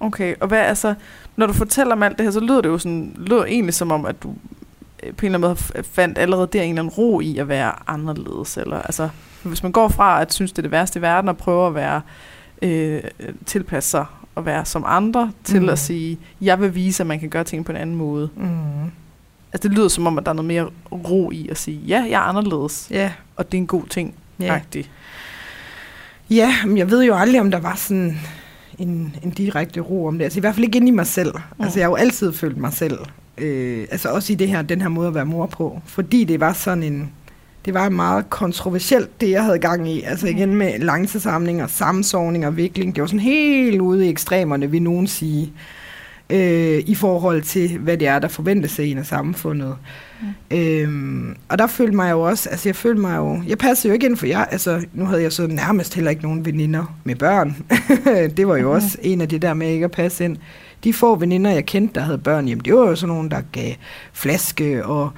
Okay, 0.00 0.34
og 0.40 0.48
hvad 0.48 0.58
altså, 0.58 0.94
når 1.36 1.46
du 1.46 1.52
fortæller 1.52 1.92
om 1.92 2.02
alt 2.02 2.18
det 2.18 2.24
her, 2.26 2.30
så 2.30 2.40
lyder 2.40 2.60
det 2.60 2.68
jo 2.68 2.78
sådan, 2.78 3.14
lyder 3.18 3.44
egentlig 3.44 3.74
som 3.74 3.92
om, 3.92 4.04
at 4.06 4.22
du 4.22 4.34
øh, 5.02 5.14
på 5.14 5.26
en 5.26 5.34
eller 5.34 5.48
anden 5.48 5.58
måde 5.72 5.84
fandt 5.84 6.18
allerede 6.18 6.48
der 6.52 6.62
en 6.62 6.68
eller 6.68 6.82
anden 6.82 6.94
ro 6.98 7.20
i 7.20 7.38
at 7.38 7.48
være 7.48 7.72
anderledes. 7.86 8.56
Eller, 8.56 8.82
altså, 8.82 9.08
hvis 9.42 9.62
man 9.62 9.72
går 9.72 9.88
fra 9.88 10.22
at 10.22 10.32
synes, 10.34 10.52
det 10.52 10.58
er 10.58 10.62
det 10.62 10.70
værste 10.70 10.98
i 10.98 11.02
verden, 11.02 11.28
og 11.28 11.36
prøver 11.36 11.66
at 11.66 11.74
være, 11.74 12.00
øh, 12.62 13.02
tilpasse 13.46 13.90
sig 13.90 14.04
og 14.34 14.46
være 14.46 14.64
som 14.64 14.84
andre, 14.86 15.32
til 15.44 15.62
Mm. 15.62 15.68
at 15.68 15.78
sige, 15.78 16.18
jeg 16.40 16.60
vil 16.60 16.74
vise, 16.74 17.02
at 17.02 17.06
man 17.06 17.20
kan 17.20 17.28
gøre 17.28 17.44
ting 17.44 17.64
på 17.64 17.72
en 17.72 17.78
anden 17.78 17.96
måde. 17.96 18.28
Mm. 18.36 18.48
Altså 19.52 19.68
det 19.68 19.72
lyder 19.78 19.88
som 19.88 20.06
om, 20.06 20.18
at 20.18 20.24
der 20.24 20.30
er 20.30 20.34
noget 20.34 20.46
mere 20.48 20.68
ro 20.92 21.30
i 21.30 21.48
at 21.48 21.58
sige, 21.58 21.76
ja, 21.86 21.96
jeg 22.10 22.12
er 22.12 22.18
anderledes, 22.28 22.88
Ja. 22.90 23.12
og 23.36 23.52
det 23.52 23.58
er 23.58 23.62
en 23.62 23.66
god 23.66 23.84
ting. 23.86 24.14
Ja. 24.40 24.54
Agtigt. 24.54 24.90
Ja, 26.30 26.52
men 26.66 26.78
jeg 26.78 26.90
ved 26.90 27.04
jo 27.04 27.14
aldrig, 27.14 27.40
om 27.40 27.50
der 27.50 27.60
var 27.60 27.74
sådan 27.74 28.18
en, 28.78 29.16
en 29.22 29.30
direkte 29.30 29.80
ro 29.80 30.06
om 30.06 30.18
det. 30.18 30.24
Altså 30.24 30.38
i 30.38 30.40
hvert 30.40 30.54
fald 30.54 30.64
ikke 30.64 30.76
inde 30.76 30.88
i 30.88 30.90
mig 30.90 31.06
selv. 31.06 31.32
Mm. 31.34 31.42
Mm. 31.58 31.64
Altså 31.64 31.78
jeg 31.78 31.86
har 31.86 31.90
jo 31.90 31.96
altid 31.96 32.32
følt 32.32 32.56
mig 32.56 32.72
selv. 32.72 32.98
Øh, 33.38 33.86
altså 33.90 34.08
også 34.08 34.32
i 34.32 34.36
det 34.36 34.48
her, 34.48 34.62
den 34.62 34.80
her 34.80 34.88
måde 34.88 35.08
at 35.08 35.14
være 35.14 35.26
mor 35.26 35.46
på. 35.46 35.80
Fordi 35.84 36.24
det 36.24 36.40
var 36.40 36.52
sådan 36.52 36.82
en... 36.82 37.10
Det 37.64 37.74
var 37.74 37.88
meget 37.88 38.30
kontroversielt, 38.30 39.20
det 39.20 39.30
jeg 39.30 39.44
havde 39.44 39.58
gang 39.58 39.88
i. 39.88 40.02
Altså 40.02 40.28
igen 40.28 40.54
med 40.54 40.78
langtidssamlinger, 40.78 41.66
sammensovning 41.66 42.46
og 42.46 42.56
vikling. 42.56 42.94
Det 42.94 43.00
var 43.00 43.06
sådan 43.06 43.20
helt 43.20 43.80
ude 43.80 44.06
i 44.06 44.08
ekstremerne, 44.08 44.70
vil 44.70 44.82
nogen 44.82 45.06
sige. 45.06 45.52
Øh, 46.30 46.82
I 46.86 46.94
forhold 46.94 47.42
til, 47.42 47.78
hvad 47.78 47.96
det 47.96 48.08
er, 48.08 48.18
der 48.18 48.28
forventes 48.28 48.78
af 48.78 48.84
en 48.84 48.98
af 48.98 49.06
samfundet. 49.06 49.76
Mm. 50.50 50.56
Øhm, 50.56 51.36
og 51.48 51.58
der 51.58 51.66
følte 51.66 51.96
mig 51.96 52.10
jo 52.10 52.20
også, 52.20 52.48
altså 52.50 52.68
jeg 52.68 52.76
følte 52.76 53.00
mig 53.00 53.16
jo, 53.16 53.42
jeg 53.48 53.58
passede 53.58 53.88
jo 53.88 53.94
ikke 53.94 54.06
ind 54.06 54.16
for 54.16 54.26
jer, 54.26 54.44
altså 54.44 54.84
nu 54.94 55.04
havde 55.04 55.22
jeg 55.22 55.32
så 55.32 55.46
nærmest 55.46 55.94
heller 55.94 56.10
ikke 56.10 56.22
nogen 56.22 56.44
veninder 56.46 56.96
med 57.04 57.14
børn. 57.14 57.56
det 58.36 58.48
var 58.48 58.56
jo 58.56 58.62
Mhm. 58.66 58.70
også 58.74 58.98
en 59.02 59.20
af 59.20 59.28
det 59.28 59.42
der 59.42 59.54
med 59.54 59.68
ikke 59.70 59.84
at 59.84 59.90
passe 59.90 60.24
ind. 60.24 60.36
De 60.84 60.92
få 60.92 61.16
veninder, 61.16 61.50
jeg 61.50 61.66
kendte, 61.66 61.94
der 61.94 62.00
havde 62.00 62.18
børn, 62.18 62.48
jamen 62.48 62.64
det 62.64 62.74
var 62.74 62.88
jo 62.88 62.96
sådan 62.96 63.14
nogen, 63.14 63.30
der 63.30 63.40
gav 63.52 63.72
flaske 64.12 64.86
og 64.86 65.10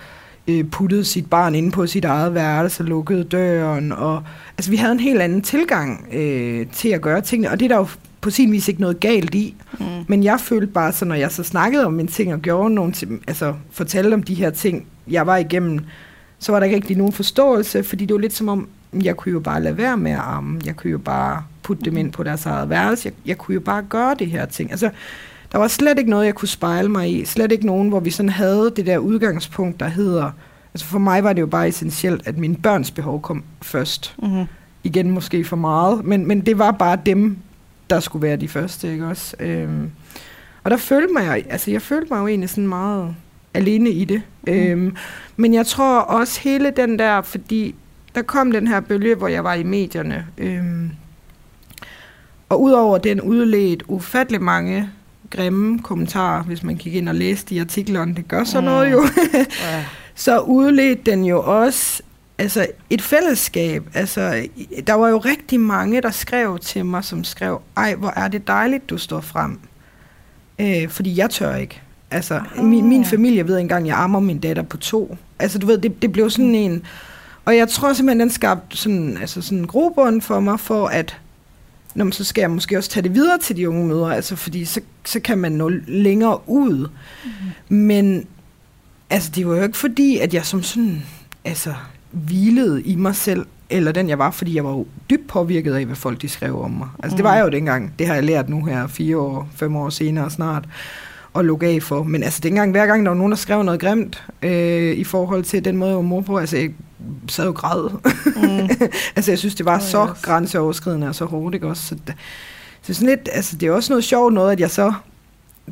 øh, 0.48 0.64
puttede 0.64 1.04
sit 1.04 1.30
barn 1.30 1.54
inde 1.54 1.70
på 1.70 1.86
sit 1.86 2.04
eget 2.04 2.34
værelse 2.34 2.82
og 2.82 2.86
lukkede 2.88 3.24
døren. 3.24 3.92
Og, 3.92 4.22
altså 4.58 4.70
vi 4.70 4.76
havde 4.76 4.92
en 4.92 5.00
helt 5.00 5.20
anden 5.22 5.42
tilgang 5.42 6.06
øh, 6.12 6.66
til 6.72 6.88
at 6.88 7.00
gøre 7.00 7.20
tingene, 7.20 7.50
og 7.50 7.60
det 7.60 7.64
er 7.64 7.68
der 7.68 7.76
jo 7.76 7.86
på 8.20 8.30
sin 8.30 8.52
vis 8.52 8.68
ikke 8.68 8.80
noget 8.80 9.00
galt 9.00 9.34
i. 9.34 9.54
Mm. 9.78 9.86
Men 10.06 10.24
jeg 10.24 10.40
følte 10.40 10.66
bare, 10.66 10.92
så 10.92 11.04
når 11.04 11.14
jeg 11.14 11.32
så 11.32 11.42
snakkede 11.42 11.86
om 11.86 11.92
mine 11.92 12.08
ting 12.08 12.34
og 12.34 12.40
gjorde 12.40 12.74
nogle 12.74 12.92
ting, 12.92 13.22
altså 13.26 13.54
fortalte 13.70 14.14
om 14.14 14.22
de 14.22 14.34
her 14.34 14.50
ting, 14.50 14.86
jeg 15.10 15.26
var 15.26 15.36
igennem, 15.36 15.80
så 16.38 16.52
var 16.52 16.60
der 16.60 16.64
ikke 16.64 16.76
rigtig 16.76 16.96
nogen 16.96 17.12
forståelse, 17.12 17.82
fordi 17.82 18.04
det 18.04 18.14
var 18.14 18.20
lidt 18.20 18.32
som 18.32 18.48
om, 18.48 18.68
jeg 19.02 19.16
kunne 19.16 19.32
jo 19.32 19.40
bare 19.40 19.62
lade 19.62 19.76
være 19.76 19.96
med 19.96 20.12
at 20.12 20.20
amme. 20.22 20.60
Jeg 20.64 20.76
kunne 20.76 20.90
jo 20.90 20.98
bare 20.98 21.42
putte 21.62 21.84
dem 21.84 21.96
ind 21.96 22.12
på 22.12 22.22
deres 22.22 22.46
eget 22.46 22.70
værelse. 22.70 23.08
Jeg, 23.08 23.12
jeg 23.26 23.38
kunne 23.38 23.54
jo 23.54 23.60
bare 23.60 23.82
gøre 23.82 24.14
det 24.18 24.26
her 24.26 24.46
ting. 24.46 24.70
Altså, 24.70 24.90
der 25.52 25.58
var 25.58 25.68
slet 25.68 25.98
ikke 25.98 26.10
noget, 26.10 26.26
jeg 26.26 26.34
kunne 26.34 26.48
spejle 26.48 26.88
mig 26.88 27.12
i. 27.12 27.24
Slet 27.24 27.52
ikke 27.52 27.66
nogen, 27.66 27.88
hvor 27.88 28.00
vi 28.00 28.10
sådan 28.10 28.28
havde 28.28 28.72
det 28.76 28.86
der 28.86 28.98
udgangspunkt, 28.98 29.80
der 29.80 29.88
hedder... 29.88 30.30
Altså 30.74 30.86
for 30.86 30.98
mig 30.98 31.24
var 31.24 31.32
det 31.32 31.40
jo 31.40 31.46
bare 31.46 31.68
essentielt, 31.68 32.26
at 32.26 32.38
mine 32.38 32.56
børns 32.56 32.90
behov 32.90 33.22
kom 33.22 33.44
først. 33.62 34.14
Mm-hmm. 34.22 34.44
Igen 34.84 35.10
måske 35.10 35.44
for 35.44 35.56
meget, 35.56 36.04
men, 36.04 36.26
men 36.26 36.40
det 36.40 36.58
var 36.58 36.70
bare 36.70 36.98
dem, 37.06 37.36
der 37.90 38.00
skulle 38.00 38.22
være 38.22 38.36
de 38.36 38.48
første, 38.48 38.92
ikke 38.92 39.06
også? 39.06 39.36
Øhm, 39.40 39.90
og 40.64 40.70
der 40.70 40.76
følte 40.76 41.12
mig, 41.12 41.44
altså 41.50 41.70
jeg 41.70 41.82
følte 41.82 42.06
mig 42.14 42.20
jo 42.20 42.26
egentlig 42.26 42.50
sådan 42.50 42.66
meget 42.66 43.14
alene 43.54 43.90
i 43.90 44.04
det. 44.04 44.22
Mm. 44.46 44.52
Øhm, 44.52 44.96
men 45.36 45.54
jeg 45.54 45.66
tror 45.66 45.98
også 46.00 46.40
hele 46.40 46.72
den 46.76 46.98
der, 46.98 47.22
fordi 47.22 47.74
der 48.14 48.22
kom 48.22 48.52
den 48.52 48.66
her 48.68 48.80
bølge, 48.80 49.14
hvor 49.14 49.28
jeg 49.28 49.44
var 49.44 49.54
i 49.54 49.62
medierne. 49.62 50.26
Øhm, 50.38 50.90
og 52.48 52.62
udover 52.62 52.98
den 52.98 53.20
udledt 53.20 53.82
ufattelig 53.88 54.42
mange 54.42 54.90
grimme 55.30 55.78
kommentarer, 55.78 56.42
hvis 56.42 56.62
man 56.62 56.76
kigger 56.76 57.00
ind 57.00 57.08
og 57.08 57.14
læser 57.14 57.46
de 57.46 57.60
artiklerne, 57.60 58.14
det 58.14 58.28
gør 58.28 58.44
så 58.44 58.60
Mm. 58.60 58.64
noget 58.64 58.92
jo, 58.92 59.04
så 60.14 60.38
udledte 60.40 61.10
den 61.10 61.24
jo 61.24 61.42
også 61.62 62.02
altså 62.38 62.66
et 62.90 63.02
fællesskab. 63.02 63.84
Altså, 63.94 64.48
der 64.86 64.94
var 64.94 65.08
jo 65.08 65.18
rigtig 65.18 65.60
mange, 65.60 66.02
der 66.02 66.10
skrev 66.10 66.58
til 66.58 66.86
mig, 66.86 67.04
som 67.04 67.24
skrev, 67.24 67.60
ej, 67.76 67.94
hvor 67.94 68.12
er 68.16 68.28
det 68.28 68.46
dejligt, 68.46 68.90
du 68.90 68.98
står 68.98 69.20
frem. 69.20 69.60
Øh, 70.58 70.88
fordi 70.88 71.16
jeg 71.16 71.30
tør 71.30 71.54
ikke. 71.54 71.80
Altså, 72.10 72.40
min, 72.56 72.88
min 72.88 73.04
familie 73.04 73.46
ved 73.46 73.58
engang, 73.58 73.86
jeg 73.86 73.98
ammer 73.98 74.20
min 74.20 74.38
datter 74.38 74.62
på 74.62 74.76
to. 74.76 75.16
Altså, 75.38 75.58
du 75.58 75.66
ved, 75.66 75.78
det, 75.78 76.02
det 76.02 76.12
blev 76.12 76.30
sådan 76.30 76.54
en... 76.54 76.82
Og 77.44 77.56
jeg 77.56 77.68
tror 77.68 77.92
simpelthen, 77.92 78.20
den 78.20 78.30
skabte 78.30 78.76
sådan, 78.76 79.16
altså 79.20 79.42
sådan 79.42 79.58
en 79.58 79.66
grobund 79.66 80.22
for 80.22 80.40
mig, 80.40 80.60
for 80.60 80.86
at 80.86 81.16
Nå, 81.94 82.04
men 82.04 82.12
så 82.12 82.24
skal 82.24 82.42
jeg 82.42 82.50
måske 82.50 82.78
også 82.78 82.90
tage 82.90 83.02
det 83.02 83.14
videre 83.14 83.38
til 83.38 83.56
de 83.56 83.68
unge 83.68 83.86
mødre, 83.86 84.16
altså 84.16 84.36
fordi 84.36 84.64
så, 84.64 84.80
så 85.04 85.20
kan 85.20 85.38
man 85.38 85.52
nå 85.52 85.68
længere 85.86 86.48
ud. 86.48 86.88
Mm. 87.68 87.76
Men 87.76 88.26
altså, 89.10 89.30
det 89.34 89.48
var 89.48 89.56
jo 89.56 89.62
ikke 89.62 89.78
fordi, 89.78 90.18
at 90.18 90.34
jeg 90.34 90.46
som 90.46 90.62
sådan, 90.62 91.02
altså, 91.44 91.74
hvilede 92.26 92.82
i 92.82 92.96
mig 92.96 93.16
selv, 93.16 93.46
eller 93.70 93.92
den 93.92 94.08
jeg 94.08 94.18
var, 94.18 94.30
fordi 94.30 94.54
jeg 94.54 94.64
var 94.64 94.70
jo 94.70 94.86
dybt 95.10 95.28
påvirket 95.28 95.74
af, 95.74 95.86
hvad 95.86 95.96
folk 95.96 96.22
de 96.22 96.28
skrev 96.28 96.62
om 96.62 96.70
mig. 96.70 96.88
Altså, 97.02 97.14
mm. 97.14 97.16
det 97.16 97.24
var 97.24 97.34
jeg 97.34 97.44
jo 97.44 97.50
dengang. 97.50 97.92
Det 97.98 98.06
har 98.06 98.14
jeg 98.14 98.24
lært 98.24 98.48
nu 98.48 98.64
her, 98.64 98.86
fire 98.86 99.16
år, 99.16 99.48
fem 99.54 99.76
år 99.76 99.88
senere 99.88 100.30
snart 100.30 100.64
at 101.38 101.44
lukke 101.44 101.66
af 101.66 101.82
for. 101.82 102.02
Men 102.02 102.22
altså 102.22 102.40
dengang, 102.42 102.70
hver 102.70 102.86
gang 102.86 103.04
der 103.04 103.10
var 103.10 103.16
nogen, 103.16 103.32
der 103.32 103.36
skrev 103.36 103.62
noget 103.62 103.80
grimt 103.80 104.24
øh, 104.42 104.92
i 104.92 105.04
forhold 105.04 105.44
til 105.44 105.64
den 105.64 105.76
måde, 105.76 105.90
jeg 105.90 105.96
var 105.96 106.02
mor 106.02 106.20
på, 106.20 106.38
altså 106.38 106.56
jeg 106.56 106.70
sad 107.28 107.44
jo 107.44 107.52
græd. 107.52 107.90
Mm. 108.36 108.68
altså 109.16 109.30
jeg 109.30 109.38
synes, 109.38 109.54
det 109.54 109.66
var 109.66 109.76
oh, 109.76 109.82
så 109.82 110.06
yes. 110.06 110.22
grænseoverskridende 110.22 111.08
og 111.08 111.14
så 111.14 111.24
hårdt, 111.24 111.54
ikke 111.54 111.66
også? 111.66 111.82
Så, 111.82 111.94
det, 112.06 112.14
så 112.82 112.94
sådan 112.94 113.08
lidt, 113.08 113.28
altså 113.32 113.56
det 113.56 113.68
er 113.68 113.72
også 113.72 113.92
noget 113.92 114.04
sjovt 114.04 114.34
noget, 114.34 114.52
at 114.52 114.60
jeg 114.60 114.70
så 114.70 114.92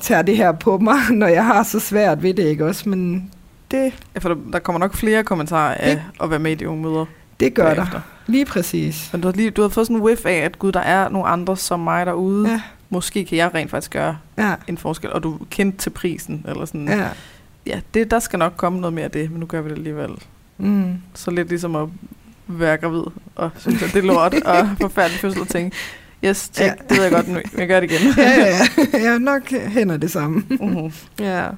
tager 0.01 0.23
det 0.23 0.37
her 0.37 0.53
på 0.53 0.79
mig, 0.79 0.97
når 1.21 1.27
jeg 1.27 1.45
har 1.45 1.63
så 1.63 1.81
svært 1.81 2.23
ved 2.23 2.35
det, 2.35 2.45
ikke 2.45 2.67
også? 2.67 2.89
Men 2.89 3.31
det... 3.85 3.93
Ja, 4.14 4.20
for 4.20 4.29
der, 4.29 4.37
der 4.53 4.59
kommer 4.59 4.79
nok 4.79 4.95
flere 4.95 5.24
kommentarer 5.24 5.74
af 5.74 5.97
det, 5.97 6.03
at 6.22 6.31
være 6.31 6.39
med 6.39 6.53
i 6.53 6.55
de 6.55 6.68
unge 6.68 6.83
møder. 6.83 7.05
Det 7.41 7.55
gør 7.55 7.64
bagefter. 7.64 7.93
der. 7.93 8.01
Lige 8.27 8.45
præcis. 8.45 9.09
Men 9.12 9.20
du 9.20 9.29
har, 9.29 9.33
lige, 9.33 9.51
du 9.51 9.62
har 9.62 9.68
fået 9.68 9.87
sådan 9.87 9.97
en 9.97 10.03
whiff 10.03 10.27
af, 10.27 10.33
at 10.37 10.59
gud, 10.59 10.72
der 10.72 10.81
er 10.81 11.09
nogle 11.09 11.29
andre 11.29 11.57
som 11.57 11.81
mig 11.81 12.07
derude. 12.07 12.49
Ja 12.49 12.61
måske 12.91 13.24
kan 13.24 13.39
jeg 13.39 13.55
rent 13.55 13.70
faktisk 13.70 13.91
gøre 13.91 14.18
ja. 14.39 14.55
en 14.68 14.79
forskel, 14.79 15.12
og 15.12 15.22
du 15.22 15.39
kendt 15.51 15.79
til 15.79 15.91
prisen, 15.91 16.45
eller 16.49 16.64
sådan. 16.64 16.89
Ja, 16.89 17.09
ja 17.66 17.81
det, 17.95 18.11
der 18.11 18.18
skal 18.18 18.39
nok 18.39 18.53
komme 18.57 18.81
noget 18.81 18.95
mere 18.95 19.05
af 19.05 19.11
det, 19.11 19.31
men 19.31 19.41
nu 19.41 19.47
gør 19.47 19.61
vi 19.61 19.70
det 19.70 19.77
alligevel. 19.77 20.11
Mm. 20.59 20.95
Så 21.14 21.31
lidt 21.31 21.49
ligesom 21.49 21.77
at 21.77 21.89
være 22.47 22.77
gravid, 22.77 23.03
og 23.35 23.51
synes, 23.57 23.83
at 23.83 23.93
det 23.93 23.99
er 23.99 24.07
lort, 24.07 24.35
og 24.35 24.68
forfærdelig 24.81 25.20
fødsel 25.20 25.41
og 25.41 25.49
tænke, 25.49 25.77
yes, 26.24 26.51
check, 26.55 26.68
ja. 26.68 26.74
det 26.89 26.97
ved 26.97 27.03
jeg 27.03 27.12
godt, 27.12 27.29
nu 27.29 27.41
jeg 27.59 27.68
gør 27.68 27.81
det 27.81 27.91
igen. 27.91 28.12
ja, 28.16 28.31
ja, 28.31 28.57
ja. 28.93 29.03
Jeg 29.03 29.18
nok 29.18 29.51
hænder 29.51 29.97
det 29.97 30.11
samme. 30.11 30.43
uh-huh. 30.51 30.93
Ja. 31.24 31.49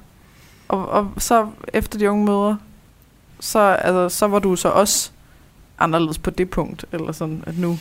Og, 0.69 0.89
og 0.89 1.11
så 1.17 1.47
efter 1.73 1.99
de 1.99 2.09
unge 2.09 2.25
møder, 2.25 2.55
så, 3.39 3.59
altså, 3.59 4.17
så 4.17 4.27
var 4.27 4.39
du 4.39 4.55
så 4.55 4.69
også 4.69 5.11
anderledes 5.79 6.17
på 6.17 6.29
det 6.29 6.49
punkt, 6.49 6.85
eller 6.91 7.11
sådan, 7.11 7.43
at 7.47 7.57
nu 7.57 7.77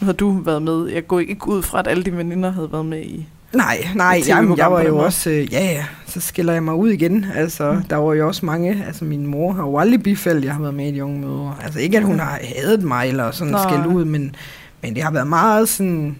nu 0.00 0.06
har 0.06 0.12
du 0.12 0.30
været 0.30 0.62
med. 0.62 0.86
Jeg 0.86 1.06
går 1.06 1.20
ikke 1.20 1.48
ud 1.48 1.62
fra, 1.62 1.78
at 1.78 1.88
alle 1.88 2.02
dine 2.02 2.16
veninder 2.16 2.52
havde 2.52 2.72
været 2.72 2.86
med 2.86 3.02
i 3.02 3.26
Nej, 3.52 3.88
nej, 3.94 4.22
jeg, 4.28 4.54
jeg 4.56 4.72
var 4.72 4.82
jo 4.82 4.98
også, 4.98 5.30
øh, 5.30 5.52
ja 5.52 5.64
ja, 5.64 5.84
så 6.06 6.20
skiller 6.20 6.52
jeg 6.52 6.62
mig 6.62 6.74
ud 6.74 6.90
igen. 6.90 7.26
Altså, 7.34 7.72
mm. 7.72 7.82
der 7.82 7.96
var 7.96 8.14
jo 8.14 8.26
også 8.26 8.46
mange, 8.46 8.84
altså 8.86 9.04
min 9.04 9.26
mor 9.26 9.52
har 9.52 9.62
jo 9.62 9.78
aldrig 9.78 10.02
bifaldt, 10.02 10.44
jeg 10.44 10.52
har 10.52 10.60
været 10.60 10.74
med 10.74 10.88
i 10.88 10.94
de 10.94 11.04
unge 11.04 11.20
møder. 11.20 11.58
Altså 11.62 11.80
ikke, 11.80 11.96
at 11.98 12.04
hun 12.04 12.18
har 12.18 12.40
hadet 12.56 12.82
mig 12.82 13.08
eller 13.08 13.30
sådan 13.30 13.56
skældt 13.68 13.86
ud, 13.86 14.04
men, 14.04 14.36
men 14.82 14.94
det 14.94 15.02
har 15.02 15.10
været 15.10 15.26
meget 15.26 15.68
sådan, 15.68 16.16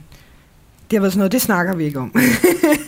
har 0.97 1.01
været 1.01 1.13
sådan 1.13 1.19
noget, 1.19 1.33
det 1.33 1.43
snakker 1.43 1.75
vi 1.75 1.85
ikke 1.85 1.99
om. 1.99 2.15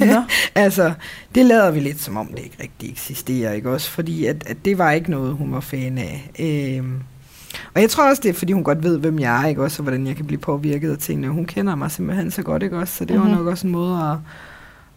ja. 0.00 0.24
altså, 0.64 0.92
det 1.34 1.46
lader 1.46 1.70
vi 1.70 1.80
lidt, 1.80 2.00
som 2.00 2.16
om 2.16 2.26
det 2.26 2.38
ikke 2.38 2.56
rigtig 2.62 2.90
eksisterer, 2.90 3.52
ikke 3.52 3.70
også? 3.70 3.90
Fordi 3.90 4.26
at, 4.26 4.44
at 4.46 4.56
det 4.64 4.78
var 4.78 4.90
ikke 4.90 5.10
noget, 5.10 5.34
hun 5.34 5.52
var 5.52 5.60
fan 5.60 5.98
af. 5.98 6.30
Øhm, 6.38 7.02
og 7.74 7.80
jeg 7.80 7.90
tror 7.90 8.08
også, 8.08 8.22
det 8.22 8.28
er, 8.28 8.34
fordi 8.34 8.52
hun 8.52 8.64
godt 8.64 8.82
ved, 8.82 8.98
hvem 8.98 9.18
jeg 9.18 9.42
er, 9.42 9.48
ikke 9.48 9.62
også, 9.62 9.82
og 9.82 9.82
hvordan 9.82 10.06
jeg 10.06 10.16
kan 10.16 10.26
blive 10.26 10.40
påvirket 10.40 10.90
af 10.90 10.98
tingene. 10.98 11.28
Hun 11.28 11.44
kender 11.44 11.74
mig 11.74 11.90
simpelthen 11.90 12.30
så 12.30 12.42
godt, 12.42 12.62
ikke 12.62 12.78
også, 12.78 12.94
så 12.94 13.04
det 13.04 13.10
mm-hmm. 13.10 13.30
var 13.30 13.36
mhm. 13.36 13.44
nok 13.44 13.52
også 13.52 13.66
en 13.66 13.72
måde 13.72 14.10
at, 14.10 14.16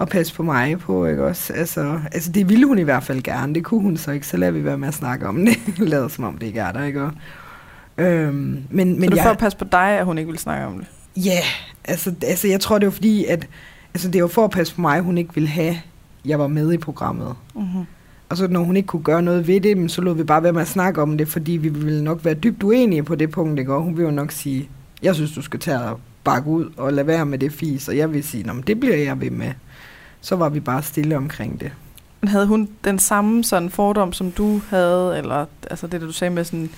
at 0.01 0.09
passe 0.09 0.35
på 0.35 0.43
mig 0.43 0.79
på, 0.79 1.05
ikke 1.05 1.25
også. 1.25 1.53
Altså, 1.53 1.99
altså, 2.11 2.31
det 2.31 2.49
ville 2.49 2.65
hun 2.65 2.79
i 2.79 2.83
hvert 2.83 3.03
fald 3.03 3.21
gerne, 3.21 3.53
det 3.53 3.63
kunne 3.63 3.81
hun 3.81 3.97
så 3.97 4.11
ikke, 4.11 4.27
så 4.27 4.37
lader 4.37 4.51
vi 4.51 4.63
være 4.65 4.77
med 4.77 4.87
at 4.87 4.93
snakke 4.93 5.27
om 5.27 5.45
det. 5.45 5.57
Lader 5.89 6.07
som 6.07 6.23
om 6.23 6.37
det 6.37 6.47
ikke 6.47 6.59
er 6.59 6.71
der, 6.71 6.83
ikke 6.83 7.01
også. 7.01 7.17
Øhm, 7.97 8.63
men, 8.69 8.95
så 8.95 8.99
men 8.99 9.11
det 9.11 9.19
er 9.19 9.23
for 9.23 9.29
at 9.29 9.37
passe 9.37 9.57
på 9.57 9.65
dig, 9.71 9.89
at 9.89 10.05
hun 10.05 10.17
ikke 10.17 10.31
vil 10.31 10.39
snakke 10.39 10.65
om 10.65 10.77
det? 10.77 10.87
Ja, 11.25 11.31
yeah, 11.31 11.43
altså, 11.83 12.13
altså 12.23 12.47
jeg 12.47 12.59
tror, 12.59 12.79
det 12.79 12.85
var 12.85 12.91
fordi, 12.91 13.25
at 13.25 13.47
altså, 13.93 14.09
det 14.09 14.21
var 14.21 14.27
for 14.27 14.45
at 14.45 14.51
passe 14.51 14.75
på 14.75 14.81
mig, 14.81 15.01
hun 15.01 15.17
ikke 15.17 15.33
ville 15.33 15.49
have, 15.49 15.75
jeg 16.25 16.39
var 16.39 16.47
med 16.47 16.73
i 16.73 16.77
programmet. 16.77 17.35
Mm-hmm. 17.55 17.85
Og 18.29 18.37
så 18.37 18.47
når 18.47 18.59
hun 18.59 18.77
ikke 18.77 18.87
kunne 18.87 19.03
gøre 19.03 19.21
noget 19.21 19.47
ved 19.47 19.61
det, 19.61 19.91
så 19.91 20.01
lod 20.01 20.15
vi 20.15 20.23
bare 20.23 20.43
være 20.43 20.53
med 20.53 20.61
at 20.61 20.67
snakke 20.67 21.01
om 21.01 21.17
det, 21.17 21.27
fordi 21.27 21.51
vi 21.51 21.69
ville 21.69 22.03
nok 22.03 22.25
være 22.25 22.33
dybt 22.33 22.63
uenige 22.63 23.03
på 23.03 23.15
det 23.15 23.31
punkt, 23.31 23.59
ikke? 23.59 23.73
og 23.73 23.81
hun 23.81 23.97
ville 23.97 24.09
jo 24.09 24.15
nok 24.15 24.31
sige, 24.31 24.69
jeg 25.01 25.15
synes, 25.15 25.31
du 25.31 25.41
skal 25.41 25.59
tage 25.59 25.79
og 25.79 25.99
bakke 26.23 26.49
ud 26.49 26.71
og 26.77 26.93
lade 26.93 27.07
være 27.07 27.25
med 27.25 27.39
det 27.39 27.51
fis, 27.51 27.87
og 27.87 27.97
jeg 27.97 28.13
vil 28.13 28.23
sige, 28.23 28.51
det 28.67 28.79
bliver 28.79 28.95
jeg 28.95 29.21
ved 29.21 29.31
med. 29.31 29.51
Så 30.21 30.35
var 30.35 30.49
vi 30.49 30.59
bare 30.59 30.83
stille 30.83 31.17
omkring 31.17 31.59
det. 31.59 31.71
Men 32.21 32.27
havde 32.27 32.47
hun 32.47 32.69
den 32.83 32.99
samme 32.99 33.43
sådan 33.43 33.69
fordom, 33.69 34.13
som 34.13 34.31
du 34.31 34.61
havde, 34.69 35.17
eller 35.17 35.45
altså 35.69 35.87
det, 35.87 36.01
der 36.01 36.07
du 36.07 36.13
sagde 36.13 36.33
med 36.33 36.43
sådan, 36.43 36.69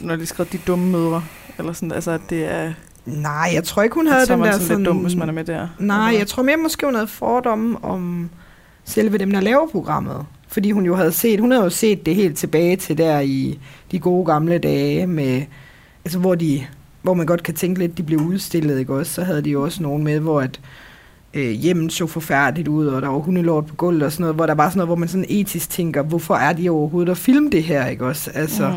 når 0.00 0.16
de 0.16 0.26
skrev 0.26 0.46
de 0.52 0.58
dumme 0.66 0.90
mødre, 0.90 1.24
eller 1.58 1.72
sådan, 1.72 1.92
altså 1.92 2.10
at 2.10 2.20
det 2.30 2.44
er... 2.44 2.72
Nej, 3.08 3.50
jeg 3.54 3.64
tror 3.64 3.82
ikke, 3.82 3.94
hun 3.94 4.06
havde 4.06 4.26
den 4.26 4.40
der 4.40 4.52
sådan... 4.52 4.76
lidt 4.76 4.86
dum, 4.86 4.96
hvis 4.96 5.16
man 5.16 5.28
er 5.28 5.32
med 5.32 5.44
der. 5.44 5.68
Nej, 5.78 6.14
jeg 6.18 6.26
tror 6.26 6.42
mere 6.42 6.56
måske, 6.56 6.86
hun 6.86 6.94
havde 6.94 7.08
fordomme 7.08 7.84
om 7.84 8.30
selve 8.84 9.18
dem, 9.18 9.30
der 9.30 9.40
laver 9.40 9.68
programmet 9.72 10.26
fordi 10.48 10.70
hun 10.70 10.86
jo 10.86 10.94
havde 10.94 11.12
set, 11.12 11.40
hun 11.40 11.50
havde 11.50 11.64
jo 11.64 11.70
set 11.70 12.06
det 12.06 12.14
helt 12.14 12.36
tilbage 12.36 12.76
til 12.76 12.98
der 12.98 13.20
i 13.20 13.58
de 13.92 13.98
gode 13.98 14.26
gamle 14.26 14.58
dage, 14.58 15.06
med, 15.06 15.42
altså 16.04 16.18
hvor, 16.18 16.34
de, 16.34 16.66
hvor 17.02 17.14
man 17.14 17.26
godt 17.26 17.42
kan 17.42 17.54
tænke 17.54 17.78
lidt, 17.78 17.98
de 17.98 18.02
blev 18.02 18.20
udstillet, 18.20 18.78
ikke 18.78 18.94
også? 18.94 19.12
Så 19.12 19.24
havde 19.24 19.42
de 19.42 19.50
jo 19.50 19.62
også 19.62 19.82
nogen 19.82 20.04
med, 20.04 20.20
hvor 20.20 20.40
at, 20.40 20.60
øh, 21.34 21.50
hjemmet 21.50 21.92
så 21.92 22.06
forfærdeligt 22.06 22.68
ud, 22.68 22.86
og 22.86 23.02
der 23.02 23.08
var 23.08 23.18
hundelort 23.18 23.66
på 23.66 23.74
gulvet 23.74 24.02
og 24.02 24.12
sådan 24.12 24.22
noget, 24.22 24.36
hvor 24.36 24.46
der 24.46 24.54
var 24.54 24.68
sådan 24.68 24.78
noget, 24.78 24.88
hvor 24.88 24.96
man 24.96 25.08
sådan 25.08 25.26
etisk 25.28 25.70
tænker, 25.70 26.02
hvorfor 26.02 26.34
er 26.34 26.52
de 26.52 26.68
overhovedet 26.70 27.10
at 27.10 27.18
filme 27.18 27.50
det 27.50 27.62
her, 27.62 27.86
ikke 27.86 28.06
også? 28.06 28.30
Altså, 28.34 28.68
mm. 28.68 28.74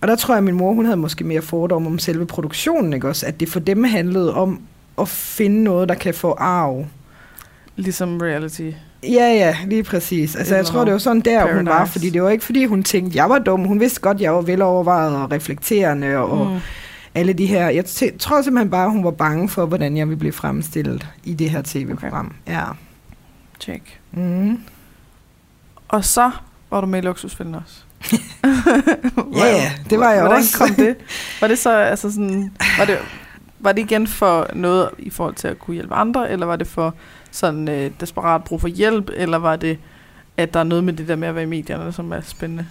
Og 0.00 0.08
der 0.08 0.16
tror 0.16 0.34
jeg, 0.34 0.38
at 0.38 0.44
min 0.44 0.54
mor, 0.54 0.72
hun 0.72 0.84
havde 0.84 0.96
måske 0.96 1.24
mere 1.24 1.42
fordom 1.42 1.86
om 1.86 1.98
selve 1.98 2.26
produktionen, 2.26 2.92
ikke 2.92 3.08
også? 3.08 3.26
At 3.26 3.40
det 3.40 3.48
for 3.48 3.60
dem 3.60 3.84
handlede 3.84 4.34
om 4.34 4.60
at 4.98 5.08
finde 5.08 5.64
noget, 5.64 5.88
der 5.88 5.94
kan 5.94 6.14
få 6.14 6.32
arv. 6.38 6.86
Ligesom 7.76 8.18
reality. 8.18 8.70
Ja, 9.02 9.08
ja, 9.34 9.56
lige 9.66 9.82
præcis. 9.82 10.36
Altså, 10.36 10.56
jeg 10.56 10.66
tror, 10.66 10.84
det 10.84 10.92
var 10.92 10.98
sådan 10.98 11.20
der, 11.20 11.38
Paradise. 11.38 11.56
hun 11.56 11.66
var, 11.66 11.84
fordi 11.84 12.10
det 12.10 12.22
var 12.22 12.30
ikke, 12.30 12.44
fordi 12.44 12.64
hun 12.64 12.82
tænkte, 12.82 13.16
jeg 13.16 13.30
var 13.30 13.38
dum. 13.38 13.64
Hun 13.64 13.80
vidste 13.80 14.00
godt, 14.00 14.20
jeg 14.20 14.34
var 14.34 14.40
velovervejet 14.40 15.16
og 15.16 15.30
reflekterende, 15.32 16.16
og 16.16 16.46
mm. 16.46 16.58
alle 17.14 17.32
de 17.32 17.46
her. 17.46 17.68
Jeg 17.68 17.84
tror 18.18 18.42
simpelthen 18.42 18.70
bare, 18.70 18.90
hun 18.90 19.04
var 19.04 19.10
bange 19.10 19.48
for, 19.48 19.66
hvordan 19.66 19.96
jeg 19.96 20.08
ville 20.08 20.18
blive 20.18 20.32
fremstillet 20.32 21.06
i 21.24 21.34
det 21.34 21.50
her 21.50 21.62
tv-program. 21.64 22.34
Okay. 22.46 22.56
Ja. 22.56 22.64
Check. 23.60 24.00
Mm. 24.12 24.60
Og 25.88 26.04
så 26.04 26.30
var 26.70 26.80
du 26.80 26.86
med 26.86 27.02
i 27.02 27.06
Luksusfælden 27.06 27.54
også. 27.54 27.82
ja, 29.36 29.46
ja, 29.46 29.72
det 29.90 29.98
var 29.98 30.10
jeg 30.10 30.20
Hvordan 30.20 30.38
også. 30.38 30.58
kom 30.58 30.74
det? 30.74 30.96
Var 31.40 31.48
det 31.48 31.58
så, 31.58 31.70
altså 31.70 32.10
sådan, 32.10 32.52
var 32.78 32.84
det, 32.84 32.98
var 33.58 33.72
det 33.72 33.82
igen 33.82 34.06
for 34.06 34.46
noget 34.54 34.90
i 34.98 35.10
forhold 35.10 35.34
til 35.34 35.48
at 35.48 35.58
kunne 35.58 35.74
hjælpe 35.74 35.94
andre, 35.94 36.30
eller 36.30 36.46
var 36.46 36.56
det 36.56 36.66
for 36.66 36.94
sådan 37.30 37.68
øh, 37.68 37.90
desperat 38.00 38.44
brug 38.44 38.60
for 38.60 38.68
hjælp, 38.68 39.10
eller 39.14 39.38
var 39.38 39.56
det, 39.56 39.78
at 40.36 40.54
der 40.54 40.60
er 40.60 40.64
noget 40.64 40.84
med 40.84 40.92
det 40.92 41.08
der 41.08 41.16
med 41.16 41.28
at 41.28 41.34
være 41.34 41.44
i 41.44 41.46
medierne, 41.46 41.92
som 41.92 42.12
er 42.12 42.20
spændende? 42.20 42.66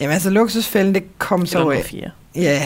Jamen 0.00 0.12
altså, 0.12 0.30
luksusfælden, 0.30 0.94
det 0.94 1.18
kom 1.18 1.46
så 1.46 1.70
af... 1.70 2.12
Ja, 2.36 2.62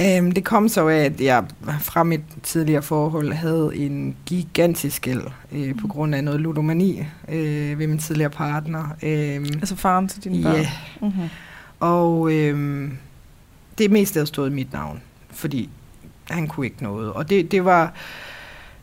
øhm, 0.00 0.32
det 0.32 0.44
kom 0.44 0.68
så 0.68 0.88
af, 0.88 1.04
at 1.04 1.20
jeg 1.20 1.44
fra 1.80 2.02
mit 2.02 2.20
tidligere 2.42 2.82
forhold 2.82 3.32
havde 3.32 3.70
en 3.74 4.16
gigantisk 4.26 5.02
gæld 5.02 5.22
øh, 5.52 5.78
på 5.80 5.88
grund 5.88 6.14
af 6.14 6.24
noget 6.24 6.40
ludomani 6.40 7.06
øh, 7.28 7.78
ved 7.78 7.86
min 7.86 7.98
tidligere 7.98 8.30
partner. 8.30 8.96
Øh, 9.02 9.46
altså 9.52 9.76
faren 9.76 10.08
til 10.08 10.24
dine 10.24 10.42
børn? 10.42 10.54
Ja. 10.54 10.70
Mm-hmm. 11.00 11.28
Og 11.80 12.32
øh, 12.32 12.90
det 13.78 13.90
meste 13.90 14.16
havde 14.16 14.26
stået 14.26 14.50
i 14.50 14.54
mit 14.54 14.72
navn, 14.72 15.02
fordi 15.30 15.68
han 16.30 16.48
kunne 16.48 16.66
ikke 16.66 16.82
noget. 16.82 17.12
Og 17.12 17.30
det, 17.30 17.50
det 17.50 17.64
var... 17.64 17.94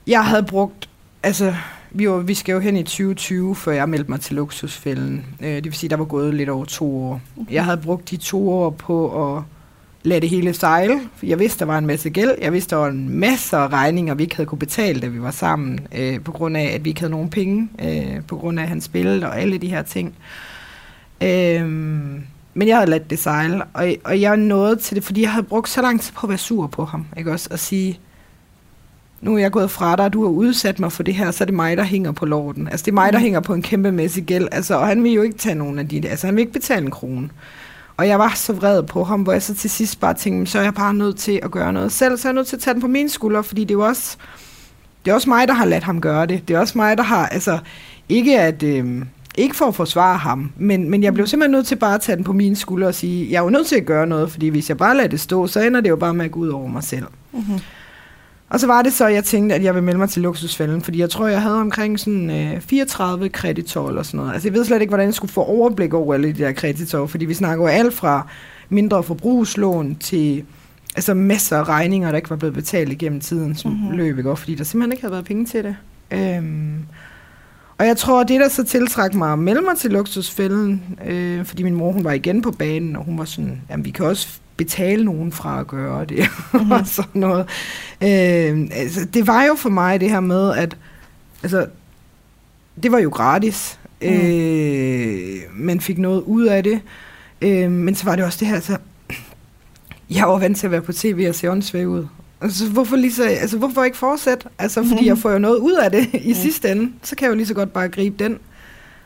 Jeg 0.08 0.26
havde 0.26 0.44
brugt 0.44 0.90
altså, 1.24 1.54
vi, 1.92 2.10
var, 2.10 2.18
vi 2.18 2.34
skal 2.34 2.54
jo 2.54 2.60
hen 2.60 2.78
i 2.78 2.84
2020, 2.84 3.56
før 3.56 3.72
jeg 3.72 3.90
meldte 3.90 4.12
mig 4.12 4.20
til 4.20 4.36
luksusfælden. 4.36 5.26
Øh, 5.42 5.56
det 5.56 5.66
vil 5.66 5.74
sige, 5.74 5.90
der 5.90 5.98
var 5.98 6.06
gået 6.06 6.34
lidt 6.34 6.50
over 6.50 6.66
to 6.66 7.04
år. 7.04 7.22
Okay. 7.42 7.54
Jeg 7.54 7.66
havde 7.66 7.78
brugt 7.78 8.10
de 8.10 8.18
to 8.18 8.54
år 8.54 8.70
på 8.70 9.36
at 9.38 9.44
lade 10.04 10.22
det 10.22 10.30
hele 10.30 10.54
sejle. 10.54 11.02
Jeg 11.24 11.40
vidste, 11.40 11.60
der 11.60 11.66
var 11.66 11.78
en 11.78 11.88
masse 11.88 12.10
gæld. 12.10 12.32
Jeg 12.42 12.54
vidste, 12.54 12.76
der 12.76 12.82
var 12.82 12.88
en 12.88 13.10
masse 13.10 13.58
regninger, 13.58 14.16
vi 14.16 14.24
ikke 14.24 14.36
havde 14.36 14.48
kunne 14.48 14.60
betale, 14.60 15.02
da 15.02 15.08
vi 15.08 15.22
var 15.22 15.32
sammen, 15.32 15.80
øh, 15.96 16.24
på 16.24 16.32
grund 16.32 16.58
af, 16.58 16.72
at 16.76 16.86
vi 16.86 16.90
ikke 16.90 17.02
havde 17.02 17.12
nogen 17.12 17.30
penge, 17.30 17.70
øh, 17.84 18.22
på 18.28 18.36
grund 18.36 18.60
af, 18.60 18.64
at 18.64 18.70
han 18.70 18.82
spillede 18.82 19.26
og 19.26 19.42
alle 19.42 19.58
de 19.58 19.68
her 19.68 19.82
ting. 19.82 20.16
Øh, 21.24 21.66
men 22.54 22.68
jeg 22.68 22.78
havde 22.78 22.90
ladt 22.90 23.10
det 23.10 23.20
sejle, 23.20 23.64
og, 23.74 23.96
og 24.04 24.22
jeg 24.22 24.38
nåede 24.38 24.76
til 24.76 24.96
det, 24.96 25.04
fordi 25.04 25.22
jeg 25.22 25.32
havde 25.32 25.46
brugt 25.46 25.70
så 25.70 25.82
lang 25.82 26.02
tid 26.02 26.14
på 26.14 26.26
at 26.26 26.30
være 26.30 26.38
sur 26.38 26.68
på 26.68 26.86
ham, 26.86 27.06
ikke 27.18 27.32
også? 27.32 27.50
At 27.52 27.60
sige, 27.60 28.00
nu 29.22 29.36
er 29.36 29.40
jeg 29.40 29.52
gået 29.52 29.72
fra 29.72 29.96
dig, 29.96 30.06
og 30.06 30.14
du 30.14 30.22
har 30.24 30.30
udsat 30.30 30.80
mig 30.80 30.92
for 30.92 31.04
det 31.04 31.14
her, 31.14 31.32
så 31.32 31.44
er 31.44 31.46
det 31.46 31.56
mig, 31.56 31.78
der 31.78 31.84
hænger 31.84 32.12
på 32.12 32.26
lorden. 32.26 32.68
Altså, 32.68 32.84
det 32.84 32.92
er 32.92 32.96
mig, 32.96 33.14
der 33.14 33.20
mm. 33.20 33.24
hænger 33.24 33.40
på 33.40 33.54
en 33.54 33.62
kæmpemæssig 33.62 34.24
gæld, 34.24 34.48
altså, 34.52 34.76
og 34.76 34.88
han 34.88 35.04
vil 35.04 35.12
jo 35.12 35.22
ikke 35.22 35.38
tage 35.38 35.56
nogen 35.56 35.80
af 35.80 35.88
de 35.88 36.10
Altså, 36.10 36.28
han 36.28 36.36
vil 36.36 36.42
ikke 36.42 36.54
betale 36.54 36.86
en 36.86 36.92
krone. 36.92 37.30
Og 38.00 38.08
jeg 38.08 38.20
var 38.20 38.34
så 38.36 38.54
vred 38.54 38.84
på 38.84 39.04
ham, 39.04 39.22
hvor 39.22 39.32
jeg 39.32 39.44
så 39.44 39.56
til 39.56 39.70
sidst 39.70 40.00
bare 40.00 40.14
tænkte, 40.14 40.52
så 40.52 40.60
er 40.60 40.64
jeg 40.64 40.74
bare 40.74 40.94
nødt 40.94 41.18
til 41.18 41.40
at 41.44 41.52
gøre 41.52 41.74
noget 41.74 41.92
selv. 41.92 42.18
Så 42.18 42.28
er 42.28 42.30
jeg 42.30 42.36
nødt 42.36 42.48
til 42.48 42.56
at 42.56 42.62
tage 42.62 42.74
den 42.74 42.82
på 42.82 42.88
mine 42.88 43.10
skuldre, 43.10 43.44
fordi 43.44 43.62
det 43.62 43.72
er 43.72 43.74
jo 43.74 43.86
også, 43.86 44.18
det 45.06 45.12
er 45.12 45.16
også 45.16 45.30
mig, 45.30 45.48
der 45.48 45.54
har 45.54 45.66
ladt 45.66 45.84
ham 45.84 46.02
gøre 46.02 46.26
det. 46.26 46.48
Det 46.48 46.56
er 46.56 46.60
også 46.60 46.78
mig, 46.78 46.98
der 46.98 47.04
har, 47.04 47.28
altså, 47.28 47.60
ikke 48.10 48.40
at, 48.40 48.64
øh, 48.64 49.06
ikke 49.38 49.56
for 49.56 49.66
at 49.66 49.76
forsvare 49.76 50.18
ham, 50.18 50.52
men, 50.58 50.90
men 50.90 51.04
jeg 51.04 51.14
blev 51.14 51.28
simpelthen 51.28 51.52
nødt 51.52 51.68
til 51.68 51.76
bare 51.76 51.96
at 51.96 52.02
tage 52.02 52.16
den 52.16 52.24
på 52.24 52.34
mine 52.34 52.56
skuldre 52.56 52.88
og 52.88 52.96
sige, 52.96 53.32
jeg 53.32 53.38
er 53.38 53.44
jo 53.44 53.50
nødt 53.50 53.68
til 53.68 53.76
at 53.76 53.86
gøre 53.86 54.08
noget, 54.08 54.32
fordi 54.32 54.48
hvis 54.48 54.70
jeg 54.70 54.78
bare 54.78 54.98
lader 54.98 55.10
det 55.10 55.20
stå, 55.20 55.48
så 55.48 55.62
ender 55.62 55.82
det 55.82 55.90
jo 55.90 55.96
bare 55.96 56.14
med 56.14 56.26
at 56.26 56.32
gå 56.32 56.40
ud 56.40 56.50
over 56.50 56.68
mig 56.68 56.84
selv. 56.84 57.06
Mm-hmm. 57.34 57.60
Og 58.50 58.60
så 58.60 58.68
var 58.68 58.82
det 58.82 58.94
så, 58.94 59.06
at 59.08 59.14
jeg 59.14 59.24
tænkte, 59.24 59.56
at 59.56 59.64
jeg 59.64 59.74
ville 59.76 59.86
melde 59.86 60.00
mig 60.00 60.10
til 60.10 60.22
luksusfælden, 60.22 60.82
fordi 60.82 61.00
jeg 61.00 61.10
tror, 61.10 61.28
jeg 61.28 61.42
havde 61.42 61.56
omkring 61.62 62.00
sådan 62.00 62.30
øh, 62.30 62.62
34 62.62 63.30
kreditorer 63.30 63.90
eller 63.90 64.04
sådan 64.04 64.18
noget. 64.18 64.34
Altså 64.34 64.48
jeg 64.48 64.54
ved 64.54 64.66
slet 64.66 64.82
ikke, 64.82 64.90
hvordan 64.92 65.06
jeg 65.06 65.14
skulle 65.14 65.32
få 65.32 65.44
overblik 65.44 65.94
over 65.94 66.14
alle 66.14 66.28
de 66.28 66.34
der 66.44 66.52
kreditorer, 66.52 67.08
fordi 67.08 67.26
vi 67.26 67.34
snakker 67.34 67.64
jo 67.64 67.68
alt 67.70 67.94
fra 67.94 68.28
mindre 68.70 69.04
forbrugslån 69.04 69.96
til 69.96 70.44
altså 70.96 71.14
masser 71.14 71.58
af 71.58 71.70
regninger, 71.70 72.10
der 72.10 72.16
ikke 72.18 72.30
var 72.30 72.36
blevet 72.36 72.56
betalt 72.56 72.92
igennem 72.92 73.20
tiden, 73.20 73.56
som 73.56 73.72
Mhm. 73.72 73.80
mm-hmm. 73.82 73.98
løb, 73.98 74.18
ikke? 74.18 74.36
Fordi 74.36 74.56
der 74.56 74.64
simpelthen 74.64 74.92
ikke 74.92 75.02
havde 75.02 75.12
været 75.14 75.26
penge 75.26 75.46
til 75.46 75.64
det. 75.64 75.76
Øhm, 76.12 76.76
og 77.78 77.86
jeg 77.88 77.98
tror, 77.98 78.24
det 78.24 78.40
der 78.40 78.50
så 78.50 78.64
tiltrak 78.64 79.14
mig 79.14 79.34
at 79.34 79.40
melde 79.40 79.62
mig 79.62 79.78
til 79.78 79.92
luksusfælden, 79.92 80.84
øh, 81.08 81.46
fordi 81.46 81.64
min 81.64 81.74
mor 81.76 81.92
hun 81.92 82.04
var 82.04 82.12
igen 82.12 82.42
på 82.42 82.52
banen, 82.52 82.96
og 82.96 83.04
hun 83.06 83.18
var 83.18 83.26
sådan, 83.26 83.62
jamen 83.70 83.86
vi 83.86 83.90
kan 83.90 84.06
også 84.06 84.40
betale 84.66 85.06
nogen 85.06 85.32
fra 85.32 85.60
at 85.60 85.68
gøre 85.68 86.06
det, 86.06 86.28
mm-hmm. 86.54 86.72
og 86.78 86.88
sådan 86.88 87.20
noget. 87.22 87.46
Øh, 88.04 88.68
altså, 88.72 89.06
det 89.14 89.28
var 89.28 89.44
jo 89.44 89.56
for 89.56 89.70
mig 89.70 90.00
det 90.02 90.10
her 90.10 90.20
med, 90.20 90.54
at 90.56 90.78
altså, 91.44 91.66
det 92.84 92.92
var 92.92 93.00
jo 93.00 93.10
gratis. 93.10 93.80
Mm. 94.02 94.08
Mm. 94.08 94.14
Øh, 94.16 95.36
man 95.54 95.80
fik 95.82 95.98
noget 95.98 96.22
ud 96.22 96.46
af 96.46 96.64
det. 96.64 96.80
Øh, 97.42 97.72
men 97.72 97.96
så 97.96 98.06
var 98.06 98.16
det 98.16 98.26
også 98.26 98.38
det 98.40 98.48
her, 98.48 98.56
altså, 98.56 98.78
jeg 100.18 100.28
var 100.28 100.40
vant 100.40 100.58
til 100.58 100.68
at 100.68 100.72
være 100.72 100.82
på 100.82 100.94
tv 100.94 101.26
og 101.30 101.36
se 101.36 101.52
åndssvag 101.52 101.88
ud. 101.88 102.08
Altså, 102.42 102.70
hvorfor, 102.70 102.96
lige 102.96 103.14
så, 103.14 103.24
altså, 103.24 103.58
hvorfor 103.58 103.84
ikke 103.84 103.98
fortsætte? 103.98 104.46
Altså, 104.60 104.84
fordi 104.84 104.96
Mhm. 105.02 105.06
jeg 105.06 105.18
får 105.18 105.32
jo 105.32 105.40
noget 105.40 105.58
ud 105.58 105.74
af 105.74 105.92
det 105.92 106.08
i 106.24 106.30
Mm. 106.30 106.34
sidste 106.36 106.72
ende. 106.72 106.92
Så 107.04 107.16
kan 107.16 107.26
jeg 107.26 107.30
jo 107.32 107.36
lige 107.36 107.48
så 107.48 107.54
godt 107.54 107.74
bare 107.74 107.90
gribe 107.90 108.24
den. 108.24 108.38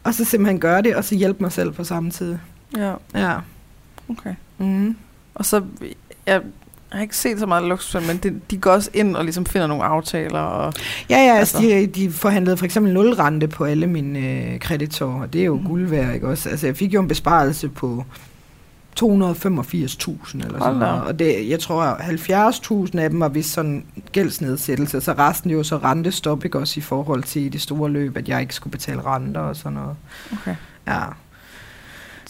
Og 0.03 0.13
så 0.13 0.25
simpelthen 0.25 0.59
gøre 0.59 0.81
det, 0.81 0.95
og 0.95 1.03
så 1.03 1.15
hjælpe 1.15 1.43
mig 1.43 1.51
selv 1.51 1.71
på 1.71 1.83
samme 1.83 2.11
tid. 2.11 2.37
Ja, 2.77 2.93
Ja. 3.15 3.35
okay. 4.09 4.33
Mm. 4.57 4.95
Og 5.35 5.45
så, 5.45 5.61
jeg 6.25 6.41
har 6.89 7.01
ikke 7.01 7.17
set 7.17 7.39
så 7.39 7.45
meget 7.45 7.63
luksusfælden, 7.63 8.07
men 8.07 8.17
de, 8.17 8.39
de 8.51 8.57
går 8.57 8.71
også 8.71 8.89
ind 8.93 9.15
og 9.15 9.23
ligesom 9.23 9.45
finder 9.45 9.67
nogle 9.67 9.83
aftaler. 9.83 10.39
Og, 10.39 10.73
Ja, 11.09 11.17
ja, 11.17 11.35
altså, 11.35 11.57
Altså- 11.57 11.69
de, 11.69 11.87
de 11.87 12.11
forhandlede 12.11 12.57
for 12.57 12.65
eksempel 12.65 12.93
nulrente 12.93 13.47
på 13.47 13.63
alle 13.65 13.87
mine 13.87 14.19
øh, 14.19 14.59
kreditorer. 14.59 15.25
Det 15.25 15.41
er 15.41 15.45
jo 15.45 15.55
mm. 15.57 15.63
guld 15.65 15.85
værd, 15.85 16.13
ikke 16.13 16.27
også? 16.27 16.49
Altså, 16.49 16.67
jeg 16.67 16.77
fik 16.77 16.93
jo 16.93 17.01
en 17.01 17.07
besparelse 17.07 17.69
på 17.69 18.05
285.000 18.99 19.05
eller 19.05 20.59
sådan 20.59 20.73
da 20.73 20.79
noget. 20.79 21.03
Og 21.03 21.19
det, 21.19 21.49
jeg 21.49 21.59
tror, 21.59 21.95
70.000 22.87 22.99
af 22.99 23.09
dem 23.09 23.19
var 23.19 23.27
vist 23.27 23.53
sådan 23.53 23.85
gældsnedsættelse, 24.11 25.01
så 25.01 25.13
resten 25.13 25.49
jo 25.51 25.63
så 25.63 25.77
rentestop, 25.77 26.45
ikke 26.45 26.59
også 26.59 26.79
i 26.79 26.81
forhold 26.81 27.23
til 27.23 27.53
det 27.53 27.61
store 27.61 27.89
løb, 27.89 28.17
at 28.17 28.29
jeg 28.29 28.41
ikke 28.41 28.55
skulle 28.55 28.71
betale 28.71 29.01
renter 29.05 29.41
og 29.41 29.55
sådan 29.55 29.73
noget. 29.73 29.95
okay. 30.31 30.55
Ja. 30.87 30.99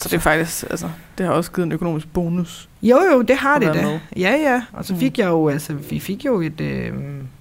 Så 0.04 0.08
det 0.08 0.16
er 0.16 0.20
faktisk, 0.20 0.64
altså, 0.70 0.88
det 1.18 1.26
har 1.26 1.32
også 1.32 1.52
givet 1.52 1.66
en 1.66 1.72
økonomisk 1.72 2.12
bonus. 2.12 2.68
Jo, 2.82 2.98
jo, 3.12 3.22
det 3.22 3.36
har 3.36 3.58
det 3.58 3.74
da. 3.74 3.82
med. 3.82 3.98
Ja, 4.16 4.30
ja. 4.32 4.62
Og 4.72 4.84
så 4.84 4.92
Mm. 4.92 4.98
fik 5.00 5.18
jeg 5.18 5.26
jo, 5.28 5.48
altså, 5.48 5.72
vi 5.72 6.00
fik 6.00 6.24
jo 6.24 6.40
et 6.40 6.60
øh, 6.60 6.92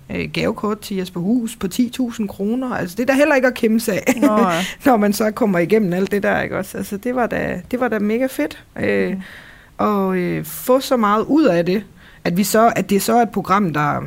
øh, 0.10 0.30
gavekort 0.34 0.80
til 0.80 0.98
Jesper 0.98 1.20
Hus 1.20 1.56
på 1.56 1.68
10.000 1.68 2.28
kroner. 2.28 2.76
Altså, 2.76 2.96
det 2.96 3.02
er 3.04 3.08
da 3.08 3.14
heller 3.14 3.36
ikke 3.36 3.48
at 3.48 3.54
kæmpe 3.54 3.80
sig 3.80 3.94
af. 4.08 4.14
Nå, 4.22 4.38
ja. 4.50 4.66
når 4.86 4.98
man 4.98 5.14
så 5.14 5.32
kommer 5.32 5.60
igennem 5.60 5.94
alt 5.94 6.12
det 6.12 6.24
der, 6.24 6.42
ikke 6.42 6.58
også? 6.58 6.78
Altså, 6.78 6.98
det 6.98 7.16
var 7.16 7.28
da, 7.28 7.62
det 7.72 7.80
var 7.80 7.88
da 7.88 8.00
mega 8.00 8.26
fedt. 8.26 8.64
Øh, 8.80 9.10
Mhm. 9.12 9.22
og 9.78 10.16
øh, 10.18 10.46
få 10.46 10.80
så 10.80 10.98
meget 10.98 11.26
ud 11.26 11.46
af 11.46 11.66
det, 11.66 11.84
at, 12.24 12.38
vi 12.38 12.44
så, 12.44 12.74
at 12.76 12.90
det 12.90 13.02
så 13.02 13.14
er 13.18 13.22
et 13.22 13.30
program, 13.30 13.74
der 13.74 14.02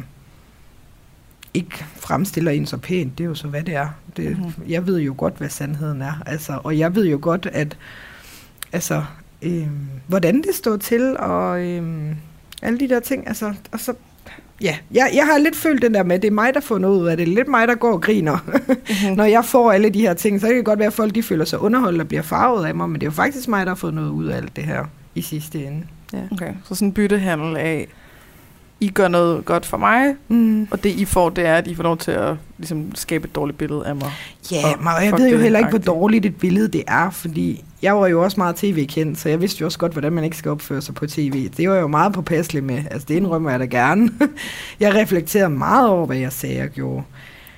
ikke 1.55 1.85
fremstiller 1.97 2.51
en 2.51 2.67
så 2.67 2.77
pænt. 2.77 3.19
Det 3.19 3.25
er 3.25 3.29
jo 3.29 3.35
så, 3.35 3.49
hvad 3.49 3.63
det 3.63 3.75
er. 3.75 3.89
Det, 4.17 4.39
Mhm. 4.39 4.53
Jeg 4.69 4.87
ved 4.87 4.99
jo 5.01 5.15
godt, 5.19 5.35
hvad 5.39 5.49
sandheden 5.49 6.03
er. 6.03 6.23
Altså, 6.27 6.59
og 6.65 6.79
jeg 6.79 6.95
ved 6.95 7.07
jo 7.07 7.19
godt, 7.23 7.49
at 7.53 7.77
altså, 8.73 9.03
øh, 9.43 9.67
hvordan 10.07 10.37
det 10.43 10.55
står 10.55 10.77
til, 10.77 11.17
og 11.19 11.65
øh, 11.65 11.83
alle 12.63 12.79
de 12.81 12.89
der 12.89 13.01
ting. 13.01 13.29
Altså, 13.29 13.55
og 13.73 13.81
så, 13.81 13.93
ja, 14.61 14.77
jeg, 14.93 15.11
jeg 15.15 15.27
har 15.27 15.39
lidt 15.39 15.57
følt 15.57 15.83
den 15.83 15.95
der 15.95 16.03
med, 16.03 16.17
at 16.17 16.23
det 16.23 16.29
er 16.29 16.33
mig, 16.33 16.55
der 16.55 16.61
får 16.61 16.79
noget 16.79 17.01
ud 17.01 17.07
af 17.07 17.17
det. 17.17 17.29
Lidt 17.29 17.49
mig, 17.49 17.69
der 17.69 17.75
går 17.75 17.93
og 17.93 18.03
griner. 18.03 18.39
Mhm. 19.07 19.13
Når 19.17 19.25
jeg 19.25 19.45
får 19.45 19.73
alle 19.73 19.91
de 19.91 20.01
her 20.01 20.15
ting, 20.15 20.41
så 20.41 20.47
kan 20.47 20.57
det 20.57 20.65
godt 20.65 20.79
være, 20.79 20.87
at 20.87 20.93
folk 20.93 21.15
de 21.15 21.23
føler 21.23 21.45
sig 21.45 21.59
underholdt 21.61 22.01
og 22.01 22.09
bliver 22.09 22.23
farvet 22.23 22.67
af 22.67 22.75
mig, 22.75 22.89
men 22.89 22.95
det 22.95 23.03
er 23.03 23.11
jo 23.11 23.15
faktisk 23.15 23.49
mig, 23.49 23.67
der 23.67 23.71
har 23.71 23.77
fået 23.77 23.95
noget 23.95 24.11
ud 24.11 24.27
af 24.27 24.37
alt 24.37 24.57
det 24.57 24.65
her 24.65 24.85
i 25.15 25.23
sidste 25.23 25.65
ende. 25.65 25.83
Ja. 26.13 26.19
Okay, 26.33 26.53
så 26.65 26.75
sådan 26.75 26.89
en 26.89 26.93
byttehandel 26.93 27.57
af, 27.57 27.87
I 28.81 28.89
gør 28.89 29.09
noget 29.09 29.45
godt 29.45 29.67
for 29.67 29.77
mig, 29.77 30.15
Mm. 30.29 30.69
og 30.71 30.85
det 30.85 30.91
I 30.91 31.05
får, 31.05 31.29
det 31.31 31.47
er, 31.47 31.55
at 31.55 31.67
I 31.67 31.75
får 31.75 31.83
lov 31.83 31.97
til 31.97 32.11
at 32.11 32.35
ligesom, 32.59 32.95
skabe 32.95 33.29
et 33.29 33.35
dårligt 33.35 33.59
billede 33.59 33.87
af 33.87 33.97
mig. 33.97 34.11
Ja, 34.53 34.63
Og 34.67 34.95
og 34.97 35.05
jeg 35.05 35.13
ved 35.19 35.31
jo 35.31 35.39
heller 35.39 35.59
ikke, 35.59 35.71
hvor 35.71 35.79
dårligt 35.79 36.27
et 36.27 36.37
billede 36.37 36.69
det 36.69 36.83
er, 36.89 37.11
fordi 37.11 37.65
jeg 37.87 37.97
var 37.97 38.07
jo 38.07 38.23
også 38.23 38.41
meget 38.41 38.57
tv-kendt, 38.57 39.19
så 39.19 39.29
jeg 39.29 39.41
vidste 39.41 39.61
jo 39.61 39.67
også 39.67 39.79
godt, 39.79 39.93
hvordan 39.93 40.13
man 40.13 40.25
ikke 40.25 40.37
skal 40.37 40.51
opføre 40.51 40.83
sig 40.83 40.95
på 40.95 41.07
tv. 41.07 41.49
Det 41.57 41.69
var 41.69 41.75
jeg 41.75 41.83
jo 41.83 41.87
meget 41.87 42.13
påpasselig 42.13 42.65
med. 42.65 42.83
Altså, 42.91 43.07
det 43.09 43.15
indrømmer 43.15 43.51
jeg 43.51 43.61
da 43.61 43.65
gerne. 43.65 44.11
jeg 44.81 44.95
reflekterede 44.95 45.51
meget 45.51 45.89
over, 45.89 46.07
hvad 46.07 46.17
jeg 46.17 46.33
sagde 46.33 46.63
og 46.63 46.69
gjorde. 46.69 47.03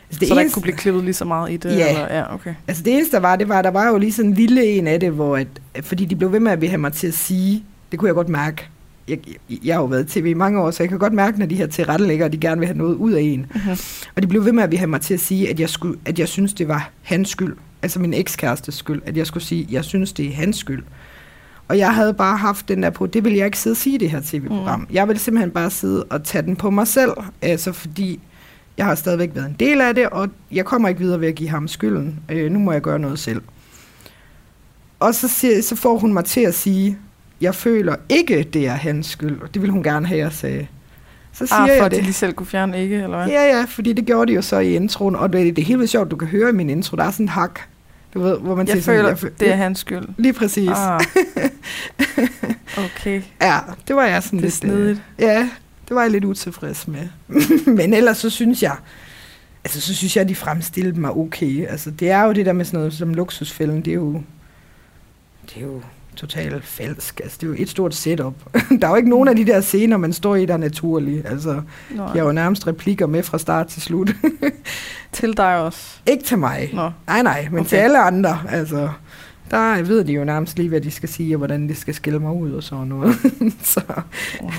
Altså, 0.09 0.21
Det 0.21 0.29
så 0.29 0.35
der 0.35 0.41
ikke 0.41 0.53
kunne 0.53 0.63
blive 0.63 0.77
klippet 0.77 1.05
lige 1.05 1.15
så 1.15 1.25
meget 1.25 1.53
i 1.53 1.57
det? 1.57 1.77
Ja. 1.77 1.89
Eller? 1.89 2.17
ja 2.17 2.35
okay. 2.35 2.55
Altså 2.69 2.83
det 2.83 2.95
eneste 2.95 3.17
der 3.17 3.21
var, 3.21 3.37
det 3.37 3.49
var, 3.49 3.63
der 3.63 3.71
var 3.71 3.89
jo 3.89 3.99
lige 3.99 4.13
sådan 4.13 4.31
en 4.31 4.37
lille 4.37 4.65
en 4.65 4.87
af 4.87 5.01
det, 5.01 5.11
hvor 5.11 5.37
at, 5.37 5.47
fordi 5.81 6.05
de 6.05 6.17
blev 6.17 6.33
ved 6.33 6.41
med 6.41 6.53
at 6.53 6.69
have 6.69 6.79
mig 6.79 6.93
til 6.93 7.07
at 7.07 7.15
sige, 7.15 7.65
det 7.91 7.99
kunne 7.99 8.07
jeg 8.07 8.15
godt 8.15 8.29
mærke. 8.29 8.69
Jeg, 9.09 9.19
jeg, 9.51 9.59
jeg 9.65 9.75
har 9.75 9.81
jo 9.81 9.87
været 9.87 10.17
i 10.17 10.21
tv 10.21 10.27
i 10.27 10.35
mange 10.35 10.61
år, 10.61 10.71
så 10.71 10.83
jeg 10.83 10.89
kan 10.89 10.99
godt 10.99 11.13
mærke, 11.13 11.39
når 11.39 11.47
de 11.47 11.55
her 11.55 11.67
tilrettelæggere, 11.67 12.29
de 12.29 12.39
gerne 12.39 12.59
vil 12.59 12.67
have 12.67 12.79
noget 12.79 12.95
ud 12.95 13.13
af 13.13 13.21
en. 13.21 13.47
Mm-hmm. 13.55 13.77
Og 14.17 14.23
de 14.23 14.27
blev 14.27 14.45
ved 14.45 14.53
med 14.53 14.63
at 14.63 14.79
have 14.79 14.91
mig 14.91 15.01
til 15.01 15.15
at 15.15 15.21
sige, 15.21 15.51
at 15.51 15.61
jeg, 15.61 15.69
skulle, 15.69 15.99
at 16.05 16.19
jeg 16.19 16.29
synes, 16.29 16.55
det 16.55 16.69
var 16.69 16.91
hans 17.03 17.29
skyld. 17.29 17.57
Altså 17.83 18.01
min 18.01 18.15
ekskærestes 18.15 18.75
skyld. 18.75 19.03
At 19.07 19.17
jeg 19.17 19.27
skulle 19.27 19.45
sige, 19.45 19.67
jeg 19.71 19.85
synes, 19.85 20.13
det 20.13 20.27
er 20.27 20.33
hans 20.33 20.57
skyld. 20.57 20.85
Og 21.69 21.79
jeg 21.79 21.95
havde 21.95 22.15
bare 22.15 22.37
haft 22.37 22.69
den 22.69 22.83
der 22.83 22.91
på, 22.91 23.07
det 23.07 23.25
vil 23.25 23.35
jeg 23.35 23.47
ikke 23.47 23.59
sidde 23.59 23.75
og 23.75 23.77
sige 23.77 23.95
i 23.95 23.99
det 23.99 24.11
her 24.11 24.21
tv-program. 24.25 24.81
Mm. 24.81 24.87
Jeg 24.91 25.09
vil 25.09 25.19
simpelthen 25.19 25.51
bare 25.51 25.71
sidde 25.71 26.05
og 26.05 26.25
tage 26.25 26.43
den 26.43 26.57
på 26.57 26.71
mig 26.71 26.87
selv. 26.87 27.13
Altså 27.43 27.73
fordi 27.73 28.21
jeg 28.79 28.87
har 28.87 28.95
stadigvæk 28.95 29.31
været 29.35 29.47
en 29.47 29.57
del 29.61 29.81
af 29.81 29.95
det, 29.95 30.09
og 30.09 30.29
jeg 30.53 30.65
kommer 30.65 30.89
ikke 30.89 31.01
videre 31.01 31.21
ved 31.21 31.29
at 31.29 31.35
give 31.35 31.49
ham 31.49 31.69
skylden. 31.69 32.21
Øh, 32.29 32.53
nu 32.53 32.59
må 32.59 32.73
jeg 32.73 32.83
gøre 32.83 32.99
noget 32.99 33.19
selv. 33.19 33.43
Og 35.01 35.15
så, 35.15 35.29
siger, 35.29 35.63
så 35.63 35.77
får 35.77 35.99
hun 35.99 36.13
mig 36.13 36.25
til 36.25 36.41
at 36.41 36.55
sige, 36.55 36.99
jeg 37.41 37.55
føler 37.55 37.97
ikke, 38.09 38.49
det 38.53 38.67
er 38.67 38.75
hans 38.75 39.07
skyld. 39.07 39.41
Det 39.55 39.63
vil 39.63 39.71
hun 39.71 39.83
gerne 39.83 40.07
have, 40.07 40.21
jeg 40.21 40.33
sagde. 40.33 40.67
Så 41.39 41.47
siger 41.47 41.57
Ah, 41.63 41.69
for 41.69 41.75
jeg 41.75 41.85
at 41.85 41.91
det. 41.91 41.99
de 41.99 42.05
lige 42.05 42.13
selv 42.13 42.33
kunne 42.33 42.47
fjerne 42.47 42.83
ikke, 42.83 42.95
eller 42.97 43.17
hvad? 43.17 43.27
Ja, 43.29 43.43
ja, 43.59 43.65
fordi 43.69 43.93
det 43.93 44.07
gjorde 44.07 44.31
de 44.31 44.35
jo 44.35 44.43
så 44.43 44.59
i 44.59 44.75
introen, 44.75 45.17
og 45.17 45.33
det, 45.33 45.57
det 45.57 45.63
er 45.63 45.67
helt 45.67 45.79
vildt 45.79 45.91
sjovt, 45.91 46.11
du 46.11 46.17
kan 46.17 46.29
høre 46.29 46.49
i 46.51 46.53
min 46.53 46.71
intro, 46.71 46.97
der 46.97 47.05
er 47.05 47.11
sådan 47.11 47.25
en 47.25 47.29
hak, 47.29 47.61
du 48.15 48.21
ved, 48.21 48.39
hvor 48.39 48.55
man 48.55 48.67
Jeg 48.67 48.73
siger 48.73 48.83
sådan, 48.83 48.99
føler, 48.99 49.09
jeg 49.09 49.19
føl- 49.19 49.33
det 49.41 49.51
er 49.53 49.57
hans 49.57 49.79
skyld. 49.79 50.05
Lige 50.17 50.33
præcis. 50.33 50.69
Ah. 50.69 50.95
Ah. 50.95 51.01
okay, 52.85 53.23
Ja, 53.43 53.59
det 53.89 53.97
var 53.97 54.05
jeg 54.05 54.23
sådan 54.23 54.39
det 54.39 54.45
er 54.45 54.49
lidt... 54.49 54.65
øh, 54.65 54.71
snedigt. 54.81 55.03
Ja, 55.19 55.49
det 55.89 55.95
var 55.97 56.03
jeg 56.03 56.11
lidt 56.11 56.25
utilfreds 56.25 56.89
med. 56.89 57.09
Men 57.77 57.95
ellers 57.95 58.19
så 58.19 58.31
synes 58.31 58.63
jeg, 58.63 58.77
altså 59.65 59.81
så 59.81 59.95
synes 59.95 60.17
jeg, 60.17 60.23
at 60.23 60.29
de 60.29 60.35
fremstillede 60.35 61.01
mig 61.01 61.11
okay. 61.17 61.67
Altså 61.67 61.91
det 61.91 62.11
er 62.11 62.23
jo 62.25 62.33
det 62.33 62.47
der 62.47 62.53
med 62.53 62.65
sådan 62.65 62.79
noget 62.79 62.93
som 62.93 63.15
luksusfælden, 63.15 63.77
det 63.85 63.91
er 63.91 63.95
jo, 63.95 64.23
det 65.49 65.57
er 65.57 65.61
jo 65.67 65.83
totalt 66.19 66.65
falsk. 66.65 67.21
Altså 67.21 67.37
det 67.41 67.47
er 67.47 67.51
jo 67.51 67.57
et 67.59 67.69
stort 67.69 67.95
setup. 67.95 68.35
der 68.81 68.87
er 68.87 68.91
jo 68.91 68.97
ikke 68.97 69.09
nogen 69.11 69.29
af 69.29 69.37
de 69.37 69.47
der 69.47 69.61
scener, 69.61 69.97
man 69.97 70.13
står 70.13 70.37
i, 70.37 70.47
der 70.47 70.55
er 70.55 70.59
naturlige. 70.59 71.27
Altså, 71.27 71.63
Nå, 71.91 72.03
jeg 72.03 72.13
har 72.13 72.21
jo 72.25 72.33
nærmest 72.33 72.67
replikker 72.67 73.07
med 73.07 73.23
fra 73.23 73.39
start 73.39 73.67
til 73.67 73.83
slut. 73.83 74.11
Til 75.13 75.37
dig 75.37 75.57
også. 75.57 75.99
ikke 76.07 76.25
til 76.25 76.39
mig. 76.39 76.71
Nå. 76.73 76.91
Nej, 77.07 77.23
nej, 77.23 77.49
men 77.51 77.61
okay. 77.61 77.69
til 77.69 77.77
alle 77.77 77.99
andre, 78.03 78.39
altså, 78.49 78.89
der 79.51 79.83
ved 79.83 80.05
de 80.05 80.13
jo 80.13 80.25
nærmest 80.25 80.57
lige, 80.57 80.69
hvad 80.69 80.81
de 80.81 80.91
skal 80.91 81.09
sige, 81.09 81.35
og 81.35 81.39
hvordan 81.39 81.69
de 81.69 81.75
skal 81.75 81.95
skille 81.95 82.19
mig 82.19 82.33
ud 82.33 82.53
og 82.53 82.63
sådan 82.63 82.87
noget. 82.87 83.15
så, 83.63 83.81
Wow. 84.43 84.51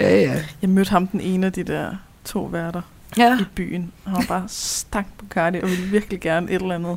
ja, 0.00 0.20
ja. 0.20 0.42
Jeg 0.62 0.70
mødte 0.70 0.90
ham 0.90 1.06
den 1.06 1.20
ene 1.20 1.46
af 1.46 1.52
de 1.52 1.62
der 1.62 1.90
to 2.24 2.44
værter 2.44 2.80
Ja, 3.18 3.38
i 3.40 3.44
byen. 3.54 3.92
Han 4.06 4.14
var 4.14 4.24
bare 4.28 4.44
stank 4.48 5.06
på 5.18 5.24
Cardi 5.30 5.58
og 5.62 5.68
ville 5.70 5.84
virkelig 5.84 6.20
gerne 6.20 6.50
et 6.50 6.62
eller 6.62 6.74
andet. 6.74 6.96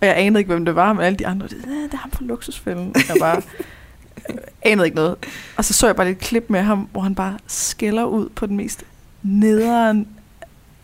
Og 0.00 0.06
jeg 0.06 0.14
anede 0.18 0.40
ikke, 0.40 0.48
hvem 0.52 0.64
det 0.64 0.74
var, 0.74 0.92
men 0.92 1.04
alle 1.04 1.16
de 1.18 1.26
andre, 1.26 1.48
det, 1.48 1.64
"Ja, 1.66 1.72
det 1.72 1.92
er 1.92 1.96
ham 1.96 2.10
fra 2.10 2.24
luksusfælden. 2.24 2.94
Jeg 3.08 3.16
bare 3.20 3.42
anede 4.62 4.86
ikke 4.86 4.94
noget. 4.96 5.16
Og 5.56 5.64
så 5.64 5.74
så 5.74 5.86
jeg 5.86 5.96
bare 5.96 6.06
lidt 6.06 6.18
klip 6.18 6.44
med 6.48 6.60
ham, 6.62 6.88
hvor 6.92 7.00
han 7.00 7.14
bare 7.14 7.38
skælder 7.46 8.04
ud 8.04 8.28
på 8.28 8.46
den 8.46 8.56
mest 8.56 8.84
nederen 9.22 10.08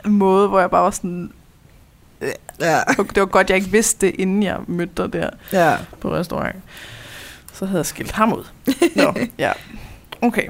måde, 0.05 0.49
hvor 0.49 0.61
jeg 0.61 0.71
bare 0.71 0.83
var 0.83 0.91
sådan, 0.91 1.33
ja, 2.61 2.81
det 2.97 3.17
var 3.21 3.27
godt, 3.27 3.51
jeg 3.51 3.57
ikke 3.57 3.71
vidste 3.71 4.07
det, 4.07 4.15
inden 4.19 4.43
jeg 4.43 4.59
mødte 4.67 5.03
dig 5.03 5.13
der 5.13 5.31
ja. 5.53 5.77
på 6.01 6.13
restaurant. 6.15 6.57
Så 7.53 7.67
havde 7.67 7.79
jeg 7.79 7.87
skilt 7.87 8.13
ham 8.13 8.33
ud. 8.33 8.45
Nå, 8.97 9.15
ja. 9.39 9.53
Okay. 10.23 10.49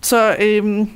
Så, 0.00 0.36
øhm, 0.40 0.90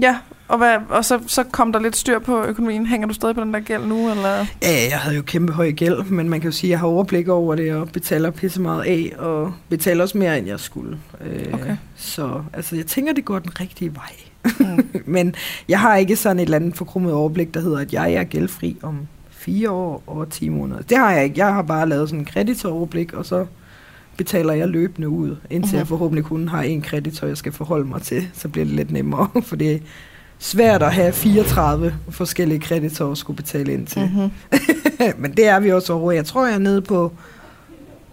ja, 0.00 0.16
Og, 0.48 0.58
hvad, 0.58 0.76
og 0.88 1.04
så, 1.04 1.20
så 1.26 1.42
kom 1.44 1.72
der 1.72 1.80
lidt 1.80 1.96
styr 1.96 2.18
på 2.18 2.42
økonomien. 2.44 2.86
Hænger 2.86 3.06
du 3.08 3.14
stadig 3.14 3.34
på 3.34 3.40
den 3.40 3.54
der 3.54 3.60
gæld 3.60 3.86
nu? 3.86 4.10
Eller? 4.10 4.46
Ja, 4.62 4.88
jeg 4.90 4.98
havde 4.98 5.16
jo 5.16 5.22
kæmpe 5.22 5.52
høj 5.52 5.70
gæld, 5.72 6.04
men 6.04 6.28
man 6.28 6.40
kan 6.40 6.48
jo 6.50 6.56
sige, 6.56 6.68
at 6.68 6.70
jeg 6.70 6.78
har 6.78 6.86
overblik 6.86 7.28
over 7.28 7.54
det, 7.54 7.74
og 7.74 7.88
betaler 7.88 8.30
pisse 8.30 8.60
meget 8.60 8.82
af, 8.84 9.12
og 9.18 9.54
betaler 9.68 10.02
også 10.02 10.18
mere, 10.18 10.38
end 10.38 10.46
jeg 10.46 10.60
skulle. 10.60 10.98
Øh, 11.20 11.46
Okay. 11.54 11.76
Så 11.96 12.42
altså, 12.52 12.76
jeg 12.76 12.86
tænker, 12.86 13.12
det 13.12 13.24
går 13.24 13.38
den 13.38 13.60
rigtige 13.60 13.94
vej. 13.94 14.12
Mm. 14.60 14.86
men 15.14 15.34
jeg 15.68 15.80
har 15.80 15.96
ikke 15.96 16.16
sådan 16.16 16.38
et 16.38 16.42
eller 16.42 16.56
andet 16.56 16.76
forkrummet 16.76 17.12
overblik, 17.12 17.54
der 17.54 17.60
hedder, 17.60 17.78
at 17.78 17.92
jeg 17.92 18.12
er 18.12 18.24
gældfri 18.24 18.76
om 18.82 18.98
fire 19.30 19.70
år 19.70 20.02
og 20.06 20.30
10 20.30 20.48
måneder. 20.48 20.82
Det 20.82 20.96
har 20.98 21.12
jeg 21.12 21.24
ikke. 21.24 21.38
Jeg 21.38 21.54
har 21.54 21.62
bare 21.62 21.88
lavet 21.88 22.08
sådan 22.08 22.20
en 22.20 22.24
kreditoverblik, 22.26 23.12
og 23.12 23.26
så 23.26 23.46
betaler 24.16 24.52
jeg 24.52 24.68
løbende 24.68 25.08
ud, 25.08 25.36
indtil 25.50 25.72
Mhm. 25.72 25.78
jeg 25.78 25.86
forhåbentlig 25.86 26.24
kun 26.24 26.48
har 26.48 26.62
en 26.62 26.82
kreditor, 26.82 27.26
jeg 27.26 27.36
skal 27.36 27.52
forholde 27.52 27.84
mig 27.88 28.02
til. 28.02 28.28
Så 28.34 28.48
bliver 28.48 28.64
det 28.64 28.74
lidt 28.74 28.90
nemmere, 28.90 29.28
for 29.48 29.56
det 29.56 29.82
svært 30.38 30.82
at 30.82 30.94
have 30.94 31.12
34 31.12 31.94
forskellige 32.10 32.60
kreditorer 32.60 33.12
at 33.12 33.18
skulle 33.18 33.36
betale 33.36 33.72
ind 33.72 33.86
til. 33.86 34.02
Mm-hmm. 34.02 34.30
Men 35.22 35.32
det 35.36 35.46
er 35.46 35.60
vi 35.60 35.72
også 35.72 35.92
over. 35.92 36.12
Jeg 36.12 36.26
tror, 36.26 36.46
jeg 36.46 36.54
er 36.54 36.58
nede 36.58 36.82
på 36.82 37.12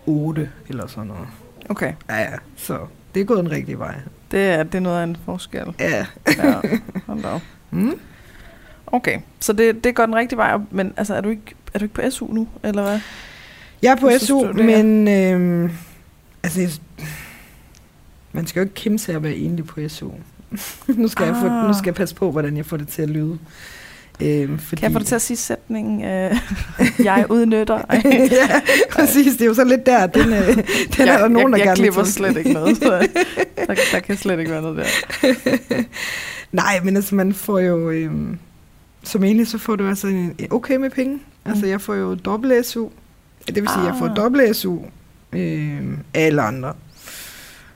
8 0.05 0.49
eller 0.69 0.87
sådan 0.87 1.07
noget. 1.07 1.27
Okay, 1.69 1.93
Ja, 2.09 2.19
ja. 2.21 2.29
Så 2.55 2.79
det 3.15 3.21
er 3.21 3.25
gået 3.25 3.39
den 3.43 3.51
rigtige 3.51 3.79
vej. 3.79 3.95
det 4.31 4.39
er, 4.39 4.63
det 4.63 4.75
er 4.75 4.79
noget 4.79 4.99
af 4.99 5.03
en 5.03 5.17
forskel. 5.25 5.65
Ja. 5.79 6.05
Ja, 6.37 6.53
hold 7.07 7.21
da 7.21 7.27
op. 7.29 7.41
Mm. 7.71 7.99
Okay, 8.87 9.19
så 9.39 9.53
det, 9.53 9.83
det 9.83 9.95
går 9.95 10.05
den 10.05 10.15
rigtige 10.15 10.37
vej 10.37 10.57
men 10.71 10.93
altså, 10.97 11.15
er 11.15 11.21
du 11.21 11.29
ikke, 11.29 11.55
er 11.73 11.79
du 11.79 11.85
ikke 11.85 11.95
på 11.95 12.01
SU 12.09 12.33
nu, 12.33 12.47
eller 12.63 12.81
hvad? 12.83 12.99
Jeg 13.81 13.91
er 13.91 13.95
på 13.95 14.09
SU, 14.19 14.53
men 14.53 15.07
øh, 15.07 15.71
altså, 16.43 16.79
man 18.31 18.47
skal 18.47 18.59
jo 18.59 18.63
ikke 18.63 18.75
kæmpe 18.75 18.97
sig 18.97 19.15
at 19.15 19.23
være 19.23 19.35
enlig 19.35 19.65
på 19.65 19.79
SU. 19.87 20.09
nu, 21.01 21.07
skal 21.07 21.25
jeg 21.25 21.35
få, 21.41 21.45
Ah. 21.47 21.67
nu 21.67 21.73
skal 21.73 21.85
jeg 21.85 21.95
passe 21.95 22.15
på, 22.15 22.31
hvordan 22.31 22.57
jeg 22.57 22.65
får 22.65 22.77
det 22.77 22.87
til 22.87 23.01
at 23.01 23.09
lyde. 23.09 23.37
Øh, 24.21 24.59
fordi, 24.59 24.79
Kan 24.79 24.83
jeg 24.83 24.91
få 24.91 24.99
dig 24.99 25.07
til 25.07 25.15
at 25.15 25.21
sige 25.21 25.37
sætningen, 25.37 26.03
øh, 26.03 26.35
jeg 27.05 27.25
udnytter? 27.29 27.81
Ja, 28.31 28.61
præcis. 28.91 29.33
Det 29.33 29.41
er 29.41 29.45
jo 29.45 29.53
så 29.53 29.63
lidt 29.63 29.85
der, 29.85 30.07
den, 30.07 30.33
øh, 30.33 30.47
den 30.55 30.65
jeg, 30.97 31.07
er 31.07 31.17
der 31.17 31.27
nogen, 31.27 31.51
jeg, 31.51 31.51
der 31.51 31.57
jeg 31.57 31.65
gerne 31.65 31.75
klipper 31.75 32.03
slet 32.03 32.37
ikke 32.37 32.53
noget, 32.53 32.77
så 32.77 33.07
der, 33.67 33.75
der 33.91 33.99
kan 33.99 34.17
slet 34.17 34.39
ikke 34.39 34.51
være 34.51 34.61
noget 34.61 34.77
der. 34.77 35.83
Nej, 36.51 36.79
men 36.83 36.95
altså, 36.95 37.15
man 37.15 37.33
får 37.33 37.59
jo... 37.59 37.89
Øhm, 37.89 38.37
som 39.03 39.23
egentlig, 39.23 39.47
så 39.47 39.57
får 39.57 39.75
du 39.75 39.87
altså 39.87 40.07
en, 40.07 40.35
okay 40.51 40.75
med 40.75 40.89
penge. 40.89 41.19
Altså, 41.45 41.65
Mm. 41.65 41.71
jeg 41.71 41.81
får 41.81 41.93
jo 41.95 42.15
dobbelt 42.15 42.65
SU. 42.65 42.87
Det 43.47 43.55
vil 43.55 43.67
sige, 43.69 43.79
at 43.81 43.85
jeg 43.87 43.95
får 43.99 44.09
Ah. 44.09 44.15
dobbelt 44.15 44.55
SU 44.55 44.77
øhm, 45.33 45.97
af 46.13 46.25
alle 46.25 46.41
andre. 46.41 46.73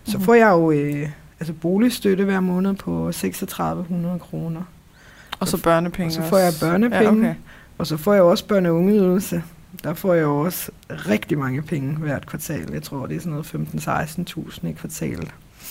Så 0.03 0.17
Mhm. 0.17 0.25
får 0.25 0.34
jeg 0.34 0.47
jo 0.49 0.71
øh, 0.71 1.07
altså 1.39 1.53
boligstøtte 1.53 2.23
hver 2.23 2.39
måned 2.39 2.73
på 2.73 3.11
3600 3.11 4.19
kroner. 4.19 4.61
Og 5.39 5.47
så 5.47 5.61
børnepenge 5.63 6.07
Og 6.19 6.23
så 6.23 6.29
får 6.29 6.38
jeg 6.38 6.53
børnepenge. 6.61 7.03
Ja, 7.03 7.11
okay. 7.11 7.33
Og 7.77 7.88
så 7.88 7.97
får 7.97 8.13
jeg 8.13 8.23
også 8.23 8.43
børne- 8.51 8.67
og 8.67 8.75
ungeydelse. 8.75 9.43
Der 9.83 9.93
får 9.93 10.13
jeg 10.13 10.25
også 10.25 10.71
rigtig 10.89 11.38
mange 11.38 11.61
penge 11.61 11.95
hvert 11.97 12.25
kvartal. 12.25 12.69
Jeg 12.73 12.83
tror, 12.83 13.05
det 13.05 13.15
er 13.15 13.19
sådan 13.19 13.31
noget 13.31 13.45
15-16.000 13.45 14.67
i 14.67 14.71
kvartalet. 14.71 15.27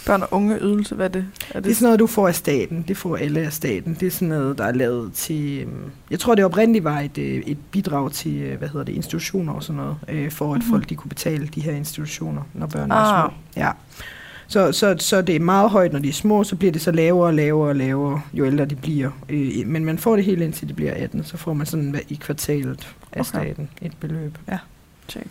Børn 0.06 0.22
og 0.22 0.28
unge 0.30 0.58
ydelse, 0.60 0.94
hvad 0.94 1.06
er 1.06 1.10
det? 1.10 1.26
Er 1.54 1.60
Det 1.60 1.70
er 1.70 1.74
sådan 1.74 1.84
noget, 1.86 1.98
du 2.00 2.06
får 2.06 2.28
af 2.28 2.34
staten. 2.34 2.84
Det 2.88 2.96
får 2.96 3.16
alle 3.16 3.40
af 3.40 3.52
staten. 3.52 3.96
Det 4.00 4.06
er 4.06 4.10
sådan 4.10 4.28
noget, 4.28 4.58
der 4.58 4.64
er 4.64 4.72
lavet 4.72 5.12
til... 5.12 5.58
øhm, 5.62 5.90
Jeg 6.10 6.20
tror, 6.20 6.34
det 6.34 6.44
oprindeligt 6.44 6.84
var 6.84 7.00
et, 7.00 7.18
øh, 7.18 7.42
et 7.46 7.58
bidrag 7.70 8.12
til, 8.12 8.34
øh, 8.36 8.58
hvad 8.58 8.68
hedder 8.68 8.84
det, 8.84 8.92
institutioner 8.92 9.52
og 9.52 9.62
sådan 9.62 9.76
noget, 9.76 9.96
øh, 10.08 10.30
for 10.30 10.54
at 10.54 10.60
Mhm. 10.60 10.70
folk 10.70 10.88
de 10.88 10.94
kunne 10.96 11.08
betale 11.08 11.46
de 11.46 11.60
her 11.60 11.72
institutioner, 11.72 12.42
når 12.54 12.66
børnene 12.66 12.94
Ah. 12.94 13.24
er 13.24 13.28
små. 13.28 13.36
Ja. 13.62 13.70
Så, 14.48 14.72
så, 14.72 14.96
så 14.98 15.22
det 15.22 15.36
er 15.36 15.40
meget 15.40 15.70
højt, 15.70 15.92
når 15.92 15.98
de 16.00 16.08
er 16.08 16.12
små, 16.12 16.44
så 16.44 16.56
bliver 16.56 16.72
det 16.72 16.80
så 16.82 16.90
lavere 16.92 17.26
og 17.26 17.34
lavere 17.34 17.68
og 17.68 17.76
lavere, 17.76 18.20
jo 18.34 18.46
ældre 18.46 18.64
de 18.64 18.74
bliver. 18.76 19.10
Øh, 19.28 19.50
men 19.66 19.84
man 19.84 19.98
får 19.98 20.16
det 20.16 20.24
helt 20.24 20.42
indtil 20.42 20.68
de 20.68 20.74
bliver 20.74 20.92
18, 20.96 21.24
så 21.24 21.36
får 21.36 21.54
man 21.54 21.66
sådan 21.66 22.00
i 22.08 22.14
kvartalet 22.14 22.88
af 23.12 23.20
Okay. 23.20 23.24
staten 23.24 23.68
et 23.82 23.92
beløb. 24.00 24.38
Ja. 24.48 24.58
Check. 25.08 25.26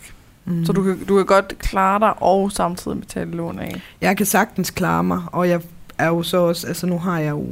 Mm. 0.45 0.66
Så 0.66 0.74
du 0.74 0.84
kan, 0.84 1.03
du 1.05 1.16
kan 1.16 1.26
godt 1.26 1.57
klare 1.59 1.99
dig 1.99 2.22
og 2.24 2.51
samtidig 2.51 2.99
betale 2.99 3.32
lån 3.32 3.59
af. 3.59 3.82
Jeg 4.01 4.18
kan 4.18 4.26
sagtens 4.26 4.70
klare 4.72 5.03
mig, 5.03 5.22
og 5.28 5.49
jeg 5.49 5.61
er 5.97 6.07
jo 6.07 6.24
så 6.24 6.38
også, 6.38 6.68
altså 6.68 6.88
nu 6.88 6.99
har 6.99 7.20
jeg 7.20 7.30
jo 7.32 7.45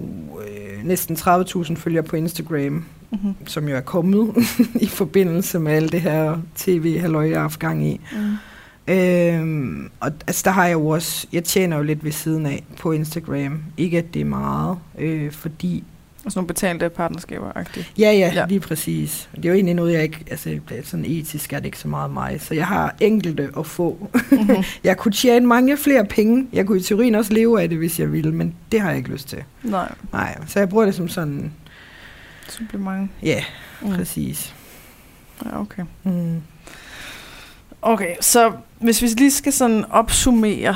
øh, 0.48 0.84
næsten 0.88 1.16
30.000 1.16 1.76
følgere 1.76 2.04
på 2.04 2.16
Instagram, 2.16 2.86
Mm-hmm. 3.12 3.36
som 3.48 3.68
jo 3.70 3.76
er 3.76 3.80
kommet 3.82 4.34
i 4.82 4.88
forbindelse 4.88 5.60
med 5.60 5.72
alt 5.74 5.92
det 5.92 6.02
her 6.02 6.38
tv-halløj, 6.56 7.28
jeg 7.30 7.36
har 7.36 7.42
haft 7.42 7.60
gang 7.60 7.88
i. 7.88 8.02
Mm. 8.12 8.18
Øhm, 8.88 9.90
og 10.00 10.12
altså, 10.28 10.42
der 10.46 10.52
har 10.52 10.66
jeg 10.66 10.74
jo 10.74 10.88
også, 10.88 11.28
jeg 11.34 11.44
tjener 11.44 11.78
jo 11.78 11.84
lidt 11.84 12.04
ved 12.04 12.12
siden 12.12 12.46
af 12.46 12.64
på 12.80 12.92
Instagram. 12.92 13.64
Ikke 13.78 13.98
at 13.98 14.14
det 14.14 14.20
er 14.22 14.26
meget, 14.26 14.78
øh, 14.98 15.32
fordi, 15.32 15.84
Og 16.26 16.32
sådan 16.32 16.40
nogle 16.40 16.48
betalte 16.48 16.90
partnerskaber 16.90 17.52
-agtigt. 17.52 17.92
ja, 17.98 18.12
ja 18.12 18.32
Ja. 18.34 18.46
lige 18.50 18.60
præcis. 18.60 19.30
Det 19.36 19.46
er 19.46 19.50
jo 19.50 19.56
egentlig 19.56 19.76
noget, 19.76 19.94
jeg 19.94 20.04
ikke, 20.04 20.26
altså 20.32 20.50
er 20.50 20.82
sådan 20.84 21.06
etisk 21.06 21.54
er 21.54 21.58
det 21.58 21.66
ikke 21.66 21.80
så 21.80 21.88
meget 21.88 22.12
mig. 22.12 22.42
Så 22.42 22.54
jeg 22.54 22.68
har 22.68 22.96
enkelte 23.00 23.50
at 23.58 23.66
få. 23.66 24.10
Mm-hmm. 24.32 24.56
Jeg 24.84 24.98
kunne 24.98 25.12
tjene 25.12 25.46
mange 25.48 25.78
flere 25.78 26.06
penge. 26.06 26.48
Jeg 26.54 26.66
kunne 26.66 26.78
i 26.80 26.82
teorien 26.82 27.16
også 27.16 27.34
leve 27.34 27.62
af 27.62 27.70
det, 27.70 27.78
hvis 27.78 28.00
jeg 28.00 28.12
ville, 28.12 28.32
men 28.32 28.56
det 28.72 28.82
har 28.82 28.90
jeg 28.90 28.98
ikke 28.98 29.10
lyst 29.10 29.28
til. 29.30 29.44
Nej, 29.64 29.92
Nej, 30.14 30.38
så 30.48 30.60
jeg 30.60 30.70
bruger 30.70 30.86
det 30.86 30.96
som 30.96 31.08
sådan, 31.08 31.52
supplement. 32.50 33.12
ja, 33.24 33.44
Mm. 33.82 33.90
præcis. 33.96 34.56
Ja, 35.46 35.62
okay. 35.62 35.84
Mm. 36.04 36.42
Okay, 37.86 38.16
så 38.22 38.52
hvis 38.80 39.02
vi 39.02 39.08
lige 39.08 39.32
skal 39.32 39.54
sådan 39.54 39.86
opsummere, 39.90 40.76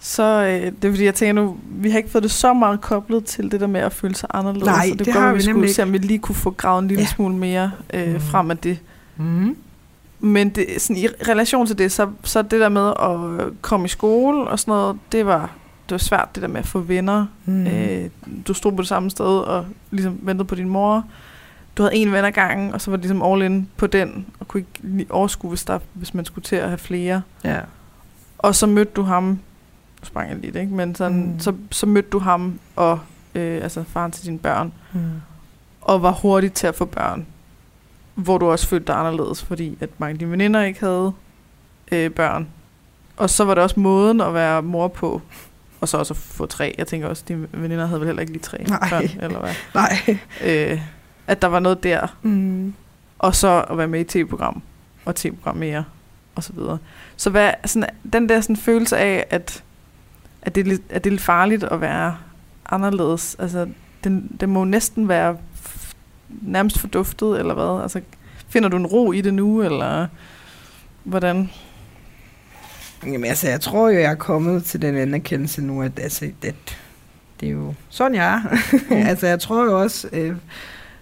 så 0.00 0.22
øh, 0.22 0.72
det 0.82 0.84
er 0.84 0.90
fordi, 0.92 1.04
jeg 1.04 1.14
tænker 1.14 1.32
nu, 1.42 1.56
vi 1.68 1.90
har 1.90 1.98
ikke 1.98 2.10
fået 2.10 2.22
det 2.24 2.30
så 2.30 2.54
meget 2.54 2.80
koblet 2.80 3.24
til 3.24 3.52
det 3.52 3.60
der 3.60 3.66
med 3.66 3.80
at 3.80 3.92
føle 3.92 4.14
sig 4.14 4.28
anderledes. 4.34 4.66
Nej, 4.66 4.88
så 4.88 4.94
det 4.94 5.06
det 5.06 5.14
har 5.14 5.20
godt, 5.20 5.32
vi 5.32 5.36
vi 5.36 5.42
skulle 5.42 5.54
nemlig 5.54 5.74
se, 5.74 5.82
om 5.82 5.92
vi 5.92 5.98
lige 5.98 6.18
kunne 6.18 6.34
få 6.34 6.50
gravet 6.50 6.82
en 6.82 6.88
lille 6.88 7.02
Ja. 7.02 7.06
smule 7.08 7.34
mere 7.34 7.70
øh, 7.94 8.08
Mhm. 8.12 8.20
frem 8.20 8.50
af 8.50 8.58
det. 8.58 8.78
Mm. 9.16 9.56
Men 10.20 10.48
det, 10.48 10.66
sådan, 10.78 10.96
i 11.02 11.06
relation 11.28 11.66
til 11.66 11.78
det, 11.78 11.92
så, 11.92 12.08
så 12.24 12.42
det 12.42 12.60
der 12.60 12.68
med 12.68 12.88
at 13.02 13.46
komme 13.62 13.84
i 13.86 13.88
skole 13.88 14.38
og 14.48 14.58
sådan 14.58 14.72
noget, 14.72 14.96
det 15.12 15.26
var, 15.26 15.40
det 15.88 15.90
var 15.90 15.98
svært 15.98 16.28
det 16.34 16.42
der 16.42 16.48
med 16.48 16.60
at 16.60 16.66
få 16.66 16.78
venner. 16.78 17.26
Mm. 17.44 17.52
Mm. 17.54 17.66
Øh, 17.66 18.04
du 18.48 18.54
stod 18.54 18.72
på 18.72 18.82
det 18.82 18.88
samme 18.88 19.10
sted 19.10 19.24
og 19.26 19.64
ligesom 19.90 20.18
ventede 20.22 20.44
på 20.48 20.54
din 20.54 20.68
mor. 20.68 21.04
Du 21.78 21.82
havde 21.82 21.94
en 21.94 22.12
ven 22.12 22.24
ad 22.24 22.32
gangen, 22.32 22.74
og 22.74 22.80
så 22.80 22.90
var 22.90 22.96
det 22.96 23.04
ligesom 23.04 23.22
all 23.22 23.42
in 23.42 23.68
på 23.76 23.86
den, 23.86 24.26
og 24.40 24.48
kunne 24.48 24.60
ikke 24.60 24.70
lige 24.82 25.06
overskue, 25.10 25.48
hvis, 25.48 25.64
der, 25.64 25.78
hvis 25.92 26.14
man 26.14 26.24
skulle 26.24 26.44
til 26.44 26.56
at 26.56 26.68
have 26.68 26.78
flere. 26.78 27.22
Ja. 27.44 27.60
Og 28.38 28.54
så 28.54 28.66
mødte 28.66 28.92
du 28.96 29.02
ham, 29.02 29.24
nu 29.24 29.38
sprang 30.02 30.30
jeg 30.30 30.38
lidt, 30.38 30.56
ikke? 30.56 30.74
men 30.74 30.94
sådan, 30.94 31.26
Mm. 31.26 31.40
så, 31.40 31.54
så 31.70 31.86
mødte 31.86 32.08
du 32.10 32.18
ham, 32.18 32.58
og 32.76 32.98
øh, 33.34 33.62
altså 33.62 33.84
faren 33.88 34.12
til 34.12 34.24
dine 34.26 34.38
børn, 34.38 34.72
Mm. 34.92 35.00
og 35.80 36.02
var 36.02 36.10
hurtig 36.12 36.52
til 36.52 36.66
at 36.66 36.74
få 36.74 36.84
børn. 36.84 37.26
Hvor 38.14 38.38
du 38.38 38.50
også 38.50 38.66
følte 38.68 38.86
dig 38.86 38.96
anderledes, 38.98 39.44
fordi 39.44 39.78
at 39.80 39.90
mange 39.98 40.12
af 40.12 40.18
dine 40.18 40.30
veninder 40.30 40.62
ikke 40.62 40.80
havde 40.80 41.12
øh, 41.92 42.10
børn. 42.10 42.48
Og 43.16 43.30
så 43.30 43.44
var 43.44 43.54
det 43.54 43.62
også 43.62 43.80
måden 43.80 44.20
at 44.20 44.34
være 44.34 44.62
mor 44.62 44.88
på, 44.88 45.22
og 45.80 45.88
så 45.88 45.96
også 45.98 46.14
at 46.14 46.18
få 46.18 46.46
tre. 46.46 46.74
Jeg 46.78 46.86
tænker 46.86 47.08
også, 47.08 47.22
at 47.24 47.28
dine 47.28 47.46
veninder 47.52 47.86
havde 47.86 48.00
vel 48.00 48.06
heller 48.06 48.20
ikke 48.20 48.32
lige 48.32 48.42
tre 48.42 48.64
Nej. 48.68 48.90
børn, 48.90 49.04
eller 49.22 49.38
hvad? 49.40 49.54
Nej. 49.74 50.18
Øh, 50.44 50.80
at 51.26 51.42
der 51.42 51.48
var 51.48 51.58
noget 51.60 51.82
der, 51.82 52.16
Mm. 52.22 52.74
og 53.18 53.34
så 53.34 53.64
at 53.70 53.78
være 53.78 53.88
med 53.88 54.00
i 54.00 54.04
tv-program, 54.04 54.62
og 55.04 55.14
tv-program 55.14 55.56
mere, 55.56 55.84
og 56.34 56.44
så 56.44 56.52
videre. 56.52 56.78
Så 57.16 57.30
hvad, 57.30 57.52
sådan, 57.64 57.88
den 58.12 58.28
der 58.28 58.40
sådan 58.40 58.56
følelse 58.56 58.96
af, 58.98 59.26
at, 59.30 59.62
at, 60.42 60.54
det 60.54 60.60
er 60.60 60.64
lidt, 60.64 60.82
at 60.90 61.04
det 61.04 61.10
er 61.10 61.12
lidt 61.12 61.22
farligt 61.22 61.64
at 61.64 61.80
være 61.80 62.16
anderledes, 62.66 63.36
altså, 63.38 63.68
den, 64.04 64.36
den 64.40 64.50
må 64.50 64.64
næsten 64.64 65.08
være 65.08 65.36
nærmest 66.28 66.78
forduftet, 66.78 67.38
eller 67.38 67.54
hvad? 67.54 67.82
Altså, 67.82 68.00
finder 68.48 68.68
du 68.68 68.76
en 68.76 68.86
ro 68.86 69.12
i 69.12 69.20
det 69.20 69.34
nu, 69.34 69.62
eller 69.62 70.06
hvordan? 71.04 71.50
Jamen 73.06 73.24
altså, 73.24 73.48
jeg 73.48 73.60
tror 73.60 73.88
jo, 73.88 73.98
jeg 73.98 74.10
er 74.10 74.14
kommet 74.14 74.64
til 74.64 74.82
den 74.82 74.96
anerkendelse 74.96 75.62
nu, 75.62 75.82
at 75.82 75.98
altså, 75.98 76.30
det, 76.42 76.54
det 77.40 77.48
er 77.48 77.52
jo 77.52 77.74
sådan, 77.88 78.14
jeg 78.14 78.34
er. 78.34 78.40
Mm. 78.90 79.06
altså, 79.10 79.26
jeg 79.26 79.40
tror 79.40 79.64
jo 79.64 79.80
også 79.82 80.08
øh, 80.12 80.36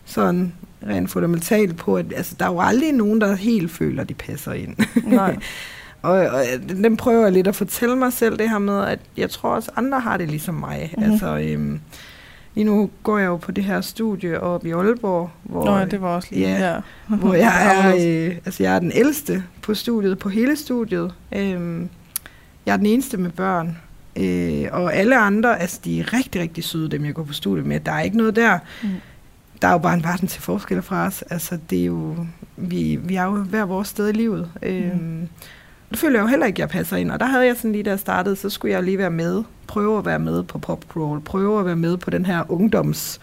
sådan 0.05 0.53
rent 0.87 1.11
fundamentalt 1.11 1.77
på, 1.77 1.97
at 1.97 2.07
altså, 2.17 2.35
der 2.39 2.47
er 2.47 2.53
jo 2.53 2.61
aldrig 2.61 2.93
nogen, 2.93 3.21
der 3.21 3.35
helt 3.35 3.71
føler, 3.71 4.05
de 4.05 4.15
passer 4.15 4.53
ind. 4.53 4.77
Nej. 5.05 5.37
og, 6.03 6.13
og 6.13 6.45
den 6.69 6.97
prøver 6.97 7.23
jeg 7.23 7.33
lidt 7.33 7.47
at 7.47 7.57
fortælle 7.57 7.97
mig 7.97 8.13
selv 8.13 8.39
det 8.39 8.51
her 8.51 8.59
med, 8.59 8.85
at 8.85 8.99
jeg 9.17 9.31
tror 9.31 9.51
også, 9.51 9.71
andre 9.77 10.01
har 10.01 10.17
det 10.17 10.29
ligesom 10.29 10.55
mig. 10.55 10.91
Mhm. 10.93 11.01
Mm-hmm. 11.01 11.13
Altså, 11.13 11.39
øhm, 11.39 11.81
lige 12.55 12.65
nu 12.65 12.91
går 13.03 13.19
jeg 13.19 13.27
jo 13.27 13.37
på 13.37 13.53
det 13.53 13.65
her 13.65 13.81
studie 13.81 14.41
oppe 14.41 14.69
i 14.69 14.73
Aalborg, 14.73 15.31
hvor, 15.43 15.65
Nå, 15.65 15.77
ja, 15.77 15.85
det 15.85 16.03
var 16.03 16.17
også 16.17 16.29
lige 16.31 16.49
ja, 16.49 16.57
her. 16.57 16.81
hvor 17.21 17.35
jeg 17.35 17.53
er, 17.71 17.95
øh, 17.95 18.37
altså 18.45 18.63
jeg 18.63 18.75
er 18.75 18.79
den 18.79 18.93
ældste 18.95 19.43
på 19.63 19.75
studiet, 19.75 20.19
på 20.19 20.29
hele 20.29 20.57
studiet. 20.57 21.15
Øhm, 21.33 21.89
jeg 22.67 22.73
er 22.73 22.77
den 22.77 22.87
eneste 22.87 23.17
med 23.17 23.31
børn. 23.31 23.79
Øh, 24.17 24.65
og 24.73 24.95
alle 24.95 25.17
andre, 25.19 25.61
altså 25.61 25.81
de 25.85 26.01
er 26.01 26.13
rigtig, 26.13 26.41
rigtig 26.41 26.65
søde, 26.65 26.89
dem 26.89 27.05
jeg 27.05 27.15
går 27.15 27.23
på 27.23 27.33
studiet 27.33 27.67
med. 27.67 27.81
Der 27.81 27.93
er 27.93 28.01
ikke 28.01 28.17
noget 28.17 28.37
der. 28.37 28.59
Mm. 28.83 28.89
Der 29.65 29.69
er 29.71 29.73
jo 29.73 29.79
bare 29.79 29.95
en 29.95 30.05
verden 30.05 30.29
til 30.29 30.43
forskel 30.43 30.83
fra 30.83 31.07
os. 31.07 31.23
Altså 31.23 31.59
det 31.71 31.81
er 31.81 31.85
jo, 31.85 32.17
vi, 32.57 32.99
vi 33.03 33.15
er 33.15 33.25
jo 33.25 33.37
hver 33.37 33.65
vores 33.65 33.89
sted 33.89 34.09
i 34.09 34.13
livet. 34.13 34.51
Øhm, 34.63 35.29
det 35.91 35.99
føler 35.99 36.19
jeg 36.19 36.23
jo 36.23 36.27
heller 36.27 36.47
ikke, 36.47 36.61
jeg 36.61 36.69
passer 36.69 36.97
ind. 36.97 37.11
Og 37.11 37.21
der 37.21 37.27
havde 37.27 37.47
jeg 37.47 37.57
sådan 37.57 37.73
lige, 37.73 37.85
da 37.85 37.91
jeg 37.91 37.99
startede, 37.99 38.37
så 38.37 38.51
skulle 38.51 38.75
jeg 38.75 38.83
lige 38.83 38.99
være 38.99 39.11
med. 39.11 39.43
Prøve 39.67 39.99
at 39.99 40.07
være 40.07 40.19
med 40.19 40.43
på 40.43 40.59
popcrawl. 40.59 41.21
Prøve 41.21 41.61
at 41.61 41.67
være 41.67 41.77
med 41.77 41.97
på 41.97 42.11
den 42.11 42.27
her 42.27 42.53
ungdoms 42.53 43.21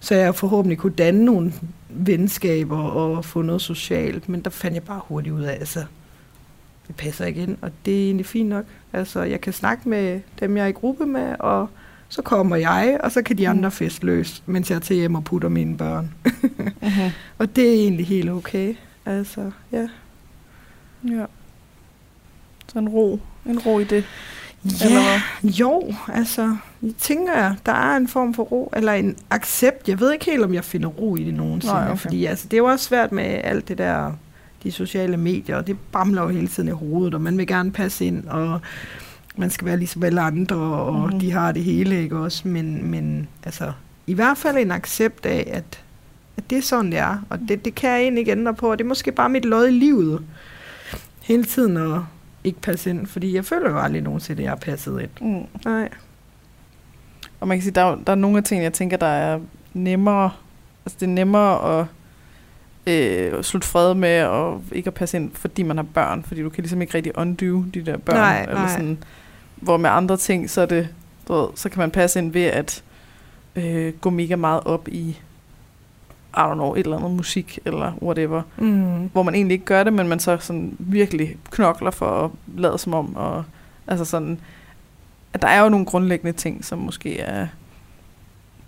så 0.00 0.14
jeg 0.14 0.34
forhåbentlig 0.34 0.78
kunne 0.78 0.92
danne 0.92 1.24
nogle 1.24 1.52
venskaber 1.88 2.78
og 2.78 3.24
få 3.24 3.42
noget 3.42 3.62
socialt, 3.62 4.28
men 4.28 4.40
der 4.40 4.50
fandt 4.50 4.74
jeg 4.74 4.82
bare 4.82 5.00
hurtigt 5.04 5.34
ud 5.34 5.42
af, 5.42 5.52
altså, 5.52 5.84
det 6.86 6.96
passer 6.96 7.24
ikke 7.24 7.42
ind, 7.42 7.56
og 7.62 7.70
det 7.84 8.00
er 8.00 8.04
egentlig 8.04 8.26
fint 8.26 8.48
nok. 8.48 8.64
Altså, 8.92 9.22
jeg 9.22 9.40
kan 9.40 9.52
snakke 9.52 9.88
med 9.88 10.20
dem, 10.40 10.56
jeg 10.56 10.62
er 10.62 10.68
i 10.68 10.72
gruppe 10.72 11.06
med, 11.06 11.34
og 11.38 11.68
så 12.10 12.22
kommer 12.22 12.56
jeg, 12.56 12.98
og 13.02 13.12
så 13.12 13.22
kan 13.22 13.38
de 13.38 13.48
andre 13.48 13.70
feste 13.70 14.06
løs, 14.06 14.42
mens 14.46 14.70
jeg 14.70 14.82
tager 14.82 14.98
hjem 14.98 15.14
og 15.14 15.24
putter 15.24 15.48
mine 15.48 15.76
børn. 15.76 16.10
Mm-hmm. 16.82 17.10
og 17.38 17.56
det 17.56 17.68
er 17.68 17.72
egentlig 17.72 18.06
helt 18.06 18.30
okay. 18.30 18.74
Altså, 19.06 19.50
ja. 19.72 19.88
Ja. 21.04 21.24
Så 22.72 22.78
en 22.78 22.88
ro. 22.88 23.20
En 23.46 23.58
ro 23.58 23.78
i 23.78 23.84
det. 23.84 24.04
Ja, 24.64 24.86
Eller 24.86 25.00
hvad? 25.02 25.50
jo, 25.50 25.94
altså, 26.08 26.56
jeg 26.82 26.92
tænker 26.98 27.34
jeg, 27.34 27.56
der 27.66 27.72
er 27.72 27.96
en 27.96 28.08
form 28.08 28.34
for 28.34 28.42
ro, 28.42 28.72
eller 28.76 28.92
en 28.92 29.16
accept. 29.30 29.88
Jeg 29.88 30.00
ved 30.00 30.12
ikke 30.12 30.24
helt, 30.24 30.44
om 30.44 30.54
jeg 30.54 30.64
finder 30.64 30.88
ro 30.88 31.16
i 31.16 31.24
det 31.24 31.34
nogensinde, 31.34 31.74
Nej, 31.74 31.84
okay. 31.84 31.96
fordi 31.96 32.24
altså, 32.24 32.46
det 32.48 32.52
er 32.52 32.58
jo 32.58 32.64
også 32.66 32.84
svært 32.84 33.12
med 33.12 33.24
alt 33.24 33.68
det 33.68 33.78
der, 33.78 34.12
de 34.62 34.72
sociale 34.72 35.16
medier, 35.16 35.56
og 35.56 35.66
det 35.66 35.76
bamler 35.92 36.22
jo 36.22 36.28
hele 36.28 36.48
tiden 36.48 36.68
i 36.68 36.72
hovedet, 36.72 37.14
og 37.14 37.20
man 37.20 37.38
vil 37.38 37.46
gerne 37.46 37.72
passe 37.72 38.04
ind, 38.04 38.26
og 38.26 38.60
man 39.36 39.50
skal 39.50 39.66
være 39.66 39.76
ligesom 39.76 40.02
alle 40.02 40.20
andre, 40.20 40.56
og 40.56 40.92
Mhm. 40.94 41.02
mm-hmm. 41.02 41.20
de 41.20 41.32
har 41.32 41.52
det 41.52 41.64
hele, 41.64 42.02
ikke 42.02 42.16
også? 42.18 42.48
Men, 42.48 42.90
men 42.90 43.28
altså, 43.44 43.72
i 44.06 44.14
hvert 44.14 44.38
fald 44.38 44.56
en 44.56 44.70
accept 44.70 45.26
af, 45.26 45.44
at, 45.52 45.84
at 46.36 46.50
det 46.50 46.58
er 46.58 46.62
sådan, 46.62 46.90
det 46.90 46.98
er, 46.98 47.18
og 47.30 47.38
det, 47.48 47.64
det 47.64 47.74
kan 47.74 47.90
jeg 47.90 48.00
egentlig 48.00 48.20
ikke 48.20 48.32
ændre 48.32 48.54
på, 48.54 48.70
og 48.70 48.78
det 48.78 48.84
er 48.84 48.88
måske 48.88 49.12
bare 49.12 49.28
mit 49.28 49.44
lod 49.44 49.68
i 49.68 49.70
livet, 49.70 50.22
hele 51.22 51.44
tiden 51.44 51.76
at 51.76 52.00
ikke 52.44 52.60
passe 52.60 52.90
ind, 52.90 53.06
fordi 53.06 53.34
jeg 53.34 53.44
føler 53.44 53.70
jo 53.70 53.78
aldrig 53.78 54.02
nogensinde, 54.02 54.40
at 54.40 54.44
jeg 54.44 54.50
har 54.50 54.56
passet 54.56 55.00
ind. 55.00 55.10
Mm. 55.40 55.46
Nej. 55.70 55.88
Og 57.40 57.48
man 57.48 57.56
kan 57.58 57.62
sige, 57.62 57.72
der 57.74 57.80
er, 57.82 57.96
der 58.06 58.12
er 58.12 58.16
nogle 58.16 58.38
af 58.38 58.44
tingene, 58.44 58.64
jeg 58.64 58.72
tænker, 58.72 58.96
der 58.96 59.06
er 59.06 59.38
nemmere, 59.74 60.30
altså 60.86 60.96
det 61.00 61.06
er 61.06 61.10
nemmere 61.10 61.80
at 61.80 61.86
øh, 62.86 63.42
slutte 63.42 63.68
fred 63.68 63.94
med 63.94 64.22
og 64.24 64.62
ikke 64.72 64.86
at 64.86 64.94
passe 64.94 65.16
ind, 65.16 65.30
fordi 65.34 65.62
man 65.62 65.76
har 65.76 65.84
børn, 65.94 66.22
fordi 66.22 66.42
du 66.42 66.48
kan 66.50 66.62
ligesom 66.62 66.82
ikke 66.82 66.94
rigtig 66.94 67.18
undo 67.18 67.62
de 67.74 67.82
der 67.86 67.96
børn. 67.96 68.16
Nej, 68.16 68.42
eller 68.42 68.54
nej. 68.54 68.68
Sådan, 68.72 68.98
hvor 69.60 69.76
med 69.76 69.90
andre 69.90 70.16
ting, 70.16 70.50
så 70.50 70.60
er 70.60 70.66
det, 70.66 70.88
ved, 71.28 71.46
så 71.54 71.68
kan 71.68 71.78
man 71.78 71.90
passe 71.90 72.18
ind 72.18 72.32
ved 72.32 72.44
at 72.44 72.82
øh, 73.56 73.92
gå 73.92 74.10
mega 74.10 74.36
meget 74.36 74.60
op 74.64 74.88
i 74.88 75.18
I 76.36 76.40
don't 76.40 76.54
know, 76.54 76.74
et 76.74 76.78
eller 76.78 76.96
andet 76.96 77.10
musik, 77.10 77.58
eller 77.64 77.92
whatever. 78.02 78.42
Mm. 78.58 79.08
Hvor 79.12 79.22
man 79.22 79.34
egentlig 79.34 79.54
ikke 79.54 79.64
gør 79.64 79.84
det, 79.84 79.92
men 79.92 80.08
man 80.08 80.20
så 80.20 80.36
sådan 80.40 80.76
virkelig 80.78 81.36
knokler 81.50 81.90
for 81.90 82.24
at 82.24 82.30
lade 82.56 82.78
som 82.78 82.94
om, 82.94 83.16
og 83.16 83.44
altså 83.86 84.04
sådan, 84.04 84.40
at 85.32 85.42
der 85.42 85.48
er 85.48 85.62
jo 85.62 85.68
nogle 85.68 85.86
grundlæggende 85.86 86.32
ting, 86.32 86.64
som 86.64 86.78
måske 86.78 87.20
er, 87.20 87.46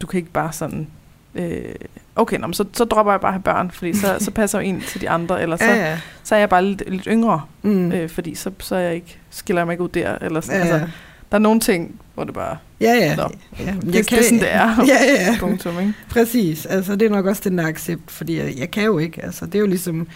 du 0.01 0.07
kan 0.07 0.19
ikke 0.19 0.31
bare 0.31 0.53
sådan, 0.53 0.89
øh, 1.35 1.75
okay, 2.17 2.37
nå, 2.39 2.53
så, 2.53 2.65
så 2.73 2.85
dropper 2.85 3.13
jeg 3.13 3.21
bare 3.21 3.29
at 3.29 3.35
have 3.35 3.43
børn, 3.43 3.71
fordi 3.71 3.93
så, 3.95 4.17
så 4.19 4.31
passer 4.31 4.59
jeg 4.59 4.67
jo 4.69 4.75
ind 4.75 4.83
til 4.83 5.01
de 5.01 5.11
andre, 5.11 5.43
eller 5.43 5.57
så, 5.57 5.65
Ja, 5.65 5.91
ja. 5.91 5.99
så 6.25 6.35
er 6.35 6.39
jeg 6.39 6.49
bare 6.49 6.65
lidt, 6.65 6.83
lidt 6.87 7.05
yngre, 7.11 7.41
Mm. 7.63 7.93
øh, 7.93 8.09
fordi 8.09 8.35
så, 8.35 8.51
så 8.59 8.75
er 8.77 8.81
jeg 8.81 8.95
ikke, 8.95 9.19
skiller 9.31 9.61
jeg 9.61 9.67
mig 9.67 9.73
ikke 9.75 9.85
ud 9.85 9.89
der, 9.89 10.19
eller 10.21 10.41
sådan, 10.41 10.57
ja, 10.57 10.61
altså, 10.63 10.77
ja. 10.77 10.83
der 11.31 11.37
er 11.37 11.39
nogle 11.39 11.61
ting, 11.61 12.01
hvor 12.15 12.25
det 12.25 12.35
bare, 12.35 12.57
Ja, 12.81 12.93
ja. 12.93 13.17
Nå. 13.17 13.23
ja. 13.59 13.75
det, 13.83 13.93
det 13.93 14.13
er 14.13 14.23
sådan, 14.23 14.39
det 14.39 14.53
er, 14.55 14.77
Ja, 14.93 15.27
ja. 15.27 15.37
punktum, 15.41 15.79
ikke? 15.81 15.95
Præcis. 16.11 16.67
Altså, 16.67 16.97
det 16.97 17.07
er 17.07 17.11
nok 17.11 17.27
også 17.27 17.43
den 17.45 17.59
der 17.59 17.67
accept, 17.67 18.11
fordi 18.11 18.39
jeg, 18.39 18.55
jeg 18.59 18.71
kan 18.71 18.85
jo 18.85 18.99
ikke. 18.99 19.25
Altså, 19.25 19.47
det 19.47 19.55
er 19.55 19.59
jo 19.59 19.67
ligesom, 19.67 20.07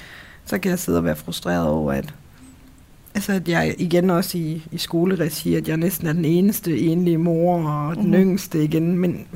så 0.47 0.59
kan 0.59 0.71
jeg 0.71 0.79
sidde 0.79 0.99
og 0.99 1.05
være 1.05 1.17
frustreret 1.17 1.67
over, 1.69 1.93
at, 1.93 2.15
altså, 3.15 3.33
at 3.33 3.49
jeg 3.49 3.75
igen 3.79 4.11
også 4.11 4.39
i, 4.39 4.63
i 4.73 4.79
skoleregi, 4.79 5.55
at 5.55 5.69
jeg 5.69 5.77
næsten 5.77 6.07
er 6.07 6.13
den 6.13 6.25
eneste 6.25 6.79
enlige 6.79 7.19
mor, 7.19 7.69
og 7.69 7.97
den 7.97 8.07
mm. 8.07 8.15
yngste 8.15 8.65
igen, 8.65 8.99
men 8.99 9.27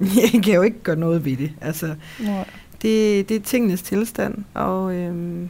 jeg 0.32 0.42
kan 0.44 0.54
jo 0.54 0.62
ikke 0.62 0.82
gøre 0.82 0.96
noget 0.96 1.24
ved 1.24 1.36
det. 1.36 1.52
Altså, 1.60 1.94
Nej. 2.20 2.44
det, 2.82 3.28
det 3.28 3.36
er 3.36 3.40
tingenes 3.40 3.82
tilstand, 3.82 4.44
og 4.54 4.94
øhm, 4.94 5.48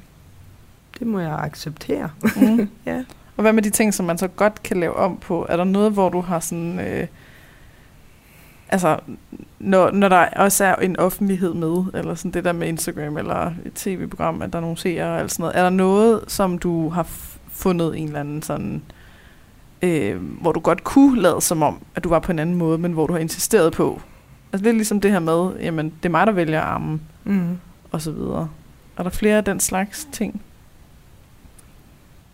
det 0.99 1.07
må 1.07 1.21
jeg 1.21 1.39
acceptere. 1.39 2.11
Mm. 2.37 2.69
Ja. 2.87 3.05
Og 3.37 3.43
hvad 3.43 3.53
med 3.53 3.63
de 3.63 3.71
ting, 3.71 3.95
som 3.95 4.07
man 4.07 4.19
så 4.19 4.29
godt 4.29 4.63
kan 4.63 4.81
lave 4.81 4.97
om 4.97 5.17
på? 5.17 5.47
Er 5.49 5.57
der 5.57 5.65
noget, 5.65 5.93
hvor 5.93 6.09
du 6.09 6.21
har 6.21 6.41
sådan... 6.41 6.81
Øh, 6.81 7.07
altså, 8.69 8.99
når, 9.59 9.91
når 9.91 10.09
der 10.09 10.27
også 10.37 10.65
er 10.65 10.75
en 10.75 10.99
offentlighed 10.99 11.55
med, 11.55 11.85
eller 11.95 12.15
sådan 12.15 12.31
det 12.31 12.45
der 12.45 12.53
med 12.53 12.69
Instagram, 12.69 13.17
eller 13.17 13.53
et 13.65 13.75
tv-program, 13.75 14.43
at 14.43 14.53
der 14.53 14.59
er 14.59 14.61
nogle 14.61 14.77
seere 14.77 15.21
alt 15.21 15.33
sådan 15.33 15.43
noget. 15.43 15.57
Er 15.57 15.63
der 15.63 15.71
noget, 15.71 16.25
som 16.29 16.59
du 16.59 16.89
har 16.89 17.07
fundet 17.49 17.99
en 17.99 18.07
eller 18.07 18.21
anden 18.21 18.43
sådan... 18.43 18.83
Øh, 19.83 20.17
hvor 20.41 20.53
du 20.53 20.61
godt 20.61 20.85
kunne 20.85 21.23
lade 21.23 21.41
som 21.41 21.63
om, 21.63 21.79
at 21.95 22.05
du 22.05 22.09
var 22.09 22.19
på 22.19 22.33
en 22.33 22.39
anden 22.39 22.57
måde, 22.57 22.79
men 22.79 22.93
hvor 22.93 23.07
du 23.07 23.13
har 23.13 23.21
insisteret 23.21 23.73
på? 23.73 24.01
Altså 24.53 24.65
lidt 24.65 24.77
ligesom 24.77 25.01
det 25.01 25.11
her 25.11 25.19
med, 25.19 25.51
jamen, 25.61 25.87
det 26.03 26.09
er 26.09 26.11
mig, 26.11 26.27
der 26.27 26.33
vælger 26.33 26.61
armen, 26.61 27.01
Mm. 27.25 27.57
og 27.91 28.03
så 28.03 28.11
videre. 28.13 28.49
Er 28.97 29.03
der 29.03 29.11
flere 29.11 29.37
af 29.37 29.45
den 29.45 29.61
slags 29.61 30.09
ting? 30.13 30.43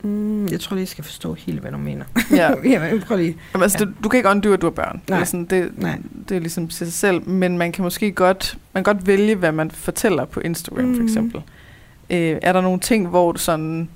Mm, 0.03 0.47
jeg 0.49 0.61
tror 0.61 0.75
lige, 0.75 0.81
jeg 0.83 0.89
skal 0.89 1.05
forstå 1.05 1.35
helt, 1.35 1.61
hvad 1.61 1.71
du 1.73 1.79
mener. 1.79 2.05
Ja. 2.31 2.51
Jamen, 2.73 3.01
prøv 3.01 3.17
lige. 3.17 3.37
Jamen, 3.55 3.63
altså, 3.63 3.79
Ja. 3.81 3.85
du, 3.85 3.91
du 4.05 4.09
kan 4.09 4.19
ikke 4.19 4.29
undo, 4.29 4.53
at 4.53 4.61
du 4.61 4.67
har 4.67 4.71
børn. 4.71 5.03
Nej. 5.09 5.17
Eller 5.19 5.27
sådan, 5.27 5.45
det, 5.45 5.79
Nej. 5.79 5.99
det 6.29 6.37
er 6.37 6.41
ligesom 6.41 6.69
til 6.69 6.77
sig 6.87 6.93
selv. 6.93 7.29
Men 7.29 7.59
man 7.59 7.73
kan 7.73 7.85
måske 7.85 8.13
godt, 8.13 8.59
man 8.73 8.85
kan 8.85 8.95
godt 8.95 9.07
vælge, 9.07 9.35
hvad 9.35 9.53
man 9.53 9.71
fortæller 9.71 10.25
på 10.25 10.41
Instagram, 10.41 10.85
mm. 10.85 10.97
for 10.97 11.03
eksempel. 11.03 11.43
Øh, 12.11 12.39
er 12.43 12.53
der 12.53 12.61
nogle 12.61 12.81
ting, 12.81 13.09
hvor 13.09 13.33
du 13.33 13.39
sådan 13.39 13.89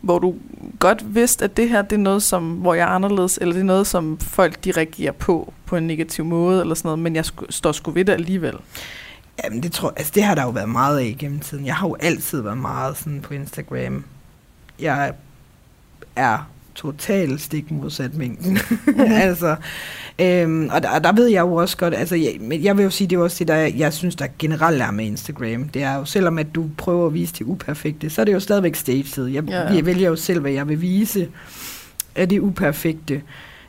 hvor 0.00 0.18
du 0.18 0.34
godt 0.78 1.14
vidste, 1.14 1.44
at 1.44 1.56
det 1.56 1.68
her 1.68 1.82
det 1.82 1.92
er 1.92 2.00
noget, 2.00 2.22
som, 2.22 2.52
hvor 2.52 2.74
jeg 2.74 2.82
er 2.82 2.86
anderledes, 2.94 3.38
eller 3.40 3.54
det 3.54 3.60
er 3.60 3.64
noget, 3.64 3.86
som 3.86 4.18
folk 4.18 4.64
de 4.64 4.72
reagerer 4.72 5.12
på, 5.12 5.52
på 5.66 5.76
en 5.76 5.86
negativ 5.86 6.24
måde, 6.24 6.60
eller 6.60 6.74
sådan 6.74 6.86
noget, 6.88 6.98
men 6.98 7.16
jeg 7.16 7.24
sk- 7.26 7.46
står 7.50 7.72
sgu 7.72 7.90
ved 7.90 8.04
det 8.04 8.12
alligevel. 8.12 8.54
Jamen, 9.44 9.62
det, 9.62 9.72
tror, 9.72 9.92
altså, 9.96 10.12
det 10.14 10.22
har 10.22 10.34
der 10.34 10.42
jo 10.42 10.50
været 10.50 10.68
meget 10.68 10.98
af 10.98 11.16
gennem 11.18 11.40
tiden. 11.40 11.66
Jeg 11.66 11.76
har 11.76 11.88
jo 11.88 11.96
altid 12.00 12.40
været 12.40 12.58
meget 12.58 12.96
sådan 12.96 13.20
på 13.20 13.34
Instagram. 13.34 14.04
Jeg 14.78 15.12
er 16.16 16.48
totalt 16.74 17.40
stik 17.40 17.70
modsat 17.70 18.14
mængden. 18.14 18.58
altså, 19.26 19.56
øhm, 20.18 20.68
og, 20.72 20.82
der, 20.82 20.88
og 20.88 21.04
der 21.04 21.12
ved 21.12 21.26
jeg 21.26 21.40
jo 21.40 21.54
også 21.54 21.76
godt, 21.76 21.94
altså 21.94 22.16
jeg, 22.16 22.36
men 22.40 22.64
jeg 22.64 22.76
vil 22.76 22.82
jo 22.82 22.90
sige, 22.90 23.08
det 23.08 23.16
er 23.16 23.20
også 23.20 23.36
det, 23.38 23.48
der 23.48 23.54
jeg, 23.54 23.74
jeg 23.76 23.92
synes, 23.92 24.16
der 24.16 24.26
generelt 24.38 24.82
er 24.82 24.90
med 24.90 25.04
Instagram. 25.04 25.68
Det 25.68 25.82
er 25.82 25.94
jo, 25.94 26.04
selvom 26.04 26.38
at 26.38 26.54
du 26.54 26.70
prøver 26.78 27.06
at 27.06 27.14
vise 27.14 27.34
det 27.38 27.44
uperfekte, 27.46 28.10
så 28.10 28.20
er 28.20 28.24
det 28.24 28.32
jo 28.32 28.40
stadigvæk 28.40 28.74
staged. 28.74 29.26
Jeg, 29.26 29.44
Ja, 29.48 29.74
jeg 29.74 29.86
vælger 29.86 30.08
jo 30.08 30.16
selv, 30.16 30.40
hvad 30.40 30.52
jeg 30.52 30.68
vil 30.68 30.80
vise 30.80 31.28
af 32.16 32.28
det 32.28 32.38
uperfekte. 32.38 33.22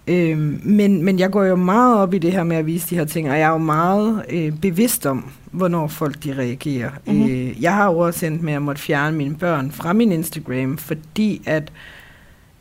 Øhm, 0.07 0.61
men, 0.63 1.03
men 1.03 1.19
jeg 1.19 1.31
går 1.31 1.43
jo 1.43 1.55
meget 1.55 1.97
op 1.97 2.13
i 2.13 2.17
det 2.17 2.31
her 2.31 2.43
med 2.43 2.57
at 2.57 2.65
vise 2.65 2.89
de 2.89 2.95
her 2.95 3.05
ting, 3.05 3.29
og 3.29 3.39
jeg 3.39 3.47
er 3.47 3.51
jo 3.51 3.57
meget 3.57 4.25
øh, 4.29 4.51
bevidst 4.61 5.05
om, 5.05 5.31
hvornår 5.51 5.87
folk 5.87 6.23
de 6.23 6.33
reagerer. 6.37 6.89
Mhm. 7.05 7.15
Mm-hmm. 7.15 7.31
Øh, 7.31 7.63
jeg 7.63 7.75
har 7.75 7.91
jo 7.91 7.97
også 7.97 8.25
endt 8.25 8.41
med 8.41 8.53
at 8.53 8.61
måtte 8.61 8.81
fjerne 8.81 9.17
mine 9.17 9.35
børn 9.35 9.71
fra 9.71 9.93
min 9.93 10.11
Instagram, 10.11 10.77
fordi 10.77 11.41
at 11.45 11.71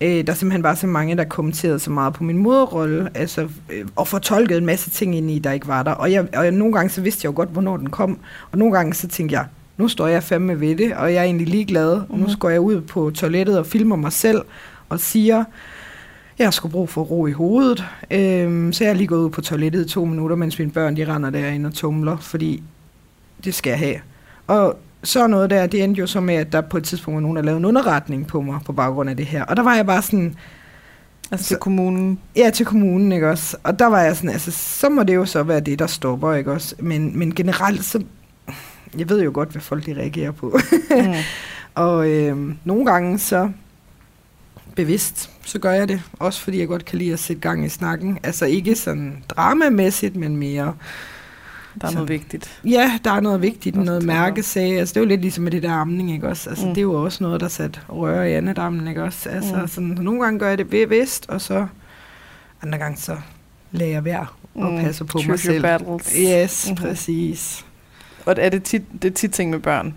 øh, 0.00 0.26
der 0.26 0.34
simpelthen 0.34 0.62
var 0.62 0.74
så 0.74 0.86
mange, 0.86 1.16
der 1.16 1.24
kommenterede 1.24 1.78
så 1.78 1.90
meget 1.90 2.12
på 2.14 2.24
min 2.24 2.36
moderrolle, 2.38 3.10
altså, 3.14 3.48
øh, 3.70 3.86
og 3.96 4.08
fortolkede 4.08 4.58
en 4.58 4.66
masse 4.66 4.90
ting 4.90 5.16
ind 5.16 5.30
i, 5.30 5.38
der 5.38 5.52
ikke 5.52 5.66
var 5.68 5.82
der. 5.82 5.90
Og, 5.92 6.12
jeg, 6.12 6.26
og 6.36 6.44
jeg, 6.44 6.52
nogle 6.52 6.74
gange 6.74 6.90
så 6.90 7.00
vidste 7.00 7.26
jeg 7.26 7.30
jo 7.32 7.36
godt, 7.36 7.48
hvornår 7.48 7.76
den 7.76 7.90
kom, 7.90 8.18
og 8.52 8.58
nogle 8.58 8.74
gange 8.76 8.94
så 8.94 9.08
tænkte 9.08 9.34
jeg, 9.36 9.46
nu 9.76 9.88
står 9.88 10.06
jeg 10.06 10.22
fandme 10.22 10.60
ved 10.60 10.76
det, 10.76 10.94
og 10.94 11.12
jeg 11.12 11.20
er 11.20 11.24
egentlig 11.24 11.46
ligeglad. 11.48 11.96
Mm-hmm. 11.96 12.18
Nu 12.18 12.26
Mhm. 12.26 12.34
går 12.38 12.50
jeg 12.50 12.60
ud 12.60 12.80
på 12.80 13.10
toilettet 13.14 13.58
og 13.58 13.66
filmer 13.66 13.96
mig 13.96 14.12
selv, 14.12 14.42
og 14.88 15.00
siger, 15.00 15.44
jeg 16.38 16.46
har 16.46 16.50
sgu 16.50 16.68
brug 16.68 16.88
for 16.88 17.02
ro 17.02 17.26
i 17.26 17.32
hovedet. 17.32 17.84
Øhm, 18.10 18.72
så 18.72 18.84
jeg 18.84 18.90
er 18.90 18.94
lige 18.94 19.06
gået 19.06 19.24
ud 19.24 19.30
på 19.30 19.40
toilettet 19.40 19.86
i 19.86 19.88
to 19.88 20.04
minutter, 20.04 20.36
mens 20.36 20.58
mine 20.58 20.70
børn 20.70 20.96
de 20.96 21.14
render 21.14 21.30
derinde 21.30 21.66
og 21.66 21.74
tumler, 21.74 22.16
fordi 22.16 22.62
det 23.44 23.54
skal 23.54 23.70
jeg 23.70 23.78
have. 23.78 23.96
Og 24.46 24.76
så 25.02 25.26
noget 25.26 25.50
der, 25.50 25.66
det 25.66 25.84
endte 25.84 25.98
jo 25.98 26.06
så 26.06 26.20
med, 26.20 26.34
at 26.34 26.52
der 26.52 26.60
på 26.60 26.76
et 26.76 26.84
tidspunkt 26.84 27.14
var 27.14 27.20
nogen, 27.20 27.36
der 27.36 27.42
lavede 27.42 27.58
en 27.58 27.64
underretning 27.64 28.26
på 28.26 28.40
mig 28.40 28.58
på 28.66 28.72
baggrund 28.72 29.10
af 29.10 29.16
det 29.16 29.26
her. 29.26 29.44
Og 29.44 29.56
der 29.56 29.62
var 29.62 29.74
jeg 29.74 29.86
bare 29.86 30.02
sådan, 30.02 30.34
Altså 31.32 31.44
Så- 31.44 31.48
til 31.48 31.56
kommunen. 31.56 32.18
ja, 32.36 32.50
til 32.54 32.66
kommunen, 32.66 33.12
ikke 33.12 33.30
også? 33.30 33.56
Og 33.62 33.78
der 33.78 33.86
var 33.86 34.00
jeg 34.00 34.16
sådan, 34.16 34.30
altså, 34.30 34.50
så 34.50 34.88
må 34.88 35.02
det 35.02 35.14
jo 35.14 35.24
så 35.24 35.42
være 35.42 35.60
det, 35.60 35.78
der 35.78 35.86
stopper, 35.86 36.32
ikke 36.34 36.52
også? 36.52 36.74
Men, 36.78 37.18
men 37.18 37.34
generelt, 37.34 37.84
så, 37.84 38.02
jeg 38.98 39.08
ved 39.08 39.22
jo 39.22 39.30
godt, 39.34 39.48
hvad 39.50 39.62
folk 39.62 39.86
de 39.86 39.94
reagerer 39.94 40.30
på. 40.30 40.58
Mm. 40.90 40.96
Og 41.74 42.08
øh, 42.10 42.36
nogle 42.64 42.86
gange 42.86 43.18
så 43.18 43.50
bevidst, 44.76 45.30
så 45.44 45.58
gør 45.58 45.70
jeg 45.70 45.88
det. 45.88 46.02
Også 46.18 46.40
fordi 46.40 46.58
jeg 46.58 46.68
godt 46.68 46.84
kan 46.84 46.98
lide 46.98 47.12
at 47.12 47.18
sætte 47.18 47.42
gang 47.42 47.64
i 47.64 47.68
snakken. 47.68 48.18
Altså 48.22 48.46
ikke 48.46 48.74
sådan 48.74 49.24
dramamæssigt, 49.28 50.16
men 50.16 50.36
mere... 50.36 50.74
Der 51.80 51.86
er 51.86 51.90
Så- 51.90 51.94
noget 51.94 52.08
vigtigt. 52.08 52.60
Ja, 52.64 52.98
der 53.04 53.10
er 53.10 53.20
noget 53.20 53.42
vigtigt, 53.42 53.76
Også 53.76 53.84
noget 53.86 54.02
mærkesag. 54.02 54.78
Altså 54.78 54.92
det 54.92 54.96
er 54.96 55.04
jo 55.04 55.08
lidt 55.08 55.20
ligesom 55.20 55.44
med 55.44 55.52
det 55.52 55.62
der 55.62 55.72
amning, 55.72 56.12
ikke 56.12 56.28
også? 56.28 56.50
Altså 56.50 56.66
Mm. 56.66 56.74
det 56.74 56.78
er 56.78 56.82
jo 56.82 57.04
også 57.04 57.24
noget, 57.24 57.40
der 57.40 57.48
sat 57.48 57.80
røre 57.88 58.30
i 58.30 58.34
andedammen, 58.34 58.88
ikke 58.88 59.02
også? 59.02 59.28
Altså 59.28 59.56
Mm. 59.56 59.68
sådan, 59.68 59.88
nogle 60.00 60.22
gange 60.22 60.38
gør 60.38 60.48
jeg 60.48 60.58
det 60.58 60.70
bevidst, 60.70 61.26
og 61.28 61.40
så 61.40 61.66
andre 62.62 62.78
gange 62.78 62.96
så 62.96 63.16
lader 63.72 63.90
jeg 63.90 64.04
være 64.04 64.26
og 64.54 64.72
Mm. 64.72 64.78
passer 64.80 65.04
på 65.04 65.18
mig 65.18 65.24
Choose 65.24 65.46
your 65.46 65.52
selv. 65.54 65.62
battles. 65.62 66.12
Yes, 66.18 66.66
Mhm. 66.70 66.72
mm-hmm. 66.78 66.88
præcis. 66.88 67.64
Og 68.26 68.34
er 68.38 68.48
det 68.48 68.62
tit, 68.62 68.82
det 69.02 69.10
er 69.10 69.14
tit 69.14 69.30
ting 69.32 69.50
med 69.50 69.58
børn, 69.58 69.94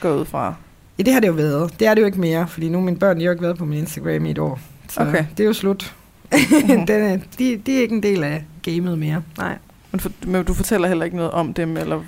går 0.00 0.14
ud 0.14 0.24
fra? 0.24 0.54
Ja, 0.98 1.02
det 1.02 1.12
har 1.12 1.20
det 1.20 1.28
jo 1.28 1.32
været. 1.32 1.80
Det 1.80 1.88
er 1.88 1.94
det 1.94 2.00
jo 2.00 2.06
ikke 2.06 2.20
mere, 2.20 2.48
fordi 2.48 2.68
nu 2.68 2.80
mine 2.80 2.96
børn, 2.98 3.16
de 3.16 3.20
har 3.22 3.26
jo 3.26 3.30
ikke 3.32 3.42
været 3.42 3.58
på 3.58 3.64
min 3.64 3.78
Instagram 3.78 4.26
i 4.26 4.30
et 4.30 4.38
år. 4.38 4.60
Så 4.88 5.00
Okay. 5.00 5.24
det 5.36 5.42
er 5.42 5.46
jo 5.46 5.52
slut. 5.52 5.94
Mhm. 6.32 6.86
Den 6.86 7.02
er, 7.02 7.18
de, 7.38 7.56
de 7.66 7.76
er 7.76 7.82
ikke 7.82 7.94
en 7.94 8.02
del 8.02 8.24
af 8.24 8.44
gamet 8.62 8.98
mere. 8.98 9.22
Nej. 9.38 9.58
Men, 9.92 10.00
for, 10.00 10.10
men 10.26 10.44
du 10.44 10.54
fortæller 10.54 10.88
heller 10.88 11.04
ikke 11.04 11.16
noget 11.16 11.32
om 11.32 11.54
dem, 11.54 11.76
eller 11.76 12.02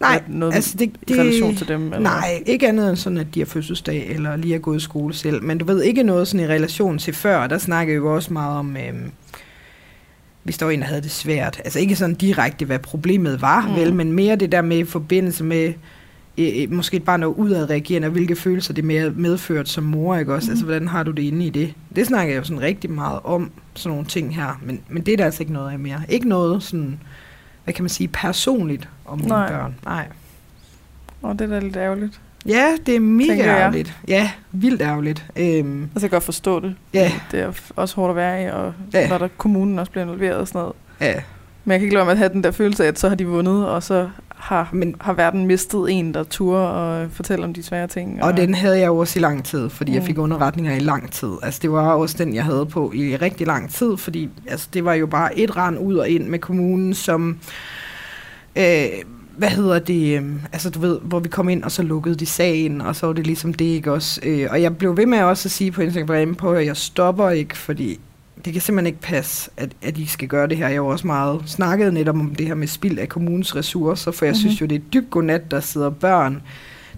Nej, 0.00 0.22
noget 0.28 0.54
altså 0.54 0.76
det, 0.78 0.92
det, 1.08 1.16
i 1.16 1.20
relation 1.20 1.56
til 1.56 1.68
dem? 1.68 1.82
Eller? 1.82 1.98
Nej, 1.98 2.42
ikke 2.46 2.68
andet 2.68 2.88
end 2.88 2.96
sådan, 2.96 3.18
at 3.18 3.34
de 3.34 3.40
har 3.40 3.46
fødselsdag, 3.46 4.06
eller 4.08 4.36
lige 4.36 4.54
er 4.54 4.58
gået 4.58 4.76
i 4.76 4.80
skole 4.80 5.14
selv. 5.14 5.42
Men 5.42 5.58
du 5.58 5.64
ved 5.64 5.82
ikke 5.82 6.02
noget 6.02 6.28
sådan 6.28 6.46
i 6.46 6.48
relation 6.48 6.98
til 6.98 7.14
før. 7.14 7.46
Der 7.46 7.58
snakker 7.58 7.94
vi 7.94 7.96
jo 7.96 8.14
også 8.14 8.32
meget 8.32 8.58
om, 8.58 8.76
øhm, 8.76 9.10
hvis 10.42 10.58
der 10.58 10.66
var 10.66 10.72
en, 10.72 10.80
der 10.80 10.86
havde 10.86 11.02
det 11.02 11.10
svært. 11.10 11.60
Altså 11.64 11.78
ikke 11.78 11.96
sådan 11.96 12.14
direkte, 12.14 12.64
hvad 12.64 12.78
problemet 12.78 13.42
var, 13.42 13.68
mm. 13.68 13.74
vel, 13.74 13.94
men 13.94 14.12
mere 14.12 14.36
det 14.36 14.52
der 14.52 14.62
med 14.62 14.78
i 14.78 14.84
forbindelse 14.84 15.44
med, 15.44 15.72
øh, 16.38 16.62
øh 16.62 16.72
måske 16.72 17.00
bare 17.00 17.18
noget 17.18 17.34
udadreagerende, 17.34 18.08
hvilke 18.08 18.36
følelser 18.36 18.74
det 18.74 18.84
mere 18.84 19.10
medført 19.10 19.68
som 19.68 19.84
mor, 19.84 20.16
ikke 20.16 20.34
også? 20.34 20.46
Mm. 20.46 20.50
Altså, 20.50 20.64
hvordan 20.64 20.88
har 20.88 21.02
du 21.02 21.10
det 21.10 21.22
inde 21.22 21.46
i 21.46 21.50
det? 21.50 21.74
Det 21.96 22.06
snakker 22.06 22.34
jeg 22.34 22.38
jo 22.38 22.44
sådan 22.44 22.62
rigtig 22.62 22.90
meget 22.90 23.20
om, 23.24 23.50
sådan 23.74 23.92
nogle 23.92 24.06
ting 24.06 24.34
her. 24.34 24.60
Men, 24.62 24.80
men 24.88 25.02
det 25.02 25.12
er 25.12 25.16
der 25.16 25.24
altså 25.24 25.42
ikke 25.42 25.52
noget 25.52 25.72
af 25.72 25.78
mere. 25.78 26.00
Ikke 26.08 26.28
noget 26.28 26.62
sådan, 26.62 27.00
hvad 27.68 27.74
kan 27.74 27.82
man 27.82 27.88
sige, 27.88 28.08
personligt 28.08 28.88
om 29.06 29.18
mine 29.18 29.28
Nej. 29.28 29.48
børn. 29.48 29.74
Nej. 29.84 30.06
Og 31.22 31.38
det 31.38 31.44
er 31.44 31.48
da 31.48 31.58
lidt 31.58 31.76
ærgerligt. 31.76 32.20
Ja, 32.46 32.66
det 32.86 32.96
er 32.96 33.00
mega 33.00 33.42
ærgerligt. 33.46 33.94
Ja, 34.08 34.30
vildt 34.52 34.82
ærgerligt. 34.82 35.26
Øhm, 35.36 35.82
Altså, 35.82 35.90
jeg 35.94 36.00
kan 36.00 36.10
godt 36.10 36.22
forstå 36.22 36.60
det. 36.60 36.76
ja, 36.94 37.12
Det 37.30 37.40
er 37.40 37.52
også 37.76 37.94
hårdt 37.96 38.10
at 38.10 38.16
være 38.16 38.42
i, 38.44 38.46
og 38.46 38.72
Ja. 38.94 39.08
når 39.08 39.18
der 39.18 39.28
kommunen 39.36 39.78
også 39.78 39.92
bliver 39.92 40.04
involveret 40.04 40.36
og 40.36 40.48
sådan 40.48 40.58
noget. 40.58 40.74
ja. 41.00 41.14
Men 41.64 41.72
jeg 41.72 41.80
kan 41.80 41.84
ikke 41.84 41.94
lade 41.94 42.04
med 42.04 42.12
at 42.12 42.18
have 42.18 42.32
den 42.32 42.44
der 42.44 42.50
følelse 42.50 42.84
af, 42.84 42.88
at 42.88 42.98
så 42.98 43.08
har 43.08 43.16
de 43.16 43.26
vundet, 43.26 43.68
og 43.68 43.82
så 43.82 44.08
har, 44.38 44.68
Men, 44.72 44.94
har 45.00 45.12
verden 45.12 45.46
mistet 45.46 45.86
en, 45.90 46.14
der 46.14 46.22
turer 46.24 46.60
og 46.66 47.10
fortæller 47.12 47.46
om 47.46 47.54
de 47.54 47.62
svære 47.62 47.86
ting. 47.86 48.22
og 48.22 48.36
den 48.36 48.54
havde 48.54 48.78
jeg 48.78 48.90
også 48.90 49.18
i 49.18 49.22
lang 49.22 49.44
tid, 49.44 49.68
fordi 49.70 49.92
jeg 49.92 50.00
Mm. 50.00 50.06
fik 50.06 50.18
underretninger 50.18 50.74
i 50.74 50.78
lang 50.80 51.12
tid. 51.12 51.28
Altså, 51.42 51.60
det 51.62 51.72
var 51.72 51.92
også 51.92 52.16
den, 52.18 52.34
jeg 52.34 52.44
havde 52.44 52.66
på 52.66 52.92
i 52.94 53.16
rigtig 53.16 53.46
lang 53.46 53.70
tid, 53.70 53.96
fordi 53.96 54.28
altså, 54.46 54.68
det 54.74 54.84
var 54.84 54.94
jo 54.94 55.06
bare 55.06 55.38
et 55.38 55.56
rand 55.56 55.78
ud 55.78 55.94
og 55.96 56.08
ind 56.08 56.28
med 56.28 56.38
kommunen, 56.38 56.94
som... 56.94 57.38
Øh, 58.56 58.86
hvad 59.36 59.48
hedder 59.48 59.78
det, 59.78 60.18
øh, 60.22 60.24
altså 60.52 60.70
du 60.70 60.80
ved, 60.80 60.98
hvor 61.02 61.20
vi 61.20 61.28
kom 61.28 61.48
ind, 61.48 61.62
og 61.62 61.70
så 61.72 61.82
lukkede 61.82 62.14
de 62.14 62.26
sagen, 62.26 62.80
og 62.80 62.96
så 62.96 63.06
var 63.06 63.12
det 63.12 63.26
ligesom 63.26 63.54
det, 63.54 63.64
ikke 63.64 63.92
også? 63.92 64.20
Øh, 64.22 64.46
og 64.50 64.62
jeg 64.62 64.76
blev 64.76 64.96
ved 64.96 65.06
med 65.06 65.18
også 65.22 65.46
at 65.48 65.52
sige 65.52 65.70
på 65.72 65.82
Instagram 65.82 66.34
på, 66.34 66.52
at 66.52 66.66
jeg 66.66 66.76
stopper 66.76 67.30
ikke, 67.30 67.56
fordi 67.56 68.00
det 68.44 68.52
kan 68.52 68.62
simpelthen 68.62 68.86
ikke 68.86 69.00
passe, 69.00 69.50
at, 69.56 69.70
at 69.82 69.98
I 69.98 70.06
skal 70.06 70.28
gøre 70.28 70.46
det 70.46 70.56
her. 70.56 70.64
Jeg 70.64 70.72
har 70.74 70.76
jo 70.76 70.86
også 70.86 71.06
meget 71.06 71.40
snakket 71.46 71.94
netop 71.94 72.14
om 72.14 72.34
det 72.34 72.46
her 72.46 72.54
med 72.54 72.66
spild 72.66 72.98
af 72.98 73.08
kommunens 73.08 73.56
ressourcer, 73.56 74.10
for 74.10 74.24
jeg 74.24 74.32
Mhm. 74.32 74.36
mm-hmm. 74.36 74.40
synes 74.48 74.60
jo, 74.60 74.66
det 74.66 74.74
er 74.74 74.88
dybt 74.92 75.10
godnat, 75.10 75.50
der 75.50 75.60
sidder 75.60 75.90
børn, 75.90 76.42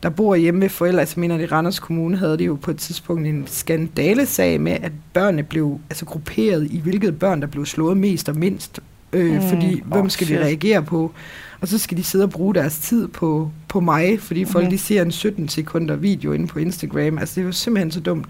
der 0.02 0.08
bor 0.08 0.34
hjemme 0.34 0.60
ved 0.60 0.68
forældre. 0.68 1.00
Altså, 1.00 1.20
mener, 1.20 1.38
i 1.38 1.46
Randers 1.46 1.78
Kommune 1.78 2.16
havde 2.16 2.38
de 2.38 2.44
jo 2.44 2.54
på 2.62 2.70
et 2.70 2.76
tidspunkt 2.76 3.26
en 3.26 3.44
skandalesag 3.46 4.60
med, 4.60 4.72
at 4.82 4.92
børnene 5.12 5.42
blev 5.42 5.78
altså, 5.90 6.04
grupperet 6.04 6.68
i, 6.70 6.80
hvilket 6.80 7.18
børn, 7.18 7.40
der 7.40 7.46
blev 7.46 7.66
slået 7.66 7.96
mest 7.96 8.28
og 8.28 8.36
mindst. 8.36 8.80
Øh, 9.12 9.34
Mm. 9.34 9.48
Fordi, 9.48 9.82
hvem 9.86 10.08
skal 10.10 10.26
shit. 10.26 10.38
vi 10.38 10.44
reagere 10.44 10.82
på? 10.82 11.12
Og 11.60 11.68
så 11.68 11.78
skal 11.78 11.96
de 11.96 12.02
sidde 12.02 12.24
og 12.24 12.30
bruge 12.30 12.54
deres 12.54 12.78
tid 12.78 13.08
på, 13.08 13.50
på 13.68 13.80
mig, 13.80 14.20
fordi 14.20 14.44
folk 14.44 14.64
Mhm. 14.64 14.70
de 14.70 14.78
ser 14.78 15.02
en 15.02 15.10
17 15.12 15.48
sekunder 15.48 15.96
video 15.96 16.32
inde 16.32 16.46
på 16.46 16.58
Instagram. 16.58 17.18
Altså, 17.18 17.34
det 17.34 17.40
er 17.40 17.46
jo 17.46 17.52
simpelthen 17.52 17.90
så 17.90 18.00
dumt. 18.00 18.26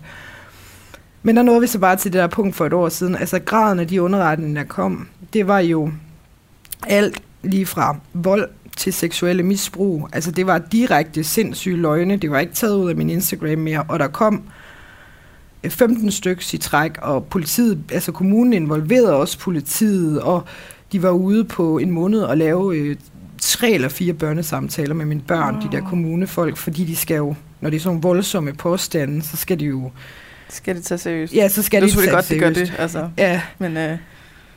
Men 1.22 1.36
der 1.36 1.42
nåede 1.42 1.60
vi 1.60 1.66
så 1.66 1.78
bare 1.78 1.96
til 1.96 2.12
det 2.12 2.18
der 2.18 2.26
punkt 2.26 2.56
for 2.56 2.66
et 2.66 2.72
år 2.72 2.88
siden. 2.88 3.16
Altså, 3.16 3.38
graden 3.38 3.78
af 3.80 3.88
de 3.88 4.02
underretninger, 4.02 4.62
der 4.62 4.68
kom, 4.68 5.08
det 5.32 5.46
var 5.46 5.58
jo 5.58 5.90
alt 6.86 7.22
lige 7.42 7.66
fra 7.66 7.96
vold 8.12 8.48
til 8.76 8.92
seksuelle 8.92 9.42
misbrug. 9.42 10.08
Altså, 10.12 10.30
det 10.30 10.46
var 10.46 10.58
direkte 10.58 11.24
sindssyge 11.24 11.76
løgne. 11.76 12.16
Det 12.16 12.30
var 12.30 12.38
ikke 12.38 12.52
taget 12.52 12.76
ud 12.76 12.90
af 12.90 12.96
min 12.96 13.10
Instagram 13.10 13.58
mere. 13.58 13.84
Og 13.88 13.98
der 13.98 14.08
kom 14.08 14.42
øh, 15.64 15.70
15 15.70 16.10
stykker 16.10 16.54
i 16.54 16.56
træk, 16.58 16.98
og 17.02 17.24
politiet, 17.24 17.78
altså 17.92 18.12
kommunen 18.12 18.52
involverede 18.52 19.16
også 19.16 19.38
politiet, 19.38 20.20
og 20.20 20.44
de 20.92 21.02
var 21.02 21.10
ude 21.10 21.44
på 21.44 21.78
en 21.78 21.90
måned 21.90 22.20
og 22.20 22.36
lave 22.36 22.76
øh, 22.76 22.96
tre 23.40 23.70
eller 23.70 23.88
fire 23.88 24.12
børnesamtaler 24.12 24.94
med 24.94 25.04
mine 25.04 25.20
børn, 25.20 25.54
Wow. 25.54 25.62
de 25.62 25.76
der 25.76 25.88
kommunefolk, 25.88 26.56
fordi 26.56 26.84
de 26.84 26.96
skal 26.96 27.16
jo, 27.16 27.34
når 27.60 27.70
det 27.70 27.76
er 27.76 27.80
sådan 27.80 28.02
voldsomme 28.02 28.52
påstande, 28.52 29.22
så 29.22 29.36
skal 29.36 29.60
de 29.60 29.64
jo, 29.64 29.90
Skal 30.50 30.76
det 30.76 30.84
tage 30.84 30.98
seriøst? 30.98 31.34
ja, 31.34 31.48
så 31.48 31.62
skal 31.62 31.82
det 31.82 31.86
de 31.88 31.92
selvfølgelig 31.92 32.24
tage 32.24 32.40
godt, 32.40 32.54
de 32.54 32.58
gør 32.60 32.64
seriøst. 32.66 32.72
det. 32.72 32.82
Altså. 32.82 33.08
Ja, 33.18 33.40
Men 33.58 33.76
øh, 33.76 33.96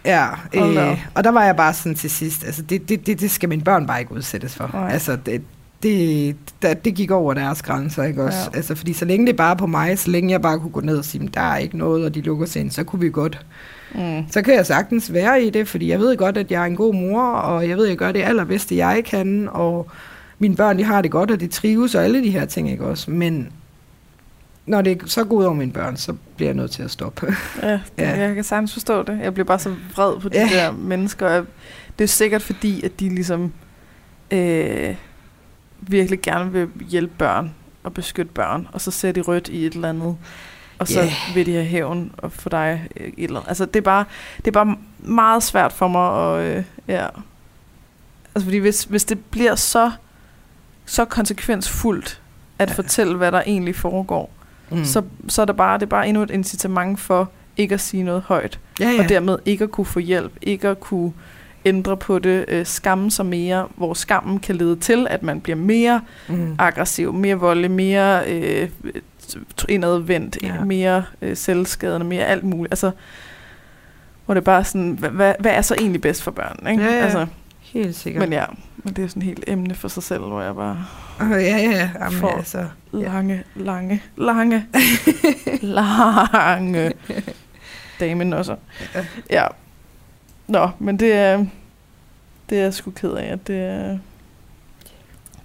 Ja, 0.06 0.28
øh, 0.54 0.98
og 1.14 1.24
der 1.24 1.30
var 1.32 1.46
jeg 1.46 1.56
bare 1.56 1.74
sådan 1.74 1.96
til 1.96 2.10
sidst, 2.10 2.44
altså 2.46 2.62
det, 2.62 2.90
det, 2.90 3.08
det, 3.08 3.20
det 3.20 3.32
skal 3.32 3.50
mine 3.50 3.62
børn 3.62 3.88
bare 3.88 4.00
ikke 4.00 4.12
udsættes 4.12 4.56
for. 4.56 4.70
Nej. 4.74 4.92
Altså 4.92 5.18
det, 5.26 5.42
det, 5.84 6.36
der, 6.62 6.74
det 6.74 6.96
gik 6.96 7.12
over 7.12 7.34
deres 7.34 7.62
grænser, 7.62 8.04
ikke 8.04 8.24
også? 8.24 8.38
Ja. 8.54 8.58
Altså 8.58 8.76
fordi 8.76 8.94
så 8.94 9.06
længe 9.06 9.28
det 9.28 9.36
bare 9.36 9.52
er 9.52 9.56
på 9.56 9.68
mig, 9.68 10.00
så 10.00 10.12
længe 10.12 10.32
jeg 10.32 10.42
bare 10.42 10.60
kunne 10.60 10.72
gå 10.72 10.82
ned 10.82 10.98
og 10.98 11.06
sige, 11.06 11.20
"Men 11.22 11.30
der 11.34 11.42
er 11.42 11.58
ikke 11.58 11.78
noget, 11.78 12.06
og 12.06 12.16
de 12.16 12.22
lukker 12.22 12.46
sig 12.46 12.60
ind, 12.60 12.72
så 12.72 12.84
kunne 12.84 13.00
vi 13.00 13.10
godt. 13.10 13.46
mm, 13.96 14.24
Så 14.32 14.42
kan 14.42 14.54
jeg 14.56 14.66
sagtens 14.66 15.14
være 15.14 15.44
i 15.44 15.50
det, 15.50 15.68
fordi 15.68 15.90
jeg 15.90 16.00
ved 16.00 16.18
godt, 16.18 16.38
at 16.38 16.52
jeg 16.52 16.62
er 16.62 16.66
en 16.66 16.76
god 16.76 16.94
mor, 16.94 17.22
og 17.24 17.70
jeg 17.70 17.78
ved, 17.78 17.84
at 17.86 17.90
jeg 17.90 17.98
gør 17.98 18.12
det 18.12 18.22
allerbedste, 18.24 18.78
jeg 18.78 19.04
kan, 19.06 19.50
og 19.52 19.90
mine 20.40 20.56
børn, 20.56 20.78
de 20.78 20.84
har 20.84 21.02
det 21.02 21.12
godt, 21.12 21.32
og 21.32 21.40
de 21.40 21.48
trives, 21.48 21.96
og 21.96 22.04
alle 22.04 22.24
de 22.24 22.30
her 22.30 22.46
ting, 22.46 22.72
ikke 22.72 22.86
også? 22.86 23.12
Men 23.12 23.50
når 24.66 24.82
det 24.82 25.02
så 25.12 25.24
går 25.24 25.36
ud 25.36 25.44
over 25.44 25.54
mine 25.54 25.72
børn, 25.72 25.98
så 25.98 26.14
bliver 26.36 26.50
jeg 26.50 26.56
nødt 26.56 26.72
til 26.72 26.84
at 26.84 26.92
stoppe. 26.92 27.36
ja, 27.64 27.80
Ja. 27.98 28.20
jeg 28.20 28.36
kan 28.36 28.44
sagtens 28.44 28.74
forstå 28.74 29.04
det. 29.04 29.20
Jeg 29.22 29.34
bliver 29.34 29.46
bare 29.46 29.60
så 29.60 29.76
vred 29.96 30.20
på 30.20 30.30
de 30.30 30.38
Ja. 30.38 30.50
der 30.54 30.72
mennesker. 30.72 31.46
Det 32.00 32.04
er 32.04 32.08
sikkert 32.08 32.42
fordi, 32.42 32.86
at 32.86 33.00
de 33.00 33.10
ligesom 33.10 33.54
øh, 34.32 34.96
virkelig 35.82 36.22
gerne 36.22 36.52
vil 36.52 36.68
hjælpe 36.90 37.14
børn 37.18 37.54
og 37.84 37.94
beskytte 37.94 38.32
børn, 38.32 38.68
og 38.72 38.82
så 38.82 38.92
ser 38.92 39.12
de 39.12 39.22
rødt 39.22 39.48
i 39.48 39.66
et 39.66 39.74
eller 39.74 39.90
andet, 39.90 40.18
og 40.80 40.88
så 40.88 41.00
yeah. 41.00 41.36
vil 41.36 41.46
de 41.46 41.52
have 41.54 41.66
hævn 41.66 42.12
og 42.18 42.32
for 42.32 42.50
dig 42.50 42.88
øh, 42.98 43.08
et 43.08 43.14
eller 43.24 43.40
andet. 43.40 43.50
Altså, 43.50 43.66
det 43.66 43.76
er 43.76 43.82
bare, 43.82 44.06
det 44.38 44.48
er 44.48 44.52
bare 44.52 44.76
meget 45.00 45.44
svært 45.44 45.74
for 45.74 45.88
mig, 45.88 46.02
og 46.10 46.44
øh, 46.44 46.64
ja. 46.88 47.08
Altså, 48.36 48.46
fordi 48.46 48.58
hvis, 48.58 48.84
hvis 48.84 49.06
det 49.06 49.26
bliver 49.26 49.56
så, 49.56 49.92
så 50.86 51.06
konsekvensfuldt 51.06 52.22
at 52.60 52.70
ja. 52.70 52.76
fortælle, 52.76 53.18
hvad 53.18 53.32
der 53.32 53.42
egentlig 53.46 53.76
foregår, 53.76 54.32
Mm. 54.74 54.86
så, 54.86 55.02
så 55.28 55.42
er 55.42 55.46
det 55.46 55.58
bare, 55.58 55.78
det 55.78 55.84
er 55.84 55.90
bare 55.90 56.08
endnu 56.08 56.24
et 56.24 56.32
incitament 56.32 57.00
for 57.00 57.30
ikke 57.58 57.74
at 57.74 57.82
sige 57.82 58.04
noget 58.04 58.22
højt, 58.22 58.60
ja, 58.80 58.90
ja. 58.90 59.04
og 59.04 59.10
dermed 59.10 59.38
ikke 59.46 59.64
at 59.64 59.72
kunne 59.72 59.86
få 59.86 60.00
hjælp, 60.00 60.32
ikke 60.42 60.68
at 60.68 60.80
kunne 60.80 61.12
ændre 61.66 61.98
på 61.98 62.20
det, 62.20 62.46
øh, 62.48 62.66
skamme 62.66 63.12
sig 63.12 63.26
mere, 63.26 63.68
hvor 63.76 63.94
skammen 63.94 64.40
kan 64.40 64.56
lede 64.56 64.76
til, 64.76 65.08
at 65.10 65.24
man 65.24 65.42
bliver 65.42 65.56
mere 65.56 66.02
mm. 66.30 66.56
aggressiv, 66.60 67.14
mere 67.14 67.36
voldelig, 67.36 67.72
mere 67.72 68.30
øh, 68.32 68.70
indadvendt, 69.70 70.38
Ja. 70.44 70.64
mere 70.64 71.04
øh, 71.22 71.38
selvskadende, 71.38 72.06
mere 72.06 72.26
alt 72.26 72.44
muligt. 72.44 72.72
Altså, 72.72 72.92
hvor 74.26 74.34
det 74.34 74.42
er 74.42 74.46
bare 74.46 74.64
sådan, 74.64 74.92
hvad, 75.00 75.10
hvad, 75.10 75.34
hvad 75.40 75.52
er 75.52 75.62
så 75.62 75.76
egentlig 75.80 76.02
bedst 76.02 76.24
for 76.24 76.32
børn? 76.32 76.68
Ikke? 76.72 76.84
Ja, 76.84 76.90
ja. 76.94 77.04
Altså, 77.04 77.28
Helt 77.74 77.96
sikkert. 77.96 78.22
men 78.22 78.34
ja, 78.34 78.46
men 78.78 78.94
det 78.94 79.04
er 79.04 79.08
sådan 79.08 79.22
et 79.22 79.26
helt 79.26 79.44
emne 79.48 79.76
for 79.76 79.88
sig 79.88 80.04
selv, 80.04 80.22
hvor 80.24 80.42
jeg 80.42 80.56
bare 80.56 80.86
Øh, 81.22 81.32
Ja, 81.32 81.38
ja, 81.38 81.58
ja. 81.70 81.90
Jamen, 82.00 82.20
For- 82.20 82.28
altså, 82.38 82.68
Ja. 82.94 82.98
lange, 83.00 83.44
lange, 83.56 84.04
lange, 84.18 84.66
lange 85.62 86.94
damen 88.00 88.34
også. 88.34 88.56
Ja. 88.96 89.06
Ja. 89.30 89.48
Nå, 90.48 90.70
men 90.80 91.00
det 91.00 91.14
er, 91.14 91.46
det 92.50 92.58
er 92.60 92.64
jeg 92.64 92.74
sgu 92.74 92.92
ked 92.92 93.12
af, 93.12 93.26
at 93.26 93.48
det 93.48 93.60
er, 93.60 93.98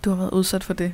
du 0.05 0.11
har 0.11 0.17
været 0.17 0.31
udsat 0.31 0.65
for 0.65 0.75
det. 0.75 0.93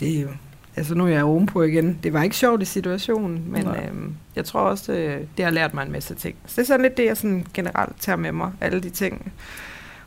det 0.00 0.16
er 0.16 0.20
jo... 0.20 0.28
Altså, 0.76 0.94
nu 0.94 1.04
er 1.04 1.08
jeg 1.08 1.24
ovenpå 1.24 1.62
igen. 1.62 1.98
Det 2.02 2.12
var 2.12 2.22
ikke 2.22 2.36
sjovt 2.36 2.62
i 2.62 2.64
situationen, 2.64 3.44
men 3.46 3.64
Nej. 3.64 3.86
øhm, 3.90 4.14
jeg 4.36 4.44
tror 4.44 4.60
også, 4.60 4.92
det, 4.92 5.28
det 5.36 5.44
har 5.44 5.52
lært 5.52 5.74
mig 5.74 5.86
en 5.86 5.92
masse 5.92 6.14
ting. 6.14 6.34
Så 6.46 6.52
det 6.56 6.62
er 6.62 6.66
sådan 6.66 6.82
lidt 6.82 6.96
det, 6.96 7.04
jeg 7.04 7.16
sådan 7.16 7.46
generelt 7.54 8.00
tager 8.00 8.16
med 8.16 8.32
mig, 8.32 8.50
alle 8.60 8.80
de 8.80 8.90
ting. 8.90 9.32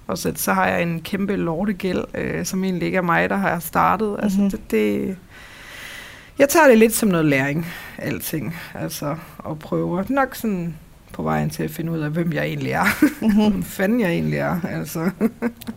Og 0.07 0.17
så, 0.17 0.33
så 0.35 0.53
har 0.53 0.67
jeg 0.67 0.81
en 0.81 1.01
kæmpe 1.01 1.35
lortegæld, 1.35 2.03
øh, 2.13 2.45
som 2.45 2.63
egentlig 2.63 2.85
ikke 2.85 2.97
er 2.97 3.01
mig, 3.01 3.29
der 3.29 3.35
har 3.35 3.59
startet. 3.59 4.15
Altså, 4.23 4.39
Mhm. 4.41 4.49
det, 4.51 4.71
det, 4.71 5.17
jeg 6.39 6.49
tager 6.49 6.67
det 6.67 6.77
lidt 6.77 6.93
som 6.93 7.09
noget 7.09 7.25
læring, 7.25 7.67
alting. 7.97 8.55
Altså, 8.75 9.15
og 9.37 9.59
prøver 9.59 10.03
nok 10.09 10.35
sådan 10.35 10.75
på 11.13 11.23
vejen 11.23 11.49
til 11.49 11.63
at 11.63 11.71
finde 11.71 11.91
ud 11.91 11.99
af, 11.99 12.09
hvem 12.09 12.33
jeg 12.33 12.43
egentlig 12.45 12.71
er. 12.71 12.85
hvem 13.49 13.63
fanden 13.63 13.99
jeg 13.99 14.09
egentlig 14.09 14.39
er, 14.39 14.59
altså. 14.69 15.09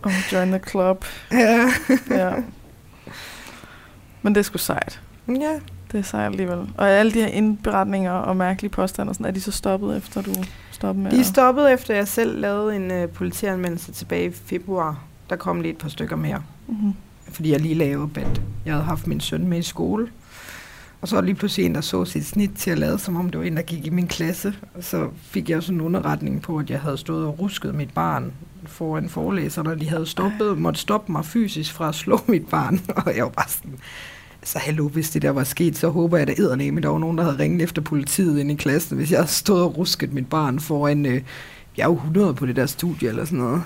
Oh, 0.02 0.12
join 0.32 0.48
the 0.48 0.60
club. 0.70 1.04
ja. 1.32 1.68
Ja. 2.10 2.32
Men 4.22 4.34
det 4.34 4.38
er 4.40 4.44
sgu 4.44 4.58
sejt. 4.58 5.00
ja, 5.28 5.58
Det 5.92 5.98
er 5.98 6.02
sejt 6.02 6.30
alligevel. 6.30 6.58
Og 6.76 6.90
alle 6.90 7.12
de 7.12 7.20
her 7.20 7.26
indberetninger 7.26 8.12
og 8.12 8.36
mærkelige 8.36 8.70
påstande, 8.70 9.10
og 9.10 9.14
sådan, 9.14 9.26
er 9.26 9.30
de 9.30 9.40
så 9.40 9.52
stoppet 9.52 9.96
efter, 9.96 10.22
du 10.22 10.34
stoppede 10.70 11.02
med 11.04 11.10
De 11.12 11.20
er 11.20 11.24
stoppet 11.24 11.72
efter, 11.72 11.94
jeg 11.94 12.08
selv 12.08 12.40
lavede 12.40 12.76
en 12.76 12.90
øh, 12.90 13.08
politianmeldelse 13.08 13.92
tilbage 13.92 14.26
i 14.26 14.30
februar. 14.30 15.02
Der 15.30 15.36
kom 15.36 15.60
lige 15.60 15.72
et 15.72 15.78
par 15.78 15.88
stykker 15.88 16.16
mere. 16.16 16.42
Mhm. 16.66 16.92
Fordi 17.28 17.52
jeg 17.52 17.60
lige 17.60 17.74
lavede, 17.74 18.08
at 18.14 18.40
jeg 18.66 18.74
havde 18.74 18.84
haft 18.84 19.06
min 19.06 19.20
søn 19.20 19.48
med 19.48 19.58
i 19.58 19.62
skole. 19.62 20.08
Og 21.00 21.08
så 21.08 21.20
lige 21.20 21.34
pludselig 21.34 21.66
en, 21.66 21.74
der 21.74 21.80
så 21.80 22.04
sit 22.04 22.26
snit 22.26 22.50
til 22.56 22.70
at 22.70 22.78
lade, 22.78 22.98
som 22.98 23.16
om 23.16 23.30
det 23.30 23.38
var 23.40 23.46
en, 23.46 23.56
der 23.56 23.62
gik 23.62 23.86
i 23.86 23.90
min 23.90 24.06
klasse. 24.06 24.54
Og 24.74 24.84
så 24.84 25.08
fik 25.22 25.50
jeg 25.50 25.62
sådan 25.62 25.74
en 25.76 25.80
underretning 25.80 26.42
på, 26.42 26.56
at 26.58 26.70
jeg 26.70 26.80
havde 26.80 26.96
stået 26.96 27.26
og 27.26 27.38
rusket 27.38 27.74
mit 27.74 27.94
barn 27.94 28.32
foran 28.72 29.08
forelæserne, 29.08 29.70
og 29.70 29.80
de 29.80 29.88
havde 29.88 30.06
stoppet, 30.06 30.58
måtte 30.58 30.80
stoppe 30.80 31.12
mig 31.12 31.24
fysisk 31.24 31.72
fra 31.74 31.88
at 31.88 31.94
slå 31.94 32.20
mit 32.26 32.46
barn. 32.48 32.80
Og 33.06 33.16
jeg 33.16 33.24
var 33.24 33.30
bare 33.30 33.48
sådan, 33.48 33.74
så 34.42 34.58
hallo, 34.58 34.88
hvis 34.88 35.10
det 35.10 35.22
der 35.22 35.30
var 35.30 35.44
sket, 35.44 35.78
så 35.78 35.88
håber 35.88 36.18
jeg, 36.18 36.28
at 36.28 36.38
edderlæme, 36.38 36.80
der 36.80 36.88
var 36.88 36.98
nogen, 36.98 37.18
der 37.18 37.24
havde 37.24 37.38
ringet 37.38 37.62
efter 37.62 37.82
politiet 37.82 38.38
ind 38.38 38.50
i 38.50 38.54
klassen, 38.54 38.96
hvis 38.96 39.10
jeg 39.10 39.18
havde 39.18 39.30
stået 39.30 39.62
og 39.62 39.78
rusket 39.78 40.12
mit 40.12 40.26
barn 40.26 40.60
foran 40.60 41.06
øh, 41.06 41.22
jeg 41.76 41.82
er 41.82 41.88
jo 41.88 41.94
100 41.94 42.34
på 42.34 42.46
det 42.46 42.56
der 42.56 42.66
studie 42.66 43.08
eller 43.08 43.24
sådan 43.24 43.38
noget. 43.38 43.62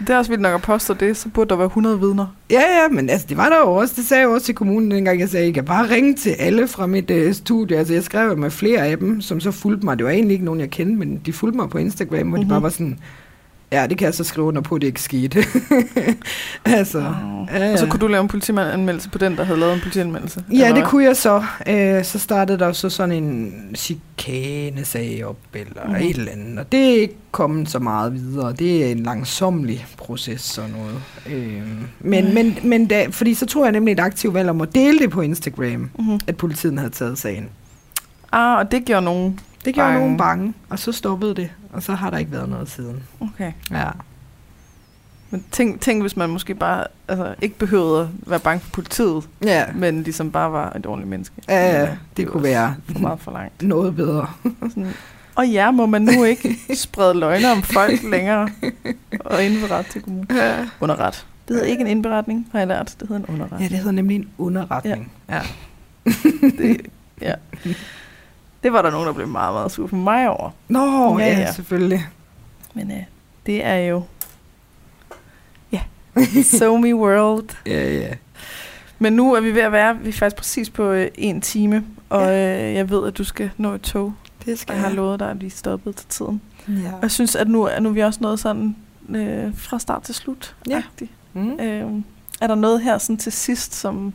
Det 0.00 0.10
er 0.10 0.18
også 0.18 0.30
vildt 0.30 0.42
nok 0.42 0.54
at 0.54 0.62
påstå 0.62 0.94
det, 0.94 1.16
så 1.16 1.28
burde 1.28 1.48
der 1.50 1.56
være 1.56 1.66
100 1.66 2.00
vidner. 2.00 2.26
Ja, 2.50 2.60
ja, 2.60 2.88
men 2.90 3.10
altså, 3.10 3.26
det 3.28 3.36
var 3.36 3.48
der 3.48 3.58
jo 3.58 3.72
også. 3.72 3.94
Det 3.96 4.04
sagde 4.04 4.20
jeg 4.20 4.28
også 4.28 4.46
til 4.46 4.54
kommunen 4.54 4.90
dengang. 4.90 5.20
Jeg 5.20 5.28
sagde, 5.28 5.48
I 5.48 5.52
kan 5.52 5.64
bare 5.64 5.90
ringe 5.90 6.14
til 6.14 6.30
alle 6.30 6.68
fra 6.68 6.86
mit 6.86 7.10
uh, 7.10 7.32
studie. 7.32 7.76
Altså, 7.76 7.92
jeg 7.94 8.02
skrev 8.02 8.36
med 8.38 8.50
flere 8.50 8.86
af 8.86 8.98
dem, 8.98 9.20
som 9.20 9.40
så 9.40 9.50
fulgte 9.50 9.84
mig. 9.84 9.98
Det 9.98 10.04
var 10.06 10.12
egentlig 10.12 10.32
ikke 10.32 10.44
nogen, 10.44 10.60
jeg 10.60 10.70
kendte, 10.70 10.94
men 10.96 11.20
de 11.26 11.32
fulgte 11.32 11.56
mig 11.56 11.68
på 11.70 11.78
Instagram, 11.78 12.16
hvor 12.16 12.22
mm-hmm. 12.24 12.34
de 12.38 12.44
Mhm. 12.44 12.48
bare 12.48 12.62
var 12.62 12.68
sådan, 12.68 12.98
ja, 13.72 13.86
det 13.86 13.98
kan 13.98 14.04
jeg 14.06 14.14
så 14.14 14.24
skrive 14.24 14.46
under 14.46 14.60
på, 14.60 14.74
at 14.74 14.80
det 14.80 14.86
ikke 14.86 15.02
skete. 15.02 15.44
altså, 16.64 16.98
Wow. 16.98 17.46
ja, 17.52 17.64
ja. 17.66 17.72
Og 17.72 17.78
så 17.78 17.86
kunne 17.86 18.00
du 18.00 18.06
lave 18.06 18.22
en 18.22 18.28
politianmeldelse 18.28 19.10
på 19.10 19.18
den, 19.18 19.36
der 19.36 19.44
havde 19.44 19.60
lavet 19.60 19.74
en 19.74 19.80
politianmeldelse? 19.80 20.44
Ja, 20.52 20.68
eller 20.68 20.80
det 20.80 20.90
kunne 20.90 21.04
jeg 21.04 21.16
så. 21.16 21.44
Øh, 21.68 22.04
så 22.04 22.18
startede 22.18 22.58
der 22.58 22.72
så 22.72 22.88
sådan 22.90 23.12
en 23.24 23.52
chikane-sag 23.76 25.24
op, 25.26 25.36
eller 25.54 25.88
mm. 25.88 25.94
et 25.94 26.16
eller 26.16 26.32
andet. 26.32 26.58
Og 26.58 26.72
det 26.72 26.80
er 26.96 27.00
ikke 27.00 27.16
kommet 27.30 27.70
så 27.70 27.78
meget 27.78 28.14
videre. 28.14 28.52
Det 28.52 28.84
er 28.86 28.90
en 28.92 29.02
langsomlig 29.02 29.86
proces, 29.96 30.40
sådan 30.40 30.70
noget. 30.70 31.02
Øh, 31.36 31.62
men, 32.00 32.34
men, 32.34 32.58
men 32.64 32.86
da, 32.86 33.06
fordi 33.10 33.34
så 33.34 33.46
tog 33.46 33.64
jeg 33.64 33.72
nemlig 33.72 33.92
et 33.92 34.00
aktivt 34.00 34.34
valg 34.34 34.50
om 34.50 34.60
at 34.60 34.74
dele 34.74 34.98
det 34.98 35.10
på 35.10 35.20
Instagram, 35.20 35.90
Mhm. 35.98 36.20
at 36.26 36.36
politiet 36.36 36.78
havde 36.78 36.90
taget 36.92 37.18
sagen. 37.18 37.48
Ah, 38.32 38.58
og 38.58 38.72
det 38.72 38.84
gjorde 38.84 39.04
nogen. 39.04 39.40
Det 39.66 39.74
gjorde 39.74 39.86
Bange. 39.88 40.00
nogen 40.00 40.16
bange, 40.16 40.54
og 40.68 40.78
så 40.78 40.92
stoppede 40.92 41.34
det. 41.34 41.50
Og 41.72 41.82
så 41.82 41.94
har 41.94 42.10
der 42.10 42.18
ikke 42.18 42.32
været 42.32 42.48
noget 42.48 42.70
siden. 42.70 43.02
Okay. 43.20 43.52
Ja. 43.70 43.88
Men 45.30 45.44
tænk, 45.52 45.80
tænk, 45.80 46.00
hvis 46.02 46.16
man 46.16 46.30
måske 46.30 46.54
bare 46.54 46.84
altså, 47.08 47.34
ikke 47.42 47.58
behøvede 47.58 48.00
at 48.02 48.30
være 48.30 48.40
bange 48.40 48.60
for 48.60 48.70
politiet, 48.70 49.24
Ja, 49.44 49.64
men 49.74 50.02
ligesom 50.02 50.30
bare 50.30 50.52
var 50.52 50.72
et 50.76 50.86
ordentligt 50.86 51.10
menneske. 51.10 51.34
ja, 51.48 51.80
ja 51.80 51.80
Men, 51.80 51.88
det, 51.90 51.98
det 52.16 52.28
kunne 52.28 52.42
være 52.42 52.74
For 52.92 52.98
meget 52.98 53.20
for 53.20 53.32
langt. 53.32 53.62
noget 53.72 53.96
bedre. 53.96 54.26
Sådan, 54.62 54.92
og 55.34 55.48
ja, 55.48 55.70
må 55.70 55.86
man 55.86 56.02
nu 56.02 56.24
ikke 56.24 56.56
sprede 56.74 57.20
løgne 57.20 57.50
om 57.52 57.62
folk 57.62 58.02
længere 58.02 58.48
og 59.20 59.44
indberette 59.44 59.92
til 59.92 60.02
kommunen? 60.02 60.26
Ja. 60.36 60.66
Underret. 60.80 61.26
Det 61.48 61.56
hedder 61.56 61.68
ikke 61.70 61.80
en 61.80 61.86
indberetning, 61.86 62.48
har 62.52 62.58
jeg 62.58 62.68
lært. 62.68 62.96
Det 63.00 63.08
hedder 63.08 63.22
en 63.28 63.34
underret. 63.34 63.60
ja, 63.60 63.64
det 63.68 63.78
hedder 63.78 63.92
nemlig 63.92 64.16
en 64.16 64.28
underretning. 64.38 65.12
Ja. 65.28 65.40
det, 66.58 66.80
ja. 67.22 67.34
det 68.62 68.72
var 68.72 68.82
der 68.82 68.90
nogen, 68.90 69.06
der 69.06 69.12
blev 69.12 69.28
meget, 69.28 69.54
meget 69.54 69.72
sur 69.72 69.86
for 69.86 69.96
mig 69.96 70.28
over. 70.30 70.50
Nå, 70.68 71.18
Ja, 71.18 71.24
ja, 71.26 71.38
ja, 71.38 71.52
selvfølgelig. 71.52 72.06
Men 72.74 72.90
øh, 72.90 73.02
det 73.46 73.64
er 73.64 73.76
jo... 73.76 74.02
Ja. 75.72 75.80
So 76.58 76.76
me 76.76 76.96
world. 76.96 77.48
Ja, 77.66 77.92
ja. 77.98 78.08
Men 78.98 79.12
nu 79.12 79.32
er 79.34 79.40
vi 79.40 79.54
ved 79.54 79.62
at 79.62 79.72
være, 79.72 79.98
vi 79.98 80.08
er 80.08 80.12
faktisk 80.12 80.36
præcis 80.36 80.70
på 80.70 80.82
øh, 80.90 81.08
en 81.14 81.40
time, 81.40 81.84
og 82.08 82.22
Ja. 82.22 82.68
øh, 82.68 82.74
jeg 82.74 82.90
ved, 82.90 83.06
at 83.06 83.18
du 83.18 83.24
skal 83.24 83.50
nå 83.56 83.72
et 83.74 83.82
tog. 83.82 84.12
Det 84.44 84.58
skal 84.58 84.72
Jeg 84.74 84.82
har 84.82 84.90
lovet 84.90 85.20
dig, 85.20 85.30
at 85.30 85.40
vi 85.40 85.46
er 85.46 85.50
stoppet 85.50 85.96
til 85.96 86.08
tiden. 86.08 86.42
Ja. 86.68 86.72
Og 86.92 87.02
jeg 87.02 87.10
synes, 87.10 87.36
at 87.36 87.48
nu, 87.48 87.62
er- 87.64 87.80
nu 87.80 87.88
er 87.88 87.92
vi 87.92 88.00
også 88.00 88.18
nået 88.22 88.40
sådan 88.40 88.76
øh, 89.08 89.56
fra 89.56 89.78
start 89.78 90.02
til 90.02 90.14
slut. 90.14 90.56
Ja. 90.68 90.82
Mm. 91.32 91.60
Øh, 91.60 91.90
er 92.40 92.46
der 92.46 92.54
noget 92.54 92.80
her 92.82 92.98
sådan 92.98 93.16
til 93.16 93.32
sidst, 93.32 93.74
som 93.74 94.12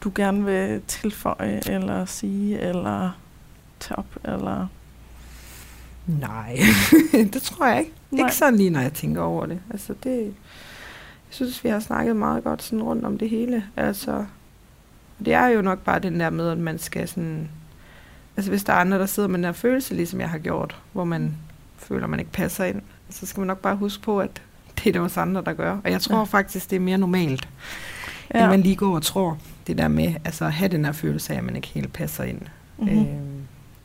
du 0.00 0.12
gerne 0.14 0.44
vil 0.44 0.80
tilføje, 0.86 1.60
eller 1.66 2.04
sige, 2.04 2.58
eller 2.60 3.10
tage 3.80 3.98
op, 3.98 4.06
eller... 4.24 4.66
Nej, 6.06 6.58
det 7.32 7.42
tror 7.42 7.66
jeg 7.66 7.78
ikke. 7.80 7.92
Nej. 8.10 8.26
Ikke 8.26 8.36
sådan 8.36 8.56
lige, 8.56 8.70
når 8.70 8.80
jeg 8.80 8.92
tænker 8.92 9.22
over 9.22 9.46
det. 9.46 9.60
Altså, 9.70 9.94
det... 10.04 10.20
Jeg 10.24 11.34
synes, 11.34 11.64
vi 11.64 11.68
har 11.68 11.80
snakket 11.80 12.16
meget 12.16 12.44
godt 12.44 12.62
sådan 12.62 12.82
rundt 12.82 13.04
om 13.04 13.18
det 13.18 13.30
hele. 13.30 13.64
Altså, 13.76 14.24
det 15.24 15.34
er 15.34 15.46
jo 15.46 15.62
nok 15.62 15.78
bare 15.78 15.98
den 15.98 16.20
der 16.20 16.30
med, 16.30 16.48
at 16.50 16.58
man 16.58 16.78
skal 16.78 17.08
sådan... 17.08 17.48
Altså, 18.36 18.50
hvis 18.50 18.64
der 18.64 18.72
er 18.72 18.76
andre, 18.76 18.98
der 18.98 19.06
sidder 19.06 19.28
med 19.28 19.36
den 19.38 19.44
der 19.44 19.52
følelse, 19.52 19.94
ligesom 19.94 20.20
jeg 20.20 20.30
har 20.30 20.38
gjort, 20.38 20.76
hvor 20.92 21.04
man 21.04 21.36
føler, 21.78 22.06
man 22.06 22.20
ikke 22.20 22.32
passer 22.32 22.64
ind, 22.64 22.82
så 23.10 23.26
skal 23.26 23.40
man 23.40 23.46
nok 23.46 23.58
bare 23.58 23.76
huske 23.76 24.02
på, 24.02 24.20
at 24.20 24.42
det 24.78 24.86
er 24.86 24.92
der 24.92 25.00
også 25.00 25.20
andre, 25.20 25.42
der 25.46 25.52
gør. 25.52 25.78
Og 25.84 25.90
jeg 25.90 26.00
tror 26.00 26.18
Ja. 26.18 26.24
faktisk, 26.24 26.70
det 26.70 26.76
er 26.76 26.80
mere 26.80 26.98
normalt, 26.98 27.48
ja. 28.34 28.40
End 28.40 28.50
man 28.50 28.60
lige 28.62 28.76
går 28.76 28.94
og 28.94 29.02
tror. 29.02 29.38
Det 29.66 29.78
der 29.78 29.88
med 29.88 30.14
altså, 30.24 30.44
at 30.44 30.52
have 30.52 30.68
den 30.68 30.84
her 30.84 30.92
følelse 30.92 31.32
af, 31.32 31.38
at 31.38 31.44
man 31.44 31.56
ikke 31.56 31.68
helt 31.68 31.92
passer 31.92 32.24
ind. 32.24 32.40
Mhm. 32.78 32.88
Mm-hmm. 32.88 33.06
Øh, 33.06 33.14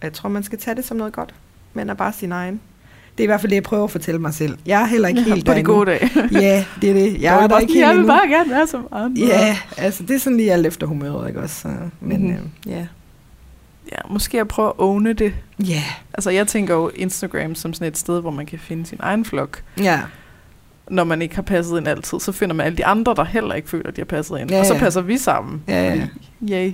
jeg 0.05 0.13
tror, 0.13 0.29
man 0.29 0.43
skal 0.43 0.59
tage 0.59 0.75
det 0.75 0.85
som 0.85 0.97
noget 0.97 1.13
godt, 1.13 1.33
men 1.73 1.89
er 1.89 1.93
bare 1.93 2.13
sin 2.13 2.31
egen. 2.31 2.59
Det 3.17 3.23
er 3.23 3.25
i 3.25 3.27
hvert 3.27 3.41
fald 3.41 3.49
det, 3.49 3.55
jeg 3.55 3.63
prøver 3.63 3.83
at 3.83 3.91
fortælle 3.91 4.21
mig 4.21 4.33
selv. 4.33 4.57
Jeg 4.65 4.81
er 4.81 4.85
heller 4.85 5.07
ikke 5.07 5.21
ja, 5.21 5.33
helt 5.33 5.45
på 5.45 5.51
der 5.51 5.57
de 5.57 5.63
gode 5.63 5.85
dage. 5.85 6.09
Ja, 6.41 6.65
det 6.81 6.89
er 6.89 6.93
det. 6.93 7.21
Jeg 7.21 7.43
er 7.43 7.47
der 7.47 7.59
ikke 7.59 7.73
helt 7.73 7.81
Jeg 7.85 7.89
vil 7.89 7.99
endnu. 7.99 8.13
bare 8.13 8.27
gerne 8.27 8.49
være 8.51 8.67
som 8.67 8.87
andre. 8.91 9.21
Ja, 9.27 9.57
altså 9.77 10.03
det 10.03 10.15
er 10.15 10.19
sådan 10.19 10.37
lige 10.37 10.53
alt 10.53 10.65
efter 10.67 10.87
humøret, 10.87 11.27
ikke 11.27 11.41
også? 11.41 11.61
Så, 11.61 11.67
men 11.67 12.21
Mhm. 12.21 12.29
mm-hmm. 12.31 12.51
øh, 12.67 12.71
ja. 12.71 12.87
ja, 13.91 13.97
måske 14.09 14.39
at 14.41 14.47
prøve 14.47 14.67
at 14.67 14.73
åne 14.77 15.13
det. 15.13 15.33
Ja, 15.59 15.83
Altså, 16.13 16.29
jeg 16.29 16.47
tænker 16.47 16.73
jo 16.75 16.91
Instagram 16.95 17.55
som 17.55 17.73
sådan 17.73 17.87
et 17.87 17.97
sted, 17.97 18.21
hvor 18.21 18.31
man 18.31 18.45
kan 18.45 18.59
finde 18.59 18.85
sin 18.85 18.97
egen 19.01 19.25
flok. 19.25 19.61
ja, 19.79 20.01
Når 20.89 21.03
man 21.03 21.21
ikke 21.21 21.35
har 21.35 21.41
passet 21.41 21.77
ind 21.77 21.87
altid, 21.87 22.19
så 22.19 22.31
finder 22.31 22.55
man 22.55 22.65
alle 22.65 22.77
de 22.77 22.85
andre, 22.85 23.15
der 23.15 23.23
heller 23.23 23.55
ikke 23.55 23.69
føler, 23.69 23.87
at 23.89 23.95
de 23.95 24.01
har 24.01 24.05
passet 24.05 24.39
ind. 24.39 24.51
Ja, 24.51 24.59
og 24.59 24.65
så 24.65 24.77
passer 24.77 25.01
vi 25.01 25.17
sammen. 25.17 25.63
ja, 25.67 25.83
ja. 25.83 25.91
Fordi, 25.91 26.53
yay, 26.53 26.73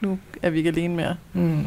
nu 0.00 0.18
er 0.42 0.50
vi 0.50 0.58
ikke 0.58 0.68
alene 0.70 0.96
mere. 0.96 1.16
Mm. 1.32 1.64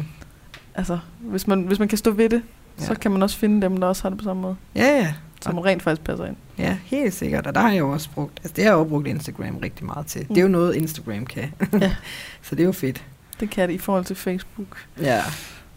Altså, 0.74 0.98
hvis 1.18 1.46
man, 1.46 1.62
hvis 1.62 1.78
man 1.78 1.88
kan 1.88 1.98
stå 1.98 2.10
ved 2.10 2.28
det, 2.28 2.42
ja. 2.80 2.84
så 2.84 2.94
kan 2.94 3.10
man 3.10 3.22
også 3.22 3.36
finde 3.38 3.62
dem, 3.62 3.76
der 3.76 3.86
også 3.86 4.02
har 4.02 4.08
det 4.08 4.18
på 4.18 4.24
samme 4.24 4.42
måde. 4.42 4.56
Ja, 4.74 4.96
ja. 4.98 5.14
Som 5.40 5.58
rent 5.58 5.82
faktisk 5.82 6.04
passer 6.04 6.24
ind. 6.26 6.36
Ja, 6.58 6.76
helt 6.84 7.14
sikkert. 7.14 7.46
Og 7.46 7.54
der 7.54 7.60
har 7.60 7.70
jeg 7.70 7.78
jo 7.78 7.90
også 7.90 8.10
brugt, 8.10 8.38
altså 8.42 8.52
det 8.56 8.64
har 8.64 8.70
jeg 8.70 8.78
jo 8.78 8.84
brugt 8.84 9.06
Instagram 9.06 9.56
rigtig 9.56 9.86
meget 9.86 10.06
til. 10.06 10.28
Det 10.28 10.38
er 10.38 10.42
jo 10.42 10.48
noget, 10.48 10.74
Instagram 10.76 11.26
kan. 11.26 11.52
Ja. 11.72 11.96
så 12.42 12.54
det 12.54 12.60
er 12.60 12.64
jo 12.64 12.72
fedt. 12.72 13.04
Det 13.40 13.50
kan 13.50 13.68
det 13.68 13.74
i 13.74 13.78
forhold 13.78 14.04
til 14.04 14.16
Facebook. 14.16 14.86
Ja. 15.00 15.20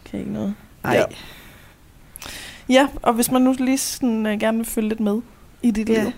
Kan 0.06 0.20
ikke 0.20 0.32
noget. 0.34 0.56
Ej. 0.84 0.94
Ja. 0.94 1.04
Ja, 2.70 2.88
og 3.02 3.14
hvis 3.14 3.32
man 3.32 3.42
nu 3.42 3.56
lige 3.60 3.78
sådan, 3.78 4.26
uh, 4.26 4.32
gerne 4.32 4.58
vil 4.58 4.66
følge 4.68 4.90
lidt 4.90 5.00
med 5.00 5.22
i 5.64 5.72
dit 5.72 5.90
Ja. 5.90 6.04
liv, 6.04 6.12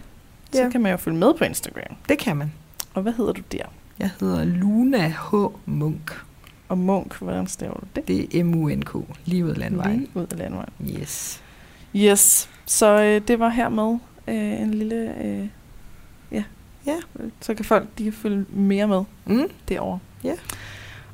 så 0.53 0.61
Ja. 0.63 0.69
kan 0.69 0.82
man 0.82 0.91
jo 0.91 0.97
følge 0.97 1.17
med 1.17 1.34
på 1.38 1.43
Instagram. 1.43 1.95
Det 2.09 2.17
kan 2.19 2.38
man. 2.38 2.51
Og 2.93 3.01
hvad 3.01 3.13
hedder 3.13 3.32
du 3.34 3.41
der? 3.51 3.63
Jeg 3.99 4.09
hedder 4.19 4.43
Luna 4.45 5.07
H. 5.07 5.36
Munk. 5.65 6.11
Og 6.70 6.78
Munk, 6.78 7.15
hvordan 7.17 7.47
staver 7.47 7.74
du 7.74 7.86
det? 7.95 8.07
Det 8.07 8.39
er 8.39 8.43
M-U-N-K. 8.43 8.95
Lige 9.26 9.45
ud 9.45 9.49
af 9.49 9.57
landvejen. 9.57 9.99
Lige 9.99 10.09
ud 10.15 10.28
af 10.32 10.38
landvejen. 10.38 10.70
Yes. 11.01 11.43
Yes, 11.95 12.49
så 12.65 13.01
øh, 13.03 13.22
det 13.28 13.39
var 13.39 13.49
hermed 13.49 13.97
øh, 14.28 14.36
en 14.61 14.74
lille... 14.74 15.24
Øh, 15.26 15.47
ja. 16.32 16.43
Ja. 16.86 16.95
Så 17.41 17.53
kan 17.53 17.65
folk 17.65 17.88
de 17.97 18.03
kan 18.03 18.13
følge 18.13 18.45
mere 18.49 18.88
med 18.88 19.03
Mm. 19.26 19.47
derovre. 19.70 19.99
Ja. 20.24 20.34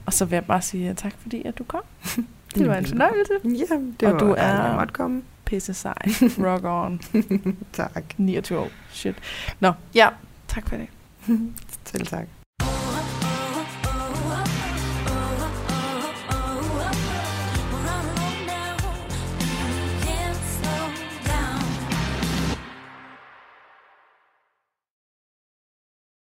Og 0.06 0.14
så 0.14 0.26
vil 0.26 0.36
jeg 0.36 0.46
bare 0.46 0.62
sige 0.62 0.90
uh, 0.90 0.96
tak, 0.96 1.14
fordi 1.22 1.42
at 1.46 1.58
du 1.58 1.64
kom. 1.64 1.82
Det 2.56 2.68
var 2.68 2.76
en 2.76 2.86
fornøjelse. 2.86 3.34
Ja, 3.44 3.76
det 4.00 4.08
Og 4.08 4.14
var 4.14 4.20
du 4.20 4.26
dejligt, 4.36 4.66
er- 4.66 4.76
måtte 4.76 4.94
komme. 4.94 5.22
Pisse 5.46 5.74
sej. 5.74 5.94
Rock 6.46 6.64
on. 6.66 7.02
tak. 7.74 8.04
29 8.18 8.60
år. 8.60 8.70
Shit. 8.92 9.16
Nå, 9.60 9.72
ja. 9.96 10.10
Tak 10.48 10.70
for 10.70 10.78
det. 10.78 10.88
Selv 11.86 12.06
tak. 12.08 12.28